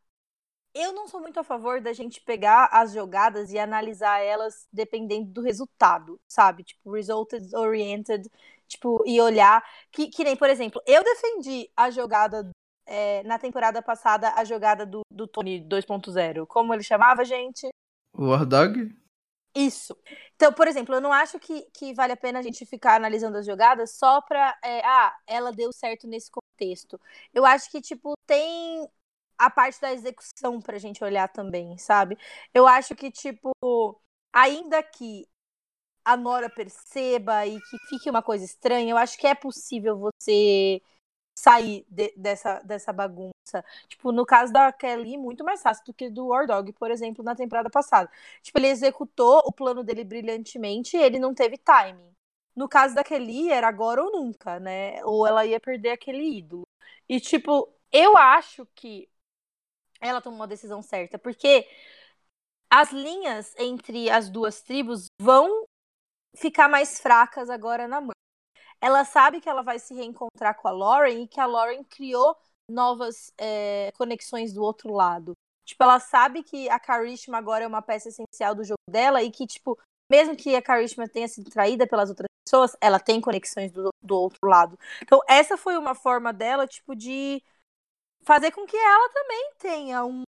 eu 0.74 0.94
não 0.94 1.08
sou 1.08 1.20
muito 1.20 1.40
a 1.40 1.44
favor 1.44 1.82
da 1.82 1.91
gente 1.94 2.22
pegar 2.22 2.70
as 2.72 2.94
jogadas 2.94 3.52
e 3.52 3.58
analisar 3.60 4.20
elas 4.22 4.68
dependendo 4.72 5.32
do 5.32 5.41
resultado, 5.41 6.20
sabe? 6.28 6.64
Tipo, 6.64 6.91
resulted 6.91 7.54
oriented, 7.56 8.30
tipo, 8.68 9.04
e 9.06 9.20
olhar. 9.20 9.64
Que, 9.91 10.08
que 10.10 10.24
nem, 10.24 10.36
por 10.38 10.49
exemplo, 10.49 10.82
eu 10.86 11.04
defendi 11.04 11.70
a 11.76 11.90
jogada 11.90 12.48
é, 12.88 13.23
na 13.23 13.38
temporada 13.38 13.81
passada 13.81 14.34
a 14.35 14.43
jogada 14.43 14.85
do, 14.85 15.01
do 15.11 15.27
Tony 15.27 15.61
2.0. 15.61 16.47
Como 16.47 16.73
ele 16.73 16.84
chamava, 16.84 17.23
gente? 17.23 17.69
War 18.18 18.45
Dog? 18.45 18.95
Isso. 19.55 19.97
Então, 20.35 20.53
por 20.53 20.68
exemplo, 20.68 20.95
eu 20.95 21.01
não 21.01 21.11
acho 21.11 21.39
que, 21.39 21.68
que 21.73 21.93
vale 21.93 22.14
a 22.14 22.18
pena 22.18 22.39
a 22.39 22.41
gente 22.41 22.65
ficar 22.65 22.95
analisando 22.95 23.38
as 23.38 23.45
jogadas 23.45 23.97
só 23.97 24.22
pra. 24.22 24.55
É, 24.64 24.85
ah, 24.85 25.15
ela 25.26 25.51
deu 25.51 25.73
certo 25.73 26.07
nesse 26.07 26.30
contexto. 26.31 26.99
Eu 27.34 27.45
acho 27.45 27.69
que, 27.72 27.81
tipo, 27.81 28.14
tem 28.27 28.88
a 29.38 29.49
parte 29.49 29.80
da 29.81 29.93
execução 29.93 30.59
pra 30.61 30.77
gente 30.77 31.03
olhar 31.03 31.27
também, 31.27 31.77
sabe? 31.77 32.18
Eu 32.53 32.68
acho 32.68 32.95
que, 32.95 33.11
tipo, 33.11 33.51
ainda 34.34 34.81
que 34.84 35.27
a 36.05 36.15
Nora 36.15 36.49
perceba 36.49 37.45
e 37.45 37.59
que 37.59 37.77
fique 37.89 38.09
uma 38.09 38.23
coisa 38.23 38.45
estranha, 38.45 38.91
eu 38.91 38.97
acho 38.97 39.18
que 39.18 39.27
é 39.27 39.35
possível 39.35 39.97
você 39.97 40.81
sair 41.38 41.85
de, 41.88 42.11
dessa, 42.18 42.59
dessa 42.61 42.91
bagunça. 42.91 43.64
Tipo, 43.88 44.11
no 44.11 44.26
caso 44.26 44.51
da 44.51 44.72
Kelly, 44.73 45.18
muito 45.18 45.43
mais 45.43 45.61
fácil 45.61 45.85
do 45.85 45.93
que 45.93 46.09
do 46.09 46.27
War 46.27 46.47
Dog, 46.47 46.73
por 46.73 46.89
exemplo, 46.89 47.23
na 47.23 47.35
temporada 47.35 47.69
passada. 47.69 48.09
Tipo, 48.41 48.57
ele 48.57 48.68
executou 48.68 49.43
o 49.45 49.51
plano 49.51 49.84
dele 49.84 50.03
brilhantemente 50.03 50.97
e 50.97 51.01
ele 51.01 51.19
não 51.19 51.35
teve 51.35 51.57
timing. 51.59 52.11
No 52.55 52.68
caso 52.68 52.95
da 52.95 53.03
Kelly, 53.03 53.51
era 53.51 53.68
agora 53.68 54.03
ou 54.03 54.11
nunca, 54.11 54.59
né? 54.59 55.03
Ou 55.05 55.27
ela 55.27 55.45
ia 55.45 55.59
perder 55.59 55.91
aquele 55.91 56.23
ídolo. 56.39 56.68
E, 57.07 57.19
tipo, 57.19 57.72
eu 57.91 58.18
acho 58.18 58.65
que 58.73 59.07
ela 60.01 60.22
tomou 60.22 60.43
a 60.43 60.47
decisão 60.47 60.81
certa, 60.81 61.19
porque 61.19 61.68
as 62.69 62.91
linhas 62.91 63.53
entre 63.57 64.09
as 64.09 64.30
duas 64.30 64.61
tribos 64.61 65.05
vão 65.22 65.65
ficar 66.35 66.68
mais 66.68 66.99
fracas 66.99 67.49
agora 67.49 67.88
na 67.88 68.01
mão 68.01 68.16
ela 68.82 69.04
sabe 69.06 69.41
que 69.41 69.49
ela 69.49 69.62
vai 69.62 69.80
se 69.80 69.94
reencontrar 69.94 70.56
com 70.56 70.68
a 70.68 70.72
Lauren 70.72 71.24
e 71.24 71.28
que 71.28 71.40
a 71.40 71.45
Lauren 71.45 71.84
criou 71.84 72.36
novas 72.70 73.32
é, 73.38 73.91
conexões 73.98 74.54
do 74.54 74.62
outro 74.62 74.94
lado. 74.94 75.34
Tipo, 75.66 75.84
ela 75.84 75.99
sabe 75.99 76.44
que 76.44 76.70
a 76.70 76.80
Karishma 76.80 77.38
agora 77.38 77.64
é 77.64 77.68
uma 77.68 77.82
peça 77.82 78.10
essencial 78.10 78.56
do 78.56 78.64
jogo 78.64 78.80
dela 78.90 79.22
e 79.22 79.30
que, 79.30 79.45
tipo, 79.45 79.78
mesmo 80.10 80.36
que 80.36 80.56
a 80.56 80.62
Karishma 80.62 81.08
tenha 81.08 81.28
sido 81.28 81.49
traída 81.49 81.86
pelas 81.86 82.10
outras 82.10 82.28
pessoas, 82.48 82.78
ela 82.80 82.99
tem 82.99 83.20
conexões 83.20 83.72
do, 83.72 83.90
do 84.02 84.16
outro 84.16 84.48
lado. 84.48 84.80
Então, 85.02 85.20
essa 85.28 85.58
foi 85.58 85.78
uma 85.78 85.94
forma 85.94 86.32
dela, 86.32 86.66
tipo, 86.66 86.95
de 86.95 87.44
fazer 88.24 88.52
com 88.52 88.66
que 88.66 88.78
ela 88.78 89.10
também 89.10 89.54
tenha 89.58 90.06
um, 90.06 90.24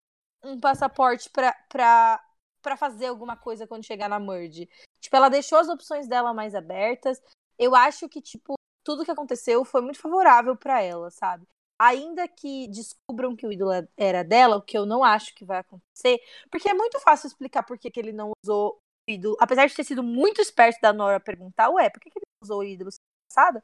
um 0.42 0.58
passaporte 0.58 1.30
para 1.30 2.76
fazer 2.78 3.06
alguma 3.06 3.36
coisa 3.36 3.66
quando 3.66 3.84
chegar 3.84 4.08
na 4.08 4.18
Merge. 4.18 4.68
Tipo, 5.00 5.16
ela 5.16 5.28
deixou 5.28 5.58
as 5.58 5.68
opções 5.68 6.08
dela 6.08 6.32
mais 6.32 6.54
abertas. 6.54 7.20
Eu 7.58 7.74
acho 7.74 8.08
que, 8.08 8.20
tipo, 8.20 8.54
tudo 8.84 9.04
que 9.04 9.10
aconteceu 9.10 9.64
foi 9.64 9.80
muito 9.80 9.98
favorável 9.98 10.56
para 10.56 10.82
ela, 10.82 11.10
sabe? 11.10 11.46
Ainda 11.78 12.26
que 12.28 12.68
descubram 12.68 13.36
que 13.36 13.46
o 13.46 13.52
ídolo 13.52 13.70
era 13.96 14.22
dela, 14.24 14.56
o 14.56 14.62
que 14.62 14.78
eu 14.78 14.86
não 14.86 15.04
acho 15.04 15.34
que 15.34 15.44
vai 15.44 15.58
acontecer, 15.58 16.18
porque 16.50 16.68
é 16.68 16.74
muito 16.74 16.98
fácil 17.00 17.26
explicar 17.26 17.62
por 17.64 17.78
que, 17.78 17.90
que 17.90 18.00
ele 18.00 18.12
não 18.12 18.32
usou 18.42 18.80
o 19.08 19.10
ídolo. 19.10 19.36
Apesar 19.40 19.66
de 19.66 19.74
ter 19.74 19.84
sido 19.84 20.02
muito 20.02 20.40
esperto 20.40 20.80
da 20.80 20.92
Nora 20.92 21.20
perguntar, 21.20 21.68
ué, 21.70 21.90
por 21.90 22.00
que, 22.00 22.10
que 22.10 22.18
ele 22.18 22.26
usou 22.42 22.60
o 22.60 22.64
ídolo 22.64 22.90
passada? 23.28 23.62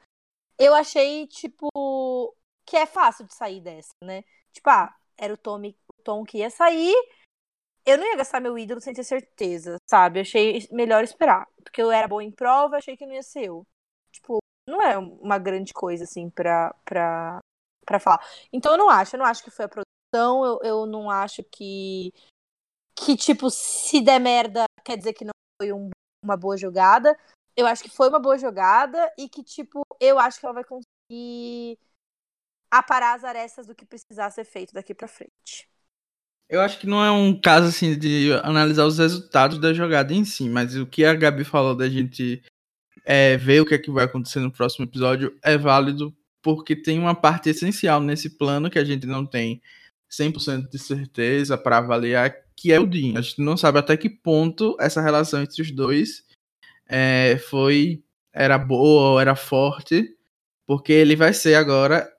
Eu 0.59 0.75
achei, 0.75 1.27
tipo, 1.29 2.37
que 2.67 2.77
é 2.77 2.87
fácil 2.87 3.27
de 3.27 3.35
sair 3.35 3.61
dessa, 3.61 3.93
né? 4.05 4.23
Tipo, 4.53 4.71
ah, 4.71 4.95
era 5.17 5.33
o 5.35 5.37
Tommy, 5.37 5.77
o 5.89 6.03
Tom 6.03 6.25
que 6.25 6.39
ia 6.39 6.51
sair, 6.51 6.95
eu 7.85 7.99
não 7.99 8.07
ia 8.07 8.17
gastar 8.17 8.41
meu 8.41 8.57
ídolo 8.59 8.81
sem 8.81 8.95
ter 8.95 9.05
certeza, 9.05 9.77
sabe? 9.89 10.19
Eu 10.21 10.23
achei 10.23 10.67
melhor 10.71 11.03
esperar. 11.05 11.47
Porque 11.65 11.83
eu 11.83 11.91
era 11.91 12.09
boa 12.09 12.23
em 12.23 12.31
prova, 12.31 12.77
achei 12.77 12.97
que 12.97 13.07
não 13.07 13.15
ia 13.15 13.23
ser 13.23 13.47
eu. 13.47 13.67
Tipo, 14.13 14.39
não 14.69 14.81
é 14.83 14.97
uma 14.99 15.39
grande 15.39 15.73
coisa, 15.73 16.05
assim, 16.05 16.31
pra, 16.31 16.75
pra, 16.85 17.39
pra 17.85 17.99
falar. 17.99 18.25
Então 18.53 18.73
eu 18.73 18.79
não 18.79 18.91
acho, 18.91 19.17
eu 19.17 19.19
não 19.19 19.27
acho 19.27 19.43
que 19.43 19.51
foi 19.51 19.65
a 19.65 19.69
produção, 19.69 20.45
eu, 20.45 20.61
eu 20.63 20.87
não 20.87 21.11
acho 21.11 21.43
que. 21.45 22.13
Que, 22.95 23.17
tipo, 23.17 23.51
se 23.51 24.01
der 24.01 24.21
merda, 24.21 24.65
quer 24.85 24.97
dizer 24.97 25.15
que 25.15 25.25
não 25.25 25.33
foi 25.61 25.73
um, 25.73 25.91
uma 26.23 26.37
boa 26.37 26.57
jogada. 26.57 27.19
Eu 27.57 27.67
acho 27.67 27.83
que 27.83 27.91
foi 27.91 28.09
uma 28.09 28.21
boa 28.21 28.39
jogada 28.39 29.13
e 29.19 29.29
que, 29.29 29.43
tipo, 29.43 29.83
eu 30.01 30.19
acho 30.19 30.39
que 30.39 30.47
ela 30.47 30.55
vai 30.55 30.65
conseguir 30.65 31.79
aparar 32.71 33.15
as 33.15 33.25
arestas 33.25 33.67
do 33.67 33.75
que 33.75 33.85
precisar 33.85 34.31
ser 34.31 34.45
feito 34.45 34.73
daqui 34.73 34.95
para 34.95 35.09
frente. 35.09 35.69
Eu 36.49 36.61
acho 36.61 36.79
que 36.79 36.87
não 36.87 37.03
é 37.03 37.11
um 37.11 37.39
caso 37.39 37.69
assim 37.69 37.99
de 37.99 38.33
analisar 38.43 38.85
os 38.85 38.99
resultados 38.99 39.59
da 39.59 39.73
jogada 39.73 40.13
em 40.13 40.25
si, 40.25 40.49
mas 40.49 40.77
o 40.77 40.87
que 40.87 41.05
a 41.05 41.15
Gabi 41.15 41.45
falou 41.45 41.75
da 41.75 41.89
gente 41.89 42.43
é, 43.05 43.37
ver 43.37 43.61
o 43.61 43.67
que 43.67 43.75
é 43.75 43.79
que 43.79 43.91
vai 43.91 44.05
acontecer 44.05 44.41
no 44.41 44.51
próximo 44.51 44.85
episódio 44.85 45.37
é 45.43 45.57
válido 45.59 46.15
porque 46.43 46.75
tem 46.75 46.99
uma 46.99 47.15
parte 47.15 47.51
essencial 47.51 48.01
nesse 48.01 48.31
plano 48.31 48.69
que 48.69 48.79
a 48.79 48.85
gente 48.85 49.07
não 49.07 49.25
tem 49.25 49.63
100% 50.11 50.69
de 50.69 50.79
certeza 50.79 51.57
para 51.57 51.79
avaliar, 51.79 52.35
que 52.57 52.73
é 52.73 52.79
o 52.79 52.87
Dean. 52.87 53.19
A 53.19 53.23
gente 53.23 53.41
não 53.41 53.57
sabe 53.57 53.79
até 53.79 53.97
que 53.97 54.11
ponto 54.11 54.77
essa 54.81 55.01
relação 55.01 55.41
entre 55.41 55.63
os 55.63 55.71
dois 55.71 56.25
é, 56.87 57.39
foi 57.49 58.03
era 58.33 58.59
boa 58.59 59.11
ou 59.11 59.21
era 59.21 59.37
forte, 59.37 60.17
porque 60.67 60.93
ele 60.93 61.15
vai 61.15 61.33
ser 61.33 61.55
agora 61.55 62.11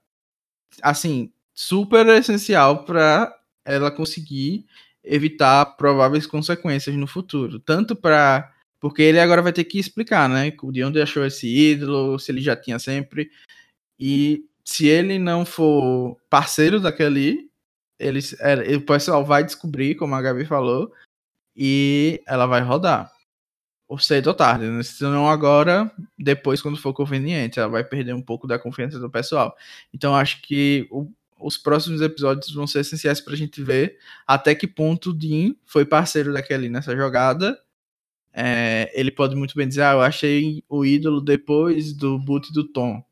assim 0.82 1.32
super 1.54 2.06
essencial 2.08 2.84
para 2.86 3.34
ela 3.66 3.92
conseguir 3.92 4.66
evitar 5.04 5.66
prováveis 5.78 6.26
consequências 6.26 6.96
no 6.96 7.08
futuro, 7.08 7.60
tanto 7.60 7.96
para 7.96 8.53
porque 8.84 9.02
ele 9.02 9.18
agora 9.18 9.42
vai 9.42 9.54
ter 9.54 9.64
que 9.64 9.80
explicar, 9.80 10.28
né, 10.28 10.52
de 10.52 10.84
onde 10.84 11.02
achou 11.02 11.26
esse 11.26 11.48
ídolo, 11.48 12.20
se 12.20 12.30
ele 12.34 12.42
já 12.42 12.54
tinha 12.54 12.78
sempre 12.78 13.32
e 13.98 14.44
se 14.62 14.88
ele 14.88 15.18
não 15.18 15.46
for 15.46 16.18
parceiro 16.30 16.82
daquele, 16.82 17.50
ele, 17.98 18.20
é, 18.42 18.76
o 18.76 18.82
pessoal 18.82 19.24
vai 19.24 19.42
descobrir, 19.42 19.96
como 19.96 20.14
a 20.14 20.22
Gabi 20.22 20.44
falou, 20.44 20.92
e 21.56 22.22
ela 22.28 22.46
vai 22.46 22.60
rodar. 22.60 23.10
Ou 23.88 23.98
cedo 23.98 24.28
ou 24.28 24.34
tarde, 24.34 24.66
né? 24.66 24.84
se 24.84 25.02
não 25.06 25.30
agora, 25.30 25.90
depois 26.20 26.62
quando 26.62 26.76
for 26.76 26.94
conveniente, 26.94 27.62
ela 27.62 27.70
vai 27.70 27.86
perder 27.86 28.14
um 28.14 28.22
pouco 28.22 28.46
da 28.48 28.60
confiança 28.60 29.00
do 29.00 29.10
pessoal. 29.10 29.56
Então 29.94 30.14
acho 30.14 30.42
que 30.42 30.90
o, 30.92 31.10
os 31.40 31.58
próximos 31.58 32.02
episódios 32.02 32.54
vão 32.54 32.68
ser 32.68 32.82
essenciais 32.82 33.22
pra 33.22 33.34
gente 33.34 33.64
ver 33.64 33.98
até 34.28 34.54
que 34.54 34.68
ponto 34.68 35.12
o 35.12 35.14
Dean 35.14 35.56
foi 35.66 35.86
parceiro 35.86 36.34
daquele 36.34 36.68
nessa 36.68 36.94
jogada. 36.98 37.58
É, 38.34 38.92
ele 38.94 39.12
pode 39.12 39.36
muito 39.36 39.56
bem 39.56 39.68
dizer, 39.68 39.84
ah, 39.84 39.94
eu 39.94 40.02
achei 40.02 40.64
o 40.68 40.84
ídolo 40.84 41.22
depois 41.22 41.94
do 41.94 42.18
boot 42.18 42.52
do 42.52 42.68
Tom. 42.68 43.04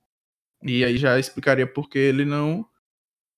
E 0.64 0.84
aí 0.84 0.98
já 0.98 1.20
explicaria 1.20 1.68
por 1.68 1.90
que 1.90 2.00
ele 2.00 2.26
não 2.26 2.66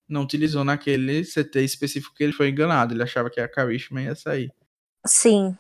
não 0.07 0.23
utilizou 0.23 0.64
naquele 0.64 1.23
CT 1.23 1.64
específico 1.64 2.14
que 2.14 2.23
ele 2.23 2.34
foi 2.34 2.49
enganado. 2.49 2.93
Ele 2.93 3.01
achava 3.01 3.30
que 3.30 3.39
a 3.39 3.47
Karishma 3.47 4.01
ia 4.01 4.14
sair. 4.14 4.53
Sim. 5.05 5.57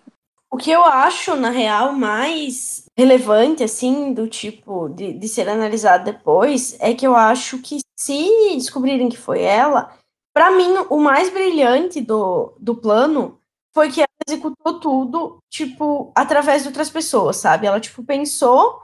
O 0.51 0.57
que 0.57 0.69
eu 0.69 0.83
acho, 0.83 1.35
na 1.35 1.49
real, 1.49 1.93
mais 1.93 2.85
relevante, 2.95 3.63
assim, 3.63 4.13
do 4.13 4.27
tipo, 4.27 4.89
de, 4.89 5.13
de 5.13 5.27
ser 5.27 5.49
analisado 5.49 6.05
depois, 6.05 6.77
é 6.79 6.93
que 6.93 7.07
eu 7.07 7.15
acho 7.15 7.59
que 7.59 7.79
se 7.97 8.55
descobrirem 8.55 9.09
que 9.09 9.17
foi 9.17 9.41
ela, 9.41 9.97
para 10.33 10.51
mim, 10.51 10.85
o 10.89 10.99
mais 10.99 11.31
brilhante 11.31 12.01
do, 12.01 12.55
do 12.59 12.75
plano 12.75 13.39
foi 13.73 13.91
que 13.91 14.03
executou 14.27 14.79
tudo, 14.79 15.39
tipo, 15.49 16.11
através 16.15 16.63
de 16.63 16.69
outras 16.69 16.89
pessoas, 16.89 17.37
sabe? 17.37 17.67
Ela, 17.67 17.79
tipo, 17.79 18.03
pensou 18.03 18.83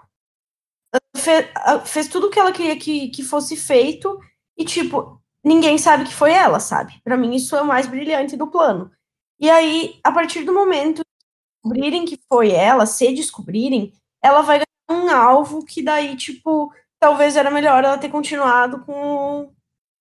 fez, 1.15 1.47
fez 1.85 2.07
tudo 2.07 2.27
o 2.27 2.29
que 2.29 2.39
ela 2.39 2.51
queria 2.51 2.77
que, 2.77 3.09
que 3.09 3.23
fosse 3.23 3.55
feito 3.55 4.19
e, 4.57 4.65
tipo, 4.65 5.21
ninguém 5.43 5.77
sabe 5.77 6.05
que 6.05 6.13
foi 6.13 6.31
ela, 6.31 6.59
sabe? 6.59 6.99
Para 7.03 7.17
mim, 7.17 7.35
isso 7.35 7.55
é 7.55 7.61
o 7.61 7.67
mais 7.67 7.87
brilhante 7.87 8.35
do 8.35 8.47
plano. 8.47 8.91
E 9.39 9.49
aí, 9.49 9.99
a 10.03 10.11
partir 10.11 10.43
do 10.43 10.53
momento 10.53 11.01
que 11.01 11.63
descobrirem 11.63 12.05
que 12.05 12.19
foi 12.27 12.51
ela, 12.51 12.85
se 12.85 13.13
descobrirem, 13.13 13.93
ela 14.23 14.41
vai 14.41 14.59
ganhar 14.89 15.03
um 15.03 15.09
alvo 15.09 15.65
que 15.65 15.81
daí, 15.81 16.15
tipo, 16.15 16.73
talvez 16.99 17.35
era 17.35 17.51
melhor 17.51 17.83
ela 17.83 17.97
ter 17.97 18.09
continuado 18.09 18.83
com, 18.85 19.53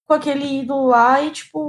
com 0.07 0.15
aquele 0.15 0.61
ídolo 0.61 0.89
lá 0.89 1.21
e, 1.23 1.31
tipo, 1.31 1.69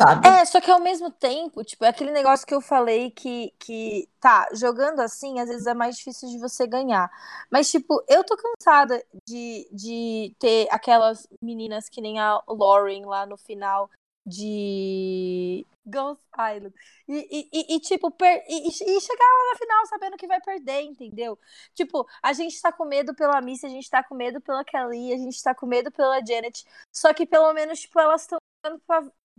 sabe? 0.00 0.26
É, 0.26 0.44
só 0.46 0.60
que 0.60 0.70
ao 0.70 0.80
mesmo 0.80 1.10
tempo, 1.10 1.62
tipo, 1.62 1.84
é 1.84 1.88
aquele 1.88 2.10
negócio 2.10 2.46
que 2.46 2.54
eu 2.54 2.60
falei 2.60 3.10
que, 3.10 3.52
que, 3.58 4.08
tá, 4.18 4.48
jogando 4.54 5.00
assim, 5.00 5.38
às 5.38 5.48
vezes 5.48 5.66
é 5.66 5.74
mais 5.74 5.96
difícil 5.96 6.28
de 6.30 6.38
você 6.38 6.66
ganhar. 6.66 7.10
Mas, 7.50 7.70
tipo, 7.70 8.02
eu 8.08 8.24
tô 8.24 8.36
cansada 8.36 9.02
de, 9.26 9.68
de 9.72 10.34
ter 10.38 10.68
aquelas 10.70 11.28
meninas 11.42 11.88
que 11.88 12.00
nem 12.00 12.18
a 12.18 12.40
Lauren 12.48 13.04
lá 13.04 13.26
no 13.26 13.36
final 13.36 13.90
de 14.24 15.66
Ghost 15.84 16.22
Island. 16.34 16.74
E, 17.08 17.48
e, 17.52 17.76
e 17.76 17.80
tipo, 17.80 18.10
per... 18.10 18.44
e, 18.48 18.68
e, 18.68 19.00
chegar 19.00 19.24
lá 19.24 19.52
na 19.52 19.58
final 19.58 19.86
sabendo 19.86 20.16
que 20.16 20.26
vai 20.26 20.40
perder, 20.40 20.82
entendeu? 20.82 21.38
Tipo, 21.74 22.06
a 22.22 22.32
gente 22.32 22.60
tá 22.60 22.72
com 22.72 22.84
medo 22.84 23.14
pela 23.14 23.40
Missy, 23.40 23.66
a 23.66 23.68
gente 23.70 23.90
tá 23.90 24.02
com 24.02 24.14
medo 24.14 24.40
pela 24.40 24.64
Kelly, 24.64 25.12
a 25.12 25.16
gente 25.16 25.42
tá 25.42 25.54
com 25.54 25.66
medo 25.66 25.90
pela 25.90 26.24
Janet. 26.24 26.64
Só 26.92 27.12
que 27.12 27.26
pelo 27.26 27.52
menos, 27.52 27.80
tipo, 27.80 27.98
elas 27.98 28.22
estão 28.22 28.38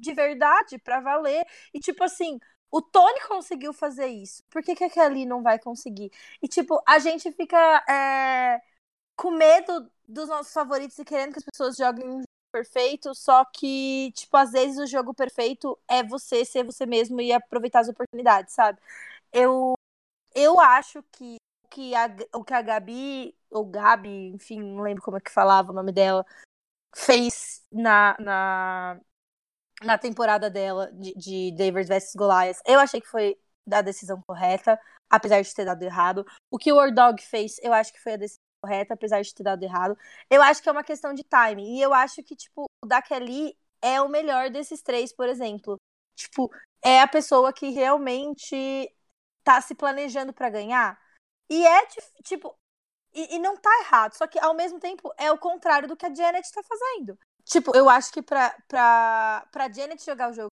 de 0.02 0.14
verdade, 0.14 0.78
para 0.80 1.00
valer. 1.00 1.46
E, 1.74 1.80
tipo 1.80 2.04
assim, 2.04 2.40
o 2.72 2.82
Tony 2.82 3.20
conseguiu 3.28 3.74
fazer 3.74 4.08
isso. 4.08 4.44
Por 4.50 4.64
que, 4.64 4.76
que 4.76 4.84
a 4.84 4.90
Kelly 4.90 5.26
não 5.26 5.44
vai 5.44 5.60
conseguir? 5.60 6.12
E, 6.42 6.48
tipo, 6.48 6.82
a 6.88 7.00
gente 7.00 7.32
fica 7.32 7.58
é, 7.90 8.62
com 9.16 9.32
medo 9.32 9.92
dos 10.08 10.30
nossos 10.30 10.54
favoritos 10.54 10.98
e 11.00 11.06
querendo 11.06 11.34
que 11.34 11.40
as 11.40 11.46
pessoas 11.46 11.78
joguem 11.78 12.08
um 12.08 12.18
jogo 12.20 12.26
perfeito, 12.52 13.16
só 13.16 13.46
que, 13.46 14.12
tipo, 14.14 14.36
às 14.38 14.52
vezes 14.52 14.78
o 14.78 14.88
jogo 14.88 15.14
perfeito 15.14 15.78
é 15.90 16.04
você 16.04 16.44
ser 16.46 16.64
você 16.66 16.86
mesmo 16.86 17.22
e 17.22 17.32
aproveitar 17.32 17.82
as 17.82 17.90
oportunidades, 17.90 18.54
sabe? 18.54 18.80
Eu, 19.34 19.76
eu 20.36 20.60
acho 20.60 21.04
que 21.12 21.38
o 21.66 21.70
que 21.70 21.96
a, 21.96 22.08
o 22.36 22.44
que 22.44 22.54
a 22.54 22.62
Gabi, 22.62 23.36
ou 23.50 23.66
Gabi, 23.66 24.30
enfim, 24.34 24.62
não 24.62 24.84
lembro 24.84 25.04
como 25.04 25.18
é 25.18 25.22
que 25.22 25.32
falava 25.32 25.72
o 25.72 25.76
nome 25.76 25.92
dela, 25.92 26.26
fez 26.96 27.64
na, 27.72 28.16
na, 28.20 29.00
na 29.84 29.98
temporada 29.98 30.50
dela 30.50 30.92
de, 30.94 31.14
de 31.16 31.52
David 31.56 31.88
vs 31.88 32.14
Goliath, 32.16 32.60
eu 32.66 32.80
achei 32.80 33.02
que 33.02 33.08
foi 33.08 33.38
da 33.66 33.82
decisão 33.82 34.22
correta, 34.28 34.80
apesar 35.10 35.42
de 35.42 35.54
ter 35.54 35.66
dado 35.66 35.82
errado. 35.84 36.26
O 36.50 36.58
que 36.58 36.72
o 36.72 36.76
War 36.76 36.94
Dog 36.94 37.22
fez, 37.22 37.58
eu 37.62 37.74
acho 37.74 37.94
que 37.94 38.00
foi 38.00 38.14
a 38.14 38.18
decisão 38.18 38.42
correta, 38.62 38.94
apesar 38.94 39.22
de 39.22 39.34
ter 39.34 39.44
dado 39.44 39.64
errado. 39.64 39.98
Eu 40.30 40.42
acho 40.42 40.62
que 40.62 40.70
é 40.70 40.72
uma 40.72 40.84
questão 40.84 41.14
de 41.14 41.24
timing. 41.24 41.78
E 41.78 41.82
eu 41.82 41.94
acho 41.94 42.24
que, 42.24 42.36
tipo, 42.36 42.66
o 42.84 42.88
da 42.88 43.02
Kelly 43.02 43.58
é 43.82 44.02
o 44.02 44.10
melhor 44.10 44.50
desses 44.50 44.82
três, 44.82 45.14
por 45.14 45.28
exemplo. 45.28 45.78
Tipo, 46.16 46.52
é 46.84 47.02
a 47.02 47.08
pessoa 47.08 47.52
que 47.52 47.70
realmente 47.70 48.94
tá 49.44 49.60
se 49.62 49.74
planejando 49.76 50.34
para 50.34 50.50
ganhar. 50.50 51.00
E 51.50 51.66
é, 51.66 51.86
tipo, 52.24 52.56
e, 53.14 53.36
e, 53.36 53.40
não 53.40 53.58
tá 53.58 53.70
errado. 53.82 54.14
Só 54.14 54.28
que, 54.28 54.40
ao 54.40 54.54
mesmo 54.54 54.80
tempo, 54.80 55.12
é 55.18 55.32
o 55.32 55.38
contrário 55.38 55.88
do 55.88 55.98
que 55.98 56.06
a 56.06 56.14
Janet 56.14 56.50
tá 56.52 56.62
fazendo. 56.64 57.18
Tipo, 57.46 57.76
eu 57.76 57.90
acho 57.90 58.12
que 58.12 58.22
pra, 58.22 58.56
pra, 58.68 59.48
pra 59.52 59.72
Janet 59.72 60.04
jogar 60.06 60.30
o 60.30 60.34
jogo 60.34 60.50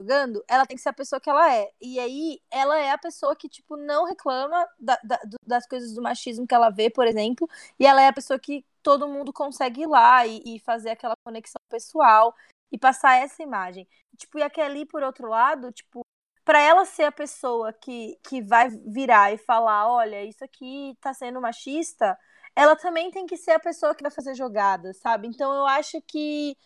jogando, 0.00 0.44
ela 0.48 0.66
tem 0.66 0.76
que 0.76 0.82
ser 0.82 0.88
a 0.90 0.92
pessoa 0.92 1.20
que 1.20 1.30
ela 1.30 1.54
é. 1.54 1.70
E 1.80 1.98
aí, 2.00 2.40
ela 2.50 2.78
é 2.78 2.90
a 2.90 2.98
pessoa 2.98 3.36
que, 3.36 3.48
tipo, 3.48 3.76
não 3.76 4.06
reclama 4.06 4.66
da, 4.78 4.98
da, 5.04 5.20
das 5.46 5.66
coisas 5.66 5.94
do 5.94 6.02
machismo 6.02 6.46
que 6.46 6.54
ela 6.54 6.70
vê, 6.70 6.90
por 6.90 7.06
exemplo. 7.06 7.48
E 7.78 7.86
ela 7.86 8.02
é 8.02 8.08
a 8.08 8.12
pessoa 8.12 8.38
que 8.38 8.64
todo 8.82 9.08
mundo 9.08 9.32
consegue 9.32 9.82
ir 9.82 9.86
lá 9.88 10.26
e, 10.26 10.42
e 10.56 10.58
fazer 10.60 10.90
aquela 10.90 11.14
conexão 11.24 11.60
pessoal. 11.68 12.34
e 12.72 12.78
passar 12.78 13.16
essa 13.16 13.42
imagem. 13.42 13.86
Tipo, 14.16 14.38
e 14.38 14.42
a 14.42 14.50
Kelly, 14.50 14.86
por 14.86 15.02
outro 15.02 15.28
lado, 15.28 15.72
tipo, 15.72 16.04
para 16.44 16.60
ela 16.60 16.84
ser 16.84 17.04
a 17.04 17.12
pessoa 17.12 17.72
que, 17.72 18.18
que 18.22 18.42
vai 18.42 18.68
virar 18.70 19.32
e 19.32 19.38
falar, 19.38 19.88
olha, 19.92 20.24
isso 20.24 20.44
aqui 20.44 20.96
tá 21.00 21.12
sendo 21.14 21.40
machista, 21.40 22.18
ela 22.54 22.76
também 22.76 23.10
tem 23.10 23.26
que 23.26 23.36
ser 23.36 23.52
a 23.52 23.60
pessoa 23.60 23.94
que 23.94 24.02
vai 24.02 24.10
fazer 24.10 24.34
jogadas, 24.34 24.98
sabe? 24.98 25.28
Então 25.28 25.52
eu 25.54 25.66
acho 25.66 26.00
que 26.02 26.56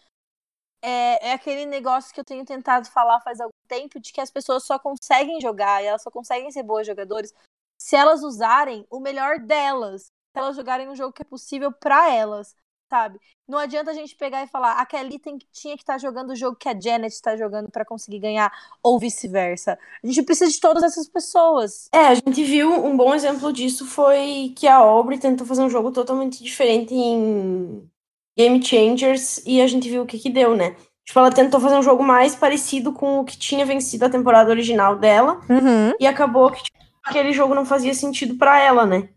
é, 0.83 1.31
é, 1.31 1.33
aquele 1.33 1.67
negócio 1.67 2.13
que 2.13 2.21
eu 2.21 2.25
tenho 2.25 2.45
tentado 2.45 2.91
falar 2.91 3.21
faz 3.21 3.41
algum 3.41 3.53
tempo 3.67 3.99
de 4.01 4.13
que 4.13 4.21
as 4.21 4.31
pessoas 4.31 4.65
só 4.65 4.79
conseguem 4.79 5.41
jogar 5.41 5.83
e 5.83 5.87
elas 5.87 6.03
só 6.03 6.11
conseguem 6.11 6.51
ser 6.51 6.63
boas 6.63 6.87
jogadores 6.87 7.33
se 7.79 7.97
elas 7.97 8.23
usarem 8.23 8.87
o 8.91 9.01
melhor 9.01 9.39
delas, 9.39 10.05
se 10.05 10.11
elas 10.39 10.57
jogarem 10.57 10.89
um 10.89 10.95
jogo 10.95 11.13
que 11.13 11.23
é 11.23 11.25
possível 11.25 11.73
para 11.73 12.13
elas, 12.13 12.55
sabe? 12.89 13.19
Não 13.47 13.59
adianta 13.59 13.91
a 13.91 13.95
gente 13.95 14.15
pegar 14.17 14.43
e 14.43 14.47
falar 14.47 14.73
a 14.73 14.87
Kelly 14.87 15.19
tem, 15.19 15.39
tinha 15.53 15.77
que 15.77 15.83
estar 15.83 15.95
tá 15.95 15.99
jogando 15.99 16.31
o 16.31 16.37
jogo 16.37 16.57
que 16.57 16.69
a 16.69 16.79
Janet 16.79 17.13
está 17.13 17.37
jogando 17.37 17.71
para 17.71 17.85
conseguir 17.85 18.19
ganhar 18.19 18.53
ou 18.83 18.99
vice-versa. 18.99 19.79
A 20.03 20.07
gente 20.07 20.23
precisa 20.23 20.51
de 20.51 20.61
todas 20.61 20.83
essas 20.83 21.09
pessoas. 21.09 21.89
É, 21.93 22.07
a 22.07 22.15
gente 22.15 22.43
viu 22.45 22.73
um 22.73 22.97
bom 22.97 23.15
exemplo 23.15 23.53
disso 23.53 23.87
foi 23.87 24.53
que 24.57 24.67
a 24.67 24.77
Aubrey 24.77 25.19
tentou 25.19 25.47
fazer 25.47 25.63
um 25.63 25.71
jogo 25.71 25.91
totalmente 25.91 26.43
diferente 26.43 26.95
em 26.95 27.89
Game 28.37 28.65
Changers 28.65 29.43
e 29.47 29.61
a 29.61 29.67
gente 29.67 29.89
viu 29.89 30.03
o 30.03 30.07
que 30.07 30.19
que 30.19 30.31
deu, 30.31 30.57
né? 30.57 30.77
Tipo, 31.05 31.19
ela 31.19 31.31
tentou 31.31 31.61
fazer 31.61 31.77
um 31.77 31.83
jogo 31.83 32.03
mais 32.03 32.35
parecido 32.35 32.93
com 32.93 33.21
o 33.21 33.25
que 33.25 33.37
tinha 33.37 33.67
vencido 33.67 34.07
a 34.07 34.11
temporada 34.11 34.51
original 34.51 34.97
dela. 34.97 35.39
Uhum. 35.51 35.93
E 36.01 36.07
acabou 36.07 36.51
que 36.51 36.63
tipo, 36.63 36.79
aquele 37.05 37.33
jogo 37.33 37.55
não 37.55 37.67
fazia 37.67 37.93
sentido 37.93 38.37
para 38.37 38.59
ela, 38.59 38.87
né? 38.87 39.09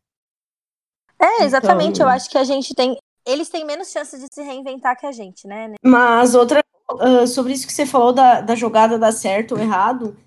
É, 1.19 1.43
exatamente. 1.43 1.95
Então... 1.95 2.07
Eu 2.07 2.11
acho 2.11 2.29
que 2.29 2.37
a 2.37 2.43
gente 2.43 2.75
tem. 2.75 2.97
Eles 3.27 3.49
têm 3.49 3.65
menos 3.65 3.91
chance 3.91 4.17
de 4.17 4.27
se 4.33 4.41
reinventar 4.41 4.97
que 4.97 5.05
a 5.05 5.11
gente, 5.11 5.45
né? 5.45 5.73
Mas 5.83 6.33
outra. 6.33 6.63
Uh, 6.89 7.27
sobre 7.27 7.51
isso 7.51 7.67
que 7.67 7.73
você 7.73 7.85
falou 7.85 8.13
da, 8.13 8.39
da 8.39 8.55
jogada 8.55 8.97
dar 8.97 9.11
certo 9.11 9.55
ou 9.55 9.59
errado. 9.59 10.17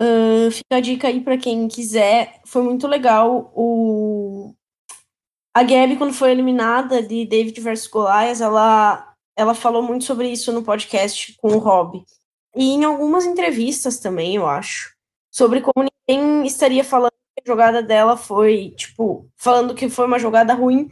Uh, 0.00 0.50
fica 0.50 0.76
a 0.76 0.80
dica 0.80 1.06
aí 1.06 1.20
para 1.20 1.38
quem 1.38 1.68
quiser. 1.68 2.40
Foi 2.44 2.62
muito 2.62 2.88
legal 2.88 3.52
o, 3.54 4.52
a 5.56 5.62
Gabi, 5.62 5.96
quando 5.96 6.12
foi 6.12 6.32
eliminada 6.32 7.00
de 7.00 7.24
David 7.24 7.60
vs 7.60 7.86
Goliath, 7.86 8.40
ela, 8.40 9.14
ela 9.36 9.54
falou 9.54 9.80
muito 9.84 10.04
sobre 10.04 10.28
isso 10.28 10.52
no 10.52 10.64
podcast 10.64 11.32
com 11.36 11.48
o 11.52 11.58
Rob. 11.58 12.04
E 12.56 12.72
em 12.72 12.82
algumas 12.82 13.24
entrevistas 13.24 14.00
também, 14.00 14.34
eu 14.34 14.48
acho. 14.48 14.92
Sobre 15.30 15.60
como 15.60 15.88
ninguém 16.08 16.44
estaria 16.44 16.82
falando 16.82 17.12
que 17.12 17.44
a 17.44 17.52
jogada 17.52 17.80
dela 17.84 18.16
foi, 18.16 18.70
tipo, 18.76 19.30
falando 19.36 19.76
que 19.76 19.88
foi 19.88 20.06
uma 20.06 20.18
jogada 20.18 20.54
ruim 20.54 20.88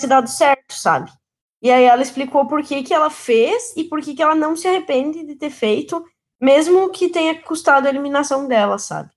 tivesse 0.00 0.06
dado 0.06 0.28
certo, 0.28 0.72
sabe? 0.72 1.10
E 1.62 1.70
aí 1.70 1.84
ela 1.84 2.02
explicou 2.02 2.46
por 2.46 2.62
que, 2.62 2.82
que 2.82 2.94
ela 2.94 3.10
fez 3.10 3.74
e 3.76 3.84
por 3.84 4.00
que, 4.00 4.14
que 4.14 4.22
ela 4.22 4.34
não 4.34 4.56
se 4.56 4.66
arrepende 4.66 5.24
de 5.24 5.34
ter 5.34 5.50
feito, 5.50 6.02
mesmo 6.40 6.90
que 6.90 7.08
tenha 7.08 7.40
custado 7.42 7.86
a 7.86 7.90
eliminação 7.90 8.48
dela, 8.48 8.78
sabe? 8.78 9.10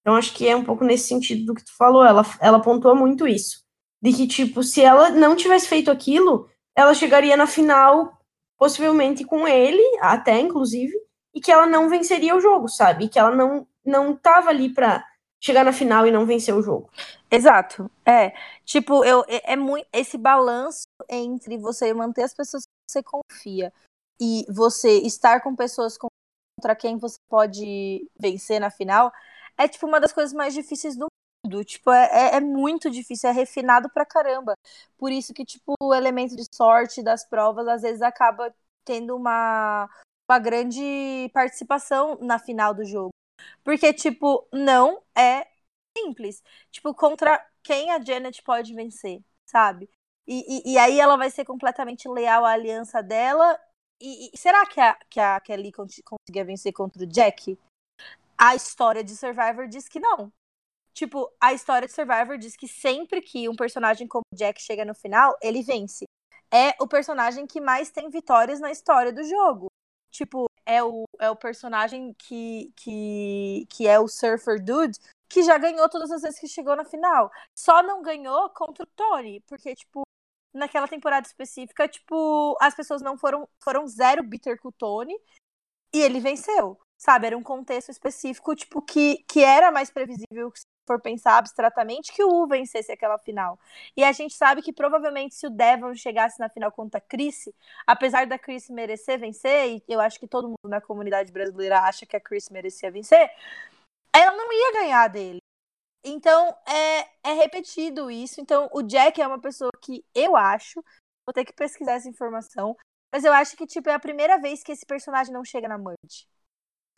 Então 0.00 0.14
acho 0.14 0.32
que 0.32 0.46
é 0.46 0.54
um 0.54 0.64
pouco 0.64 0.84
nesse 0.84 1.08
sentido 1.08 1.46
do 1.46 1.54
que 1.54 1.64
tu 1.64 1.76
falou. 1.76 2.04
Ela, 2.04 2.24
ela 2.40 2.60
pontuou 2.60 2.94
muito 2.94 3.26
isso 3.26 3.66
de 4.00 4.12
que, 4.12 4.28
tipo, 4.28 4.62
se 4.62 4.80
ela 4.80 5.10
não 5.10 5.34
tivesse 5.34 5.66
feito 5.66 5.90
aquilo, 5.90 6.48
ela 6.76 6.94
chegaria 6.94 7.36
na 7.36 7.48
final, 7.48 8.16
possivelmente 8.56 9.24
com 9.24 9.46
ele, 9.46 9.82
até 10.00 10.38
inclusive, 10.38 10.92
e 11.34 11.40
que 11.40 11.50
ela 11.50 11.66
não 11.66 11.88
venceria 11.88 12.36
o 12.36 12.40
jogo, 12.40 12.68
sabe? 12.68 13.06
E 13.06 13.08
que 13.08 13.18
ela 13.18 13.34
não, 13.34 13.66
não 13.84 14.14
tava 14.14 14.50
ali 14.50 14.72
pra 14.72 15.04
chegar 15.40 15.64
na 15.64 15.72
final 15.72 16.06
e 16.06 16.12
não 16.12 16.26
vencer 16.26 16.54
o 16.54 16.62
jogo. 16.62 16.88
Exato. 17.30 17.90
É. 18.06 18.32
Tipo, 18.64 19.04
eu, 19.04 19.24
é, 19.28 19.52
é 19.52 19.56
muito 19.56 19.86
esse 19.92 20.16
balanço 20.16 20.86
entre 21.08 21.58
você 21.58 21.92
manter 21.92 22.22
as 22.22 22.34
pessoas 22.34 22.64
que 22.64 22.90
você 22.90 23.02
confia 23.02 23.72
e 24.20 24.46
você 24.48 24.98
estar 25.00 25.40
com 25.42 25.54
pessoas 25.54 25.98
contra 25.98 26.74
quem 26.74 26.96
você 26.98 27.18
pode 27.28 28.08
vencer 28.18 28.60
na 28.60 28.70
final 28.70 29.12
é 29.56 29.68
tipo 29.68 29.86
uma 29.86 30.00
das 30.00 30.12
coisas 30.12 30.32
mais 30.32 30.54
difíceis 30.54 30.96
do 30.96 31.06
tudo. 31.42 31.64
Tipo, 31.64 31.90
é, 31.90 32.34
é, 32.34 32.36
é 32.36 32.40
muito 32.40 32.90
difícil, 32.90 33.30
é 33.30 33.32
refinado 33.32 33.88
pra 33.90 34.04
caramba. 34.06 34.54
Por 34.96 35.10
isso 35.10 35.32
que, 35.34 35.44
tipo, 35.44 35.74
o 35.80 35.94
elemento 35.94 36.36
de 36.36 36.44
sorte 36.54 37.02
das 37.02 37.24
provas 37.24 37.66
às 37.68 37.82
vezes 37.82 38.02
acaba 38.02 38.54
tendo 38.84 39.16
uma, 39.16 39.88
uma 40.28 40.38
grande 40.38 41.30
participação 41.32 42.18
na 42.20 42.38
final 42.38 42.74
do 42.74 42.84
jogo. 42.84 43.10
Porque, 43.64 43.92
tipo, 43.92 44.46
não 44.52 45.02
é 45.16 45.46
simples. 46.02 46.42
Tipo, 46.70 46.94
contra 46.94 47.44
quem 47.62 47.90
a 47.90 48.02
Janet 48.02 48.42
pode 48.42 48.74
vencer, 48.74 49.22
sabe? 49.46 49.88
E, 50.26 50.70
e, 50.70 50.72
e 50.72 50.78
aí 50.78 51.00
ela 51.00 51.16
vai 51.16 51.30
ser 51.30 51.44
completamente 51.44 52.08
leal 52.08 52.44
à 52.44 52.52
aliança 52.52 53.02
dela. 53.02 53.58
E, 54.00 54.30
e 54.32 54.38
será 54.38 54.66
que 54.66 54.80
a, 54.80 54.94
que 55.08 55.18
a 55.18 55.40
Kelly 55.40 55.72
conseguia 55.72 56.44
vencer 56.44 56.72
contra 56.72 57.02
o 57.02 57.06
Jack? 57.06 57.58
A 58.36 58.54
história 58.54 59.02
de 59.02 59.16
Survivor 59.16 59.66
diz 59.66 59.88
que 59.88 59.98
não. 59.98 60.32
Tipo, 60.92 61.32
a 61.40 61.52
história 61.52 61.86
de 61.86 61.94
Survivor 61.94 62.36
diz 62.36 62.56
que 62.56 62.68
sempre 62.68 63.22
que 63.22 63.48
um 63.48 63.56
personagem 63.56 64.06
como 64.06 64.24
Jack 64.34 64.60
chega 64.60 64.84
no 64.84 64.94
final, 64.94 65.36
ele 65.40 65.62
vence. 65.62 66.04
É 66.52 66.74
o 66.80 66.88
personagem 66.88 67.46
que 67.46 67.60
mais 67.60 67.90
tem 67.90 68.10
vitórias 68.10 68.60
na 68.60 68.70
história 68.70 69.12
do 69.12 69.22
jogo. 69.22 69.68
Tipo, 70.10 70.46
é 70.66 70.82
o, 70.82 71.04
é 71.18 71.30
o 71.30 71.36
personagem 71.36 72.14
que, 72.14 72.72
que, 72.76 73.66
que 73.70 73.86
é 73.86 73.98
o 73.98 74.08
Surfer 74.08 74.62
Dude, 74.62 74.98
que 75.28 75.42
já 75.42 75.58
ganhou 75.58 75.88
todas 75.88 76.10
as 76.10 76.22
vezes 76.22 76.40
que 76.40 76.48
chegou 76.48 76.74
na 76.76 76.84
final. 76.84 77.30
Só 77.54 77.82
não 77.82 78.02
ganhou 78.02 78.48
contra 78.50 78.84
o 78.84 78.86
Tony, 78.86 79.40
porque, 79.46 79.74
tipo, 79.74 80.02
naquela 80.54 80.88
temporada 80.88 81.26
específica, 81.26 81.88
tipo, 81.88 82.56
as 82.60 82.74
pessoas 82.74 83.02
não 83.02 83.16
foram, 83.18 83.48
foram 83.62 83.86
zero 83.86 84.22
bitter 84.22 84.60
com 84.60 84.68
o 84.68 84.72
Tony 84.72 85.14
e 85.94 86.00
ele 86.00 86.20
venceu. 86.20 86.78
Sabe, 86.96 87.28
era 87.28 87.38
um 87.38 87.42
contexto 87.42 87.90
específico, 87.90 88.56
tipo, 88.56 88.82
que, 88.82 89.24
que 89.28 89.44
era 89.44 89.70
mais 89.70 89.90
previsível 89.90 90.52
for 90.88 91.00
pensar 91.00 91.36
abstratamente, 91.36 92.12
que 92.12 92.24
o 92.24 92.42
U 92.42 92.48
vencesse 92.48 92.90
aquela 92.90 93.18
final. 93.18 93.60
E 93.94 94.02
a 94.02 94.10
gente 94.10 94.34
sabe 94.34 94.62
que 94.62 94.72
provavelmente 94.72 95.34
se 95.34 95.46
o 95.46 95.50
Devon 95.50 95.94
chegasse 95.94 96.40
na 96.40 96.48
final 96.48 96.72
contra 96.72 96.98
a 96.98 97.00
Chris, 97.00 97.48
apesar 97.86 98.26
da 98.26 98.38
Chris 98.38 98.70
merecer 98.70 99.20
vencer, 99.20 99.76
e 99.76 99.82
eu 99.86 100.00
acho 100.00 100.18
que 100.18 100.26
todo 100.26 100.48
mundo 100.48 100.58
na 100.64 100.80
comunidade 100.80 101.30
brasileira 101.30 101.80
acha 101.80 102.06
que 102.06 102.16
a 102.16 102.20
Chris 102.20 102.48
merecia 102.48 102.90
vencer, 102.90 103.30
ela 104.14 104.36
não 104.36 104.52
ia 104.52 104.72
ganhar 104.72 105.08
dele. 105.08 105.38
Então 106.04 106.56
é, 106.66 107.30
é 107.30 107.32
repetido 107.34 108.10
isso. 108.10 108.40
Então 108.40 108.68
o 108.72 108.82
Jack 108.82 109.20
é 109.20 109.26
uma 109.26 109.40
pessoa 109.40 109.70
que 109.82 110.04
eu 110.14 110.36
acho, 110.36 110.82
vou 111.26 111.32
ter 111.34 111.44
que 111.44 111.52
pesquisar 111.52 111.94
essa 111.94 112.08
informação, 112.08 112.76
mas 113.12 113.24
eu 113.24 113.32
acho 113.32 113.56
que 113.56 113.66
tipo 113.66 113.88
é 113.88 113.94
a 113.94 114.00
primeira 114.00 114.38
vez 114.38 114.62
que 114.62 114.72
esse 114.72 114.86
personagem 114.86 115.32
não 115.32 115.44
chega 115.44 115.68
na 115.68 115.78
merge. 115.78 116.26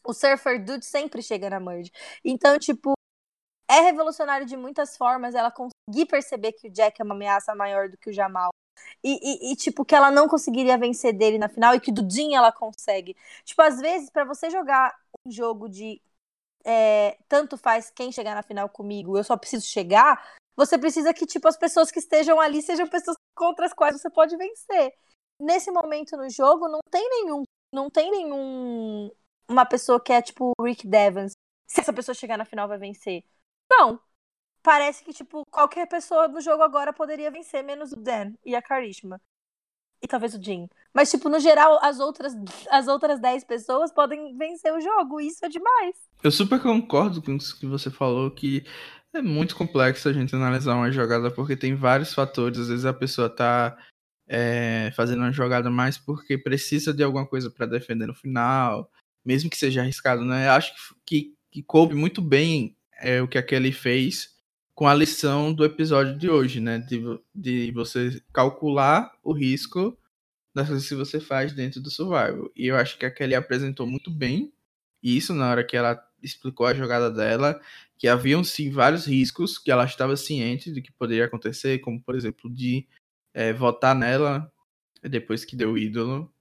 O 0.05 0.13
Surfer 0.15 0.65
Dude 0.65 0.85
sempre 0.85 1.23
chega 1.23 1.51
na 1.51 1.61
merge. 1.61 1.91
Então, 2.25 2.59
tipo, 2.59 2.95
é 3.69 3.81
revolucionário 3.81 4.47
de 4.47 4.57
muitas 4.57 4.97
formas 4.97 5.35
ela 5.35 5.51
conseguir 5.51 6.07
perceber 6.07 6.53
que 6.53 6.69
o 6.69 6.73
Jack 6.73 7.01
é 7.01 7.05
uma 7.05 7.15
ameaça 7.15 7.55
maior 7.55 7.89
do 7.89 7.97
que 7.99 8.11
o 8.11 8.13
Jamal. 8.13 8.51
E, 9.05 9.51
e, 9.51 9.53
e, 9.53 9.57
tipo, 9.57 9.85
que 9.85 9.95
ela 9.95 10.11
não 10.11 10.27
conseguiria 10.29 10.79
vencer 10.79 11.13
dele 11.13 11.39
na 11.39 11.49
final 11.49 11.75
e 11.75 11.81
que 11.81 11.93
do 11.93 12.09
Jin 12.11 12.35
ela 12.35 12.51
consegue. 12.51 13.17
Tipo, 13.45 13.63
às 13.63 13.79
vezes, 13.81 14.11
para 14.11 14.25
você 14.25 14.51
jogar 14.51 14.95
um 15.25 15.31
jogo 15.31 15.69
de 15.69 16.01
é, 16.65 17.19
tanto 17.29 17.57
faz 17.57 17.91
quem 17.91 18.13
chegar 18.13 18.35
na 18.35 18.43
final 18.43 18.69
comigo, 18.69 19.17
eu 19.17 19.25
só 19.25 19.37
preciso 19.37 19.67
chegar, 19.67 20.23
você 20.57 20.79
precisa 20.79 21.15
que, 21.15 21.27
tipo, 21.27 21.49
as 21.49 21.57
pessoas 21.57 21.91
que 21.91 21.99
estejam 21.99 22.39
ali 22.41 22.61
sejam 22.61 22.87
pessoas 22.87 23.17
contra 23.35 23.67
as 23.67 23.73
quais 23.73 23.99
você 23.99 24.11
pode 24.11 24.37
vencer. 24.37 24.95
Nesse 25.41 25.71
momento 25.71 26.17
no 26.17 26.29
jogo, 26.29 26.69
não 26.69 26.81
tem 26.91 27.09
nenhum. 27.09 27.43
Não 27.73 27.89
tem 27.89 28.11
nenhum. 28.11 29.11
Uma 29.49 29.65
pessoa 29.65 29.99
que 29.99 30.13
é 30.13 30.21
tipo 30.21 30.53
Rick 30.61 30.87
Devons. 30.87 31.33
Se 31.67 31.81
essa 31.81 31.93
pessoa 31.93 32.15
chegar 32.15 32.37
na 32.37 32.45
final, 32.45 32.69
vai 32.69 32.79
vencer. 32.79 33.25
Não. 33.71 33.99
Parece 34.63 35.03
que, 35.03 35.15
tipo, 35.15 35.45
qualquer 35.51 35.87
pessoa 35.89 36.29
no 36.29 36.41
jogo 36.41 36.63
agora 36.63 36.93
poderia 36.93 37.31
vencer, 37.31 37.65
menos 37.65 37.93
o 37.93 37.97
Dan 37.97 38.35
e 38.45 38.55
a 38.55 38.61
Karishma. 38.61 39.21
E 40.03 40.07
talvez 40.07 40.35
o 40.35 40.43
Jin. 40.43 40.69
Mas, 40.93 41.11
tipo, 41.11 41.29
no 41.29 41.39
geral, 41.39 41.79
as 41.83 42.01
outras, 42.01 42.35
as 42.71 42.89
outras 42.89 43.21
10 43.21 43.45
pessoas 43.45 43.93
podem 43.93 44.37
vencer 44.37 44.73
o 44.73 44.81
jogo. 44.81 45.21
Isso 45.21 45.45
é 45.45 45.49
demais. 45.49 45.97
Eu 46.23 46.31
super 46.31 46.61
concordo 46.61 47.23
com 47.23 47.37
isso 47.37 47.59
que 47.59 47.67
você 47.67 47.91
falou, 47.91 48.31
que 48.31 48.65
é 49.13 49.23
muito 49.23 49.57
complexo 49.57 50.09
a 50.09 50.13
gente 50.13 50.35
analisar 50.35 50.75
uma 50.75 50.91
jogada, 50.91 51.31
porque 51.31 51.57
tem 51.57 51.75
vários 51.75 52.13
fatores. 52.13 52.59
Às 52.59 52.69
vezes 52.69 52.85
a 52.85 52.93
pessoa 52.93 53.29
tá 53.29 53.77
é, 54.29 54.93
fazendo 54.95 55.21
uma 55.21 55.33
jogada 55.33 55.71
mais 55.71 55.99
porque 55.99 56.39
precisa 56.39 56.93
de 56.93 57.03
alguma 57.03 57.27
coisa 57.27 57.51
para 57.51 57.67
defender 57.67 58.07
no 58.07 58.15
final, 58.15 58.91
mesmo 59.25 59.51
que 59.51 59.57
seja 59.57 59.81
arriscado, 59.81 60.25
né? 60.25 60.49
Acho 60.49 60.73
que, 60.75 60.81
que, 61.05 61.35
que 61.51 61.63
coube 61.63 61.95
muito 61.95 62.21
bem 62.21 62.77
é 63.01 63.23
o 63.23 63.29
que 63.29 63.39
a 63.39 63.43
Kelly 63.43 63.73
fez 63.73 64.31
com 64.75 64.87
a 64.87 64.95
lição 64.95 65.53
do 65.53 65.65
episódio 65.65 66.17
de 66.17 66.29
hoje, 66.29 66.61
né? 66.61 66.79
De, 66.79 67.03
de 67.35 67.73
você 67.73 68.23
calcular 68.33 69.11
o 69.23 69.33
risco 69.33 69.97
das 70.55 70.69
coisas 70.69 70.89
que 70.89 70.95
você 70.95 71.21
faz 71.21 71.53
dentro 71.53 71.81
do 71.81 71.91
survival. 71.91 72.51
E 72.57 72.67
eu 72.67 72.77
acho 72.77 72.99
que 72.99 73.07
a 73.07 73.11
Kelly 73.11 73.35
apresentou 73.35 73.87
muito 73.87 74.11
bem 74.11 74.53
isso 75.03 75.35
na 75.35 75.51
hora 75.51 75.65
que 75.65 75.77
ela 75.77 76.03
explicou 76.23 76.67
a 76.67 76.75
jogada 76.75 77.11
dela, 77.11 77.61
que 77.99 78.07
haviam 78.09 78.45
sim 78.45 78.71
vários 78.71 79.07
riscos 79.07 79.59
que 79.59 79.71
ela 79.71 79.85
estava 79.85 80.17
ciente 80.17 80.73
de 80.73 80.83
que 80.83 80.93
poderia 80.93 81.25
acontecer, 81.25 81.79
como 81.81 82.03
por 82.03 82.15
exemplo 82.15 82.51
de 82.53 82.87
é, 83.35 83.53
votar 83.53 83.95
nela 83.95 84.51
depois 85.03 85.45
que 85.45 85.57
deu 85.57 85.73
o 85.73 85.79
ídolo. 85.79 86.33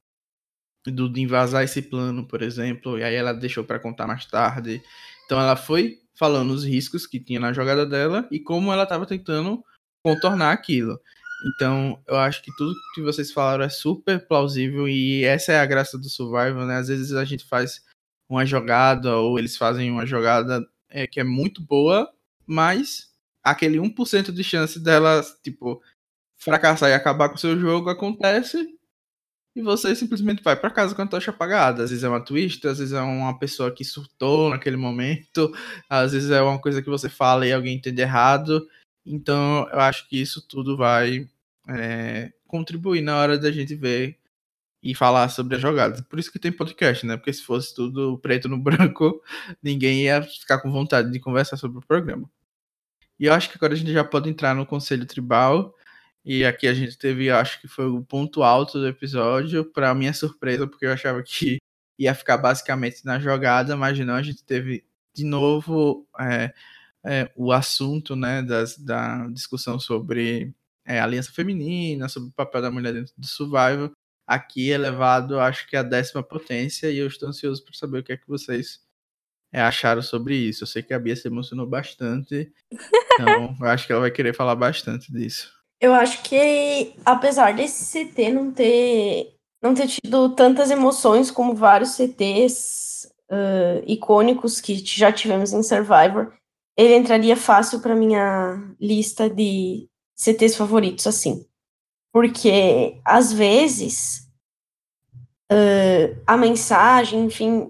do 0.86 1.10
de 1.12 1.22
invasar 1.22 1.64
esse 1.64 1.82
plano, 1.82 2.28
por 2.28 2.42
exemplo, 2.42 2.98
e 2.98 3.04
aí 3.04 3.16
ela 3.16 3.34
deixou 3.34 3.64
para 3.64 3.80
contar 3.80 4.08
mais 4.08 4.26
tarde. 4.26 4.82
Então 5.26 5.40
ela 5.40 5.56
foi 5.56 6.02
falando 6.16 6.52
os 6.52 6.66
riscos 6.66 7.08
que 7.08 7.20
tinha 7.20 7.40
na 7.40 7.54
jogada 7.54 7.86
dela 7.86 8.28
e 8.32 8.40
como 8.40 8.74
ela 8.74 8.84
estava 8.84 9.06
tentando 9.06 9.64
contornar 10.04 10.52
aquilo. 10.52 11.00
Então, 11.46 12.02
eu 12.08 12.18
acho 12.18 12.42
que 12.44 12.52
tudo 12.58 12.76
que 12.94 13.02
vocês 13.02 13.32
falaram 13.32 13.64
é 13.64 13.70
super 13.70 14.28
plausível 14.28 14.88
e 14.90 15.24
essa 15.24 15.54
é 15.54 15.60
a 15.60 15.66
graça 15.66 15.98
do 15.98 16.10
survival, 16.10 16.66
né? 16.66 16.78
Às 16.78 16.90
vezes 16.90 17.14
a 17.14 17.24
gente 17.24 17.46
faz 17.46 17.82
uma 18.30 18.46
jogada 18.46 19.16
ou 19.18 19.40
eles 19.40 19.58
fazem 19.58 19.90
uma 19.90 20.06
jogada 20.06 20.66
é, 20.90 21.08
que 21.08 21.20
é 21.20 21.24
muito 21.24 21.62
boa, 21.62 22.12
mas 22.46 23.10
aquele 23.44 23.78
1% 23.80 24.32
de 24.34 24.44
chance 24.44 24.80
dela, 24.80 25.24
tipo, 25.44 25.82
fracassar 26.38 26.90
e 26.90 26.94
acabar 26.94 27.30
com 27.30 27.36
o 27.36 27.40
seu 27.40 27.58
jogo 27.60 27.90
acontece 27.90 28.68
e 29.56 29.62
você 29.62 29.96
simplesmente 29.96 30.44
vai 30.44 30.56
para 30.56 30.70
casa 30.70 30.96
com 30.96 31.02
a 31.02 31.08
tocha 31.08 31.32
apagada. 31.32 31.84
Às 31.84 31.90
vezes 31.90 32.04
é 32.04 32.10
uma 32.10 32.24
twist, 32.24 32.66
às 32.68 32.80
vezes 32.80 32.94
é 32.94 33.02
uma 33.02 33.38
pessoa 33.38 33.72
que 33.72 33.84
surtou 33.84 34.50
naquele 34.50 34.78
momento, 34.78 35.52
às 35.90 36.14
vezes 36.14 36.30
é 36.32 36.42
uma 36.42 36.60
coisa 36.60 36.82
que 36.82 36.90
você 36.90 37.10
fala 37.10 37.46
e 37.48 37.54
alguém 37.54 37.76
entende 37.76 38.02
errado. 38.02 38.66
Então, 39.06 39.68
eu 39.72 39.80
acho 39.80 40.08
que 40.08 40.20
isso 40.22 40.42
tudo 40.48 40.78
vai 40.78 41.28
é, 41.68 42.32
contribuir 42.48 43.02
na 43.02 43.18
hora 43.18 43.38
da 43.38 43.52
gente 43.52 43.76
ver 43.76 44.18
e 44.82 44.96
falar 44.96 45.30
sobre 45.30 45.56
a 45.56 45.60
jogada. 45.60 46.02
Por 46.04 46.20
isso 46.20 46.32
que 46.32 46.40
tem 46.40 46.52
podcast, 46.52 47.06
né? 47.06 47.18
Porque 47.18 47.34
se 47.34 47.44
fosse 47.44 47.76
tudo 47.76 48.18
preto 48.20 48.48
no 48.48 48.58
branco, 48.62 49.22
ninguém 49.62 50.04
ia 50.04 50.22
ficar 50.22 50.60
com 50.60 50.72
vontade 50.72 51.12
de 51.12 51.20
conversar 51.20 51.58
sobre 51.58 51.80
o 51.80 51.86
programa. 51.86 52.30
E 53.20 53.26
eu 53.26 53.34
acho 53.34 53.50
que 53.50 53.58
agora 53.58 53.74
a 53.74 53.76
gente 53.78 53.92
já 53.92 54.04
pode 54.04 54.30
entrar 54.30 54.56
no 54.56 54.66
conselho 54.66 55.06
tribal. 55.06 55.76
E 56.24 56.46
aqui 56.46 56.68
a 56.68 56.74
gente 56.74 56.98
teve, 56.98 57.30
acho 57.30 57.60
que 57.62 57.68
foi 57.68 57.86
o 57.88 58.04
ponto 58.04 58.44
alto 58.44 58.80
do 58.80 58.88
episódio, 58.88 59.66
para 59.66 59.94
minha 59.96 60.14
surpresa, 60.14 60.68
porque 60.68 60.86
eu 60.86 60.94
achava 60.94 61.22
que 61.24 61.58
ia 61.98 62.16
ficar 62.16 62.38
basicamente 62.38 63.06
na 63.06 63.20
jogada, 63.20 63.76
mas 63.76 63.98
não, 64.00 64.16
a 64.16 64.22
gente 64.24 64.44
teve 64.44 64.86
de 65.14 65.26
novo 65.26 66.08
é, 66.20 66.54
é, 67.06 67.32
o 67.36 67.52
assunto 67.52 68.16
né, 68.16 68.42
das, 68.42 68.78
da 68.78 69.28
discussão 69.28 69.80
sobre 69.80 70.54
é, 70.86 71.00
aliança 71.00 71.32
feminina, 71.32 72.10
sobre 72.10 72.30
o 72.30 72.34
papel 72.34 72.62
da 72.62 72.72
mulher 72.72 72.94
dentro 72.94 73.14
do 73.18 73.28
survival. 73.28 73.92
Aqui 74.28 74.72
é 74.72 74.78
levado, 74.78 75.40
acho 75.40 75.68
que 75.68 75.76
a 75.76 75.84
décima 75.84 76.22
potência, 76.22 76.92
e 76.92 76.98
eu 76.98 77.08
estou 77.08 77.30
ansioso 77.30 77.64
para 77.64 77.74
saber 77.74 78.00
o 78.00 78.04
que 78.04 78.14
é 78.14 78.18
que 78.18 78.28
vocês 78.28 78.80
é, 79.52 79.62
acharam 79.62 80.02
sobre 80.02 80.36
isso. 80.36 80.64
Eu 80.64 80.68
sei 80.68 80.84
que 80.84 80.94
a 80.94 81.00
Bia 81.00 81.16
se 81.16 81.28
emocionou 81.28 81.66
bastante, 81.66 82.52
então 83.14 83.56
eu 83.60 83.68
acho 83.68 83.88
que 83.88 83.92
ela 83.92 84.02
vai 84.02 84.12
querer 84.12 84.36
falar 84.36 84.56
bastante 84.56 85.12
disso. 85.12 85.52
Eu 85.82 85.94
acho 85.94 86.22
que, 86.24 86.94
apesar 87.06 87.54
desse 87.56 88.06
CT 88.06 88.34
não 88.34 88.52
ter, 88.52 89.34
não 89.64 89.74
ter 89.74 89.88
tido 89.88 90.30
tantas 90.36 90.70
emoções 90.70 91.32
como 91.32 91.56
vários 91.56 91.92
CTs 91.92 93.10
uh, 93.32 93.84
icônicos 93.88 94.60
que 94.60 94.76
já 94.76 95.12
tivemos 95.12 95.54
em 95.54 95.64
Survivor, 95.64 96.34
ele 96.80 96.96
entraria 96.96 97.36
fácil 97.36 97.82
para 97.82 97.94
minha 97.94 98.74
lista 98.80 99.30
de 99.30 99.90
CTs 100.16 100.56
favoritos, 100.56 101.06
assim. 101.06 101.46
Porque, 102.10 103.02
às 103.04 103.34
vezes, 103.34 104.32
uh, 105.52 106.24
a 106.26 106.38
mensagem, 106.38 107.26
enfim, 107.26 107.70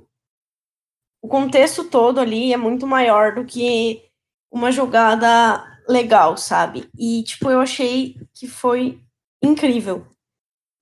o 1.24 1.28
contexto 1.28 1.86
todo 1.86 2.20
ali 2.20 2.54
é 2.54 2.58
muito 2.58 2.86
maior 2.86 3.34
do 3.34 3.46
que 3.46 4.08
uma 4.52 4.72
jogada 4.72 5.66
legal, 5.88 6.38
sabe? 6.38 6.88
E, 6.96 7.24
tipo, 7.24 7.50
eu 7.50 7.60
achei 7.60 8.16
que 8.32 8.48
foi 8.48 9.02
incrível. 9.42 10.06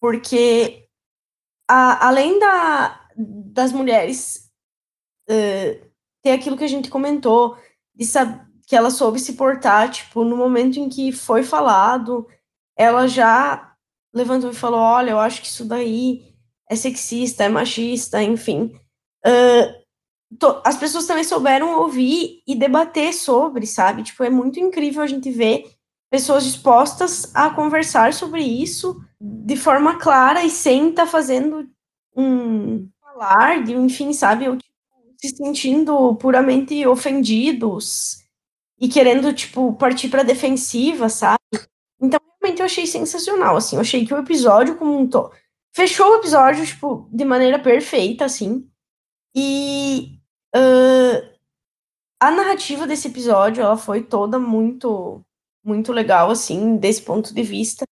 Porque, 0.02 0.86
a, 1.66 2.10
além 2.10 2.38
da, 2.40 3.08
das 3.16 3.72
mulheres 3.72 4.52
uh, 5.30 5.88
ter 6.22 6.32
aquilo 6.32 6.58
que 6.58 6.66
a 6.66 6.70
gente 6.70 6.90
comentou, 6.90 7.58
de 7.98 8.06
saber 8.06 8.46
que 8.68 8.76
ela 8.76 8.92
soube 8.92 9.20
se 9.20 9.34
portar, 9.34 9.90
tipo, 9.90 10.24
no 10.26 10.36
momento 10.36 10.78
em 10.78 10.90
que 10.90 11.12
foi 11.12 11.42
falado, 11.42 12.28
ela 12.78 13.08
já 13.08 13.74
levantou 14.14 14.52
e 14.52 14.56
falou: 14.56 14.80
Olha, 14.80 15.12
eu 15.12 15.20
acho 15.20 15.42
que 15.42 15.48
isso 15.48 15.66
daí 15.66 16.22
é 16.70 16.76
sexista, 16.76 17.46
é 17.46 17.50
machista, 17.50 18.22
enfim. 18.22 18.74
Uh, 19.26 19.88
as 20.66 20.78
pessoas 20.78 21.08
também 21.08 21.24
souberam 21.24 21.80
ouvir 21.80 22.42
e 22.46 22.54
debater 22.54 23.14
sobre, 23.14 23.66
sabe? 23.66 24.04
Tipo, 24.04 24.24
é 24.26 24.30
muito 24.30 24.60
incrível 24.60 25.02
a 25.02 25.08
gente 25.08 25.32
ver 25.32 25.64
pessoas 26.12 26.44
dispostas 26.44 27.34
a 27.34 27.50
conversar 27.50 28.14
sobre 28.14 28.42
isso 28.44 29.02
de 29.20 29.56
forma 29.56 29.98
clara 29.98 30.44
e 30.44 30.50
sem 30.50 30.90
estar 30.90 31.06
tá 31.06 31.12
fazendo 31.12 31.70
um 32.16 32.90
alarde, 33.02 33.74
enfim, 33.74 34.12
sabe? 34.12 34.46
Tipo, 34.46 34.77
se 35.20 35.30
sentindo 35.36 36.16
puramente 36.16 36.86
ofendidos 36.86 38.24
e 38.80 38.88
querendo, 38.88 39.34
tipo, 39.34 39.74
partir 39.74 40.10
pra 40.10 40.24
defensiva, 40.24 41.10
sabe? 41.10 41.40
Então, 42.00 42.20
realmente 42.42 42.60
eu 42.60 42.66
achei 42.66 42.86
sensacional, 42.86 43.58
assim. 43.58 43.76
Eu 43.76 43.82
achei 43.82 44.06
que 44.06 44.14
o 44.14 44.20
episódio 44.20 44.78
como 44.78 44.98
um 44.98 45.08
todo... 45.08 45.32
Fechou 45.74 46.12
o 46.12 46.16
episódio, 46.16 46.66
tipo, 46.66 47.08
de 47.12 47.26
maneira 47.26 47.60
perfeita, 47.60 48.26
assim. 48.26 48.70
E 49.36 50.18
Uh, 50.56 51.38
a 52.20 52.32
narrativa 52.32 52.88
desse 52.88 53.08
episódio, 53.10 53.62
ela 53.62 53.78
foi 53.78 54.02
toda 54.02 54.40
muito, 54.40 55.22
muito 55.64 55.92
legal, 55.92 56.32
assim, 56.32 56.78
desse 56.78 57.02
ponto 57.02 57.34
de 57.34 57.44
vista. 57.44 57.86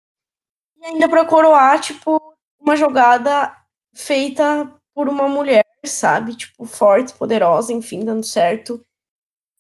E 0.78 0.86
ainda 0.86 1.10
pra 1.10 1.26
coroar, 1.26 1.82
tipo, 1.82 2.20
uma 2.60 2.76
jogada 2.76 3.54
feita 3.94 4.74
por 4.94 5.10
uma 5.10 5.28
mulher, 5.28 5.66
sabe? 5.86 6.36
Tipo, 6.36 6.66
forte, 6.66 7.14
poderosa, 7.14 7.74
enfim, 7.74 8.04
dando 8.04 8.26
certo. 8.26 8.84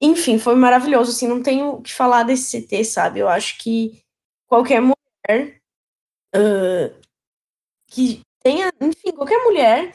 Enfim, 0.02 0.38
foi 0.38 0.56
maravilhoso, 0.56 1.12
assim, 1.12 1.28
não 1.28 1.42
tenho 1.42 1.76
o 1.76 1.82
que 1.82 1.94
falar 1.94 2.24
desse 2.24 2.62
CT, 2.62 2.84
sabe? 2.86 3.20
Eu 3.20 3.30
acho 3.30 3.58
que 3.60 4.02
qualquer 4.48 4.82
mulher 4.82 5.62
uh, 6.36 7.02
que 7.88 8.22
tenha, 8.42 8.72
enfim, 8.82 9.12
qualquer 9.12 9.44
mulher 9.44 9.94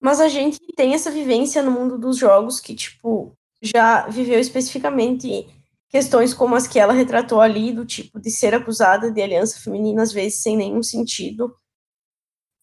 mas 0.00 0.18
a 0.18 0.28
gente 0.28 0.58
tem 0.74 0.94
essa 0.94 1.10
vivência 1.10 1.62
no 1.62 1.70
mundo 1.70 1.98
dos 1.98 2.16
jogos 2.16 2.58
que, 2.58 2.74
tipo, 2.74 3.36
já 3.60 4.08
viveu 4.08 4.40
especificamente 4.40 5.46
questões 5.90 6.32
como 6.32 6.54
as 6.54 6.66
que 6.66 6.78
ela 6.78 6.94
retratou 6.94 7.40
ali, 7.40 7.72
do 7.72 7.84
tipo 7.84 8.18
de 8.18 8.30
ser 8.30 8.54
acusada 8.54 9.10
de 9.10 9.20
aliança 9.20 9.60
feminina, 9.60 10.02
às 10.02 10.12
vezes 10.12 10.40
sem 10.40 10.56
nenhum 10.56 10.82
sentido. 10.82 11.54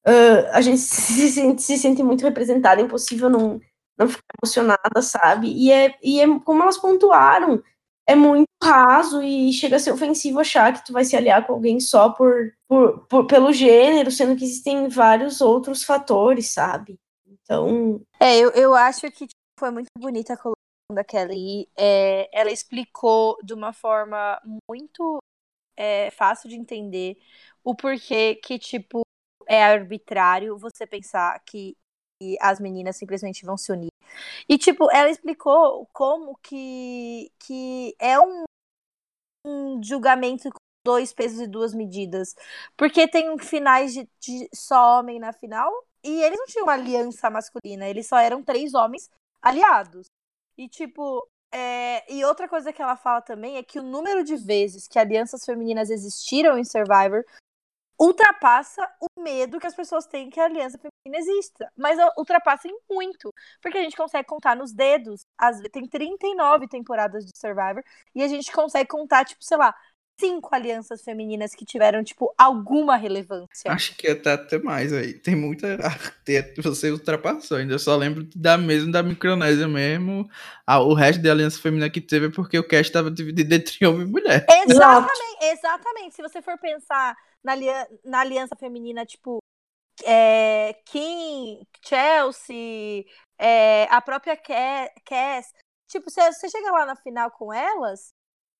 Uh, 0.07 0.47
a 0.53 0.61
gente 0.61 0.77
se 0.79 1.29
sente, 1.29 1.61
se 1.61 1.77
sente 1.77 2.01
muito 2.01 2.23
representada, 2.23 2.81
é 2.81 2.85
impossível 2.85 3.29
não, 3.29 3.59
não 3.97 4.07
ficar 4.07 4.23
emocionada, 4.41 5.01
sabe? 5.01 5.51
E 5.51 5.71
é, 5.71 5.95
e 6.01 6.21
é 6.21 6.39
como 6.39 6.63
elas 6.63 6.77
pontuaram, 6.77 7.61
é 8.07 8.15
muito 8.15 8.47
raso 8.63 9.21
e 9.21 9.51
chega 9.51 9.75
a 9.75 9.79
ser 9.79 9.91
ofensivo 9.91 10.39
achar 10.39 10.73
que 10.73 10.85
tu 10.85 10.93
vai 10.93 11.03
se 11.03 11.15
aliar 11.15 11.45
com 11.45 11.53
alguém 11.53 11.79
só 11.81 12.09
por, 12.09 12.53
por, 12.67 13.05
por 13.07 13.27
pelo 13.27 13.51
gênero, 13.51 14.09
sendo 14.09 14.37
que 14.37 14.45
existem 14.45 14.87
vários 14.87 15.41
outros 15.41 15.83
fatores, 15.83 16.49
sabe? 16.49 16.97
Então. 17.27 18.01
É, 18.19 18.37
eu, 18.37 18.51
eu 18.51 18.73
acho 18.73 19.01
que 19.11 19.27
tipo, 19.27 19.33
foi 19.59 19.71
muito 19.71 19.89
bonita 19.97 20.33
a 20.33 20.37
colocação 20.37 20.93
da 20.93 21.03
Kelly. 21.03 21.67
É, 21.77 22.29
ela 22.31 22.49
explicou 22.49 23.37
de 23.43 23.53
uma 23.53 23.73
forma 23.73 24.41
muito 24.69 25.17
é, 25.75 26.09
fácil 26.11 26.49
de 26.49 26.55
entender 26.55 27.17
o 27.61 27.75
porquê 27.75 28.35
que, 28.35 28.57
tipo, 28.57 29.01
é 29.47 29.63
arbitrário 29.63 30.57
você 30.57 30.85
pensar 30.85 31.39
que, 31.45 31.75
que 32.19 32.37
as 32.41 32.59
meninas 32.59 32.97
simplesmente 32.97 33.45
vão 33.45 33.57
se 33.57 33.71
unir. 33.71 33.89
E, 34.47 34.57
tipo, 34.57 34.89
ela 34.91 35.09
explicou 35.09 35.87
como 35.93 36.37
que, 36.37 37.31
que 37.39 37.95
é 37.99 38.19
um, 38.19 38.43
um 39.45 39.81
julgamento 39.83 40.49
com 40.49 40.57
dois 40.85 41.13
pesos 41.13 41.41
e 41.41 41.47
duas 41.47 41.73
medidas. 41.73 42.35
Porque 42.77 43.07
tem 43.07 43.37
finais 43.39 43.93
de, 43.93 44.09
de 44.19 44.49
só 44.53 44.99
homem 44.99 45.19
na 45.19 45.33
final 45.33 45.71
e 46.03 46.23
eles 46.23 46.39
não 46.39 46.45
tinham 46.45 46.65
uma 46.65 46.73
aliança 46.73 47.29
masculina, 47.29 47.87
eles 47.87 48.07
só 48.07 48.17
eram 48.17 48.43
três 48.43 48.73
homens 48.73 49.09
aliados. 49.41 50.07
E, 50.57 50.67
tipo, 50.69 51.27
é... 51.53 52.11
e 52.11 52.23
outra 52.23 52.47
coisa 52.47 52.71
que 52.71 52.81
ela 52.81 52.95
fala 52.95 53.21
também 53.21 53.57
é 53.57 53.63
que 53.63 53.79
o 53.79 53.83
número 53.83 54.23
de 54.23 54.35
vezes 54.37 54.87
que 54.87 54.97
alianças 54.97 55.43
femininas 55.45 55.89
existiram 55.89 56.57
em 56.57 56.63
Survivor 56.63 57.23
ultrapassa 57.99 58.87
o 59.01 59.21
medo 59.21 59.59
que 59.59 59.67
as 59.67 59.75
pessoas 59.75 60.05
têm 60.05 60.29
que 60.29 60.39
a 60.39 60.45
aliança 60.45 60.77
feminina 60.77 61.21
exista. 61.21 61.71
Mas 61.75 61.97
ultrapassa 62.17 62.67
em 62.67 62.77
muito. 62.89 63.33
Porque 63.61 63.77
a 63.77 63.81
gente 63.81 63.97
consegue 63.97 64.27
contar 64.27 64.55
nos 64.55 64.71
dedos. 64.71 65.25
As... 65.37 65.59
Tem 65.71 65.87
39 65.87 66.67
temporadas 66.67 67.25
de 67.25 67.37
Survivor. 67.37 67.83
E 68.13 68.23
a 68.23 68.27
gente 68.27 68.51
consegue 68.51 68.87
contar, 68.87 69.25
tipo, 69.25 69.43
sei 69.43 69.57
lá, 69.57 69.73
cinco 70.19 70.53
alianças 70.53 71.01
femininas 71.03 71.53
que 71.53 71.63
tiveram, 71.63 72.03
tipo, 72.03 72.33
alguma 72.37 72.95
relevância. 72.95 73.71
Acho 73.71 73.95
que 73.95 74.07
até, 74.07 74.33
até 74.33 74.59
mais 74.59 74.91
aí. 74.91 75.13
Tem 75.13 75.35
muita. 75.35 75.77
Você 76.63 76.91
ultrapassou. 76.91 77.57
Ainda 77.57 77.73
eu 77.73 77.79
só 77.79 77.95
lembro 77.95 78.27
da 78.35 78.57
mesma 78.57 78.91
da 78.91 79.03
Micronésia 79.03 79.67
mesmo. 79.67 80.29
Ah, 80.65 80.79
o 80.79 80.93
resto 80.93 81.21
da 81.21 81.31
aliança 81.31 81.59
feminina 81.59 81.89
que 81.89 82.01
teve 82.01 82.27
é 82.27 82.31
porque 82.31 82.59
o 82.59 82.67
cast 82.67 82.89
estava 82.89 83.09
dividido 83.09 83.53
entre 83.53 83.85
homem 83.85 84.07
e 84.07 84.11
mulher. 84.11 84.45
Exatamente, 84.67 85.37
exatamente. 85.41 86.15
Se 86.15 86.21
você 86.21 86.41
for 86.41 86.57
pensar 86.57 87.15
na, 87.43 87.53
na 88.03 88.19
aliança 88.21 88.55
feminina, 88.55 89.05
tipo, 89.05 89.39
é, 90.03 90.73
Kim, 90.85 91.65
Chelsea, 91.83 93.05
é, 93.37 93.83
a 93.85 94.01
própria 94.01 94.37
Cass. 94.37 95.53
Tipo, 95.87 96.09
você, 96.09 96.31
você 96.33 96.49
chega 96.49 96.71
lá 96.71 96.85
na 96.85 96.95
final 96.95 97.31
com 97.31 97.53
elas, 97.53 98.13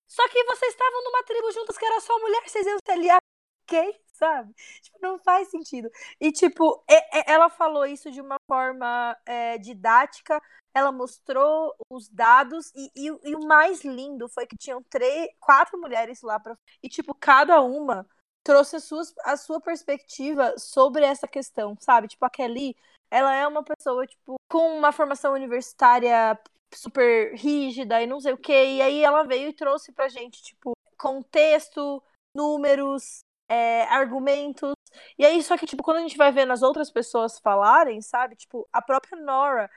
só 0.07 0.27
que 0.29 0.43
vocês 0.45 0.71
estavam 0.73 1.03
numa 1.03 1.23
tribo 1.23 1.51
juntas 1.51 1.77
que 1.77 1.85
era 1.85 1.99
só 2.01 2.17
mulher, 2.19 2.41
vocês 2.47 2.65
iam 2.65 2.77
se 2.85 2.91
aliar 2.91 3.19
quem, 3.67 3.99
sabe? 4.13 4.53
Tipo, 4.81 4.97
não 5.01 5.19
faz 5.19 5.49
sentido. 5.49 5.89
E, 6.19 6.31
tipo, 6.31 6.83
ela 7.27 7.49
falou 7.49 7.85
isso 7.85 8.09
de 8.11 8.21
uma 8.21 8.37
forma 8.47 9.17
é, 9.25 9.57
didática, 9.57 10.41
ela 10.73 10.91
mostrou 10.91 11.75
os 11.89 12.07
dados, 12.09 12.71
e, 12.75 12.91
e, 12.95 13.07
e, 13.31 13.35
o 13.35 13.45
mais 13.47 13.83
lindo 13.83 14.29
foi 14.29 14.45
que 14.47 14.55
tinham 14.57 14.81
três, 14.83 15.27
quatro 15.39 15.79
mulheres 15.79 16.21
lá 16.21 16.39
pra. 16.39 16.57
E, 16.81 16.87
tipo, 16.89 17.13
cada 17.15 17.61
uma 17.61 18.07
trouxe 18.47 18.77
a 18.77 18.79
sua, 18.79 19.03
a 19.25 19.35
sua 19.35 19.59
perspectiva 19.59 20.57
sobre 20.57 21.03
essa 21.03 21.27
questão, 21.27 21.75
sabe? 21.81 22.07
Tipo, 22.07 22.23
a 22.23 22.29
Kelly, 22.29 22.77
ela 23.11 23.35
é 23.35 23.45
uma 23.45 23.61
pessoa, 23.61 24.07
tipo, 24.07 24.37
com 24.49 24.77
uma 24.77 24.93
formação 24.93 25.33
universitária 25.33 26.39
super 26.73 27.35
rígida 27.35 28.01
e 28.01 28.07
não 28.07 28.21
sei 28.21 28.31
o 28.31 28.37
que, 28.37 28.53
e 28.53 28.81
aí 28.81 29.03
ela 29.03 29.23
veio 29.23 29.49
e 29.49 29.53
trouxe 29.53 29.91
pra 29.91 30.07
gente, 30.07 30.41
tipo, 30.41 30.71
contexto, 30.97 32.01
números, 32.33 33.19
é, 33.49 33.83
argumentos. 33.83 34.71
E 35.19 35.25
aí, 35.25 35.43
só 35.43 35.57
que, 35.57 35.65
tipo, 35.65 35.83
quando 35.83 35.97
a 35.97 36.01
gente 36.01 36.17
vai 36.17 36.31
vendo 36.31 36.53
as 36.53 36.61
outras 36.61 36.89
pessoas 36.89 37.39
falarem, 37.39 38.01
sabe? 38.01 38.37
Tipo, 38.37 38.65
a 38.71 38.81
própria 38.81 39.19
Nora, 39.21 39.69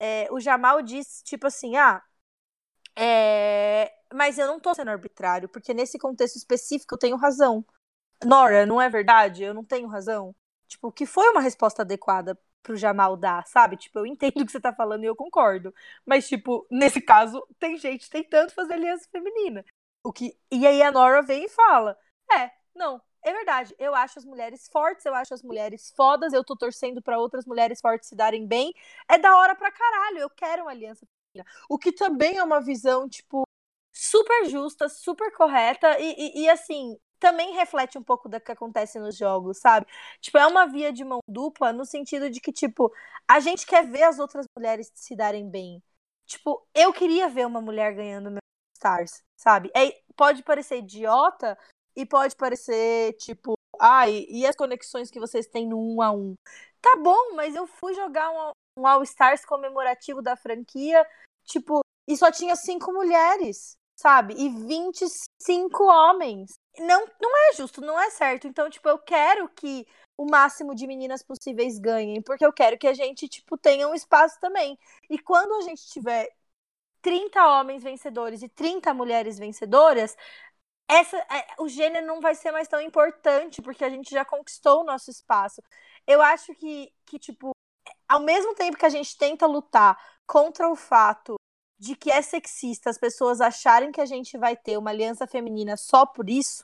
é, 0.00 0.26
o 0.32 0.40
Jamal 0.40 0.82
disse, 0.82 1.22
tipo 1.22 1.46
assim, 1.46 1.76
ah, 1.76 2.02
é... 2.96 3.92
mas 4.12 4.36
eu 4.38 4.48
não 4.48 4.58
tô 4.58 4.74
sendo 4.74 4.90
arbitrário, 4.90 5.48
porque 5.48 5.72
nesse 5.74 5.98
contexto 5.98 6.36
específico 6.36 6.94
eu 6.94 6.98
tenho 6.98 7.16
razão. 7.16 7.64
Nora, 8.24 8.64
não 8.66 8.80
é 8.80 8.88
verdade? 8.88 9.42
Eu 9.44 9.54
não 9.54 9.64
tenho 9.64 9.88
razão? 9.88 10.34
Tipo, 10.68 10.90
que 10.92 11.06
foi 11.06 11.28
uma 11.30 11.40
resposta 11.40 11.82
adequada 11.82 12.38
pro 12.62 12.76
Jamal 12.76 13.16
dar, 13.16 13.46
sabe? 13.46 13.76
Tipo, 13.76 14.00
eu 14.00 14.06
entendo 14.06 14.40
o 14.42 14.46
que 14.46 14.52
você 14.52 14.60
tá 14.60 14.72
falando 14.72 15.04
e 15.04 15.06
eu 15.06 15.14
concordo. 15.14 15.72
Mas, 16.04 16.28
tipo, 16.28 16.66
nesse 16.70 17.00
caso, 17.00 17.46
tem 17.58 17.76
gente 17.78 18.10
tentando 18.10 18.50
fazer 18.50 18.74
aliança 18.74 19.08
feminina. 19.10 19.64
O 20.02 20.12
que... 20.12 20.36
E 20.50 20.66
aí 20.66 20.82
a 20.82 20.90
Nora 20.90 21.22
vem 21.22 21.44
e 21.44 21.48
fala: 21.48 21.96
É, 22.32 22.50
não, 22.74 23.00
é 23.22 23.32
verdade. 23.32 23.74
Eu 23.78 23.94
acho 23.94 24.18
as 24.18 24.24
mulheres 24.24 24.68
fortes, 24.68 25.04
eu 25.06 25.14
acho 25.14 25.34
as 25.34 25.42
mulheres 25.42 25.92
fodas, 25.96 26.32
eu 26.32 26.44
tô 26.44 26.56
torcendo 26.56 27.00
para 27.02 27.18
outras 27.18 27.44
mulheres 27.46 27.80
fortes 27.80 28.08
se 28.08 28.16
darem 28.16 28.46
bem. 28.46 28.72
É 29.08 29.18
da 29.18 29.36
hora 29.36 29.54
pra 29.54 29.70
caralho. 29.70 30.18
Eu 30.18 30.30
quero 30.30 30.62
uma 30.62 30.70
aliança 30.72 31.06
feminina. 31.06 31.50
O 31.68 31.78
que 31.78 31.92
também 31.92 32.36
é 32.38 32.42
uma 32.44 32.60
visão, 32.60 33.08
tipo, 33.08 33.44
super 33.92 34.46
justa, 34.48 34.88
super 34.88 35.32
correta 35.34 35.98
e, 35.98 36.14
e, 36.38 36.42
e 36.44 36.48
assim, 36.50 36.98
também 37.18 37.54
reflete 37.54 37.98
um 37.98 38.02
pouco 38.02 38.28
do 38.28 38.40
que 38.40 38.52
acontece 38.52 38.98
nos 38.98 39.16
jogos, 39.16 39.58
sabe? 39.58 39.86
Tipo, 40.20 40.38
é 40.38 40.46
uma 40.46 40.66
via 40.66 40.92
de 40.92 41.04
mão 41.04 41.20
dupla 41.28 41.72
no 41.72 41.84
sentido 41.84 42.30
de 42.30 42.40
que, 42.40 42.52
tipo, 42.52 42.92
a 43.28 43.40
gente 43.40 43.66
quer 43.66 43.86
ver 43.86 44.04
as 44.04 44.18
outras 44.18 44.46
mulheres 44.56 44.90
se 44.94 45.16
darem 45.16 45.48
bem. 45.48 45.82
Tipo, 46.26 46.66
eu 46.74 46.92
queria 46.92 47.28
ver 47.28 47.46
uma 47.46 47.60
mulher 47.60 47.94
ganhando 47.94 48.30
meu 48.30 48.40
Stars, 48.76 49.22
sabe? 49.36 49.70
É, 49.74 50.00
pode 50.16 50.42
parecer 50.42 50.78
idiota, 50.78 51.56
e 51.96 52.04
pode 52.04 52.36
parecer 52.36 53.14
tipo, 53.14 53.54
ai, 53.80 54.26
e 54.28 54.46
as 54.46 54.54
conexões 54.54 55.10
que 55.10 55.18
vocês 55.18 55.46
têm 55.46 55.66
no 55.66 55.78
um 55.78 56.02
a 56.02 56.12
um? 56.12 56.34
Tá 56.80 56.94
bom, 57.02 57.34
mas 57.34 57.56
eu 57.56 57.66
fui 57.66 57.94
jogar 57.94 58.30
um, 58.30 58.52
um 58.78 58.86
All 58.86 59.02
Stars 59.02 59.44
comemorativo 59.44 60.20
da 60.20 60.36
franquia, 60.36 61.04
tipo, 61.44 61.80
e 62.06 62.16
só 62.16 62.30
tinha 62.30 62.54
cinco 62.54 62.92
mulheres, 62.92 63.76
sabe? 63.98 64.34
E 64.34 64.50
25 64.50 65.84
homens. 65.84 66.52
Não, 66.78 67.06
não 67.20 67.36
é 67.50 67.54
justo, 67.54 67.80
não 67.80 67.98
é 67.98 68.10
certo. 68.10 68.46
Então, 68.46 68.68
tipo, 68.68 68.88
eu 68.88 68.98
quero 68.98 69.48
que 69.50 69.86
o 70.16 70.26
máximo 70.30 70.74
de 70.74 70.86
meninas 70.86 71.22
possíveis 71.22 71.78
ganhem, 71.78 72.22
porque 72.22 72.44
eu 72.44 72.52
quero 72.52 72.78
que 72.78 72.86
a 72.86 72.94
gente, 72.94 73.28
tipo, 73.28 73.56
tenha 73.56 73.88
um 73.88 73.94
espaço 73.94 74.38
também. 74.40 74.78
E 75.10 75.18
quando 75.18 75.54
a 75.54 75.62
gente 75.62 75.86
tiver 75.88 76.28
30 77.02 77.46
homens 77.46 77.82
vencedores 77.82 78.42
e 78.42 78.48
30 78.48 78.92
mulheres 78.94 79.38
vencedoras, 79.38 80.16
essa, 80.88 81.16
é, 81.18 81.46
o 81.60 81.68
gênero 81.68 82.06
não 82.06 82.20
vai 82.20 82.34
ser 82.34 82.52
mais 82.52 82.68
tão 82.68 82.80
importante, 82.80 83.62
porque 83.62 83.84
a 83.84 83.90
gente 83.90 84.10
já 84.10 84.24
conquistou 84.24 84.82
o 84.82 84.84
nosso 84.84 85.10
espaço. 85.10 85.62
Eu 86.06 86.22
acho 86.22 86.54
que, 86.54 86.92
que, 87.06 87.18
tipo, 87.18 87.52
ao 88.08 88.20
mesmo 88.20 88.54
tempo 88.54 88.78
que 88.78 88.86
a 88.86 88.90
gente 88.90 89.16
tenta 89.18 89.46
lutar 89.46 89.98
contra 90.26 90.68
o 90.70 90.76
fato 90.76 91.36
de 91.78 91.94
que 91.94 92.10
é 92.10 92.22
sexista 92.22 92.90
as 92.90 92.98
pessoas 92.98 93.40
acharem 93.40 93.92
que 93.92 94.00
a 94.00 94.06
gente 94.06 94.38
vai 94.38 94.56
ter 94.56 94.78
uma 94.78 94.90
aliança 94.90 95.26
feminina 95.26 95.76
só 95.76 96.06
por 96.06 96.28
isso, 96.30 96.62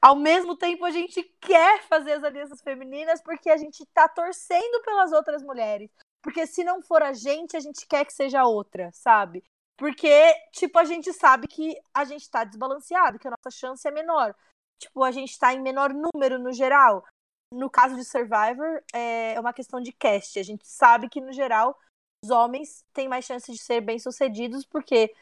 ao 0.00 0.16
mesmo 0.16 0.56
tempo 0.56 0.84
a 0.84 0.90
gente 0.90 1.22
quer 1.40 1.82
fazer 1.84 2.12
as 2.12 2.24
alianças 2.24 2.60
femininas 2.60 3.20
porque 3.22 3.50
a 3.50 3.56
gente 3.56 3.84
tá 3.86 4.08
torcendo 4.08 4.82
pelas 4.82 5.12
outras 5.12 5.42
mulheres. 5.42 5.90
Porque 6.22 6.46
se 6.46 6.64
não 6.64 6.82
for 6.82 7.02
a 7.02 7.12
gente, 7.12 7.56
a 7.56 7.60
gente 7.60 7.86
quer 7.86 8.04
que 8.04 8.12
seja 8.12 8.44
outra, 8.44 8.90
sabe? 8.92 9.42
Porque, 9.76 10.34
tipo, 10.52 10.78
a 10.78 10.84
gente 10.84 11.12
sabe 11.12 11.46
que 11.46 11.76
a 11.94 12.04
gente 12.04 12.28
tá 12.28 12.42
desbalanceado, 12.42 13.18
que 13.18 13.28
a 13.28 13.30
nossa 13.30 13.56
chance 13.56 13.86
é 13.86 13.90
menor. 13.90 14.34
Tipo, 14.78 15.04
a 15.04 15.10
gente 15.12 15.38
tá 15.38 15.54
em 15.54 15.60
menor 15.60 15.94
número 15.94 16.38
no 16.38 16.52
geral. 16.52 17.04
No 17.52 17.70
caso 17.70 17.94
de 17.94 18.04
Survivor, 18.04 18.82
é 18.92 19.38
uma 19.38 19.52
questão 19.52 19.80
de 19.80 19.92
cast. 19.92 20.38
A 20.38 20.42
gente 20.42 20.66
sabe 20.66 21.08
que, 21.08 21.20
no 21.20 21.32
geral, 21.32 21.78
os 22.24 22.30
homens 22.30 22.84
têm 22.92 23.08
mais 23.08 23.24
chance 23.24 23.50
de 23.50 23.58
ser 23.58 23.80
bem-sucedidos 23.80 24.64
porque 24.64 25.14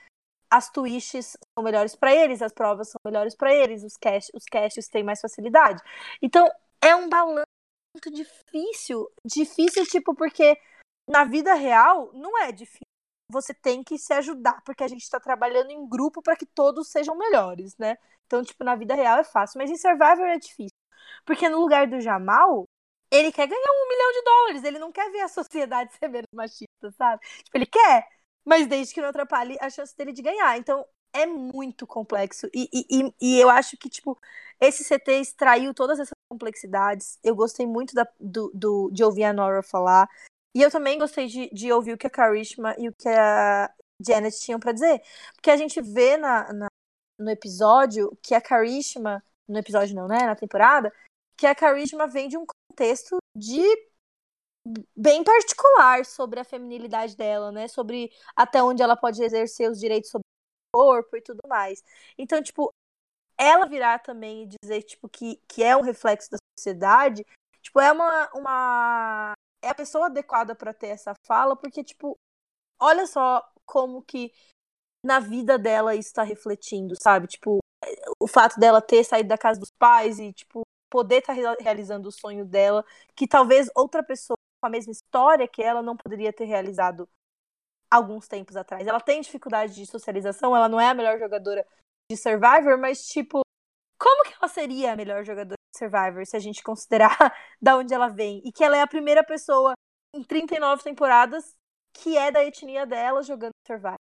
as 0.51 0.71
twists 0.71 1.37
são 1.55 1.65
melhores 1.65 1.95
para 1.95 2.15
eles, 2.15 2.41
as 2.41 2.53
provas 2.53 2.89
são 2.89 3.01
melhores 3.05 3.35
para 3.35 3.53
eles, 3.53 3.83
os 3.83 3.97
casts, 3.97 4.31
os 4.35 4.45
casts 4.45 4.89
têm 4.89 5.03
mais 5.03 5.21
facilidade. 5.21 5.83
Então, 6.23 6.49
é 6.81 6.95
um 6.95 7.09
balanço 7.09 7.47
muito 7.95 8.11
difícil. 8.11 9.11
Difícil, 9.25 9.85
tipo, 9.87 10.15
porque 10.15 10.57
na 11.09 11.25
vida 11.25 11.55
real 11.55 12.11
não 12.13 12.39
é 12.39 12.53
difícil 12.53 12.87
você 13.31 13.53
tem 13.53 13.83
que 13.83 13.99
se 13.99 14.13
ajudar, 14.15 14.63
porque 14.65 14.85
a 14.85 14.89
gente 14.89 15.03
está 15.03 15.19
trabalhando 15.19 15.71
em 15.71 15.89
grupo 15.89 16.23
para 16.23 16.37
que 16.37 16.47
todos 16.47 16.89
sejam 16.89 17.17
melhores, 17.17 17.77
né? 17.77 17.97
Então, 18.27 18.43
tipo, 18.43 18.63
na 18.65 18.77
vida 18.77 18.95
real 18.95 19.19
é 19.19 19.25
fácil, 19.25 19.59
mas 19.59 19.71
em 19.71 19.77
Survivor 19.77 20.27
é 20.27 20.39
difícil. 20.39 20.77
Porque 21.25 21.49
no 21.49 21.61
lugar 21.61 21.87
do 21.87 22.01
Jamal, 22.01 22.65
ele 23.11 23.33
quer 23.33 23.47
ganhar 23.47 23.71
um 23.71 23.89
milhão 23.89 24.13
de 24.13 24.23
dólares, 24.23 24.65
ele 24.65 24.79
não 24.79 24.93
quer 24.93 25.11
ver 25.11 25.21
a 25.21 25.29
sociedade 25.29 25.93
ser 25.99 26.09
menos 26.09 26.29
machista, 26.33 26.91
sabe? 26.97 27.23
Tipo, 27.45 27.57
ele 27.57 27.67
quer, 27.67 28.09
mas 28.45 28.67
desde 28.67 28.95
que 28.95 29.01
não 29.01 29.09
atrapalhe 29.09 29.57
a 29.61 29.71
chance 29.71 29.97
dele 29.97 30.13
de 30.13 30.23
ganhar. 30.23 30.59
Então, 30.59 30.85
é 31.13 31.27
muito 31.27 31.87
complexo. 31.87 32.47
E, 32.55 32.69
e, 32.73 33.15
e 33.21 33.41
eu 33.41 33.49
acho 33.49 33.77
que, 33.77 33.89
tipo, 33.89 34.19
esse 34.61 34.85
CT 34.85 35.21
extraiu 35.21 35.73
todas 35.75 35.99
essas 35.99 36.15
complexidades. 36.31 37.19
Eu 37.23 37.35
gostei 37.35 37.67
muito 37.67 37.95
da, 37.95 38.07
do, 38.21 38.51
do, 38.55 38.91
de 38.91 39.03
ouvir 39.05 39.25
a 39.25 39.33
Nora 39.33 39.63
falar. 39.63 40.09
E 40.55 40.63
eu 40.63 40.71
também 40.71 40.99
gostei 40.99 41.27
de, 41.27 41.49
de 41.51 41.73
ouvir 41.73 41.93
o 41.93 41.99
que 41.99 42.07
a 42.07 42.11
Karishma 42.11 42.75
e 42.79 42.89
o 42.89 42.95
que 42.95 43.09
a 43.09 43.71
Janet 44.07 44.39
tinham 44.41 44.61
para 44.61 44.73
dizer. 44.73 45.03
Porque 45.35 45.51
a 45.51 45.57
gente 45.57 45.81
vê 45.81 46.17
na, 46.17 46.53
na, 46.53 46.67
no 47.19 47.31
episódio 47.31 48.17
que 48.23 48.35
a 48.35 48.41
Karishma, 48.41 49.23
no 49.49 49.59
episódio 49.59 49.95
não, 49.95 50.09
né? 50.09 50.21
Na 50.25 50.37
temporada, 50.37 50.93
que 51.37 51.47
a 51.47 51.55
Karishma 51.55 52.07
vem 52.07 52.29
de 52.29 52.37
um 52.39 52.47
contexto 52.77 53.17
de 53.35 53.63
bem 54.97 55.25
particular 55.25 56.05
sobre 56.05 56.41
a 56.41 56.45
feminilidade 56.45 57.17
dela, 57.17 57.51
né? 57.51 57.69
Sobre 57.69 58.13
até 58.35 58.63
onde 58.63 58.83
ela 58.83 58.97
pode 58.97 59.23
exercer 59.23 59.71
os 59.71 59.81
direitos 59.81 60.11
sobre 60.11 60.27
o 60.75 60.79
corpo 60.79 61.17
e 61.17 61.23
tudo 61.23 61.41
mais. 61.49 61.83
Então, 62.19 62.43
tipo, 62.43 62.73
ela 63.39 63.67
virar 63.67 64.01
também 64.01 64.45
e 64.45 64.49
dizer, 64.63 64.83
tipo, 64.83 65.09
que, 65.09 65.37
que 65.49 65.63
é 65.63 65.77
um 65.77 65.83
reflexo 65.83 66.31
da 66.31 66.39
sociedade, 66.59 67.25
tipo, 67.63 67.81
é 67.81 67.93
uma, 67.93 68.31
uma 68.35 69.35
é 69.63 69.69
a 69.71 69.75
pessoa 69.75 70.07
adequada 70.07 70.55
para 70.55 70.75
ter 70.75 70.89
essa 70.89 71.15
fala, 71.27 71.57
porque, 71.57 71.83
tipo, 71.85 72.19
olha 72.81 73.07
só 73.07 73.47
como 73.65 74.03
que 74.03 74.33
na 75.05 75.21
vida 75.21 75.59
dela 75.59 75.95
isso 75.95 76.09
está 76.09 76.23
refletindo, 76.23 76.95
sabe? 77.01 77.29
Tipo, 77.29 77.61
o 78.21 78.27
fato 78.27 78.59
dela 78.59 78.83
ter 78.83 79.05
saído 79.05 79.29
da 79.29 79.39
casa 79.39 79.61
dos 79.61 79.71
pais 79.71 80.19
e, 80.19 80.33
tipo, 80.33 80.67
poder 80.91 81.19
estar 81.19 81.35
tá 81.35 81.57
realizando 81.61 82.09
o 82.09 82.13
sonho 82.13 82.45
dela, 82.45 82.85
que 83.15 83.27
talvez 83.27 83.69
outra 83.75 84.03
pessoa 84.03 84.37
com 84.61 84.67
a 84.67 84.71
mesma 84.71 84.93
história 84.93 85.49
que 85.49 85.63
ela 85.63 85.83
não 85.83 85.97
poderia 85.97 86.33
ter 86.33 86.45
realizado 86.45 87.09
alguns 87.91 88.27
tempos 88.27 88.57
atrás. 88.57 88.87
Ela 88.87 89.01
tem 89.01 89.21
dificuldade 89.21 89.75
de 89.75 89.87
socialização, 89.87 90.57
ela 90.57 90.69
não 90.69 90.81
é 90.81 90.89
a 90.89 90.95
melhor 90.95 91.19
jogadora 91.19 91.67
de 92.11 92.17
Survivor, 92.17 92.79
mas, 92.79 93.07
tipo, 93.07 93.43
como 93.99 94.25
que 94.25 94.35
ela 94.41 94.49
seria 94.49 94.93
a 94.93 94.97
melhor 94.97 95.25
jogadora 95.25 95.57
de 95.73 95.79
Survivor 95.79 96.27
se 96.27 96.37
a 96.37 96.41
gente 96.41 96.63
considerar 96.63 97.17
da 97.61 97.77
onde 97.77 97.95
ela 97.95 98.09
vem? 98.09 98.43
E 98.45 98.53
que 98.53 98.65
ela 98.65 98.77
é 98.77 98.83
a 98.83 98.87
primeira 98.87 99.25
pessoa 99.25 99.75
em 100.15 100.23
39 100.23 100.83
temporadas 100.83 101.55
que 101.93 102.17
é 102.17 102.31
da 102.31 102.45
etnia 102.45 102.85
dela 102.87 103.23
jogando 103.23 103.53
Survivor. 103.67 104.06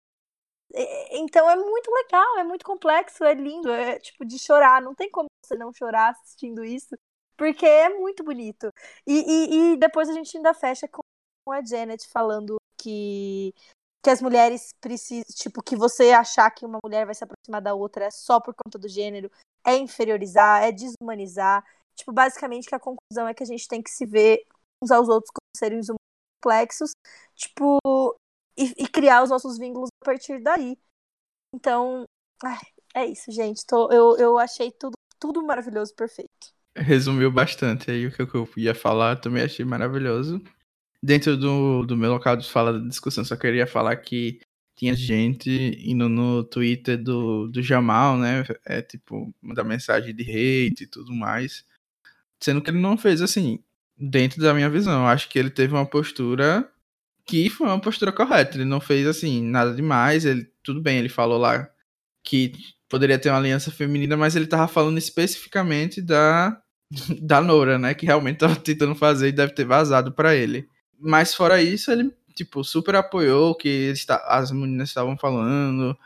Então 1.12 1.50
é 1.50 1.56
muito 1.56 1.92
legal, 1.92 2.40
é 2.40 2.44
muito 2.44 2.66
complexo, 2.66 3.24
é 3.24 3.34
lindo, 3.34 3.70
é 3.72 4.00
tipo 4.00 4.26
de 4.26 4.40
chorar. 4.40 4.82
Não 4.82 4.96
tem 4.96 5.10
como 5.10 5.28
você 5.46 5.56
não 5.56 5.72
chorar 5.74 6.12
assistindo 6.12 6.64
isso, 6.64 6.96
porque 7.38 7.66
é 7.66 7.90
muito 7.90 8.24
bonito. 8.24 8.70
E, 9.06 9.14
e, 9.14 9.74
e 9.74 9.78
depois 9.78 10.10
a 10.10 10.14
gente 10.14 10.36
ainda 10.36 10.54
fecha 10.54 10.88
com 10.88 11.52
a 11.52 11.64
Janet 11.64 12.08
falando 12.10 12.58
que 12.78 13.54
que 14.04 14.10
as 14.10 14.22
mulheres 14.22 14.74
precisam, 14.82 15.24
tipo, 15.34 15.64
que 15.64 15.78
você 15.78 16.12
achar 16.12 16.52
que 16.52 16.66
uma 16.66 16.78
mulher 16.84 17.06
vai 17.06 17.16
se 17.16 17.24
aproximar 17.24 17.62
da 17.62 17.74
outra 17.74 18.12
só 18.12 18.38
por 18.40 18.54
conta 18.54 18.78
do 18.78 18.90
gênero, 18.90 19.32
é 19.66 19.78
inferiorizar, 19.78 20.62
é 20.64 20.72
desumanizar. 20.74 21.64
tipo, 21.96 22.12
basicamente 22.12 22.68
que 22.68 22.76
a 22.76 22.80
conclusão 22.80 23.28
é 23.28 23.34
que 23.34 23.44
a 23.44 23.46
gente 23.46 23.68
tem 23.68 23.82
que 23.82 23.90
se 23.90 24.06
ver 24.06 24.46
uns 24.82 24.92
aos 24.92 25.08
outros 25.08 25.32
como 25.32 25.48
seres 25.56 25.88
humanos 25.88 26.00
complexos, 26.44 26.92
tipo, 27.36 27.80
e, 28.58 28.84
e 28.84 28.88
criar 28.88 29.24
os 29.24 29.30
nossos 29.30 29.58
vínculos 29.58 29.90
a 30.02 30.06
partir 30.06 30.42
daí. 30.42 30.78
Então, 31.54 32.06
ai, 32.44 32.60
é 32.96 33.06
isso, 33.06 33.32
gente. 33.32 33.66
Tô, 33.66 33.92
eu, 33.92 34.18
eu 34.18 34.38
achei 34.38 34.72
tudo, 34.72 34.94
tudo 35.20 35.44
maravilhoso, 35.44 35.94
perfeito. 35.96 36.54
Resumiu 36.76 37.32
bastante 37.32 37.92
aí 37.92 38.08
o 38.08 38.12
que 38.12 38.22
eu 38.22 38.50
ia 38.58 38.74
falar, 38.74 39.18
também 39.18 39.44
achei 39.44 39.64
maravilhoso. 39.64 40.42
Dentro 41.02 41.38
do, 41.38 41.86
do 41.86 41.98
meu 41.98 42.12
local 42.12 42.36
de 42.36 42.50
fala 42.50 42.74
da 42.74 42.88
discussão, 42.88 43.24
só 43.24 43.36
queria 43.36 43.68
falar 43.68 43.96
que 43.98 44.40
tinha 44.76 44.96
gente 44.96 45.50
indo 45.84 46.10
no 46.10 46.44
Twitter 46.44 47.02
do, 47.02 47.48
do 47.48 47.62
Jamal, 47.62 48.18
né? 48.18 48.44
É 48.66 48.82
tipo, 48.82 49.34
mandar 49.42 49.64
mensagem 49.64 50.16
de 50.16 50.24
hate 50.24 50.84
e 50.84 50.88
tudo 50.88 51.14
mais. 51.14 51.64
Sendo 52.42 52.62
que 52.62 52.72
ele 52.72 52.80
não 52.80 52.98
fez 52.98 53.22
assim, 53.22 53.64
dentro 53.98 54.42
da 54.42 54.54
minha 54.54 54.70
visão. 54.70 55.04
Eu 55.04 55.08
acho 55.08 55.30
que 55.30 55.38
ele 55.38 55.50
teve 55.50 55.74
uma 55.74 55.86
postura 55.86 56.70
que 57.26 57.50
foi 57.50 57.68
uma 57.68 57.80
postura 57.80 58.12
correta. 58.12 58.58
Ele 58.58 58.66
não 58.66 58.82
fez 58.82 59.08
assim, 59.08 59.44
nada 59.44 59.74
demais. 59.74 60.26
Ele, 60.26 60.48
tudo 60.64 60.82
bem, 60.82 60.98
ele 61.00 61.10
falou 61.10 61.38
lá 61.38 61.70
que 62.24 62.54
poderia 62.90 63.20
ter 63.20 63.30
uma 63.30 63.38
aliança 63.38 63.72
feminina, 63.72 64.16
mas 64.16 64.36
ele 64.36 64.48
tava 64.48 64.68
falando 64.68 64.98
especificamente 64.98 66.02
da, 66.02 66.62
da 67.22 67.42
Nora, 67.42 67.78
né? 67.78 67.94
Que 67.94 68.06
realmente 68.06 68.38
tava 68.40 68.56
tentando 68.56 68.96
fazer 68.96 69.30
e 69.30 69.34
deve 69.34 69.54
ter 69.54 69.66
vazado 69.66 70.12
para 70.12 70.36
ele. 70.36 70.68
Mas 71.00 71.34
fora 71.34 71.62
isso, 71.62 71.92
ele, 71.92 72.12
tipo, 72.36 72.64
super 72.64 72.96
apoiou 72.96 73.52
o 73.52 73.56
que 73.56 73.94
as 74.28 74.52
meninas 74.52 74.90
estavam 74.90 75.18
falando. 75.18 75.98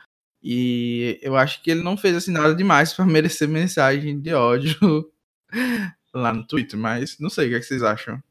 E 0.42 1.20
eu 1.22 1.36
acho 1.36 1.62
que 1.62 1.72
ele 1.72 1.84
não 1.84 1.98
fez 1.98 2.16
assim 2.16 2.32
nada 2.32 2.56
demais 2.56 2.94
para 2.94 3.06
merecer 3.06 3.48
mensagem 3.48 4.20
de 4.20 4.34
ódio 4.34 5.12
lá 6.14 6.34
no 6.34 6.46
Twitter, 6.46 6.80
mas 6.80 7.18
não 7.20 7.30
sei 7.30 7.48
o 7.48 7.50
que, 7.50 7.56
é 7.56 7.60
que 7.60 7.66
vocês 7.66 7.84
acham. 7.84 8.22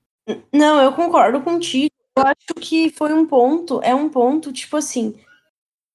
Não, 0.52 0.82
eu 0.82 0.92
concordo 0.92 1.40
contigo. 1.40 1.95
Eu 2.16 2.22
acho 2.22 2.54
que 2.60 2.90
foi 2.90 3.12
um 3.12 3.26
ponto, 3.26 3.80
é 3.82 3.94
um 3.94 4.08
ponto, 4.08 4.52
tipo 4.52 4.76
assim, 4.78 5.20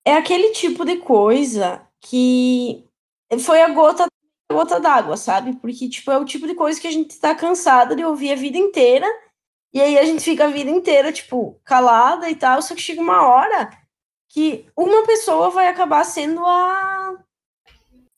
é 0.05 0.13
aquele 0.13 0.51
tipo 0.51 0.85
de 0.85 0.97
coisa 0.97 1.87
que 1.99 2.87
foi 3.39 3.61
a 3.61 3.69
gota, 3.69 4.05
a 4.49 4.53
gota 4.53 4.79
d'água, 4.79 5.17
sabe? 5.17 5.55
Porque, 5.57 5.89
tipo, 5.89 6.11
é 6.11 6.17
o 6.17 6.25
tipo 6.25 6.45
de 6.45 6.53
coisa 6.53 6.79
que 6.79 6.87
a 6.87 6.91
gente 6.91 7.19
tá 7.19 7.33
cansada 7.33 7.95
de 7.95 8.05
ouvir 8.05 8.33
a 8.33 8.35
vida 8.35 8.57
inteira, 8.57 9.07
e 9.73 9.81
aí 9.81 9.97
a 9.97 10.03
gente 10.03 10.23
fica 10.23 10.45
a 10.45 10.49
vida 10.49 10.69
inteira, 10.69 11.11
tipo, 11.11 11.59
calada 11.63 12.29
e 12.29 12.35
tal, 12.35 12.61
só 12.61 12.75
que 12.75 12.81
chega 12.81 13.01
uma 13.01 13.27
hora 13.27 13.69
que 14.29 14.65
uma 14.77 15.05
pessoa 15.05 15.49
vai 15.49 15.67
acabar 15.67 16.03
sendo 16.03 16.45
a. 16.45 17.17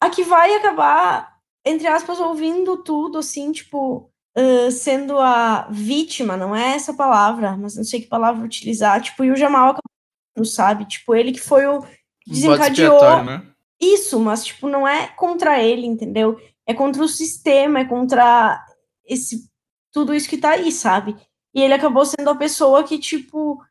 a 0.02 0.10
que 0.10 0.24
vai 0.24 0.56
acabar, 0.56 1.40
entre 1.66 1.88
aspas, 1.88 2.20
ouvindo 2.20 2.84
tudo, 2.84 3.20
assim, 3.20 3.52
tipo. 3.52 4.10
Uh, 4.36 4.72
sendo 4.72 5.20
a 5.20 5.68
vítima, 5.70 6.36
não 6.36 6.56
é 6.56 6.74
essa 6.74 6.94
palavra, 6.94 7.56
mas 7.56 7.76
não 7.76 7.84
sei 7.84 8.02
que 8.02 8.08
palavra 8.08 8.44
utilizar, 8.44 9.00
tipo, 9.00 9.24
e 9.24 9.30
o 9.30 9.36
Jamal 9.36 9.70
acabou, 9.70 10.46
sabe? 10.46 10.86
Tipo, 10.86 11.14
ele 11.14 11.32
que 11.32 11.40
foi 11.40 11.68
o 11.68 11.86
desencadeou. 12.26 13.24
Né? 13.24 13.46
Isso, 13.80 14.20
mas, 14.20 14.44
tipo, 14.46 14.68
não 14.68 14.88
é 14.88 15.08
contra 15.08 15.62
ele, 15.62 15.86
entendeu? 15.86 16.40
É 16.66 16.74
contra 16.74 17.04
o 17.04 17.08
sistema, 17.08 17.82
é 17.82 17.86
contra 17.86 18.60
esse 19.06 19.52
tudo 19.92 20.16
isso 20.16 20.28
que 20.28 20.38
tá 20.38 20.52
aí, 20.52 20.72
sabe? 20.72 21.16
E 21.54 21.62
ele 21.62 21.74
acabou 21.74 22.04
sendo 22.04 22.30
a 22.30 22.36
pessoa 22.36 22.84
que, 22.84 22.98
tipo, 22.98 23.64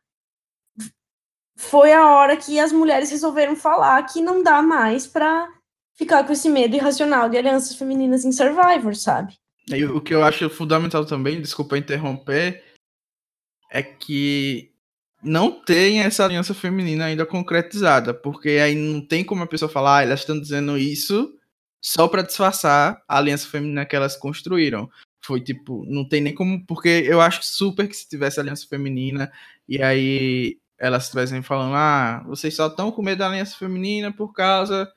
foi 1.57 1.91
a 1.91 2.09
hora 2.11 2.37
que 2.37 2.59
as 2.59 2.71
mulheres 2.71 3.11
resolveram 3.11 3.55
falar 3.55 4.01
que 4.03 4.21
não 4.21 4.41
dá 4.41 4.61
mais 4.61 5.05
pra 5.05 5.47
ficar 5.93 6.23
com 6.23 6.31
esse 6.31 6.49
medo 6.49 6.75
irracional 6.75 7.29
de 7.29 7.37
alianças 7.37 7.75
femininas 7.75 8.23
em 8.23 8.31
Survivor, 8.31 8.95
sabe? 8.95 9.37
E 9.67 9.85
o 9.85 10.01
que 10.01 10.13
eu 10.13 10.23
acho 10.23 10.49
fundamental 10.49 11.05
também, 11.05 11.41
desculpa 11.41 11.77
interromper, 11.77 12.63
é 13.71 13.81
que 13.81 14.71
não 15.23 15.51
tem 15.51 16.01
essa 16.01 16.25
aliança 16.25 16.53
feminina 16.53 17.05
ainda 17.05 17.25
concretizada, 17.25 18.13
porque 18.13 18.49
aí 18.51 18.75
não 18.75 18.99
tem 18.99 19.23
como 19.23 19.43
a 19.43 19.47
pessoa 19.47 19.69
falar, 19.69 19.99
ah, 19.99 20.03
elas 20.03 20.19
estão 20.19 20.39
dizendo 20.39 20.77
isso 20.77 21.33
só 21.81 22.07
para 22.07 22.21
disfarçar 22.21 23.01
a 23.07 23.17
aliança 23.17 23.47
feminina 23.47 23.85
que 23.85 23.95
elas 23.95 24.17
construíram. 24.17 24.89
Foi 25.25 25.39
tipo, 25.39 25.85
não 25.87 26.07
tem 26.07 26.19
nem 26.21 26.35
como, 26.35 26.65
porque 26.65 26.89
eu 27.05 27.21
acho 27.21 27.41
super 27.43 27.87
que 27.87 27.95
se 27.95 28.07
tivesse 28.07 28.39
aliança 28.39 28.67
feminina 28.67 29.31
e 29.67 29.81
aí 29.81 30.57
elas 30.77 31.05
estivessem 31.05 31.41
falando, 31.41 31.75
ah, 31.75 32.23
vocês 32.27 32.53
só 32.55 32.67
estão 32.67 32.91
com 32.91 33.01
medo 33.01 33.19
da 33.19 33.27
aliança 33.27 33.57
feminina 33.57 34.11
por 34.11 34.33
causa 34.33 34.91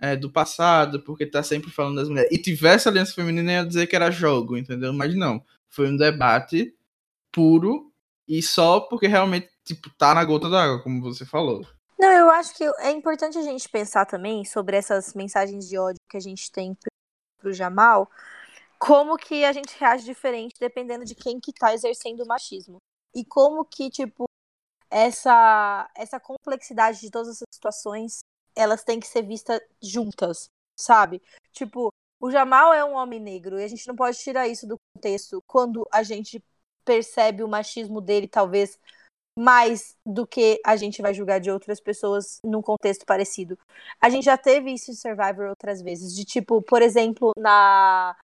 é, 0.00 0.16
do 0.16 0.30
passado, 0.30 1.02
porque 1.02 1.26
tá 1.26 1.42
sempre 1.42 1.70
falando 1.70 1.96
das 1.96 2.08
mulheres. 2.08 2.30
E 2.32 2.38
tivesse 2.38 2.88
aliança 2.88 3.14
feminina, 3.14 3.52
ia 3.52 3.66
dizer 3.66 3.86
que 3.86 3.94
era 3.94 4.10
jogo, 4.10 4.56
entendeu? 4.56 4.92
Mas 4.92 5.14
não. 5.14 5.44
Foi 5.68 5.88
um 5.88 5.96
debate 5.96 6.74
puro 7.30 7.92
e 8.26 8.42
só 8.42 8.80
porque 8.80 9.06
realmente 9.06 9.50
tipo, 9.64 9.90
tá 9.96 10.14
na 10.14 10.24
gota 10.24 10.48
d'água, 10.48 10.82
como 10.82 11.02
você 11.02 11.24
falou. 11.24 11.66
Não, 11.98 12.10
eu 12.10 12.30
acho 12.30 12.54
que 12.54 12.64
é 12.64 12.90
importante 12.90 13.36
a 13.38 13.42
gente 13.42 13.68
pensar 13.68 14.06
também 14.06 14.44
sobre 14.44 14.76
essas 14.76 15.14
mensagens 15.14 15.68
de 15.68 15.78
ódio 15.78 16.00
que 16.08 16.16
a 16.16 16.20
gente 16.20 16.50
tem 16.50 16.76
pro 17.38 17.52
Jamal, 17.52 18.10
como 18.78 19.16
que 19.16 19.44
a 19.44 19.52
gente 19.52 19.78
reage 19.78 20.04
diferente 20.04 20.54
dependendo 20.58 21.04
de 21.04 21.14
quem 21.14 21.38
que 21.38 21.52
tá 21.52 21.74
exercendo 21.74 22.22
o 22.22 22.26
machismo. 22.26 22.78
E 23.14 23.24
como 23.24 23.64
que, 23.64 23.90
tipo, 23.90 24.24
essa, 24.90 25.90
essa 25.94 26.18
complexidade 26.18 27.00
de 27.00 27.10
todas 27.10 27.28
essas 27.28 27.46
situações, 27.52 28.20
elas 28.60 28.84
têm 28.84 29.00
que 29.00 29.06
ser 29.06 29.22
vistas 29.22 29.60
juntas, 29.82 30.50
sabe? 30.76 31.22
Tipo, 31.52 31.92
o 32.20 32.30
Jamal 32.30 32.72
é 32.72 32.84
um 32.84 32.94
homem 32.94 33.18
negro 33.18 33.58
e 33.58 33.64
a 33.64 33.68
gente 33.68 33.86
não 33.88 33.96
pode 33.96 34.18
tirar 34.18 34.46
isso 34.46 34.66
do 34.66 34.76
contexto 34.94 35.42
quando 35.46 35.86
a 35.92 36.02
gente 36.02 36.42
percebe 36.84 37.42
o 37.42 37.48
machismo 37.48 38.00
dele, 38.00 38.28
talvez 38.28 38.78
mais 39.38 39.96
do 40.04 40.26
que 40.26 40.60
a 40.66 40.76
gente 40.76 41.00
vai 41.00 41.14
julgar 41.14 41.40
de 41.40 41.50
outras 41.50 41.80
pessoas 41.80 42.40
num 42.44 42.60
contexto 42.60 43.06
parecido. 43.06 43.58
A 44.00 44.10
gente 44.10 44.24
já 44.24 44.36
teve 44.36 44.72
isso 44.72 44.90
em 44.90 44.94
Survivor 44.94 45.48
outras 45.48 45.80
vezes, 45.80 46.14
de 46.14 46.24
tipo, 46.24 46.60
por 46.62 46.82
exemplo, 46.82 47.32
na 47.36 48.16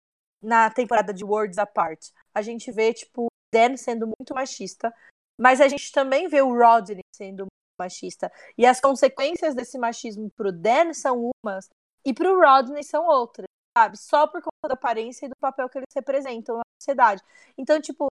na 0.43 0.69
temporada 0.69 1.15
de 1.15 1.25
Worlds 1.25 1.57
Apart, 1.57 2.11
a 2.35 2.43
gente 2.43 2.71
vê 2.71 2.93
tipo 2.93 3.29
Dan 3.51 3.79
sendo 3.79 4.07
muito 4.07 4.35
machista, 4.35 4.93
mas 5.41 5.59
a 5.61 5.69
gente 5.69 5.91
também 5.91 6.29
vê 6.29 6.43
o 6.43 6.55
Rodney 6.55 7.01
sendo 7.17 7.47
machista. 7.79 8.31
E 8.57 8.67
as 8.67 8.81
consequências 8.81 9.55
desse 9.55 9.79
machismo 9.79 10.31
pro 10.31 10.53
Dan 10.53 10.93
são 10.93 11.31
umas 11.43 11.69
e 12.05 12.13
pro 12.13 12.39
Rodney 12.39 12.85
são 12.85 13.07
outras, 13.07 13.47
sabe? 13.77 13.97
Só 13.97 14.27
por 14.27 14.43
conta 14.43 14.69
da 14.69 14.75
aparência 14.75 15.27
e 15.27 15.29
do 15.29 15.37
papel 15.41 15.69
que 15.69 15.79
eles 15.79 15.89
representam 15.95 16.57
na 16.57 16.63
sociedade. 16.79 17.23
Então, 17.57 17.81
tipo, 17.81 18.09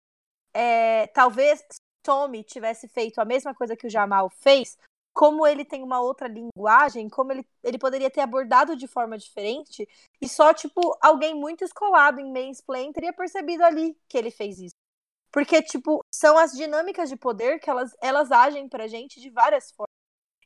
é, 0.53 1.07
talvez 1.07 1.65
Tommy 2.03 2.43
tivesse 2.43 2.87
feito 2.87 3.19
a 3.19 3.25
mesma 3.25 3.53
coisa 3.53 3.75
que 3.75 3.87
o 3.87 3.89
Jamal 3.89 4.29
fez, 4.29 4.77
como 5.13 5.47
ele 5.47 5.65
tem 5.65 5.83
uma 5.83 5.99
outra 5.99 6.27
linguagem, 6.27 7.09
como 7.09 7.31
ele, 7.31 7.45
ele 7.63 7.79
poderia 7.79 8.09
ter 8.09 8.21
abordado 8.21 8.75
de 8.75 8.87
forma 8.87 9.17
diferente, 9.17 9.87
e 10.21 10.29
só, 10.29 10.53
tipo, 10.53 10.97
alguém 11.01 11.33
muito 11.33 11.63
escolado 11.63 12.19
em 12.19 12.31
mansplain 12.31 12.91
teria 12.91 13.13
percebido 13.13 13.63
ali 13.63 13.97
que 14.07 14.17
ele 14.17 14.29
fez 14.29 14.59
isso. 14.59 14.75
Porque, 15.31 15.61
tipo, 15.61 16.03
são 16.13 16.37
as 16.37 16.51
dinâmicas 16.53 17.09
de 17.09 17.15
poder 17.15 17.59
que 17.59 17.69
elas, 17.69 17.91
elas 18.01 18.31
agem 18.31 18.67
pra 18.67 18.87
gente 18.87 19.19
de 19.19 19.29
várias 19.29 19.71
formas. 19.71 19.91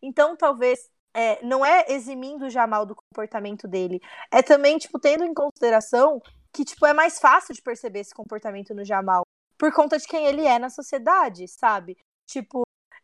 Então, 0.01 0.35
talvez, 0.35 0.89
é, 1.13 1.43
não 1.45 1.65
é 1.65 1.85
eximindo 1.89 2.45
o 2.45 2.49
Jamal 2.49 2.85
do 2.85 2.95
comportamento 2.95 3.67
dele, 3.67 3.99
é 4.31 4.41
também, 4.41 4.77
tipo, 4.77 4.99
tendo 4.99 5.23
em 5.23 5.33
consideração 5.33 6.21
que, 6.51 6.65
tipo, 6.65 6.85
é 6.85 6.93
mais 6.93 7.19
fácil 7.19 7.53
de 7.53 7.61
perceber 7.61 7.99
esse 7.99 8.13
comportamento 8.13 8.73
no 8.73 8.83
Jamal 8.83 9.23
por 9.57 9.71
conta 9.71 9.97
de 9.97 10.07
quem 10.07 10.25
ele 10.25 10.45
é 10.45 10.57
na 10.57 10.69
sociedade, 10.69 11.47
sabe? 11.47 11.97
Tipo, 12.25 12.63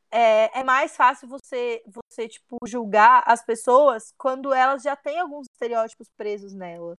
é, 0.09 0.59
é 0.59 0.63
mais 0.63 0.95
fácil 0.95 1.27
você, 1.27 1.83
você, 1.85 2.27
tipo, 2.27 2.57
julgar 2.65 3.23
as 3.25 3.43
pessoas 3.45 4.13
quando 4.17 4.53
elas 4.53 4.81
já 4.81 4.95
têm 4.95 5.19
alguns 5.19 5.47
estereótipos 5.51 6.09
presos 6.17 6.53
nela. 6.53 6.95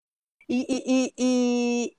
E, 0.50 0.66
e, 0.70 1.14
e, 1.18 1.98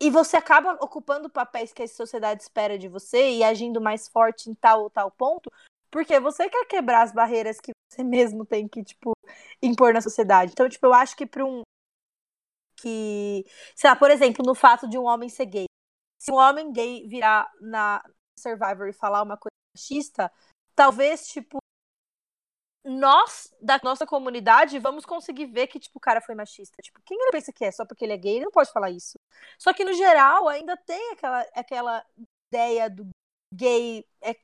e, 0.00 0.10
você 0.10 0.36
acaba 0.36 0.72
ocupando 0.82 1.28
papéis 1.30 1.72
que 1.72 1.82
a 1.82 1.88
sociedade 1.88 2.42
espera 2.42 2.78
de 2.78 2.88
você 2.88 3.32
e 3.32 3.44
agindo 3.44 3.80
mais 3.80 4.08
forte 4.08 4.50
em 4.50 4.54
tal 4.54 4.82
ou 4.82 4.90
tal 4.90 5.10
ponto, 5.10 5.50
porque 5.90 6.18
você 6.20 6.48
quer 6.48 6.64
quebrar 6.66 7.02
as 7.02 7.12
barreiras 7.12 7.60
que 7.60 7.72
você 7.90 8.02
mesmo 8.04 8.44
tem 8.44 8.66
que, 8.68 8.82
tipo, 8.82 9.12
impor 9.62 9.92
na 9.92 10.00
sociedade. 10.00 10.52
Então, 10.52 10.68
tipo, 10.68 10.86
eu 10.86 10.94
acho 10.94 11.16
que 11.16 11.26
para 11.26 11.44
um. 11.44 11.62
Que. 12.76 13.44
Sei 13.76 13.90
lá, 13.90 13.96
por 13.96 14.10
exemplo, 14.10 14.44
no 14.46 14.54
fato 14.54 14.88
de 14.88 14.98
um 14.98 15.04
homem 15.04 15.28
ser 15.28 15.46
gay 15.46 15.66
se 16.20 16.30
um 16.30 16.36
homem 16.36 16.70
gay 16.70 17.08
virar 17.08 17.50
na 17.60 18.04
Survivor 18.38 18.88
e 18.88 18.92
falar 18.92 19.22
uma 19.22 19.38
coisa 19.38 19.50
machista, 19.74 20.30
talvez, 20.76 21.26
tipo, 21.28 21.58
nós, 22.90 23.54
da 23.60 23.80
nossa 23.82 24.06
comunidade, 24.06 24.78
vamos 24.78 25.06
conseguir 25.06 25.46
ver 25.46 25.68
que, 25.68 25.78
tipo, 25.78 25.98
o 25.98 26.00
cara 26.00 26.20
foi 26.20 26.34
machista. 26.34 26.82
Tipo, 26.82 27.00
quem 27.04 27.16
ele 27.20 27.30
pensa 27.30 27.52
que 27.52 27.64
é? 27.64 27.70
Só 27.70 27.84
porque 27.86 28.04
ele 28.04 28.12
é 28.14 28.16
gay, 28.16 28.36
ele 28.36 28.46
não 28.46 28.52
pode 28.52 28.72
falar 28.72 28.90
isso. 28.90 29.18
Só 29.58 29.72
que, 29.72 29.84
no 29.84 29.92
geral, 29.94 30.48
ainda 30.48 30.76
tem 30.76 31.12
aquela, 31.12 31.40
aquela 31.54 32.04
ideia 32.50 32.90
do 32.90 33.08
gay 33.54 34.04
é 34.20 34.34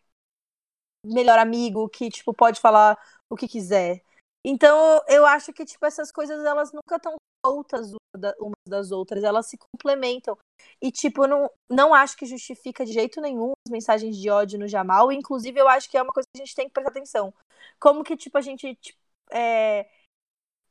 melhor 1.05 1.39
amigo 1.39 1.89
que, 1.89 2.11
tipo, 2.11 2.33
pode 2.35 2.61
falar 2.61 2.99
o 3.29 3.37
que 3.37 3.49
quiser. 3.49 4.03
Então, 4.45 5.03
eu 5.09 5.27
acho 5.27 5.53
que, 5.53 5.65
tipo, 5.65 5.85
essas 5.85 6.13
coisas, 6.13 6.45
elas 6.45 6.73
nunca 6.73 6.97
estão 6.97 7.17
soltas 7.47 7.93
umas 8.41 8.55
das 8.67 8.91
outras, 8.91 9.23
elas 9.23 9.47
se 9.47 9.59
complementam. 9.59 10.37
E, 10.81 10.91
tipo, 10.91 11.27
não, 11.27 11.51
não 11.69 11.95
acho 11.95 12.17
que 12.17 12.27
justifica 12.27 12.85
de 12.85 12.93
jeito 12.93 13.21
nenhum 13.21 13.53
as 13.67 13.71
mensagens 13.71 14.17
de 14.17 14.31
ódio 14.31 14.59
no 14.59 14.67
Jamal. 14.67 15.13
Inclusive, 15.13 15.61
eu 15.61 15.69
acho 15.69 15.91
que 15.91 15.97
é 15.97 16.03
uma 16.03 16.13
coisa 16.13 16.27
que 16.33 16.41
a 16.41 16.45
gente 16.45 16.55
tem 16.55 16.67
que 16.67 16.73
prestar 16.73 16.91
atenção. 16.91 17.33
Como 17.79 18.03
que, 18.03 18.17
tipo, 18.17 18.37
a 18.39 18.41
gente 18.41 18.75
tipo, 18.77 18.99
é, 19.31 19.89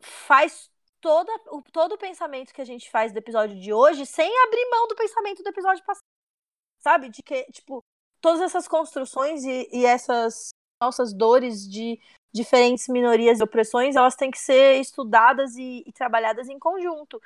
faz 0.01 0.69
toda, 0.99 1.31
o, 1.51 1.61
todo 1.71 1.93
o 1.93 1.97
pensamento 1.97 2.53
que 2.53 2.61
a 2.61 2.65
gente 2.65 2.89
faz 2.89 3.11
do 3.11 3.19
episódio 3.19 3.59
de 3.59 3.71
hoje 3.71 4.05
sem 4.05 4.29
abrir 4.43 4.69
mão 4.71 4.87
do 4.87 4.95
pensamento 4.95 5.43
do 5.43 5.49
episódio 5.49 5.83
passado. 5.85 6.03
Sabe? 6.81 7.09
De 7.09 7.21
que, 7.23 7.43
tipo, 7.51 7.83
todas 8.21 8.41
essas 8.41 8.67
construções 8.67 9.43
e, 9.43 9.69
e 9.71 9.85
essas 9.85 10.49
nossas 10.81 11.13
dores 11.13 11.67
de 11.69 11.99
diferentes 12.35 12.89
minorias 12.89 13.39
e 13.39 13.43
opressões, 13.43 13.95
elas 13.95 14.15
têm 14.15 14.29
que 14.29 14.37
ser 14.37 14.81
estudadas 14.81 15.55
e, 15.55 15.83
e, 15.87 15.93
trabalhadas 15.93 16.49
em 16.49 16.59
conjunto. 16.59 17.21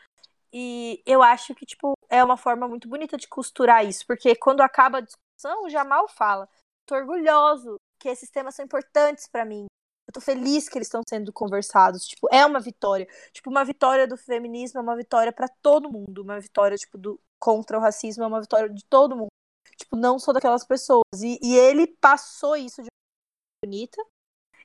E 0.53 1.01
eu 1.03 1.23
acho 1.23 1.55
que, 1.55 1.65
tipo, 1.65 1.93
é 2.07 2.23
uma 2.23 2.37
forma 2.37 2.67
muito 2.67 2.87
bonita 2.87 3.17
de 3.17 3.27
costurar 3.27 3.83
isso, 3.83 4.05
porque 4.05 4.35
quando 4.35 4.61
acaba 4.61 4.99
a 4.99 5.01
discussão, 5.01 5.65
o 5.65 5.69
Jamal 5.69 6.07
fala: 6.07 6.47
tô 6.85 6.95
orgulhoso 6.95 7.77
que 7.99 8.07
esses 8.07 8.29
temas 8.29 8.53
são 8.53 8.63
importantes 8.63 9.27
para 9.27 9.45
mim. 9.45 9.65
Eu 10.07 10.13
tô 10.13 10.21
feliz 10.21 10.69
que 10.69 10.77
eles 10.77 10.87
estão 10.87 11.01
sendo 11.07 11.33
conversados. 11.33 12.05
Tipo, 12.07 12.27
é 12.31 12.45
uma 12.45 12.59
vitória. 12.59 13.07
Tipo, 13.31 13.49
uma 13.49 13.63
vitória 13.63 14.07
do 14.07 14.17
feminismo 14.17 14.79
é 14.79 14.83
uma 14.83 14.95
vitória 14.95 15.31
para 15.31 15.47
todo 15.47 15.91
mundo. 15.91 16.23
Uma 16.23 16.39
vitória, 16.39 16.77
tipo, 16.77 16.97
do, 16.97 17.19
contra 17.39 17.77
o 17.77 17.81
racismo 17.81 18.23
é 18.23 18.27
uma 18.27 18.41
vitória 18.41 18.69
de 18.69 18.83
todo 18.85 19.15
mundo. 19.15 19.29
Tipo, 19.77 19.95
não 19.95 20.17
só 20.17 20.33
daquelas 20.33 20.65
pessoas. 20.65 21.03
E, 21.21 21.37
e 21.43 21.55
ele 21.55 21.85
passou 21.85 22.55
isso 22.55 22.81
de 22.81 22.87
uma 22.87 23.69
bonita. 23.69 24.01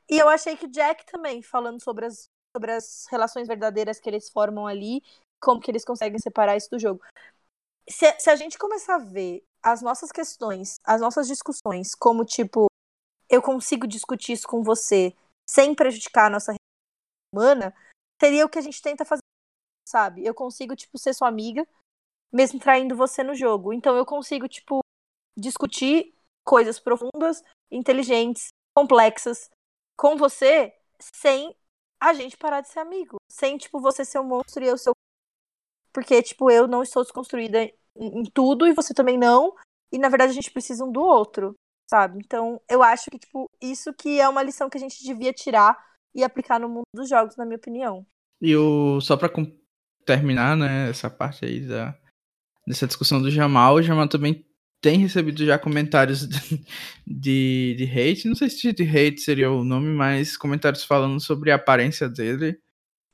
E 0.08 0.18
eu 0.18 0.28
achei 0.28 0.56
que 0.56 0.66
o 0.66 0.70
Jack 0.70 1.04
também, 1.06 1.42
falando 1.42 1.82
sobre 1.82 2.06
as, 2.06 2.28
sobre 2.54 2.72
as 2.72 3.06
relações 3.10 3.48
verdadeiras 3.48 3.98
que 3.98 4.08
eles 4.08 4.28
formam 4.28 4.66
ali, 4.66 5.02
como 5.40 5.60
que 5.60 5.70
eles 5.70 5.84
conseguem 5.84 6.18
separar 6.18 6.56
isso 6.56 6.70
do 6.70 6.78
jogo. 6.78 7.02
Se, 7.88 8.18
se 8.18 8.30
a 8.30 8.36
gente 8.36 8.58
começar 8.58 8.96
a 8.96 8.98
ver 8.98 9.44
as 9.62 9.82
nossas 9.82 10.12
questões, 10.12 10.76
as 10.84 11.00
nossas 11.00 11.26
discussões, 11.26 11.94
como 11.94 12.24
tipo, 12.24 12.66
eu 13.28 13.42
consigo 13.42 13.86
discutir 13.86 14.32
isso 14.32 14.46
com 14.46 14.62
você 14.62 15.14
sem 15.48 15.74
prejudicar 15.74 16.26
a 16.26 16.30
nossa 16.30 16.54
humana, 17.32 17.74
seria 18.20 18.44
o 18.44 18.48
que 18.48 18.58
a 18.58 18.62
gente 18.62 18.80
tenta 18.80 19.04
fazer, 19.04 19.22
sabe? 19.86 20.24
Eu 20.24 20.34
consigo, 20.34 20.76
tipo, 20.76 20.98
ser 20.98 21.14
sua 21.14 21.28
amiga, 21.28 21.66
mesmo 22.32 22.58
traindo 22.58 22.96
você 22.96 23.22
no 23.22 23.34
jogo. 23.34 23.72
Então 23.72 23.96
eu 23.96 24.06
consigo, 24.06 24.48
tipo, 24.48 24.80
discutir 25.36 26.14
coisas 26.44 26.78
profundas, 26.78 27.42
inteligentes, 27.70 28.48
complexas 28.76 29.50
com 29.96 30.16
você 30.16 30.72
sem 30.98 31.54
a 32.00 32.12
gente 32.12 32.36
parar 32.36 32.60
de 32.60 32.68
ser 32.68 32.80
amigo. 32.80 33.16
Sem, 33.30 33.56
tipo, 33.56 33.80
você 33.80 34.04
ser 34.04 34.18
um 34.18 34.24
monstro 34.24 34.64
e 34.64 34.68
eu 34.68 34.78
ser. 34.78 34.92
Porque, 35.92 36.22
tipo, 36.22 36.50
eu 36.50 36.66
não 36.66 36.82
estou 36.82 37.02
desconstruída 37.02 37.70
em 37.96 38.24
tudo 38.24 38.66
e 38.66 38.74
você 38.74 38.92
também 38.92 39.16
não. 39.16 39.54
E 39.92 39.98
na 39.98 40.08
verdade 40.08 40.32
a 40.32 40.34
gente 40.34 40.50
precisa 40.50 40.84
um 40.84 40.90
do 40.90 41.00
outro 41.00 41.54
sabe? 41.88 42.18
Então, 42.24 42.60
eu 42.68 42.82
acho 42.82 43.10
que, 43.10 43.18
tipo, 43.18 43.50
isso 43.60 43.92
que 43.92 44.20
é 44.20 44.28
uma 44.28 44.42
lição 44.42 44.68
que 44.68 44.76
a 44.76 44.80
gente 44.80 45.02
devia 45.04 45.32
tirar 45.32 45.76
e 46.14 46.22
aplicar 46.24 46.58
no 46.58 46.68
mundo 46.68 46.84
dos 46.94 47.08
jogos, 47.08 47.36
na 47.36 47.44
minha 47.44 47.56
opinião. 47.56 48.06
E 48.40 48.56
o, 48.56 49.00
só 49.00 49.16
pra 49.16 49.30
terminar, 50.04 50.56
né, 50.56 50.90
essa 50.90 51.08
parte 51.08 51.44
aí 51.44 51.60
da, 51.60 51.96
dessa 52.66 52.86
discussão 52.86 53.20
do 53.20 53.30
Jamal, 53.30 53.74
o 53.74 53.82
Jamal 53.82 54.08
também 54.08 54.44
tem 54.84 54.98
recebido 54.98 55.42
já 55.46 55.58
comentários 55.58 56.28
de, 56.28 56.62
de, 57.06 57.74
de 57.78 57.84
hate, 57.84 58.28
não 58.28 58.34
sei 58.34 58.50
se 58.50 58.70
de 58.70 58.82
hate 58.82 59.18
seria 59.18 59.50
o 59.50 59.64
nome, 59.64 59.88
mas 59.88 60.36
comentários 60.36 60.84
falando 60.84 61.18
sobre 61.18 61.50
a 61.50 61.54
aparência 61.54 62.06
dele. 62.06 62.60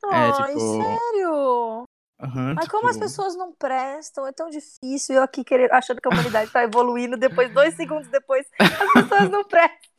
Ai, 0.05 0.31
é, 0.31 0.33
tipo, 0.33 0.83
sério? 0.83 1.85
Uhum, 2.23 2.55
Mas 2.55 2.65
tipo... 2.65 2.71
como 2.73 2.89
as 2.89 2.97
tipo 2.97 3.07
pessoas 3.07 3.37
não 3.37 3.53
prestam, 3.53 4.27
é 4.27 4.33
tão 4.33 4.51
difícil. 4.51 5.15
Eu 5.15 5.23
aqui 5.23 5.45
querer, 5.45 5.73
achando 5.73 6.01
que 6.01 6.09
a 6.09 6.11
humanidade 6.11 6.49
está 6.49 6.65
evoluindo, 6.65 7.17
depois, 7.17 7.53
dois 7.55 7.75
segundos 7.75 8.09
depois, 8.09 8.45
as 8.59 8.93
pessoas 8.93 9.31
não 9.31 9.45
prestam. 9.47 9.91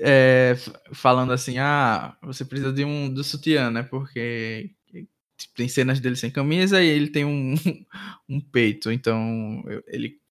É, 0.00 0.56
falando 0.92 1.32
assim, 1.32 1.58
ah, 1.58 2.16
você 2.22 2.44
precisa 2.44 2.72
de 2.72 2.84
um 2.84 3.08
do 3.08 3.22
sutiã, 3.22 3.70
né? 3.70 3.84
Porque 3.84 4.72
tem 5.54 5.68
cenas 5.68 6.00
dele 6.00 6.16
sem 6.16 6.30
camisa 6.30 6.82
e 6.82 6.88
ele 6.88 7.08
tem 7.08 7.24
um, 7.24 7.54
um 8.28 8.40
peito. 8.40 8.90
Então, 8.90 9.62
ele 9.86 10.23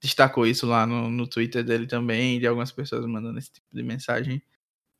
destacou 0.00 0.46
isso 0.46 0.66
lá 0.66 0.86
no, 0.86 1.10
no 1.10 1.26
Twitter 1.26 1.64
dele 1.64 1.86
também, 1.86 2.38
de 2.38 2.46
algumas 2.46 2.72
pessoas 2.72 3.04
mandando 3.06 3.38
esse 3.38 3.52
tipo 3.52 3.66
de 3.72 3.82
mensagem, 3.82 4.42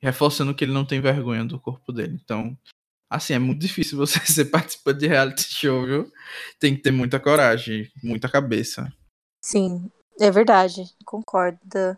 reforçando 0.01 0.55
que 0.55 0.65
ele 0.65 0.73
não 0.73 0.85
tem 0.85 1.01
vergonha 1.01 1.45
do 1.45 1.61
corpo 1.61 1.93
dele. 1.93 2.19
Então, 2.23 2.57
Assim, 3.11 3.33
é 3.33 3.39
muito 3.39 3.61
difícil 3.61 3.97
você 3.99 4.21
ser 4.21 4.47
participante 4.47 4.99
de 4.99 5.07
reality 5.07 5.43
show, 5.43 5.85
viu? 5.85 6.13
Tem 6.59 6.77
que 6.77 6.83
ter 6.83 6.91
muita 6.91 7.19
coragem, 7.19 7.91
muita 8.03 8.29
cabeça. 8.29 8.93
Sim, 9.41 9.91
é 10.21 10.31
verdade, 10.31 10.85
concordo. 11.05 11.97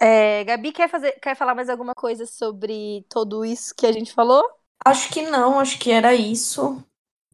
É, 0.00 0.44
Gabi, 0.44 0.72
quer, 0.72 0.88
fazer, 0.88 1.12
quer 1.20 1.36
falar 1.36 1.54
mais 1.54 1.68
alguma 1.68 1.94
coisa 1.94 2.24
sobre 2.26 3.04
tudo 3.08 3.44
isso 3.44 3.74
que 3.74 3.86
a 3.86 3.92
gente 3.92 4.12
falou? 4.12 4.42
Acho 4.84 5.12
que 5.12 5.22
não, 5.22 5.58
acho 5.58 5.78
que 5.78 5.90
era 5.90 6.14
isso. 6.14 6.82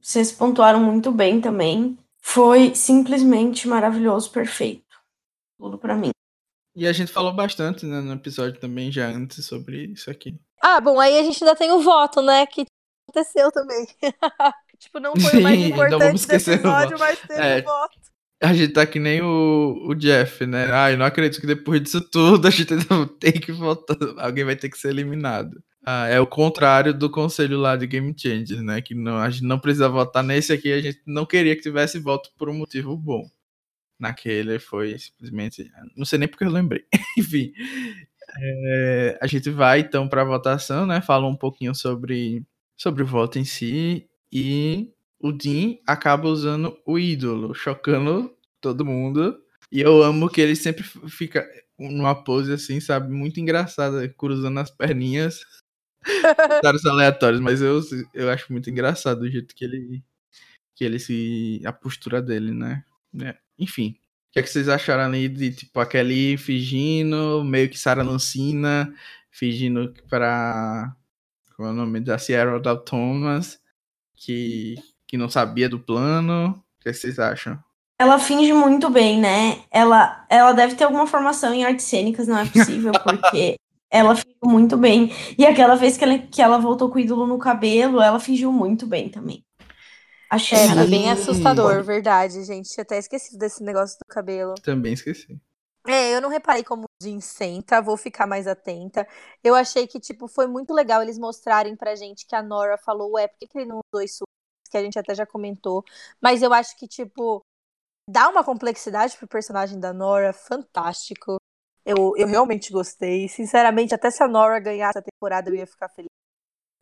Vocês 0.00 0.32
pontuaram 0.32 0.80
muito 0.80 1.12
bem 1.12 1.40
também. 1.40 1.98
Foi 2.26 2.74
simplesmente 2.74 3.68
maravilhoso, 3.68 4.30
perfeito. 4.30 4.96
Tudo 5.58 5.76
para 5.76 5.94
mim. 5.94 6.10
E 6.74 6.86
a 6.86 6.92
gente 6.92 7.12
falou 7.12 7.34
bastante 7.34 7.84
né, 7.84 8.00
no 8.00 8.14
episódio 8.14 8.58
também, 8.58 8.90
já 8.90 9.08
antes, 9.08 9.44
sobre 9.44 9.92
isso 9.92 10.10
aqui. 10.10 10.34
Ah, 10.60 10.80
bom, 10.80 10.98
aí 10.98 11.18
a 11.18 11.22
gente 11.22 11.44
ainda 11.44 11.54
tem 11.54 11.70
o 11.70 11.80
voto, 11.80 12.22
né? 12.22 12.46
Que 12.46 12.64
aconteceu 13.06 13.52
também. 13.52 13.86
tipo, 14.80 14.98
não 14.98 15.14
foi 15.14 15.38
o 15.38 15.42
mais 15.42 15.60
importante 15.60 16.26
desse 16.26 16.50
episódio, 16.50 16.98
mas 16.98 17.20
teve 17.20 17.40
é, 17.40 17.62
voto. 17.62 18.00
A 18.42 18.54
gente 18.54 18.72
tá 18.72 18.86
que 18.86 18.98
nem 18.98 19.20
o, 19.20 19.86
o 19.86 19.94
Jeff, 19.94 20.46
né? 20.46 20.72
Ah, 20.72 20.90
eu 20.90 20.96
não 20.96 21.06
acredito 21.06 21.40
que 21.40 21.46
depois 21.46 21.82
disso 21.82 22.00
tudo 22.00 22.48
a 22.48 22.50
gente 22.50 22.74
tem 23.20 23.32
que 23.32 23.52
votar. 23.52 23.96
Alguém 24.18 24.44
vai 24.44 24.56
ter 24.56 24.70
que 24.70 24.78
ser 24.78 24.88
eliminado. 24.88 25.62
Ah, 25.86 26.06
é 26.08 26.18
o 26.18 26.26
contrário 26.26 26.94
do 26.94 27.10
conselho 27.10 27.58
lá 27.58 27.76
de 27.76 27.86
Game 27.86 28.14
Changers, 28.16 28.62
né? 28.62 28.80
Que 28.80 28.94
não, 28.94 29.18
a 29.18 29.28
gente 29.30 29.44
não 29.44 29.58
precisa 29.58 29.88
votar 29.88 30.22
nesse 30.24 30.52
aqui, 30.52 30.72
a 30.72 30.80
gente 30.80 31.00
não 31.06 31.26
queria 31.26 31.54
que 31.54 31.62
tivesse 31.62 31.98
voto 31.98 32.30
por 32.38 32.48
um 32.48 32.54
motivo 32.54 32.96
bom. 32.96 33.28
Naquele 33.98 34.58
foi 34.58 34.98
simplesmente. 34.98 35.70
Não 35.96 36.04
sei 36.04 36.18
nem 36.18 36.28
porque 36.28 36.44
eu 36.44 36.50
lembrei. 36.50 36.84
Enfim. 37.18 37.52
É, 38.40 39.18
a 39.20 39.26
gente 39.26 39.50
vai 39.50 39.80
então 39.80 40.08
para 40.08 40.22
a 40.22 40.24
votação, 40.24 40.86
né? 40.86 41.00
Fala 41.00 41.26
um 41.26 41.36
pouquinho 41.36 41.74
sobre 41.74 42.42
sobre 42.76 43.02
o 43.02 43.06
voto 43.06 43.38
em 43.38 43.44
si 43.44 44.08
e 44.32 44.90
o 45.20 45.32
Dean 45.32 45.76
acaba 45.86 46.28
usando 46.28 46.76
o 46.86 46.98
ídolo, 46.98 47.54
chocando 47.54 48.34
todo 48.60 48.84
mundo. 48.84 49.38
E 49.70 49.80
eu 49.80 50.02
amo 50.02 50.28
que 50.28 50.40
ele 50.40 50.56
sempre 50.56 50.82
fica 50.82 51.46
numa 51.78 52.14
pose 52.14 52.52
assim, 52.52 52.80
sabe, 52.80 53.12
muito 53.12 53.40
engraçada, 53.40 54.08
cruzando 54.08 54.60
as 54.60 54.70
perninhas. 54.70 55.40
Comentários 56.36 56.84
aleatórios, 56.86 57.40
mas 57.40 57.60
eu, 57.62 57.80
eu 58.12 58.30
acho 58.30 58.52
muito 58.52 58.68
engraçado 58.70 59.22
o 59.22 59.30
jeito 59.30 59.54
que 59.54 59.64
ele 59.64 60.02
que 60.74 60.84
ele 60.84 60.98
se 60.98 61.62
a 61.64 61.72
postura 61.72 62.20
dele, 62.20 62.52
né? 62.52 62.84
É, 63.22 63.36
enfim, 63.58 63.90
o 63.90 64.32
que, 64.32 64.40
é 64.40 64.42
que 64.42 64.50
vocês 64.50 64.68
acharam 64.68 65.04
ali 65.04 65.28
de 65.28 65.52
tipo 65.52 65.78
aquele 65.78 66.36
fingindo, 66.36 67.44
meio 67.44 67.70
que 67.70 67.78
Sarah 67.78 68.02
Lancina, 68.02 68.92
fingindo 69.30 69.94
para 70.08 70.94
como 71.56 71.68
é 71.68 71.70
o 71.70 71.74
nome 71.74 72.00
da 72.00 72.18
Sierra 72.18 72.58
da 72.58 72.76
Thomas, 72.76 73.60
que, 74.16 74.74
que 75.06 75.16
não 75.16 75.28
sabia 75.28 75.68
do 75.68 75.78
plano. 75.78 76.50
O 76.50 76.82
que 76.82 76.92
vocês 76.92 77.18
acham? 77.18 77.62
Ela 77.98 78.18
finge 78.18 78.52
muito 78.52 78.90
bem, 78.90 79.20
né? 79.20 79.62
Ela, 79.70 80.26
ela 80.28 80.52
deve 80.52 80.74
ter 80.74 80.84
alguma 80.84 81.06
formação 81.06 81.54
em 81.54 81.64
artes 81.64 81.84
cênicas, 81.84 82.26
não 82.26 82.38
é 82.38 82.44
possível, 82.44 82.90
porque 83.04 83.56
ela 83.94 84.16
fingiu 84.16 84.36
muito 84.42 84.76
bem. 84.76 85.12
E 85.38 85.46
aquela 85.46 85.76
vez 85.76 85.96
que 85.96 86.02
ela, 86.02 86.18
que 86.18 86.42
ela 86.42 86.58
voltou 86.58 86.90
com 86.90 86.96
o 86.96 87.00
ídolo 87.00 87.28
no 87.28 87.38
cabelo, 87.38 88.00
ela 88.00 88.18
fingiu 88.18 88.52
muito 88.52 88.88
bem 88.88 89.08
também. 89.08 89.46
Achei 90.28 90.58
é, 90.58 90.86
bem 90.86 91.08
assustador, 91.12 91.80
verdade, 91.84 92.42
gente. 92.42 92.68
Tinha 92.68 92.82
até 92.82 92.98
esquecido 92.98 93.38
desse 93.38 93.62
negócio 93.62 93.96
do 93.96 94.12
cabelo. 94.12 94.54
Também 94.56 94.94
esqueci. 94.94 95.40
É, 95.86 96.12
eu 96.12 96.20
não 96.20 96.28
reparei 96.28 96.64
como 96.64 96.84
o 96.84 97.04
Jim 97.04 97.20
senta, 97.20 97.80
vou 97.80 97.96
ficar 97.96 98.26
mais 98.26 98.48
atenta. 98.48 99.06
Eu 99.44 99.54
achei 99.54 99.86
que, 99.86 100.00
tipo, 100.00 100.26
foi 100.26 100.48
muito 100.48 100.74
legal 100.74 101.00
eles 101.00 101.18
mostrarem 101.18 101.76
pra 101.76 101.94
gente 101.94 102.26
que 102.26 102.34
a 102.34 102.42
Nora 102.42 102.76
falou, 102.76 103.12
ué, 103.12 103.28
por 103.28 103.38
que, 103.38 103.46
que 103.46 103.58
ele 103.58 103.68
não 103.68 103.78
usou 103.92 104.02
isso? 104.02 104.24
Que 104.70 104.76
a 104.76 104.82
gente 104.82 104.98
até 104.98 105.14
já 105.14 105.24
comentou. 105.24 105.84
Mas 106.20 106.42
eu 106.42 106.52
acho 106.52 106.76
que, 106.76 106.88
tipo, 106.88 107.42
dá 108.10 108.28
uma 108.28 108.42
complexidade 108.42 109.16
pro 109.16 109.28
personagem 109.28 109.78
da 109.78 109.92
Nora 109.92 110.32
fantástico. 110.32 111.36
Eu, 111.84 112.14
eu 112.16 112.26
realmente 112.26 112.72
gostei. 112.72 113.28
Sinceramente, 113.28 113.94
até 113.94 114.10
se 114.10 114.22
a 114.22 114.28
Nora 114.28 114.58
ganhasse 114.58 114.98
a 114.98 115.02
temporada, 115.02 115.50
eu 115.50 115.54
ia 115.54 115.66
ficar 115.66 115.88
feliz. 115.88 116.08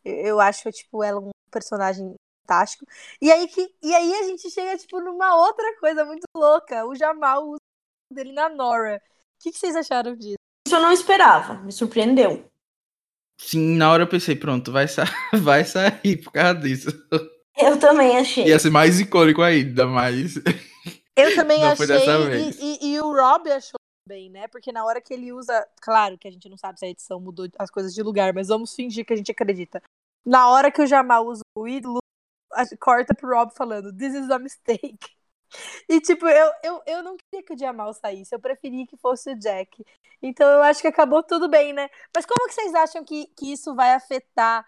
Eu, 0.04 0.14
eu 0.14 0.40
acho, 0.40 0.70
tipo, 0.70 1.02
ela 1.02 1.20
um 1.20 1.30
personagem 1.50 2.14
fantástico. 2.46 2.84
E 3.20 3.30
aí, 3.30 3.46
que, 3.48 3.68
e 3.82 3.94
aí 3.94 4.14
a 4.14 4.22
gente 4.24 4.50
chega, 4.50 4.76
tipo, 4.78 5.00
numa 5.00 5.36
outra 5.36 5.78
coisa 5.80 6.04
muito 6.04 6.24
louca. 6.36 6.86
O 6.86 6.94
Jamal 6.94 7.44
usa 7.48 7.58
dele 8.12 8.32
na 8.32 8.48
Nora. 8.48 8.96
O 8.96 9.42
que, 9.42 9.50
que 9.50 9.58
vocês 9.58 9.74
acharam 9.74 10.14
disso? 10.14 10.36
Isso 10.66 10.76
eu 10.76 10.80
não 10.80 10.92
esperava, 10.92 11.54
me 11.54 11.72
surpreendeu. 11.72 12.46
Sim, 13.40 13.76
na 13.76 13.90
hora 13.90 14.04
eu 14.04 14.08
pensei, 14.08 14.36
pronto, 14.36 14.70
vai, 14.70 14.86
sa 14.86 15.02
vai 15.42 15.64
sair 15.64 16.16
por 16.22 16.32
causa 16.32 16.60
disso. 16.60 16.88
Eu 17.56 17.78
também 17.78 18.16
achei. 18.18 18.46
Ia 18.46 18.58
ser 18.58 18.70
mais 18.70 19.00
icônico 19.00 19.42
ainda, 19.42 19.84
mas. 19.86 20.36
Eu 21.16 21.34
também 21.34 21.58
Não 21.60 21.70
achei. 21.72 22.06
E, 22.06 22.50
e- 22.60 22.92
e 22.94 23.00
o 23.00 23.12
Rob 23.12 23.50
achou 23.50 23.78
bem, 24.12 24.28
né? 24.28 24.46
Porque 24.46 24.70
na 24.70 24.84
hora 24.84 25.00
que 25.00 25.14
ele 25.14 25.32
usa. 25.32 25.66
Claro 25.80 26.18
que 26.18 26.28
a 26.28 26.30
gente 26.30 26.48
não 26.48 26.58
sabe 26.58 26.78
se 26.78 26.84
a 26.84 26.88
edição 26.88 27.18
mudou 27.18 27.48
as 27.58 27.70
coisas 27.70 27.94
de 27.94 28.02
lugar, 28.02 28.34
mas 28.34 28.48
vamos 28.48 28.74
fingir 28.74 29.06
que 29.06 29.12
a 29.14 29.16
gente 29.16 29.32
acredita. 29.32 29.82
Na 30.24 30.50
hora 30.50 30.70
que 30.70 30.82
o 30.82 30.86
Jamal 30.86 31.26
usa 31.26 31.42
o 31.56 31.66
ídolo, 31.66 31.98
corta 32.78 33.14
pro 33.14 33.34
Rob 33.34 33.52
falando: 33.54 33.96
This 33.96 34.14
is 34.14 34.30
a 34.30 34.38
mistake. 34.38 34.98
E, 35.86 36.00
tipo, 36.00 36.26
eu, 36.26 36.50
eu, 36.64 36.82
eu 36.86 37.02
não 37.02 37.14
queria 37.14 37.44
que 37.44 37.52
o 37.52 37.58
Jamal 37.58 37.92
saísse, 37.92 38.34
eu 38.34 38.40
preferia 38.40 38.86
que 38.86 38.96
fosse 38.96 39.30
o 39.32 39.38
Jack. 39.38 39.84
Então 40.22 40.48
eu 40.48 40.62
acho 40.62 40.80
que 40.80 40.88
acabou 40.88 41.22
tudo 41.22 41.46
bem, 41.46 41.74
né? 41.74 41.90
Mas 42.14 42.24
como 42.24 42.48
que 42.48 42.54
vocês 42.54 42.74
acham 42.74 43.04
que, 43.04 43.26
que 43.36 43.52
isso 43.52 43.74
vai 43.74 43.92
afetar 43.92 44.64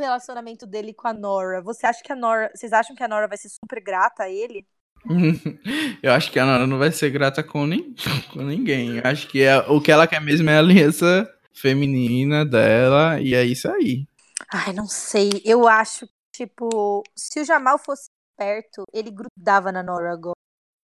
o 0.00 0.04
relacionamento 0.04 0.64
dele 0.64 0.94
com 0.94 1.08
a 1.08 1.12
Nora? 1.12 1.60
Você 1.62 1.86
acha 1.86 2.04
que 2.04 2.12
a 2.12 2.16
Nora. 2.16 2.52
Vocês 2.54 2.72
acham 2.72 2.94
que 2.94 3.02
a 3.02 3.08
Nora 3.08 3.26
vai 3.26 3.36
ser 3.36 3.48
super 3.48 3.80
grata 3.82 4.24
a 4.24 4.30
ele? 4.30 4.64
eu 6.02 6.12
acho 6.12 6.30
que 6.30 6.38
a 6.38 6.44
Nora 6.44 6.66
não 6.66 6.78
vai 6.78 6.92
ser 6.92 7.10
grata 7.10 7.42
com, 7.42 7.66
nin- 7.66 7.94
com 8.32 8.42
ninguém. 8.42 8.96
Eu 8.98 9.02
acho 9.04 9.28
que 9.28 9.42
é, 9.42 9.56
o 9.68 9.80
que 9.80 9.90
ela 9.90 10.06
quer 10.06 10.20
mesmo 10.20 10.48
é 10.50 10.56
a 10.56 10.58
aliança 10.58 11.28
feminina 11.52 12.44
dela, 12.44 13.20
e 13.20 13.34
é 13.34 13.44
isso 13.44 13.68
aí. 13.70 14.06
Ai, 14.52 14.72
não 14.72 14.86
sei. 14.86 15.30
Eu 15.44 15.66
acho 15.68 16.08
tipo, 16.32 17.02
se 17.16 17.40
o 17.40 17.44
Jamal 17.44 17.78
fosse 17.78 18.08
perto, 18.36 18.84
ele 18.92 19.10
grudava 19.10 19.72
na 19.72 19.82
Nora 19.82 20.12
agora. 20.12 20.36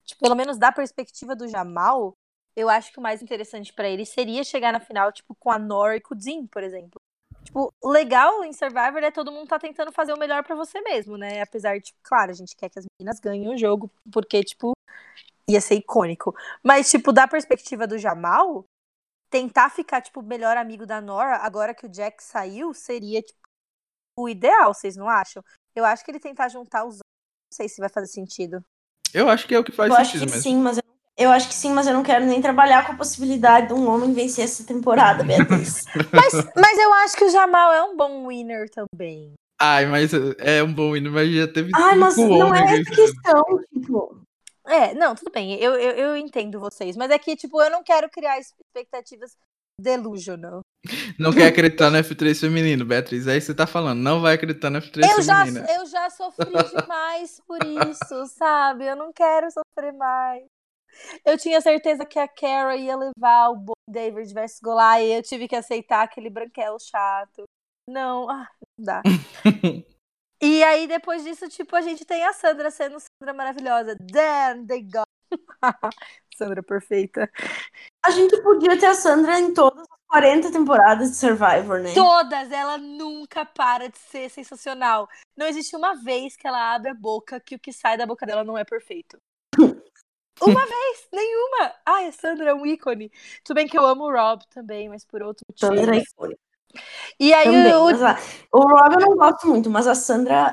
Tipo, 0.04 0.22
pelo 0.22 0.36
menos 0.36 0.58
da 0.58 0.72
perspectiva 0.72 1.36
do 1.36 1.48
Jamal, 1.48 2.14
eu 2.56 2.68
acho 2.70 2.92
que 2.92 3.00
o 3.00 3.02
mais 3.02 3.22
interessante 3.22 3.72
pra 3.74 3.88
ele 3.88 4.06
seria 4.06 4.44
chegar 4.44 4.72
na 4.72 4.80
final, 4.80 5.12
tipo, 5.12 5.34
com 5.36 5.50
a 5.50 5.58
Nora 5.58 5.96
e 5.96 6.02
com 6.02 6.14
o 6.14 6.18
Dean, 6.18 6.46
por 6.48 6.62
exemplo. 6.64 7.00
Tipo, 7.54 7.72
o 7.80 7.88
legal 7.88 8.42
em 8.42 8.52
Survivor 8.52 9.00
é 9.04 9.12
todo 9.12 9.30
mundo 9.30 9.46
tá 9.46 9.60
tentando 9.60 9.92
fazer 9.92 10.12
o 10.12 10.18
melhor 10.18 10.42
pra 10.42 10.56
você 10.56 10.80
mesmo, 10.80 11.16
né? 11.16 11.40
Apesar 11.40 11.78
de, 11.78 11.84
tipo, 11.84 11.98
claro, 12.02 12.32
a 12.32 12.34
gente 12.34 12.56
quer 12.56 12.68
que 12.68 12.80
as 12.80 12.84
meninas 12.98 13.20
ganhem 13.20 13.48
o 13.48 13.56
jogo, 13.56 13.88
porque, 14.12 14.42
tipo, 14.42 14.72
ia 15.48 15.60
ser 15.60 15.76
icônico. 15.76 16.34
Mas, 16.64 16.90
tipo, 16.90 17.12
da 17.12 17.28
perspectiva 17.28 17.86
do 17.86 17.96
Jamal, 17.96 18.64
tentar 19.30 19.70
ficar, 19.70 20.00
tipo, 20.00 20.20
melhor 20.20 20.56
amigo 20.56 20.84
da 20.84 21.00
Nora, 21.00 21.36
agora 21.36 21.72
que 21.72 21.86
o 21.86 21.88
Jack 21.88 22.24
saiu, 22.24 22.74
seria, 22.74 23.22
tipo, 23.22 23.38
o 24.18 24.28
ideal, 24.28 24.74
vocês 24.74 24.96
não 24.96 25.08
acham? 25.08 25.40
Eu 25.76 25.84
acho 25.84 26.04
que 26.04 26.10
ele 26.10 26.18
tentar 26.18 26.48
juntar 26.48 26.84
os. 26.84 26.96
Não 26.96 27.56
sei 27.56 27.68
se 27.68 27.80
vai 27.80 27.88
fazer 27.88 28.08
sentido. 28.08 28.64
Eu 29.12 29.28
acho 29.28 29.46
que 29.46 29.54
é 29.54 29.58
o 29.60 29.62
que 29.62 29.70
faz 29.70 29.92
Eu 29.92 29.96
acho 29.96 30.10
sentido 30.10 30.26
que 30.26 30.36
mesmo. 30.36 30.42
sim, 30.42 30.56
mas 30.60 30.78
eu, 30.78 30.82
eu 31.16 31.30
acho 31.30 31.48
que 31.48 31.54
sim, 31.54 31.72
mas 31.72 31.86
eu 31.86 31.94
não 31.94 32.02
quero 32.02 32.24
nem 32.26 32.42
trabalhar 32.42 32.86
com 32.86 32.92
a 32.92 32.96
possibilidade 32.96 33.68
de 33.68 33.72
um 33.72 33.88
homem 33.88 34.12
vencer 34.12 34.44
essa 34.44 34.64
temporada, 34.64 35.22
Beatriz. 35.22 35.84
Mas, 36.12 36.32
mas 36.56 36.78
eu 36.78 36.92
acho 36.94 37.16
que 37.16 37.24
o 37.24 37.30
Jamal 37.30 37.72
é 37.72 37.82
um 37.82 37.96
bom 37.96 38.26
winner 38.26 38.68
também. 38.70 39.32
Ai, 39.60 39.86
mas 39.86 40.10
é 40.38 40.62
um 40.62 40.72
bom 40.72 40.96
hino, 40.96 41.12
mas 41.12 41.30
já 41.30 41.46
teve 41.46 41.70
Ai, 41.74 41.94
mas 41.94 42.16
não 42.16 42.52
é 42.52 42.80
essa 42.80 42.90
questão, 42.90 43.42
tipo. 43.72 44.20
É, 44.66 44.94
não, 44.94 45.14
tudo 45.14 45.30
bem, 45.30 45.54
eu, 45.60 45.74
eu, 45.74 45.92
eu 45.92 46.16
entendo 46.16 46.58
vocês, 46.58 46.96
mas 46.96 47.10
é 47.10 47.18
que, 47.18 47.36
tipo, 47.36 47.62
eu 47.62 47.70
não 47.70 47.82
quero 47.84 48.10
criar 48.10 48.38
expectativas 48.38 49.36
delusional. 49.80 50.60
Não 51.18 51.32
quer 51.32 51.46
acreditar 51.46 51.90
no 51.90 51.98
F3 51.98 52.40
feminino, 52.40 52.84
Beatriz. 52.84 53.26
É 53.26 53.36
isso 53.36 53.46
que 53.46 53.52
você 53.52 53.56
tá 53.56 53.66
falando. 53.66 54.00
Não 54.00 54.20
vai 54.20 54.34
acreditar 54.34 54.70
no 54.70 54.80
F3 54.80 55.08
Eu 55.10 55.22
já, 55.22 55.44
feminino. 55.44 55.66
eu 55.70 55.86
já 55.86 56.10
sofri 56.10 56.46
demais 56.46 57.40
por 57.46 57.58
isso, 57.64 58.26
sabe? 58.36 58.86
Eu 58.86 58.96
não 58.96 59.12
quero 59.12 59.48
sofrer 59.50 59.92
mais. 59.92 60.44
Eu 61.24 61.38
tinha 61.38 61.60
certeza 61.60 62.04
que 62.04 62.18
a 62.18 62.28
Kara 62.28 62.76
ia 62.76 62.96
levar 62.96 63.50
o 63.50 63.56
Bo 63.56 63.72
David 63.88 64.32
versus 64.32 64.60
Goliath 64.60 65.02
e 65.02 65.12
eu 65.12 65.22
tive 65.22 65.48
que 65.48 65.56
aceitar 65.56 66.02
aquele 66.02 66.30
branquelo 66.30 66.78
chato. 66.80 67.44
Não, 67.88 68.28
ah, 68.30 68.48
não 68.78 68.84
dá. 68.84 69.02
E 70.42 70.62
aí, 70.62 70.86
depois 70.86 71.24
disso, 71.24 71.48
tipo, 71.48 71.74
a 71.74 71.80
gente 71.80 72.04
tem 72.04 72.22
a 72.22 72.34
Sandra 72.34 72.70
sendo 72.70 72.98
Sandra 73.00 73.32
maravilhosa. 73.32 73.96
Then 73.96 74.66
they 74.66 74.82
got. 74.82 75.06
Sandra 76.36 76.62
perfeita. 76.62 77.30
A 78.04 78.10
gente 78.10 78.36
podia 78.42 78.78
ter 78.78 78.86
a 78.86 78.94
Sandra 78.94 79.38
em 79.38 79.54
todas 79.54 79.80
as 79.80 79.98
40 80.06 80.52
temporadas 80.52 81.12
de 81.12 81.16
Survivor, 81.16 81.80
né? 81.80 81.94
Todas, 81.94 82.52
ela 82.52 82.76
nunca 82.76 83.46
para 83.46 83.88
de 83.88 83.96
ser 83.96 84.28
sensacional. 84.28 85.08
Não 85.34 85.46
existe 85.46 85.74
uma 85.74 85.94
vez 85.94 86.36
que 86.36 86.46
ela 86.46 86.74
abre 86.74 86.90
a 86.90 86.94
boca 86.94 87.40
que 87.40 87.54
o 87.54 87.58
que 87.58 87.72
sai 87.72 87.96
da 87.96 88.04
boca 88.04 88.26
dela 88.26 88.44
não 88.44 88.58
é 88.58 88.64
perfeito. 88.64 89.16
Uma 90.40 90.66
vez, 90.66 91.08
nenhuma. 91.12 91.74
Ai, 91.86 92.08
a 92.08 92.12
Sandra 92.12 92.50
é 92.50 92.54
um 92.54 92.66
ícone. 92.66 93.10
Tudo 93.44 93.56
bem 93.56 93.66
que 93.68 93.78
eu 93.78 93.86
amo 93.86 94.04
o 94.04 94.12
Rob 94.12 94.44
também, 94.48 94.88
mas 94.88 95.04
por 95.04 95.22
outro 95.22 95.44
motivo. 95.48 95.74
Sandra 95.74 95.96
é 95.96 96.00
icônica 96.00 96.40
E 97.18 97.32
aí, 97.34 97.66
também. 97.66 97.74
o... 97.76 97.90
mas 97.90 98.02
a- 98.02 98.16
o 98.52 98.60
Rob 98.60 98.94
eu 98.94 99.00
não 99.00 99.16
gosto 99.16 99.46
muito, 99.48 99.70
mas 99.70 99.86
a 99.86 99.94
Sandra. 99.94 100.52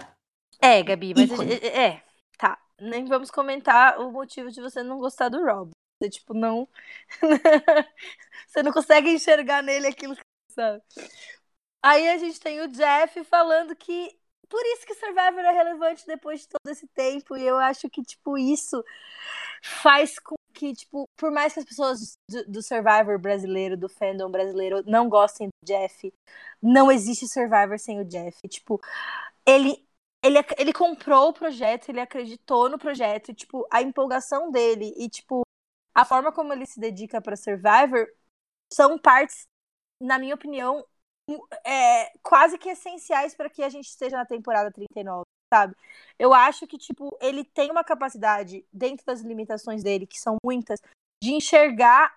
é, 0.60 0.82
Gabi, 0.84 1.14
mas 1.14 1.30
ícone. 1.30 1.54
é, 1.54 1.68
é, 1.88 2.04
tá. 2.38 2.60
Nem 2.80 3.06
vamos 3.06 3.32
comentar 3.32 4.00
o 4.00 4.12
motivo 4.12 4.52
de 4.52 4.62
você 4.62 4.84
não 4.84 5.00
gostar 5.00 5.30
do 5.30 5.44
Rob. 5.44 5.72
Você, 6.02 6.10
tipo, 6.10 6.34
não. 6.34 6.68
você 8.48 8.64
não 8.64 8.72
consegue 8.72 9.10
enxergar 9.12 9.62
nele 9.64 9.88
aquilo 9.88 10.16
que 10.16 10.22
você 10.50 10.56
sabe. 10.56 10.84
Aí 11.84 12.10
a 12.10 12.18
gente 12.18 12.40
tem 12.40 12.62
o 12.62 12.68
Jeff 12.68 13.24
falando 13.26 13.76
que 13.76 14.18
por 14.52 14.62
isso 14.66 14.86
que 14.86 14.94
Survivor 14.94 15.40
é 15.40 15.52
relevante 15.54 16.06
depois 16.06 16.42
de 16.42 16.50
todo 16.50 16.70
esse 16.70 16.86
tempo. 16.90 17.38
E 17.38 17.48
eu 17.48 17.58
acho 17.58 17.90
que, 17.90 18.04
tipo, 18.04 18.38
isso 18.38 18.84
faz 19.64 20.20
com 20.20 20.36
que, 20.54 20.74
tipo, 20.74 21.06
por 21.16 21.32
mais 21.32 21.54
que 21.54 21.62
as 21.62 21.66
pessoas 21.66 22.18
do, 22.30 22.52
do 22.52 22.62
Survivor 22.62 23.18
brasileiro, 23.18 23.78
do 23.78 23.88
fandom 23.88 24.30
brasileiro, 24.30 24.84
não 24.86 25.08
gostem 25.08 25.48
do 25.48 25.66
Jeff, 25.66 26.14
não 26.62 26.92
existe 26.92 27.28
Survivor 27.28 27.80
sem 27.80 28.02
o 28.02 28.06
Jeff. 28.06 28.38
Tipo, 28.50 28.80
ele. 29.46 29.88
Ele, 30.24 30.38
ele 30.60 30.72
comprou 30.72 31.30
o 31.30 31.34
projeto, 31.34 31.90
ele 31.90 32.00
acreditou 32.00 32.70
no 32.70 32.78
projeto, 32.78 33.32
e, 33.32 33.34
tipo, 33.34 33.68
a 33.72 33.82
empolgação 33.82 34.52
dele 34.52 34.94
e, 34.96 35.10
tipo, 35.10 35.42
a 35.96 36.06
forma 36.06 36.32
como 36.32 36.54
ele 36.54 36.68
se 36.68 36.80
dedica 36.80 37.20
para 37.20 37.36
Survivor 37.36 38.08
são 38.72 39.00
partes, 39.00 39.48
na 40.00 40.20
minha 40.20 40.36
opinião, 40.36 40.86
é, 41.66 42.12
quase 42.24 42.58
que 42.58 42.70
essenciais 42.70 43.36
para 43.36 43.50
que 43.50 43.64
a 43.64 43.70
gente 43.70 43.88
esteja 43.88 44.18
na 44.18 44.26
temporada 44.26 44.72
39, 44.72 45.24
sabe? 45.54 45.76
Eu 46.18 46.34
acho 46.34 46.66
que, 46.68 46.78
tipo, 46.78 47.18
ele 47.22 47.44
tem 47.44 47.70
uma 47.72 47.84
capacidade, 47.84 48.66
dentro 48.72 49.06
das 49.06 49.22
limitações 49.22 49.84
dele, 49.84 50.08
que 50.08 50.20
são 50.20 50.38
muitas, 50.44 50.80
de 51.22 51.32
enxergar 51.34 52.16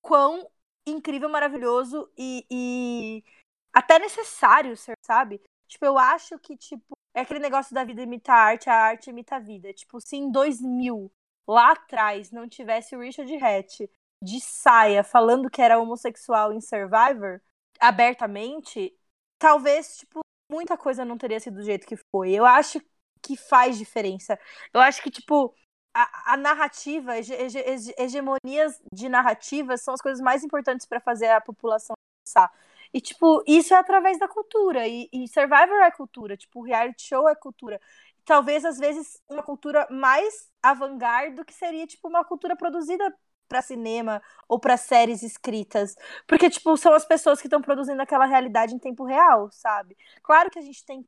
quão 0.00 0.48
incrível, 0.86 1.28
maravilhoso 1.28 2.10
e, 2.16 2.46
e 2.50 3.24
até 3.72 3.98
necessário 3.98 4.76
ser, 4.76 4.94
sabe? 5.04 5.40
Tipo, 5.68 5.86
eu 5.86 5.98
acho 5.98 6.38
que, 6.38 6.56
tipo, 6.56 6.96
é 7.14 7.20
aquele 7.20 7.40
negócio 7.40 7.74
da 7.74 7.84
vida 7.84 8.02
imita 8.02 8.32
a 8.32 8.36
arte, 8.36 8.68
a 8.68 8.74
arte 8.74 9.10
imita 9.10 9.36
a 9.36 9.40
vida. 9.40 9.72
Tipo, 9.72 10.00
se 10.00 10.16
em 10.16 10.30
2000, 10.30 11.10
lá 11.48 11.72
atrás, 11.72 12.30
não 12.30 12.48
tivesse 12.48 12.94
o 12.96 13.00
Richard 13.00 13.34
Hatch 13.36 13.80
de 14.22 14.40
saia 14.40 15.02
falando 15.02 15.50
que 15.50 15.60
era 15.60 15.78
homossexual 15.78 16.52
em 16.52 16.60
Survivor, 16.60 17.40
abertamente, 17.82 18.94
talvez, 19.38 19.98
tipo, 19.98 20.20
muita 20.50 20.76
coisa 20.76 21.04
não 21.04 21.18
teria 21.18 21.40
sido 21.40 21.56
do 21.56 21.64
jeito 21.64 21.86
que 21.86 21.96
foi. 22.10 22.32
Eu 22.32 22.44
acho 22.46 22.80
que 23.22 23.36
faz 23.36 23.78
diferença. 23.78 24.38
Eu 24.72 24.80
acho 24.80 25.02
que, 25.02 25.10
tipo, 25.10 25.54
a, 25.94 26.34
a 26.34 26.36
narrativa, 26.36 27.16
hege- 27.18 27.34
hege- 27.34 27.58
hege- 27.66 27.94
hegemonias 27.98 28.80
de 28.92 29.08
narrativas 29.08 29.82
são 29.82 29.94
as 29.94 30.00
coisas 30.00 30.20
mais 30.22 30.44
importantes 30.44 30.86
para 30.86 31.00
fazer 31.00 31.28
a 31.30 31.40
população 31.40 31.94
pensar. 32.24 32.52
E, 32.94 33.00
tipo, 33.00 33.42
isso 33.46 33.74
é 33.74 33.78
através 33.78 34.18
da 34.18 34.28
cultura. 34.28 34.86
E, 34.88 35.08
e 35.12 35.28
Survivor 35.28 35.80
é 35.82 35.90
cultura. 35.90 36.36
Tipo, 36.36 36.62
reality 36.62 37.02
show 37.06 37.28
é 37.28 37.34
cultura. 37.34 37.80
Talvez, 38.24 38.64
às 38.64 38.78
vezes, 38.78 39.20
uma 39.28 39.42
cultura 39.42 39.86
mais 39.90 40.48
avant-garde 40.62 41.36
do 41.36 41.44
que 41.44 41.52
seria, 41.54 41.86
tipo, 41.86 42.08
uma 42.08 42.24
cultura 42.24 42.56
produzida 42.56 43.12
para 43.52 43.60
cinema 43.60 44.22
ou 44.48 44.58
para 44.58 44.78
séries 44.78 45.22
escritas. 45.22 45.94
Porque, 46.26 46.48
tipo, 46.48 46.74
são 46.78 46.94
as 46.94 47.04
pessoas 47.04 47.38
que 47.38 47.46
estão 47.46 47.60
produzindo 47.60 48.00
aquela 48.00 48.24
realidade 48.24 48.74
em 48.74 48.78
tempo 48.78 49.04
real, 49.04 49.50
sabe? 49.52 49.94
Claro 50.22 50.50
que 50.50 50.58
a 50.58 50.62
gente 50.62 50.82
tem 50.86 51.04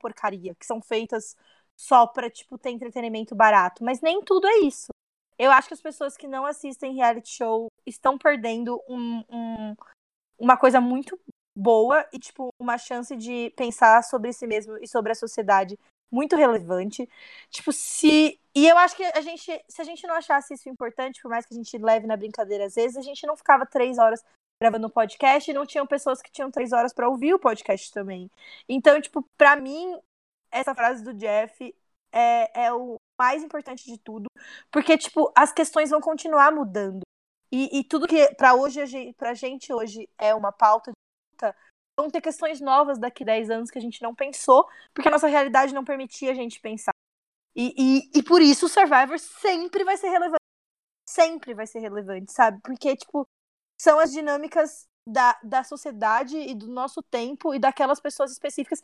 porcaria, 0.00 0.54
que 0.54 0.64
são 0.64 0.80
feitas 0.80 1.36
só 1.76 2.06
pra, 2.06 2.30
tipo, 2.30 2.56
ter 2.56 2.70
entretenimento 2.70 3.34
barato. 3.34 3.82
Mas 3.82 4.00
nem 4.00 4.22
tudo 4.22 4.46
é 4.46 4.58
isso. 4.60 4.86
Eu 5.36 5.50
acho 5.50 5.66
que 5.66 5.74
as 5.74 5.80
pessoas 5.82 6.16
que 6.16 6.28
não 6.28 6.46
assistem 6.46 6.94
reality 6.94 7.30
show 7.30 7.66
estão 7.84 8.16
perdendo 8.16 8.80
um, 8.88 9.24
um- 9.28 9.74
uma 10.38 10.56
coisa 10.56 10.80
muito 10.80 11.18
boa 11.56 12.06
e, 12.12 12.18
tipo, 12.18 12.50
uma 12.58 12.78
chance 12.78 13.16
de 13.16 13.50
pensar 13.56 14.02
sobre 14.04 14.32
si 14.32 14.46
mesmo 14.46 14.76
e 14.78 14.86
sobre 14.86 15.12
a 15.12 15.14
sociedade 15.14 15.78
muito 16.10 16.36
relevante. 16.36 17.08
Tipo, 17.50 17.72
se. 17.72 18.38
E 18.54 18.66
eu 18.68 18.76
acho 18.78 18.96
que 18.96 19.04
a 19.04 19.20
gente, 19.20 19.64
se 19.68 19.80
a 19.80 19.84
gente 19.84 20.06
não 20.06 20.14
achasse 20.14 20.54
isso 20.54 20.68
importante, 20.68 21.22
por 21.22 21.30
mais 21.30 21.46
que 21.46 21.54
a 21.54 21.56
gente 21.56 21.78
leve 21.78 22.06
na 22.06 22.16
brincadeira 22.16 22.66
às 22.66 22.74
vezes, 22.74 22.96
a 22.96 23.02
gente 23.02 23.26
não 23.26 23.36
ficava 23.36 23.64
três 23.64 23.98
horas 23.98 24.24
gravando 24.62 24.88
um 24.88 24.90
podcast 24.90 25.50
e 25.50 25.54
não 25.54 25.64
tinham 25.64 25.86
pessoas 25.86 26.20
que 26.20 26.30
tinham 26.30 26.50
três 26.50 26.72
horas 26.72 26.92
pra 26.92 27.08
ouvir 27.08 27.32
o 27.32 27.38
podcast 27.38 27.90
também. 27.92 28.30
Então, 28.68 29.00
tipo, 29.00 29.24
pra 29.38 29.56
mim, 29.56 29.98
essa 30.50 30.74
frase 30.74 31.02
do 31.02 31.14
Jeff 31.14 31.74
é, 32.12 32.66
é 32.66 32.72
o 32.72 32.96
mais 33.18 33.42
importante 33.42 33.84
de 33.86 33.96
tudo, 33.98 34.26
porque, 34.70 34.98
tipo, 34.98 35.32
as 35.36 35.52
questões 35.52 35.90
vão 35.90 36.00
continuar 36.00 36.52
mudando. 36.52 37.00
E, 37.52 37.80
e 37.80 37.84
tudo 37.84 38.06
que 38.06 38.32
pra 38.34 38.54
hoje, 38.54 39.12
pra 39.14 39.34
gente 39.34 39.72
hoje 39.72 40.08
é 40.18 40.34
uma 40.34 40.52
pauta 40.52 40.92
de 40.92 40.96
luta, 41.32 41.56
vão 42.00 42.10
ter 42.10 42.20
questões 42.20 42.60
novas 42.60 42.98
daqui 42.98 43.24
10 43.24 43.50
anos 43.50 43.70
que 43.70 43.78
a 43.78 43.82
gente 43.82 44.02
não 44.02 44.14
pensou, 44.14 44.68
porque 44.94 45.08
a 45.08 45.12
nossa 45.12 45.28
realidade 45.28 45.74
não 45.74 45.84
permitia 45.84 46.30
a 46.30 46.34
gente 46.34 46.60
pensar. 46.60 46.92
E, 47.54 47.74
e, 47.76 48.18
e 48.18 48.22
por 48.22 48.40
isso 48.40 48.66
o 48.66 48.68
Survivor 48.68 49.18
sempre 49.18 49.84
vai 49.84 49.96
ser 49.96 50.08
relevante. 50.08 50.40
Sempre 51.08 51.54
vai 51.54 51.66
ser 51.66 51.80
relevante, 51.80 52.32
sabe? 52.32 52.60
Porque, 52.62 52.96
tipo, 52.96 53.28
são 53.80 53.98
as 53.98 54.12
dinâmicas 54.12 54.88
da, 55.06 55.38
da 55.42 55.64
sociedade 55.64 56.36
e 56.36 56.54
do 56.54 56.68
nosso 56.68 57.02
tempo 57.02 57.54
e 57.54 57.58
daquelas 57.58 58.00
pessoas 58.00 58.30
específicas. 58.30 58.80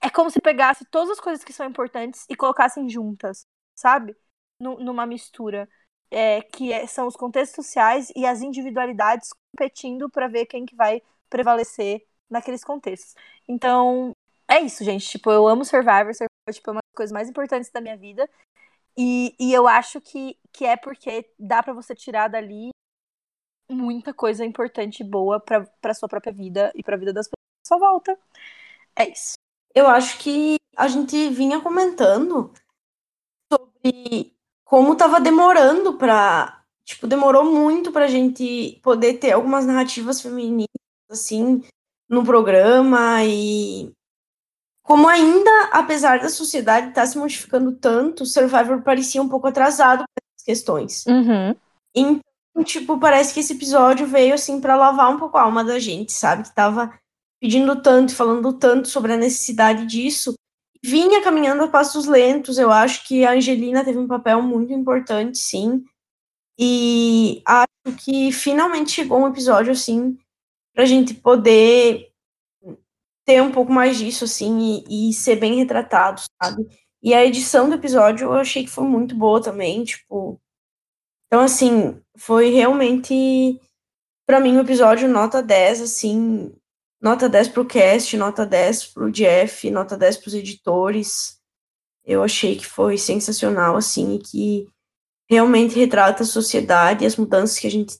É 0.00 0.08
como 0.08 0.30
se 0.30 0.40
pegasse 0.40 0.84
todas 0.86 1.10
as 1.10 1.20
coisas 1.20 1.44
que 1.44 1.52
são 1.52 1.66
importantes 1.66 2.24
e 2.28 2.36
colocassem 2.36 2.88
juntas, 2.88 3.46
sabe? 3.74 4.16
numa 4.60 5.06
mistura. 5.06 5.68
É, 6.12 6.42
que 6.42 6.72
é, 6.72 6.86
são 6.88 7.06
os 7.06 7.14
contextos 7.14 7.64
sociais 7.64 8.12
e 8.16 8.26
as 8.26 8.42
individualidades 8.42 9.30
competindo 9.52 10.10
para 10.10 10.26
ver 10.26 10.44
quem 10.46 10.66
que 10.66 10.74
vai 10.74 11.00
prevalecer 11.28 12.04
naqueles 12.30 12.64
contextos. 12.64 13.14
Então, 13.48 14.12
é 14.48 14.60
isso, 14.60 14.84
gente. 14.84 15.06
Tipo, 15.08 15.30
eu 15.30 15.46
amo 15.48 15.64
Survivor. 15.64 16.14
Survivor 16.14 16.52
tipo, 16.52 16.70
é 16.70 16.72
uma 16.72 16.80
das 16.82 16.96
coisas 16.96 17.12
mais 17.12 17.28
importantes 17.28 17.70
da 17.70 17.80
minha 17.80 17.96
vida. 17.96 18.28
E, 18.96 19.34
e 19.38 19.52
eu 19.52 19.66
acho 19.68 20.00
que, 20.00 20.36
que 20.52 20.64
é 20.64 20.76
porque 20.76 21.30
dá 21.38 21.62
para 21.62 21.72
você 21.72 21.94
tirar 21.94 22.28
dali 22.28 22.70
muita 23.70 24.12
coisa 24.12 24.44
importante 24.44 25.00
e 25.00 25.08
boa 25.08 25.38
pra, 25.40 25.64
pra 25.80 25.94
sua 25.94 26.08
própria 26.08 26.32
vida 26.32 26.72
e 26.74 26.82
pra 26.82 26.96
vida 26.96 27.12
das 27.12 27.28
pessoas 27.28 27.38
à 27.64 27.68
sua 27.68 27.78
volta. 27.78 28.18
É 28.96 29.08
isso. 29.08 29.34
Eu 29.74 29.86
acho 29.86 30.18
que 30.18 30.56
a 30.76 30.88
gente 30.88 31.28
vinha 31.30 31.60
comentando 31.60 32.52
sobre 33.52 34.34
como 34.64 34.96
tava 34.96 35.20
demorando 35.20 35.96
pra. 35.96 36.64
Tipo, 36.84 37.06
demorou 37.06 37.44
muito 37.44 37.92
pra 37.92 38.08
gente 38.08 38.80
poder 38.82 39.18
ter 39.18 39.32
algumas 39.32 39.64
narrativas 39.64 40.20
femininas, 40.20 40.66
assim, 41.08 41.62
no 42.10 42.24
programa 42.24 43.24
e 43.24 43.92
como 44.82 45.06
ainda, 45.06 45.70
apesar 45.70 46.18
da 46.18 46.28
sociedade 46.28 46.88
estar 46.88 47.02
tá 47.02 47.06
se 47.06 47.16
modificando 47.16 47.70
tanto, 47.70 48.26
Survivor 48.26 48.82
parecia 48.82 49.22
um 49.22 49.28
pouco 49.28 49.46
atrasado 49.46 50.00
com 50.00 50.04
essas 50.18 50.44
questões. 50.44 51.06
Uhum. 51.06 51.54
Então, 51.94 52.64
tipo, 52.64 52.98
parece 52.98 53.32
que 53.32 53.38
esse 53.38 53.52
episódio 53.52 54.04
veio, 54.08 54.34
assim, 54.34 54.60
para 54.60 54.74
lavar 54.74 55.14
um 55.14 55.16
pouco 55.16 55.38
a 55.38 55.42
alma 55.42 55.62
da 55.62 55.78
gente, 55.78 56.12
sabe? 56.12 56.42
Que 56.42 56.52
tava 56.52 56.92
pedindo 57.40 57.80
tanto, 57.80 58.16
falando 58.16 58.52
tanto 58.54 58.88
sobre 58.88 59.12
a 59.12 59.16
necessidade 59.16 59.86
disso. 59.86 60.34
Vinha 60.82 61.22
caminhando 61.22 61.62
a 61.62 61.68
passos 61.68 62.06
lentos, 62.06 62.58
eu 62.58 62.72
acho 62.72 63.06
que 63.06 63.24
a 63.24 63.32
Angelina 63.32 63.84
teve 63.84 63.98
um 63.98 64.08
papel 64.08 64.42
muito 64.42 64.72
importante, 64.72 65.38
sim. 65.38 65.84
E 66.58 67.42
acho 67.46 67.96
que 68.04 68.32
finalmente 68.32 68.90
chegou 68.90 69.20
um 69.20 69.28
episódio, 69.28 69.70
assim, 69.70 70.18
pra 70.74 70.84
gente 70.84 71.14
poder 71.14 72.10
ter 73.24 73.42
um 73.42 73.52
pouco 73.52 73.72
mais 73.72 73.98
disso, 73.98 74.24
assim, 74.24 74.84
e, 74.88 75.10
e, 75.10 75.14
ser 75.14 75.36
bem 75.36 75.54
retratado, 75.56 76.20
sabe? 76.42 76.66
E 77.02 77.14
a 77.14 77.24
edição 77.24 77.68
do 77.68 77.76
episódio 77.76 78.26
eu 78.26 78.32
achei 78.34 78.64
que 78.64 78.70
foi 78.70 78.84
muito 78.84 79.14
boa 79.14 79.40
também, 79.42 79.84
tipo. 79.84 80.40
Então, 81.26 81.40
assim, 81.40 82.00
foi 82.16 82.50
realmente, 82.50 83.60
para 84.26 84.40
mim, 84.40 84.56
o 84.56 84.60
episódio 84.60 85.08
nota 85.08 85.42
10, 85.42 85.80
assim, 85.82 86.52
nota 87.00 87.28
10 87.28 87.48
pro 87.48 87.64
cast, 87.64 88.16
nota 88.16 88.44
10 88.44 88.86
pro 88.86 89.10
Jeff, 89.12 89.70
nota 89.70 89.96
10 89.96 90.16
pros 90.18 90.34
editores. 90.34 91.40
Eu 92.04 92.22
achei 92.22 92.56
que 92.56 92.66
foi 92.66 92.98
sensacional, 92.98 93.76
assim, 93.76 94.16
e 94.16 94.18
que 94.18 94.68
realmente 95.30 95.76
retrata 95.78 96.24
a 96.24 96.26
sociedade 96.26 97.04
e 97.04 97.06
as 97.06 97.16
mudanças 97.16 97.58
que 97.58 97.66
a 97.66 97.70
gente 97.70 97.98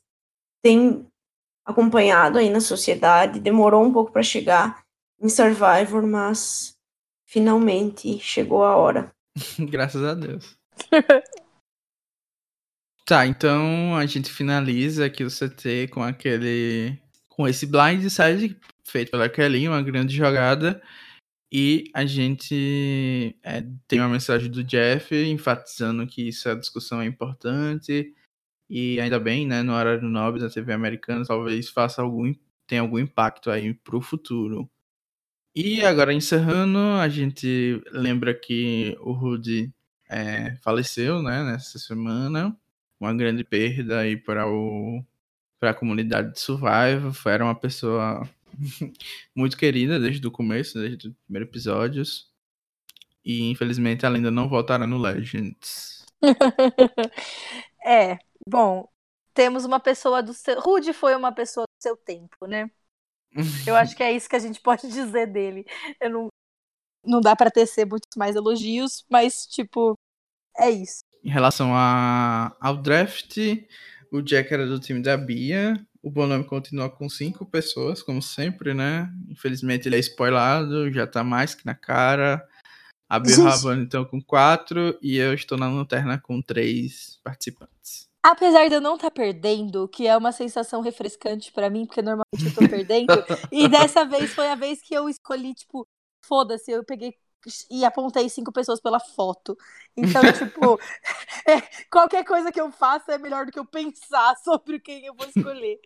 tem 0.62 1.09
acompanhado 1.70 2.38
aí 2.38 2.50
na 2.50 2.60
sociedade. 2.60 3.40
Demorou 3.40 3.84
um 3.84 3.92
pouco 3.92 4.12
para 4.12 4.22
chegar, 4.22 4.82
em 5.20 5.28
Survivor, 5.28 6.06
mas 6.06 6.74
finalmente 7.26 8.18
chegou 8.18 8.64
a 8.64 8.76
hora. 8.76 9.12
Graças 9.58 10.02
a 10.02 10.14
Deus. 10.14 10.58
tá, 13.04 13.26
então 13.26 13.94
a 13.96 14.06
gente 14.06 14.32
finaliza 14.32 15.04
aqui 15.04 15.24
o 15.24 15.30
CT 15.30 15.88
com 15.92 16.02
aquele. 16.02 16.98
com 17.28 17.46
esse 17.46 17.66
blind 17.66 18.08
side 18.08 18.58
feito 18.84 19.10
pela 19.10 19.28
Kelly, 19.28 19.68
uma 19.68 19.82
grande 19.82 20.14
jogada. 20.16 20.82
E 21.52 21.90
a 21.92 22.06
gente 22.06 23.36
é, 23.42 23.64
tem 23.88 23.98
uma 24.00 24.08
mensagem 24.08 24.48
do 24.48 24.62
Jeff 24.62 25.14
enfatizando 25.14 26.06
que 26.06 26.28
essa 26.28 26.54
discussão 26.54 27.00
é 27.00 27.06
importante. 27.06 28.14
E 28.70 29.00
ainda 29.00 29.18
bem, 29.18 29.48
né, 29.48 29.62
no 29.64 29.72
horário 29.72 30.08
nobre 30.08 30.40
da 30.40 30.48
TV 30.48 30.72
americana, 30.72 31.24
talvez 31.26 31.68
faça 31.68 32.02
algum, 32.02 32.32
tenha 32.68 32.80
algum 32.82 33.00
impacto 33.00 33.50
aí 33.50 33.74
pro 33.74 34.00
futuro. 34.00 34.70
E 35.54 35.84
agora 35.84 36.14
encerrando, 36.14 36.78
a 36.78 37.08
gente 37.08 37.82
lembra 37.90 38.32
que 38.32 38.96
o 39.00 39.10
Rudy 39.10 39.74
é, 40.08 40.54
faleceu, 40.62 41.20
né, 41.20 41.42
nessa 41.42 41.80
semana. 41.80 42.56
Uma 43.00 43.12
grande 43.12 43.42
perda 43.42 43.98
aí 44.00 44.16
para 44.16 44.46
o 44.46 45.04
para 45.58 45.70
a 45.70 45.74
comunidade 45.74 46.32
de 46.32 46.40
Survival. 46.40 47.12
Era 47.26 47.44
uma 47.44 47.54
pessoa 47.54 48.28
muito 49.34 49.56
querida 49.56 49.98
desde 49.98 50.24
o 50.26 50.30
começo, 50.30 50.78
desde 50.78 51.08
os 51.08 51.14
primeiros 51.26 51.48
episódios. 51.48 52.30
E 53.24 53.50
infelizmente 53.50 54.06
ela 54.06 54.16
ainda 54.16 54.30
não 54.30 54.48
voltará 54.48 54.86
no 54.86 54.96
Legends. 54.96 56.06
é, 57.84 58.18
bom, 58.46 58.88
temos 59.34 59.64
uma 59.64 59.80
pessoa 59.80 60.22
do 60.22 60.34
seu. 60.34 60.60
Rude 60.60 60.92
foi 60.92 61.14
uma 61.14 61.32
pessoa 61.32 61.64
do 61.64 61.82
seu 61.82 61.96
tempo, 61.96 62.46
né? 62.46 62.70
Eu 63.66 63.76
acho 63.76 63.96
que 63.96 64.02
é 64.02 64.12
isso 64.12 64.28
que 64.28 64.36
a 64.36 64.40
gente 64.40 64.60
pode 64.62 64.88
dizer 64.88 65.26
dele. 65.26 65.64
Eu 66.00 66.10
não, 66.10 66.28
não 67.04 67.20
dá 67.20 67.36
para 67.36 67.50
tecer 67.50 67.86
muitos 67.86 68.16
mais 68.16 68.36
elogios, 68.36 69.04
mas, 69.08 69.46
tipo, 69.46 69.98
é 70.56 70.70
isso. 70.70 71.00
Em 71.22 71.30
relação 71.30 71.74
a, 71.74 72.56
ao 72.60 72.76
draft, 72.76 73.36
o 74.10 74.20
Jack 74.20 74.52
era 74.52 74.66
do 74.66 74.80
time 74.80 75.02
da 75.02 75.16
Bia. 75.16 75.74
O 76.02 76.10
Bonome 76.10 76.44
continua 76.44 76.88
com 76.88 77.08
cinco 77.08 77.44
pessoas, 77.44 78.02
como 78.02 78.22
sempre, 78.22 78.72
né? 78.72 79.12
Infelizmente 79.28 79.86
ele 79.86 79.96
é 79.96 80.00
spoilado, 80.00 80.90
já 80.90 81.06
tá 81.06 81.22
mais 81.22 81.54
que 81.54 81.66
na 81.66 81.74
cara. 81.74 82.46
A 83.08 83.18
Bia 83.18 83.36
Rabano, 83.36 83.82
então, 83.82 84.04
com 84.04 84.20
quatro. 84.20 84.98
E 85.02 85.16
eu 85.16 85.34
estou 85.34 85.58
na 85.58 85.68
lanterna 85.68 86.18
com 86.18 86.40
três 86.40 87.20
participantes. 87.22 88.09
Apesar 88.22 88.68
de 88.68 88.74
eu 88.74 88.80
não 88.80 88.96
estar 88.96 89.08
tá 89.08 89.14
perdendo, 89.14 89.88
que 89.88 90.06
é 90.06 90.16
uma 90.16 90.30
sensação 90.30 90.82
refrescante 90.82 91.50
para 91.52 91.70
mim, 91.70 91.86
porque 91.86 92.02
normalmente 92.02 92.44
eu 92.44 92.54
tô 92.54 92.68
perdendo, 92.68 93.06
e 93.50 93.66
dessa 93.66 94.04
vez 94.04 94.32
foi 94.34 94.48
a 94.50 94.54
vez 94.54 94.82
que 94.82 94.94
eu 94.94 95.08
escolhi, 95.08 95.54
tipo, 95.54 95.88
foda-se, 96.22 96.70
eu 96.70 96.84
peguei 96.84 97.14
e 97.70 97.84
apontei 97.84 98.28
cinco 98.28 98.52
pessoas 98.52 98.80
pela 98.80 99.00
foto. 99.00 99.56
Então, 99.96 100.20
tipo, 100.32 100.78
é, 101.46 101.60
qualquer 101.90 102.24
coisa 102.24 102.52
que 102.52 102.60
eu 102.60 102.70
faça 102.70 103.12
é 103.12 103.18
melhor 103.18 103.46
do 103.46 103.52
que 103.52 103.58
eu 103.58 103.64
pensar 103.64 104.36
sobre 104.44 104.78
quem 104.80 105.04
eu 105.06 105.14
vou 105.14 105.26
escolher. 105.26 105.80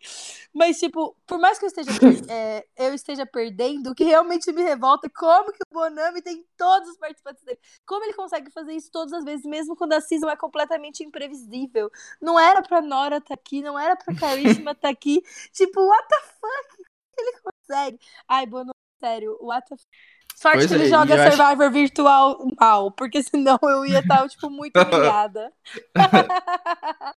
Mas, 0.53 0.79
tipo, 0.79 1.17
por 1.27 1.39
mais 1.39 1.59
que 1.59 1.65
eu 1.65 1.69
esteja, 1.69 1.91
é, 2.29 2.67
eu 2.77 2.95
esteja 2.95 3.27
perdendo, 3.27 3.91
o 3.91 3.95
que 3.95 4.05
realmente 4.05 4.51
me 4.53 4.63
revolta 4.63 5.07
é 5.07 5.11
como 5.11 5.53
que 5.53 5.63
o 5.63 5.73
Bonami 5.73 6.23
tem 6.23 6.45
todos 6.57 6.89
os 6.91 6.97
participantes 6.97 7.43
dele. 7.45 7.59
Como 7.87 8.05
ele 8.05 8.15
consegue 8.15 8.51
fazer 8.51 8.73
isso 8.73 8.91
todas 8.91 9.13
as 9.13 9.25
vezes, 9.25 9.45
mesmo 9.45 9.77
quando 9.77 9.93
a 9.93 10.01
season 10.01 10.29
é 10.29 10.37
completamente 10.37 11.03
imprevisível. 11.03 11.91
Não 12.21 12.39
era 12.39 12.63
pra 12.63 12.81
Nora 12.81 13.17
estar 13.17 13.29
tá 13.29 13.35
aqui, 13.35 13.63
não 13.63 13.79
era 13.79 13.97
pra 13.97 14.15
Karishma 14.15 14.73
estar 14.73 14.75
tá 14.75 14.89
aqui. 14.89 15.23
Tipo, 15.53 15.81
what 15.81 16.09
the 16.09 16.21
fuck? 16.41 16.85
Ele 17.17 17.33
consegue. 17.41 17.99
Ai, 18.29 18.47
Bonami, 18.47 18.75
sério, 19.01 19.39
what 19.41 19.69
the 19.69 19.77
fuck? 19.77 20.14
Sorte 20.35 20.59
pois 20.59 20.67
que 20.67 20.75
ele 20.75 20.87
é, 20.87 20.89
joga 20.89 21.31
Survivor 21.31 21.67
acho... 21.67 21.73
virtual 21.73 22.47
mal, 22.61 22.91
porque 22.91 23.23
senão 23.23 23.59
eu 23.63 23.87
ia 23.87 24.01
estar, 24.01 24.27
tipo, 24.29 24.51
muito 24.51 24.79
humilhada. 24.79 25.53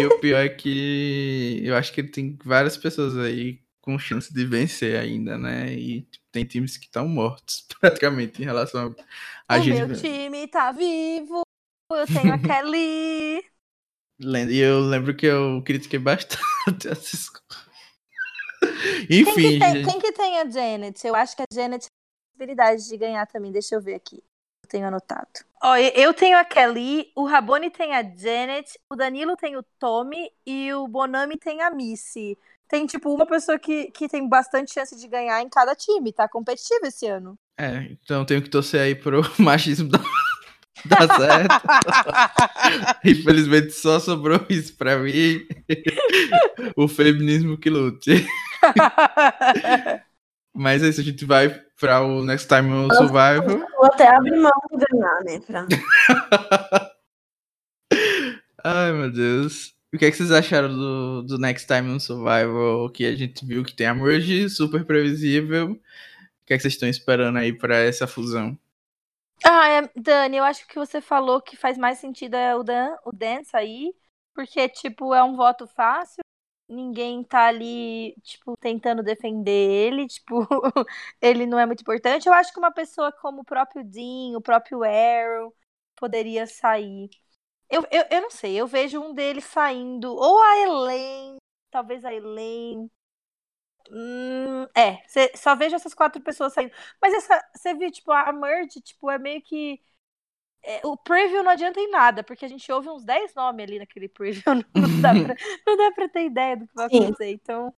e 0.00 0.06
o 0.06 0.18
pior 0.18 0.44
é 0.44 0.48
que 0.48 1.62
eu 1.64 1.76
acho 1.76 1.92
que 1.92 2.00
ele 2.00 2.08
tem 2.08 2.36
várias 2.44 2.76
pessoas 2.76 3.16
aí 3.16 3.60
com 3.80 3.96
chance 3.98 4.34
de 4.34 4.44
vencer 4.44 4.98
ainda, 4.98 5.38
né? 5.38 5.72
E 5.72 6.02
tipo, 6.02 6.24
tem 6.32 6.44
times 6.44 6.76
que 6.76 6.86
estão 6.86 7.08
mortos, 7.08 7.64
praticamente, 7.80 8.42
em 8.42 8.44
relação 8.44 8.94
a, 9.48 9.54
a 9.54 9.58
o 9.58 9.62
gente. 9.62 9.82
O 9.82 9.88
meu 9.88 9.96
time 9.96 10.46
tá 10.48 10.72
vivo, 10.72 11.42
eu 11.92 12.06
tenho 12.06 12.34
a 12.34 12.38
Kelly. 12.38 13.44
E 14.18 14.58
eu 14.58 14.80
lembro 14.80 15.14
que 15.14 15.26
eu 15.26 15.62
critiquei 15.62 15.98
bastante 15.98 16.88
essa 16.88 17.14
escola. 17.14 17.65
Enfim. 19.10 19.24
Quem 19.24 19.34
que, 19.34 19.58
tem, 19.58 19.84
quem 19.84 20.00
que, 20.00 20.12
tem, 20.12 20.38
a 20.40 20.50
Janet? 20.50 21.06
Eu 21.06 21.14
acho 21.14 21.36
que 21.36 21.42
a 21.42 21.46
Janet 21.52 21.86
tem 21.86 21.88
a 21.88 22.32
possibilidade 22.32 22.88
de 22.88 22.96
ganhar 22.96 23.26
também. 23.26 23.52
Deixa 23.52 23.74
eu 23.74 23.80
ver 23.80 23.94
aqui. 23.94 24.22
Eu 24.64 24.68
tenho 24.68 24.86
anotado. 24.86 25.28
Ó, 25.62 25.76
eu 25.76 26.12
tenho 26.12 26.38
a 26.38 26.44
Kelly, 26.44 27.10
o 27.14 27.24
Rabone 27.24 27.70
tem 27.70 27.94
a 27.94 28.02
Janet, 28.02 28.78
o 28.90 28.96
Danilo 28.96 29.36
tem 29.36 29.56
o 29.56 29.64
Tommy 29.78 30.30
e 30.46 30.72
o 30.74 30.86
Bonami 30.86 31.36
tem 31.36 31.62
a 31.62 31.70
Missy. 31.70 32.36
Tem, 32.68 32.84
tipo, 32.84 33.14
uma 33.14 33.26
pessoa 33.26 33.58
que, 33.58 33.90
que 33.92 34.08
tem 34.08 34.28
bastante 34.28 34.74
chance 34.74 34.96
de 34.96 35.06
ganhar 35.06 35.40
em 35.40 35.48
cada 35.48 35.74
time. 35.74 36.12
Tá 36.12 36.28
competitivo 36.28 36.84
esse 36.84 37.06
ano. 37.06 37.38
É, 37.58 37.96
então 38.02 38.24
tenho 38.24 38.42
que 38.42 38.50
torcer 38.50 38.80
aí 38.80 38.94
pro 38.94 39.22
machismo 39.38 39.88
da. 39.88 39.98
Dá 40.84 41.06
certo. 41.16 41.62
Infelizmente 43.04 43.70
só 43.72 43.98
sobrou 43.98 44.44
isso 44.48 44.76
pra 44.76 44.98
mim. 44.98 45.46
o 46.76 46.86
feminismo 46.86 47.56
que 47.56 47.70
lute. 47.70 48.26
Mas 50.54 50.82
é 50.82 50.88
isso, 50.88 51.00
a 51.00 51.04
gente 51.04 51.24
vai 51.24 51.48
para 51.78 52.02
o 52.02 52.24
Next 52.24 52.48
Time 52.48 52.72
on 52.72 52.90
Survival. 52.90 53.58
Vou 53.76 53.86
até 53.86 54.08
abrir 54.08 54.36
mão 54.36 54.50
de 54.70 54.84
ganhar, 54.90 55.24
né? 55.24 55.40
Pra... 55.46 55.66
Ai, 58.64 58.92
meu 58.92 59.12
Deus. 59.12 59.74
O 59.92 59.98
que, 59.98 60.04
é 60.06 60.10
que 60.10 60.16
vocês 60.16 60.32
acharam 60.32 60.68
do, 60.68 61.22
do 61.22 61.38
Next 61.38 61.66
Time 61.66 61.90
on 61.90 61.98
Survival? 61.98 62.90
Que 62.90 63.06
a 63.06 63.14
gente 63.14 63.44
viu 63.44 63.64
que 63.64 63.74
tem 63.74 63.86
a 63.86 63.94
merge 63.94 64.48
super 64.48 64.84
previsível. 64.84 65.72
O 65.72 65.78
que, 66.46 66.54
é 66.54 66.56
que 66.56 66.62
vocês 66.62 66.74
estão 66.74 66.88
esperando 66.88 67.38
aí 67.38 67.52
para 67.52 67.76
essa 67.76 68.06
fusão? 68.06 68.58
Ah, 69.44 69.68
é, 69.68 69.82
Dani, 69.94 70.36
eu 70.38 70.44
acho 70.44 70.66
que 70.66 70.74
você 70.76 71.00
falou 71.00 71.40
que 71.40 71.56
faz 71.56 71.76
mais 71.78 71.98
sentido 71.98 72.34
é 72.34 72.54
o, 72.56 72.62
Dan, 72.62 72.96
o 73.04 73.12
Dance 73.12 73.54
aí, 73.56 73.94
porque, 74.34 74.68
tipo, 74.68 75.14
é 75.14 75.22
um 75.22 75.36
voto 75.36 75.66
fácil, 75.66 76.22
ninguém 76.68 77.22
tá 77.22 77.46
ali, 77.46 78.14
tipo, 78.22 78.56
tentando 78.56 79.02
defender 79.02 79.50
ele, 79.52 80.06
tipo, 80.08 80.46
ele 81.20 81.46
não 81.46 81.58
é 81.58 81.66
muito 81.66 81.80
importante. 81.82 82.26
Eu 82.26 82.32
acho 82.32 82.52
que 82.52 82.58
uma 82.58 82.72
pessoa 82.72 83.12
como 83.12 83.42
o 83.42 83.44
próprio 83.44 83.84
Dean, 83.84 84.36
o 84.36 84.40
próprio 84.42 84.82
Arrow, 84.82 85.54
poderia 85.96 86.46
sair. 86.46 87.08
Eu, 87.70 87.82
eu, 87.90 88.04
eu 88.10 88.22
não 88.22 88.30
sei, 88.30 88.56
eu 88.60 88.66
vejo 88.66 89.00
um 89.00 89.14
deles 89.14 89.44
saindo, 89.44 90.14
ou 90.14 90.42
a 90.42 90.58
Elaine, 90.60 91.38
talvez 91.70 92.04
a 92.04 92.14
Elaine. 92.14 92.90
Hum, 93.90 94.66
é, 94.74 95.02
cê, 95.06 95.32
só 95.34 95.54
vejo 95.54 95.76
essas 95.76 95.94
quatro 95.94 96.20
pessoas 96.20 96.52
saindo. 96.52 96.72
Mas 97.00 97.14
essa, 97.14 97.42
você 97.54 97.74
viu, 97.74 97.90
tipo, 97.90 98.12
a 98.12 98.32
Merge, 98.32 98.80
tipo, 98.80 99.10
é 99.10 99.18
meio 99.18 99.42
que. 99.42 99.80
É, 100.62 100.80
o 100.84 100.96
preview 100.96 101.44
não 101.44 101.52
adianta 101.52 101.78
em 101.78 101.90
nada, 101.90 102.24
porque 102.24 102.44
a 102.44 102.48
gente 102.48 102.70
ouve 102.72 102.88
uns 102.88 103.04
10 103.04 103.34
nomes 103.34 103.64
ali 103.64 103.78
naquele 103.78 104.08
preview. 104.08 104.42
Não 104.74 105.00
dá 105.00 105.12
pra, 105.12 105.36
não 105.66 105.76
dá 105.76 105.92
pra 105.92 106.08
ter 106.08 106.24
ideia 106.24 106.56
do 106.56 106.66
que 106.66 106.74
vai 106.74 106.86
acontecer. 106.86 107.30
Então, 107.30 107.72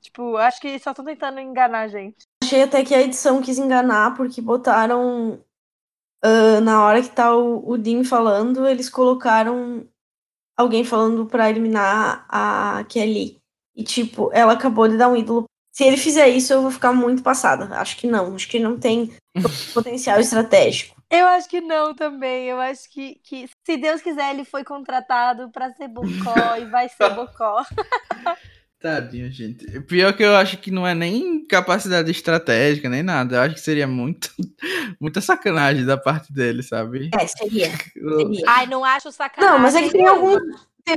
tipo, 0.00 0.36
acho 0.36 0.60
que 0.60 0.78
só 0.80 0.90
estão 0.90 1.04
tentando 1.04 1.38
enganar 1.38 1.82
a 1.82 1.88
gente. 1.88 2.26
Achei 2.42 2.62
até 2.62 2.84
que 2.84 2.94
a 2.94 3.02
edição 3.02 3.40
quis 3.40 3.58
enganar, 3.58 4.16
porque 4.16 4.40
botaram 4.40 5.44
uh, 6.24 6.60
na 6.60 6.84
hora 6.84 7.02
que 7.02 7.10
tá 7.10 7.36
o, 7.36 7.68
o 7.68 7.78
Dean 7.78 8.02
falando, 8.02 8.66
eles 8.66 8.88
colocaram 8.88 9.86
alguém 10.56 10.82
falando 10.84 11.26
para 11.26 11.48
eliminar 11.48 12.26
a 12.28 12.84
Kelly. 12.88 13.40
E, 13.78 13.84
tipo, 13.84 14.28
ela 14.34 14.54
acabou 14.54 14.88
de 14.88 14.96
dar 14.96 15.08
um 15.08 15.16
ídolo. 15.16 15.44
Se 15.72 15.84
ele 15.84 15.96
fizer 15.96 16.28
isso, 16.28 16.52
eu 16.52 16.62
vou 16.62 16.70
ficar 16.72 16.92
muito 16.92 17.22
passada. 17.22 17.66
Acho 17.76 17.96
que 17.96 18.08
não. 18.08 18.34
Acho 18.34 18.48
que 18.48 18.58
não 18.58 18.76
tem 18.76 19.12
potencial 19.72 20.18
estratégico. 20.18 21.00
Eu 21.08 21.24
acho 21.28 21.48
que 21.48 21.60
não 21.60 21.94
também. 21.94 22.46
Eu 22.46 22.60
acho 22.60 22.90
que, 22.90 23.20
que 23.22 23.48
se 23.64 23.76
Deus 23.76 24.02
quiser, 24.02 24.34
ele 24.34 24.44
foi 24.44 24.64
contratado 24.64 25.48
para 25.50 25.72
ser 25.74 25.86
Bocó 25.86 26.56
e 26.60 26.64
vai 26.64 26.88
ser 26.88 27.08
Bocó. 27.14 27.64
Tadinho, 28.80 29.30
gente. 29.30 29.80
Pior 29.82 30.12
que 30.12 30.24
eu 30.24 30.36
acho 30.36 30.58
que 30.58 30.72
não 30.72 30.86
é 30.86 30.94
nem 30.94 31.46
capacidade 31.46 32.10
estratégica, 32.10 32.88
nem 32.88 33.04
nada. 33.04 33.36
Eu 33.36 33.42
acho 33.42 33.54
que 33.54 33.60
seria 33.60 33.86
muito, 33.86 34.30
muita 35.00 35.20
sacanagem 35.20 35.84
da 35.84 35.96
parte 35.96 36.32
dele, 36.32 36.64
sabe? 36.64 37.10
É, 37.14 37.26
seria. 37.28 37.70
seria. 37.70 38.44
Ai, 38.48 38.66
não 38.66 38.84
acho 38.84 39.12
sacanagem. 39.12 39.54
Não, 39.54 39.62
mas 39.62 39.74
é 39.76 39.82
que 39.82 39.90
tem 39.90 40.06
alguns. 40.06 40.40
Tem, 40.84 40.96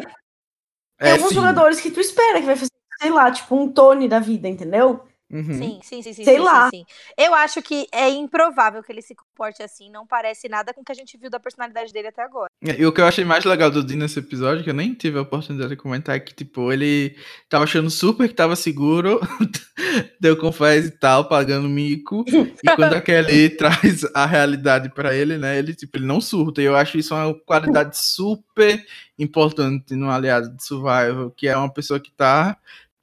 é, 0.99 1.13
alguns 1.13 1.29
sim. 1.29 1.35
jogadores 1.35 1.81
que 1.81 1.89
tu 1.89 1.99
espera 1.99 2.39
que 2.39 2.45
vai 2.45 2.55
fazer, 2.55 2.70
sei 3.01 3.11
lá, 3.11 3.31
tipo 3.31 3.55
um 3.55 3.71
Tony 3.71 4.07
da 4.07 4.19
vida, 4.19 4.47
entendeu? 4.47 5.01
Uhum. 5.31 5.53
Sim, 5.53 5.79
sim, 5.81 6.01
sim, 6.01 6.13
sim. 6.13 6.23
Sei 6.25 6.35
sim, 6.35 6.43
lá. 6.43 6.69
Sim, 6.69 6.79
sim. 6.79 6.85
Eu 7.17 7.33
acho 7.33 7.61
que 7.61 7.87
é 7.93 8.09
improvável 8.09 8.83
que 8.83 8.91
ele 8.91 9.01
se 9.01 9.15
comporte 9.15 9.63
assim. 9.63 9.89
Não 9.89 10.05
parece 10.05 10.49
nada 10.49 10.73
com 10.73 10.81
o 10.81 10.83
que 10.83 10.91
a 10.91 10.95
gente 10.95 11.17
viu 11.17 11.29
da 11.29 11.39
personalidade 11.39 11.93
dele 11.93 12.09
até 12.09 12.21
agora. 12.21 12.49
E 12.61 12.85
o 12.85 12.91
que 12.91 12.99
eu 12.99 13.05
achei 13.05 13.23
mais 13.23 13.45
legal 13.45 13.71
do 13.71 13.81
Dean 13.81 13.97
nesse 13.97 14.19
episódio, 14.19 14.63
que 14.63 14.69
eu 14.69 14.73
nem 14.73 14.93
tive 14.93 15.17
a 15.17 15.21
oportunidade 15.21 15.69
de 15.69 15.77
comentar, 15.77 16.17
é 16.17 16.19
que, 16.19 16.33
tipo, 16.33 16.71
ele 16.71 17.15
tava 17.49 17.63
achando 17.63 17.89
super 17.89 18.27
que 18.27 18.35
tava 18.35 18.57
seguro, 18.57 19.21
deu 20.19 20.35
confés 20.35 20.87
e 20.87 20.91
tal, 20.91 21.27
pagando 21.29 21.69
mico. 21.69 22.25
E 22.61 22.75
quando 22.75 22.93
a 22.93 23.01
Kelly 23.01 23.49
traz 23.55 24.03
a 24.13 24.25
realidade 24.25 24.89
para 24.93 25.15
ele, 25.15 25.37
né, 25.37 25.57
ele, 25.57 25.73
tipo, 25.73 25.97
ele 25.97 26.05
não 26.05 26.19
surta. 26.19 26.61
E 26.61 26.65
eu 26.65 26.75
acho 26.75 26.97
isso 26.97 27.15
uma 27.15 27.33
qualidade 27.33 27.97
super 27.97 28.83
importante 29.17 29.95
no 29.95 30.11
aliado 30.11 30.55
de 30.55 30.63
Survival, 30.63 31.31
que 31.31 31.47
é 31.47 31.55
uma 31.55 31.71
pessoa 31.71 31.99
que 31.99 32.11
tá 32.11 32.57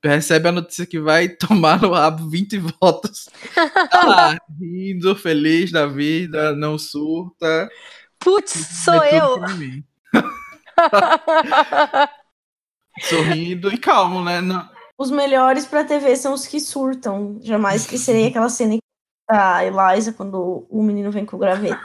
recebe 0.04 0.48
a 0.48 0.52
notícia 0.52 0.86
que 0.86 1.00
vai 1.00 1.28
tomar 1.36 1.80
no 1.80 1.92
rabo 1.92 2.28
20 2.28 2.58
votos. 2.80 3.28
Tá 3.54 4.06
lá, 4.06 4.36
rindo, 4.60 5.14
feliz 5.16 5.72
da 5.72 5.86
vida, 5.86 6.54
não 6.54 6.78
surta. 6.78 7.68
Putz, 8.18 8.50
sou 8.84 9.04
eu. 9.04 9.36
Sorrindo 13.00 13.72
e 13.72 13.78
calmo, 13.78 14.24
né? 14.24 14.40
Não. 14.40 14.68
Os 14.98 15.10
melhores 15.12 15.64
pra 15.64 15.84
TV 15.84 16.16
são 16.16 16.34
os 16.34 16.46
que 16.46 16.58
surtam. 16.58 17.38
Jamais 17.40 17.82
esquecerei 17.82 18.26
aquela 18.28 18.48
cena 18.48 18.76
da 19.30 19.64
Eliza 19.64 20.12
quando 20.12 20.66
o 20.68 20.82
menino 20.82 21.12
vem 21.12 21.24
com 21.24 21.36
o 21.36 21.38
graveto. 21.38 21.80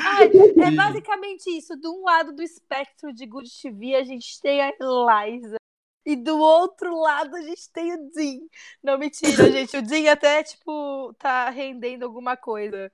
Ai, 0.00 0.30
é 0.66 0.70
basicamente 0.70 1.48
isso. 1.56 1.76
De 1.76 1.88
um 1.88 2.02
lado 2.04 2.34
do 2.34 2.42
espectro 2.42 3.14
de 3.14 3.24
Good 3.24 3.48
TV, 3.62 3.94
a 3.94 4.04
gente 4.04 4.38
tem 4.42 4.60
a 4.60 4.70
Eliza. 4.78 5.56
E 6.04 6.16
do 6.16 6.38
outro 6.38 6.98
lado 6.98 7.36
a 7.36 7.42
gente 7.42 7.70
tem 7.70 7.94
o 7.94 8.10
Dean. 8.10 8.40
Não, 8.82 8.98
mentira, 8.98 9.50
gente. 9.50 9.76
O 9.76 9.82
Dean 9.82 10.10
até, 10.12 10.42
tipo, 10.42 11.14
tá 11.14 11.48
rendendo 11.50 12.04
alguma 12.04 12.36
coisa. 12.36 12.90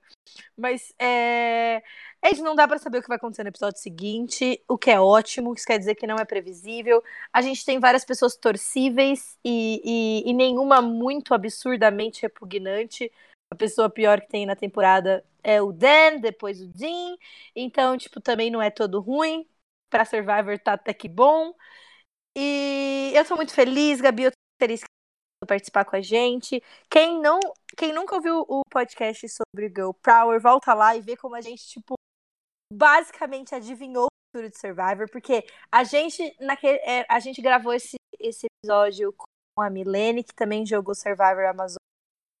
Mas 0.57 0.93
é. 0.99 1.81
É 2.21 2.35
não 2.35 2.55
dá 2.55 2.67
para 2.67 2.77
saber 2.77 2.99
o 2.99 3.01
que 3.01 3.07
vai 3.07 3.17
acontecer 3.17 3.43
no 3.43 3.49
episódio 3.49 3.79
seguinte, 3.79 4.61
o 4.67 4.77
que 4.77 4.91
é 4.91 4.99
ótimo, 4.99 5.53
isso 5.53 5.65
quer 5.65 5.79
dizer 5.79 5.95
que 5.95 6.05
não 6.05 6.17
é 6.17 6.25
previsível. 6.25 7.01
A 7.31 7.41
gente 7.41 7.65
tem 7.65 7.79
várias 7.79 8.03
pessoas 8.03 8.35
torcíveis 8.35 9.37
e, 9.43 9.81
e, 10.25 10.29
e 10.29 10.33
nenhuma 10.33 10.81
muito 10.81 11.33
absurdamente 11.33 12.21
repugnante. 12.21 13.11
A 13.51 13.55
pessoa 13.55 13.89
pior 13.89 14.21
que 14.21 14.27
tem 14.27 14.45
na 14.45 14.55
temporada 14.55 15.25
é 15.43 15.61
o 15.61 15.71
Dan, 15.71 16.17
depois 16.19 16.61
o 16.61 16.67
Dean. 16.67 17.15
Então, 17.55 17.97
tipo, 17.97 18.19
também 18.21 18.51
não 18.51 18.61
é 18.61 18.69
todo 18.69 18.99
ruim. 18.99 19.47
Pra 19.89 20.05
Survivor 20.05 20.59
tá 20.59 20.73
até 20.73 20.93
que 20.93 21.07
bom. 21.07 21.53
E 22.41 23.11
eu 23.13 23.25
tô 23.25 23.35
muito 23.35 23.53
feliz, 23.53 23.99
Gabi, 23.99 24.23
eu 24.23 24.31
tô 24.31 24.37
feliz 24.63 24.79
que 24.79 25.45
participar 25.45 25.83
com 25.83 25.97
a 25.97 26.01
gente. 26.01 26.63
Quem 26.89 27.19
não, 27.19 27.37
quem 27.75 27.91
nunca 27.91 28.15
ouviu 28.15 28.45
o 28.47 28.61
podcast 28.71 29.27
sobre 29.27 29.67
Girl 29.67 29.91
Power, 29.91 30.39
volta 30.39 30.73
lá 30.73 30.95
e 30.95 31.01
vê 31.01 31.17
como 31.17 31.35
a 31.35 31.41
gente 31.41 31.67
tipo 31.67 31.95
basicamente 32.71 33.53
adivinhou 33.53 34.05
o 34.05 34.09
futuro 34.31 34.49
de 34.49 34.57
Survivor, 34.57 35.11
porque 35.11 35.45
a 35.69 35.83
gente 35.83 36.33
naquele, 36.39 36.77
é, 36.77 37.05
a 37.09 37.19
gente 37.19 37.41
gravou 37.41 37.73
esse 37.73 37.97
esse 38.17 38.47
episódio 38.47 39.13
com 39.13 39.61
a 39.61 39.69
Milene, 39.69 40.23
que 40.23 40.33
também 40.33 40.65
jogou 40.65 40.95
Survivor 40.95 41.45
Amazon 41.45 41.75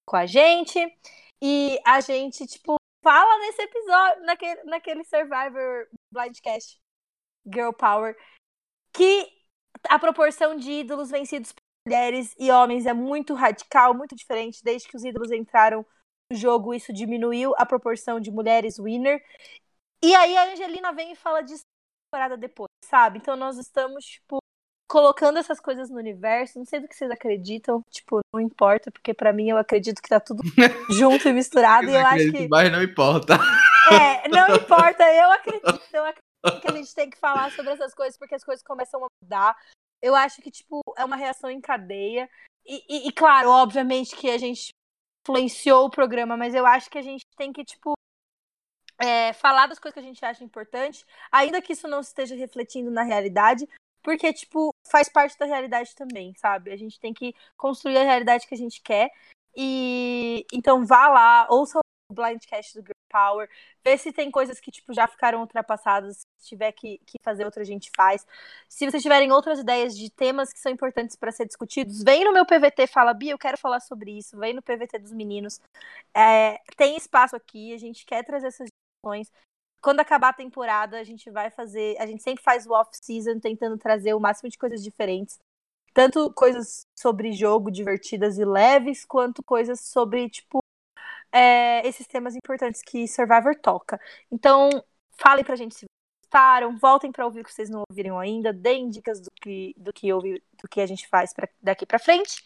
com 0.07 0.15
a 0.15 0.25
gente, 0.25 0.79
e 1.43 1.77
a 1.85 1.99
gente 1.99 2.47
tipo 2.47 2.77
fala 3.03 3.37
nesse 3.39 3.61
episódio, 3.63 4.23
naquele, 4.23 4.63
naquele 4.63 5.03
Survivor 5.03 5.89
Blindcast 6.09 6.79
Girl 7.45 7.73
Power, 7.73 8.17
que 8.93 9.38
a 9.87 9.99
proporção 9.99 10.55
de 10.55 10.71
ídolos 10.71 11.09
vencidos 11.09 11.51
por 11.51 11.61
mulheres 11.87 12.35
e 12.39 12.51
homens 12.51 12.85
é 12.85 12.93
muito 12.93 13.33
radical, 13.33 13.93
muito 13.93 14.15
diferente. 14.15 14.63
Desde 14.63 14.87
que 14.87 14.95
os 14.95 15.03
ídolos 15.03 15.31
entraram 15.31 15.85
no 16.31 16.37
jogo, 16.37 16.73
isso 16.73 16.93
diminuiu 16.93 17.53
a 17.57 17.65
proporção 17.65 18.19
de 18.19 18.31
mulheres 18.31 18.77
winner. 18.77 19.23
E 20.03 20.15
aí 20.15 20.37
a 20.37 20.51
Angelina 20.51 20.93
vem 20.93 21.11
e 21.11 21.15
fala 21.15 21.41
disso 21.41 21.63
temporada 22.09 22.37
depois, 22.37 22.69
sabe? 22.85 23.19
Então 23.19 23.35
nós 23.35 23.57
estamos, 23.57 24.03
tipo, 24.05 24.39
colocando 24.89 25.37
essas 25.37 25.59
coisas 25.59 25.89
no 25.89 25.97
universo. 25.97 26.57
Não 26.57 26.65
sei 26.65 26.79
do 26.79 26.87
que 26.87 26.95
vocês 26.95 27.11
acreditam, 27.11 27.83
tipo, 27.89 28.19
não 28.33 28.41
importa, 28.41 28.91
porque 28.91 29.13
para 29.13 29.31
mim 29.31 29.49
eu 29.49 29.57
acredito 29.57 30.01
que 30.01 30.09
tá 30.09 30.19
tudo 30.19 30.41
junto 30.89 31.27
e 31.27 31.33
misturado. 31.33 31.89
e 31.89 31.95
eu 31.95 32.05
acho 32.05 32.31
que. 32.31 32.47
Mas 32.47 32.71
não 32.71 32.81
importa. 32.81 33.35
É, 33.91 34.27
não 34.29 34.47
importa, 34.55 35.03
eu 35.03 35.31
acredito, 35.31 35.79
eu 35.93 36.03
acredito 36.03 36.28
que 36.61 36.67
a 36.67 36.75
gente 36.75 36.93
tem 36.95 37.09
que 37.09 37.17
falar 37.17 37.51
sobre 37.51 37.71
essas 37.71 37.93
coisas 37.93 38.17
porque 38.17 38.35
as 38.35 38.43
coisas 38.43 38.63
começam 38.63 39.03
a 39.03 39.07
mudar. 39.21 39.57
Eu 40.01 40.15
acho 40.15 40.41
que, 40.41 40.49
tipo, 40.49 40.81
é 40.97 41.03
uma 41.03 41.15
reação 41.15 41.49
em 41.49 41.59
cadeia. 41.59 42.29
E, 42.65 42.83
e, 42.87 43.07
e, 43.07 43.11
claro, 43.11 43.49
obviamente 43.49 44.15
que 44.15 44.29
a 44.29 44.37
gente 44.37 44.69
influenciou 45.23 45.85
o 45.85 45.89
programa, 45.89 46.37
mas 46.37 46.55
eu 46.55 46.65
acho 46.65 46.89
que 46.89 46.97
a 46.97 47.01
gente 47.01 47.25
tem 47.35 47.51
que, 47.51 47.65
tipo, 47.65 47.93
é, 48.97 49.33
falar 49.33 49.67
das 49.67 49.79
coisas 49.79 49.93
que 49.93 49.99
a 49.99 50.07
gente 50.07 50.23
acha 50.23 50.43
importante, 50.43 51.05
ainda 51.31 51.61
que 51.61 51.73
isso 51.73 51.87
não 51.87 52.01
esteja 52.01 52.35
refletindo 52.35 52.91
na 52.91 53.03
realidade, 53.03 53.67
porque, 54.01 54.31
tipo, 54.33 54.73
faz 54.89 55.09
parte 55.09 55.37
da 55.37 55.45
realidade 55.45 55.95
também, 55.95 56.33
sabe? 56.35 56.71
A 56.71 56.77
gente 56.77 56.99
tem 56.99 57.13
que 57.13 57.33
construir 57.57 57.97
a 57.97 58.03
realidade 58.03 58.47
que 58.47 58.53
a 58.53 58.57
gente 58.57 58.81
quer. 58.81 59.11
E 59.55 60.45
então 60.53 60.85
vá 60.85 61.09
lá, 61.09 61.47
ouça 61.49 61.79
o 61.79 62.13
Blindcast 62.13 62.75
do 62.75 62.81
Girl 62.81 62.98
Power, 63.09 63.49
ver 63.83 63.97
se 63.97 64.13
tem 64.13 64.31
coisas 64.31 64.59
que 64.59 64.71
tipo 64.71 64.93
já 64.93 65.07
ficaram 65.07 65.41
ultrapassadas, 65.41 66.25
se 66.37 66.47
tiver 66.49 66.71
que, 66.71 66.99
que 67.05 67.17
fazer 67.23 67.45
outra 67.45 67.61
a 67.61 67.65
gente 67.65 67.89
faz. 67.95 68.25
Se 68.67 68.89
vocês 68.89 69.03
tiverem 69.03 69.31
outras 69.31 69.59
ideias 69.59 69.97
de 69.97 70.09
temas 70.09 70.53
que 70.53 70.59
são 70.59 70.71
importantes 70.71 71.15
para 71.15 71.31
ser 71.31 71.45
discutidos, 71.45 72.03
vem 72.03 72.23
no 72.23 72.33
meu 72.33 72.45
PVT, 72.45 72.87
fala 72.87 73.13
Bia, 73.13 73.31
eu 73.31 73.37
quero 73.37 73.57
falar 73.57 73.79
sobre 73.79 74.17
isso, 74.17 74.37
vem 74.37 74.53
no 74.53 74.61
PVT 74.61 74.99
dos 74.99 75.11
meninos. 75.11 75.59
É, 76.13 76.59
tem 76.77 76.95
espaço 76.95 77.35
aqui, 77.35 77.73
a 77.73 77.77
gente 77.77 78.05
quer 78.05 78.23
trazer 78.23 78.47
essas 78.47 78.69
discussões. 78.69 79.31
Quando 79.81 80.01
acabar 80.01 80.29
a 80.29 80.33
temporada, 80.33 80.99
a 80.99 81.03
gente 81.03 81.29
vai 81.31 81.49
fazer, 81.49 81.95
a 81.99 82.05
gente 82.05 82.21
sempre 82.21 82.43
faz 82.43 82.67
o 82.67 82.73
off-season 82.73 83.39
tentando 83.39 83.77
trazer 83.77 84.13
o 84.13 84.19
máximo 84.19 84.49
de 84.49 84.57
coisas 84.57 84.83
diferentes. 84.83 85.39
Tanto 85.93 86.31
coisas 86.33 86.85
sobre 86.97 87.31
jogo 87.31 87.71
divertidas 87.71 88.37
e 88.37 88.45
leves, 88.45 89.05
quanto 89.05 89.43
coisas 89.43 89.79
sobre, 89.79 90.29
tipo, 90.29 90.58
é, 91.31 91.87
esses 91.87 92.07
temas 92.07 92.35
importantes 92.35 92.81
que 92.81 93.07
Survivor 93.07 93.55
toca. 93.55 93.99
Então, 94.31 94.69
falem 95.17 95.43
pra 95.43 95.55
gente 95.55 95.75
se 95.75 95.85
gostaram, 96.23 96.77
voltem 96.77 97.11
para 97.11 97.25
ouvir 97.25 97.41
o 97.41 97.43
que 97.43 97.51
vocês 97.51 97.69
não 97.69 97.83
ouviram 97.89 98.19
ainda, 98.19 98.53
deem 98.53 98.89
dicas 98.89 99.19
do 99.19 99.31
que, 99.41 99.73
do 99.77 99.91
que, 99.91 100.13
ouvi, 100.13 100.41
do 100.61 100.67
que 100.69 100.79
a 100.79 100.85
gente 100.85 101.07
faz 101.07 101.33
pra, 101.33 101.49
daqui 101.61 101.85
para 101.85 101.97
frente. 101.97 102.43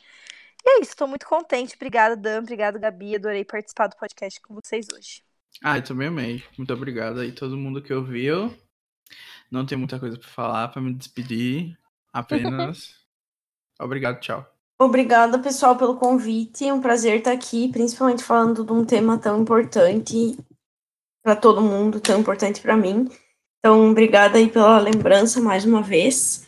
E 0.66 0.70
é 0.70 0.82
isso, 0.82 0.92
estou 0.92 1.08
muito 1.08 1.26
contente. 1.26 1.76
Obrigada, 1.76 2.16
Dan. 2.16 2.40
Obrigada, 2.40 2.80
Gabi. 2.80 3.16
Adorei 3.16 3.44
participar 3.44 3.88
do 3.88 3.98
podcast 3.98 4.40
com 4.42 4.56
vocês 4.56 4.88
hoje. 4.94 5.22
Ah, 5.62 5.78
eu 5.78 5.84
também 5.84 6.08
amei. 6.08 6.44
Muito 6.58 6.74
obrigado 6.74 7.20
aí 7.20 7.34
todo 7.34 7.58
mundo 7.58 7.82
que 7.82 7.94
ouviu. 7.94 8.58
Não 9.52 9.66
tem 9.66 9.78
muita 9.78 10.00
coisa 10.00 10.18
para 10.18 10.28
falar, 10.28 10.70
para 10.70 10.82
me 10.82 10.94
despedir. 10.94 11.78
Apenas 12.14 12.96
obrigado, 13.80 14.20
tchau. 14.22 14.53
Obrigada, 14.80 15.40
pessoal, 15.40 15.78
pelo 15.78 15.98
convite. 15.98 16.68
É 16.68 16.74
um 16.74 16.82
prazer 16.82 17.20
estar 17.20 17.32
aqui, 17.32 17.70
principalmente 17.70 18.24
falando 18.24 18.64
de 18.66 18.72
um 18.72 18.84
tema 18.84 19.18
tão 19.18 19.42
importante 19.42 20.38
para 21.24 21.36
todo 21.36 21.62
mundo, 21.62 22.00
tão 22.00 22.20
importante 22.20 22.62
para 22.62 22.76
mim. 22.76 23.08
Então, 23.60 23.92
obrigada 23.92 24.38
aí 24.38 24.50
pela 24.50 24.80
lembrança 24.80 25.40
mais 25.40 25.64
uma 25.64 25.82
vez. 25.82 26.48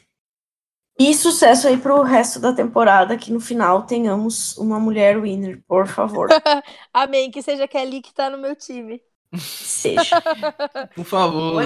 E 0.98 1.14
sucesso 1.14 1.68
aí 1.68 1.78
pro 1.78 2.02
resto 2.02 2.40
da 2.40 2.54
temporada, 2.54 3.18
que 3.18 3.32
no 3.32 3.40
final 3.40 3.84
tenhamos 3.84 4.58
uma 4.58 4.80
mulher 4.80 5.22
winner, 5.22 5.62
por 5.68 5.88
favor. 5.88 6.30
Amém, 6.94 7.30
que 7.30 7.42
seja 7.42 7.68
Kelly 7.68 8.02
que 8.02 8.14
tá 8.14 8.30
no 8.30 8.38
meu 8.38 8.56
time. 8.56 9.02
Seja. 9.38 10.22
Por 10.96 11.04
favor. 11.04 11.64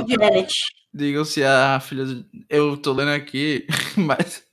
Digam 0.92 1.24
se 1.24 1.44
a 1.44 1.80
filha. 1.80 2.06
Do... 2.06 2.26
Eu 2.50 2.78
tô 2.78 2.94
lendo 2.94 3.12
aqui, 3.12 3.68
mas. 3.96 4.44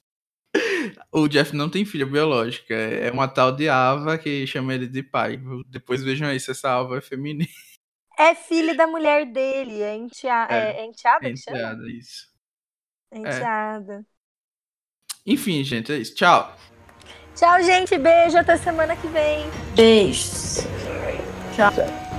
O 1.13 1.29
Jeff 1.29 1.55
não 1.55 1.69
tem 1.69 1.85
filha 1.85 2.07
biológica. 2.07 2.75
É 2.75 3.11
uma 3.11 3.29
tal 3.29 3.53
de 3.53 3.69
Ava 3.69 4.19
que 4.19 4.47
chama 4.47 4.75
ele 4.75 4.87
de 4.87 5.03
pai. 5.03 5.41
Depois 5.69 6.03
vejam 6.03 6.29
aí 6.29 6.39
se 6.39 6.51
essa 6.51 6.71
Ava 6.71 6.99
é 6.99 7.01
feminina. 7.01 7.49
É 8.19 8.35
filha 8.35 8.75
da 8.75 8.87
mulher 8.87 9.27
dele, 9.27 9.83
é, 9.83 9.95
entea... 9.95 10.47
é, 10.49 10.81
é 10.81 10.87
enteada. 10.87 11.29
É 11.29 11.31
enteada, 11.31 11.91
isso. 11.91 12.27
É 13.11 13.19
enteada. 13.19 14.07
Enfim, 15.27 15.63
gente, 15.63 15.93
é 15.93 15.99
isso. 15.99 16.15
Tchau. 16.15 16.57
Tchau, 17.35 17.63
gente. 17.63 17.99
Beijo. 17.99 18.39
Até 18.39 18.57
semana 18.57 18.97
que 18.97 19.07
vem. 19.09 19.45
Beijos. 19.75 20.61
Tchau. 21.55 22.16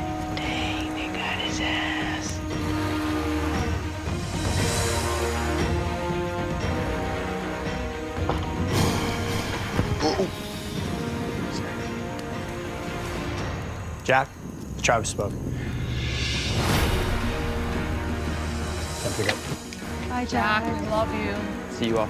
Jack, 14.07 14.29
the 14.77 14.81
tribe 14.81 15.05
spoke. 15.05 15.33
Time 15.33 15.43
to 19.11 19.17
pick 19.17 19.29
up. 19.29 19.35
Hi, 20.07 20.23
Jack. 20.23 20.63
I 20.63 20.89
love 20.89 21.13
you. 21.13 21.35
See 21.75 21.87
you 21.89 21.97
all. 21.97 22.07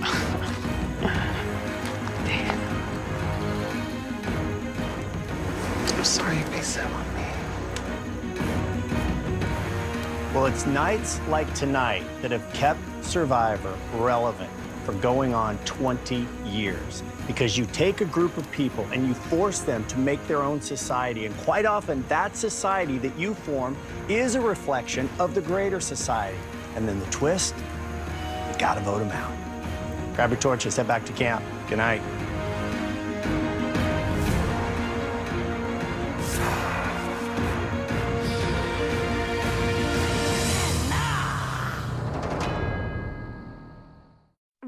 I'm 5.92 6.04
sorry 6.04 6.38
you 6.38 6.44
based 6.46 6.76
that 6.76 6.90
on 6.90 7.14
me. 7.14 7.26
Well, 10.34 10.46
it's 10.46 10.64
nights 10.64 11.20
like 11.28 11.52
tonight 11.52 12.06
that 12.22 12.30
have 12.30 12.50
kept 12.54 12.80
Survivor 13.04 13.76
relevant 13.92 14.50
for 14.86 14.94
going 14.94 15.34
on 15.34 15.58
20 15.66 16.26
years. 16.46 17.02
Because 17.26 17.56
you 17.56 17.66
take 17.66 18.00
a 18.00 18.04
group 18.04 18.36
of 18.36 18.50
people 18.50 18.86
and 18.92 19.06
you 19.06 19.14
force 19.14 19.60
them 19.60 19.84
to 19.86 19.98
make 19.98 20.24
their 20.26 20.42
own 20.42 20.60
society. 20.60 21.26
And 21.26 21.36
quite 21.38 21.64
often, 21.64 22.04
that 22.08 22.36
society 22.36 22.98
that 22.98 23.18
you 23.18 23.34
form 23.34 23.76
is 24.08 24.34
a 24.34 24.40
reflection 24.40 25.08
of 25.18 25.34
the 25.34 25.40
greater 25.40 25.80
society. 25.80 26.38
And 26.76 26.88
then 26.88 27.00
the 27.00 27.06
twist, 27.06 27.54
you 27.56 28.58
gotta 28.58 28.80
vote 28.80 28.98
them 28.98 29.12
out. 29.12 30.14
Grab 30.14 30.30
your 30.30 30.40
torches, 30.40 30.76
head 30.76 30.86
back 30.86 31.04
to 31.06 31.12
camp. 31.12 31.44
Good 31.68 31.78
night. 31.78 32.02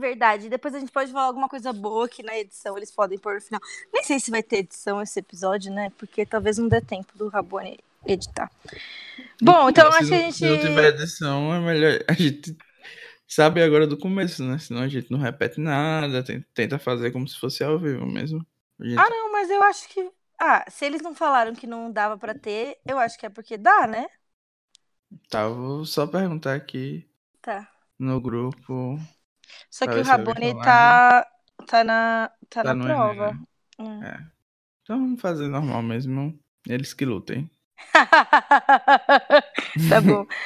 Verdade. 0.08 0.48
Depois 0.48 0.74
a 0.74 0.78
gente 0.78 0.92
pode 0.92 1.10
falar 1.10 1.26
alguma 1.26 1.48
coisa 1.48 1.72
boa 1.72 2.08
que 2.08 2.22
na 2.22 2.36
edição 2.38 2.76
eles 2.76 2.90
podem 2.90 3.18
pôr 3.18 3.34
no 3.34 3.40
final. 3.40 3.60
Nem 3.92 4.04
sei 4.04 4.20
se 4.20 4.30
vai 4.30 4.42
ter 4.42 4.58
edição 4.58 5.02
esse 5.02 5.18
episódio, 5.18 5.72
né? 5.72 5.90
Porque 5.98 6.24
talvez 6.24 6.58
não 6.58 6.68
dê 6.68 6.80
tempo 6.80 7.16
do 7.18 7.28
Rabone 7.28 7.78
editar. 8.06 8.50
Bom, 9.42 9.68
então 9.68 9.90
se 9.90 9.98
acho 9.98 10.08
que 10.08 10.14
a 10.14 10.18
gente. 10.18 10.36
Se 10.36 10.48
não 10.48 10.58
tiver 10.60 10.88
edição, 10.94 11.54
é 11.54 11.60
melhor 11.60 12.04
a 12.06 12.12
gente 12.12 12.56
sabe 13.26 13.60
agora 13.62 13.86
do 13.86 13.98
começo, 13.98 14.44
né? 14.44 14.58
Senão 14.58 14.82
a 14.82 14.88
gente 14.88 15.10
não 15.10 15.18
repete 15.18 15.60
nada, 15.60 16.22
ten- 16.22 16.44
tenta 16.54 16.78
fazer 16.78 17.10
como 17.10 17.26
se 17.26 17.36
fosse 17.38 17.64
ao 17.64 17.78
vivo 17.78 18.06
mesmo. 18.06 18.46
Gente- 18.80 18.98
Ah, 18.98 19.10
não, 19.10 19.32
mas 19.32 19.50
eu 19.50 19.62
acho 19.64 19.88
que. 19.88 20.08
Ah, 20.38 20.64
se 20.70 20.84
eles 20.84 21.02
não 21.02 21.14
falaram 21.14 21.54
que 21.54 21.66
não 21.66 21.90
dava 21.90 22.16
pra 22.16 22.34
ter, 22.34 22.78
eu 22.86 22.98
acho 22.98 23.18
que 23.18 23.26
é 23.26 23.28
porque 23.30 23.56
dá, 23.56 23.86
né? 23.86 24.06
Tá, 25.30 25.48
vou 25.48 25.84
só 25.84 26.06
perguntar 26.06 26.54
aqui 26.54 27.08
Tá. 27.42 27.66
no 27.98 28.20
grupo. 28.20 28.98
Só 29.70 29.86
que 29.86 29.98
o 29.98 30.02
Rabone 30.02 30.54
tá, 30.62 31.26
tá 31.66 31.84
na, 31.84 32.30
tá 32.48 32.62
Tá 32.62 32.74
na 32.74 32.84
prova. 32.84 33.38
Hum. 33.78 34.02
É. 34.02 34.18
Então 34.82 35.00
vamos 35.00 35.20
fazer 35.20 35.48
normal 35.48 35.82
mesmo. 35.82 36.38
Eles 36.66 36.94
que 36.94 37.04
lutem. 37.04 37.50
tá 39.88 40.00
bom. 40.00 40.26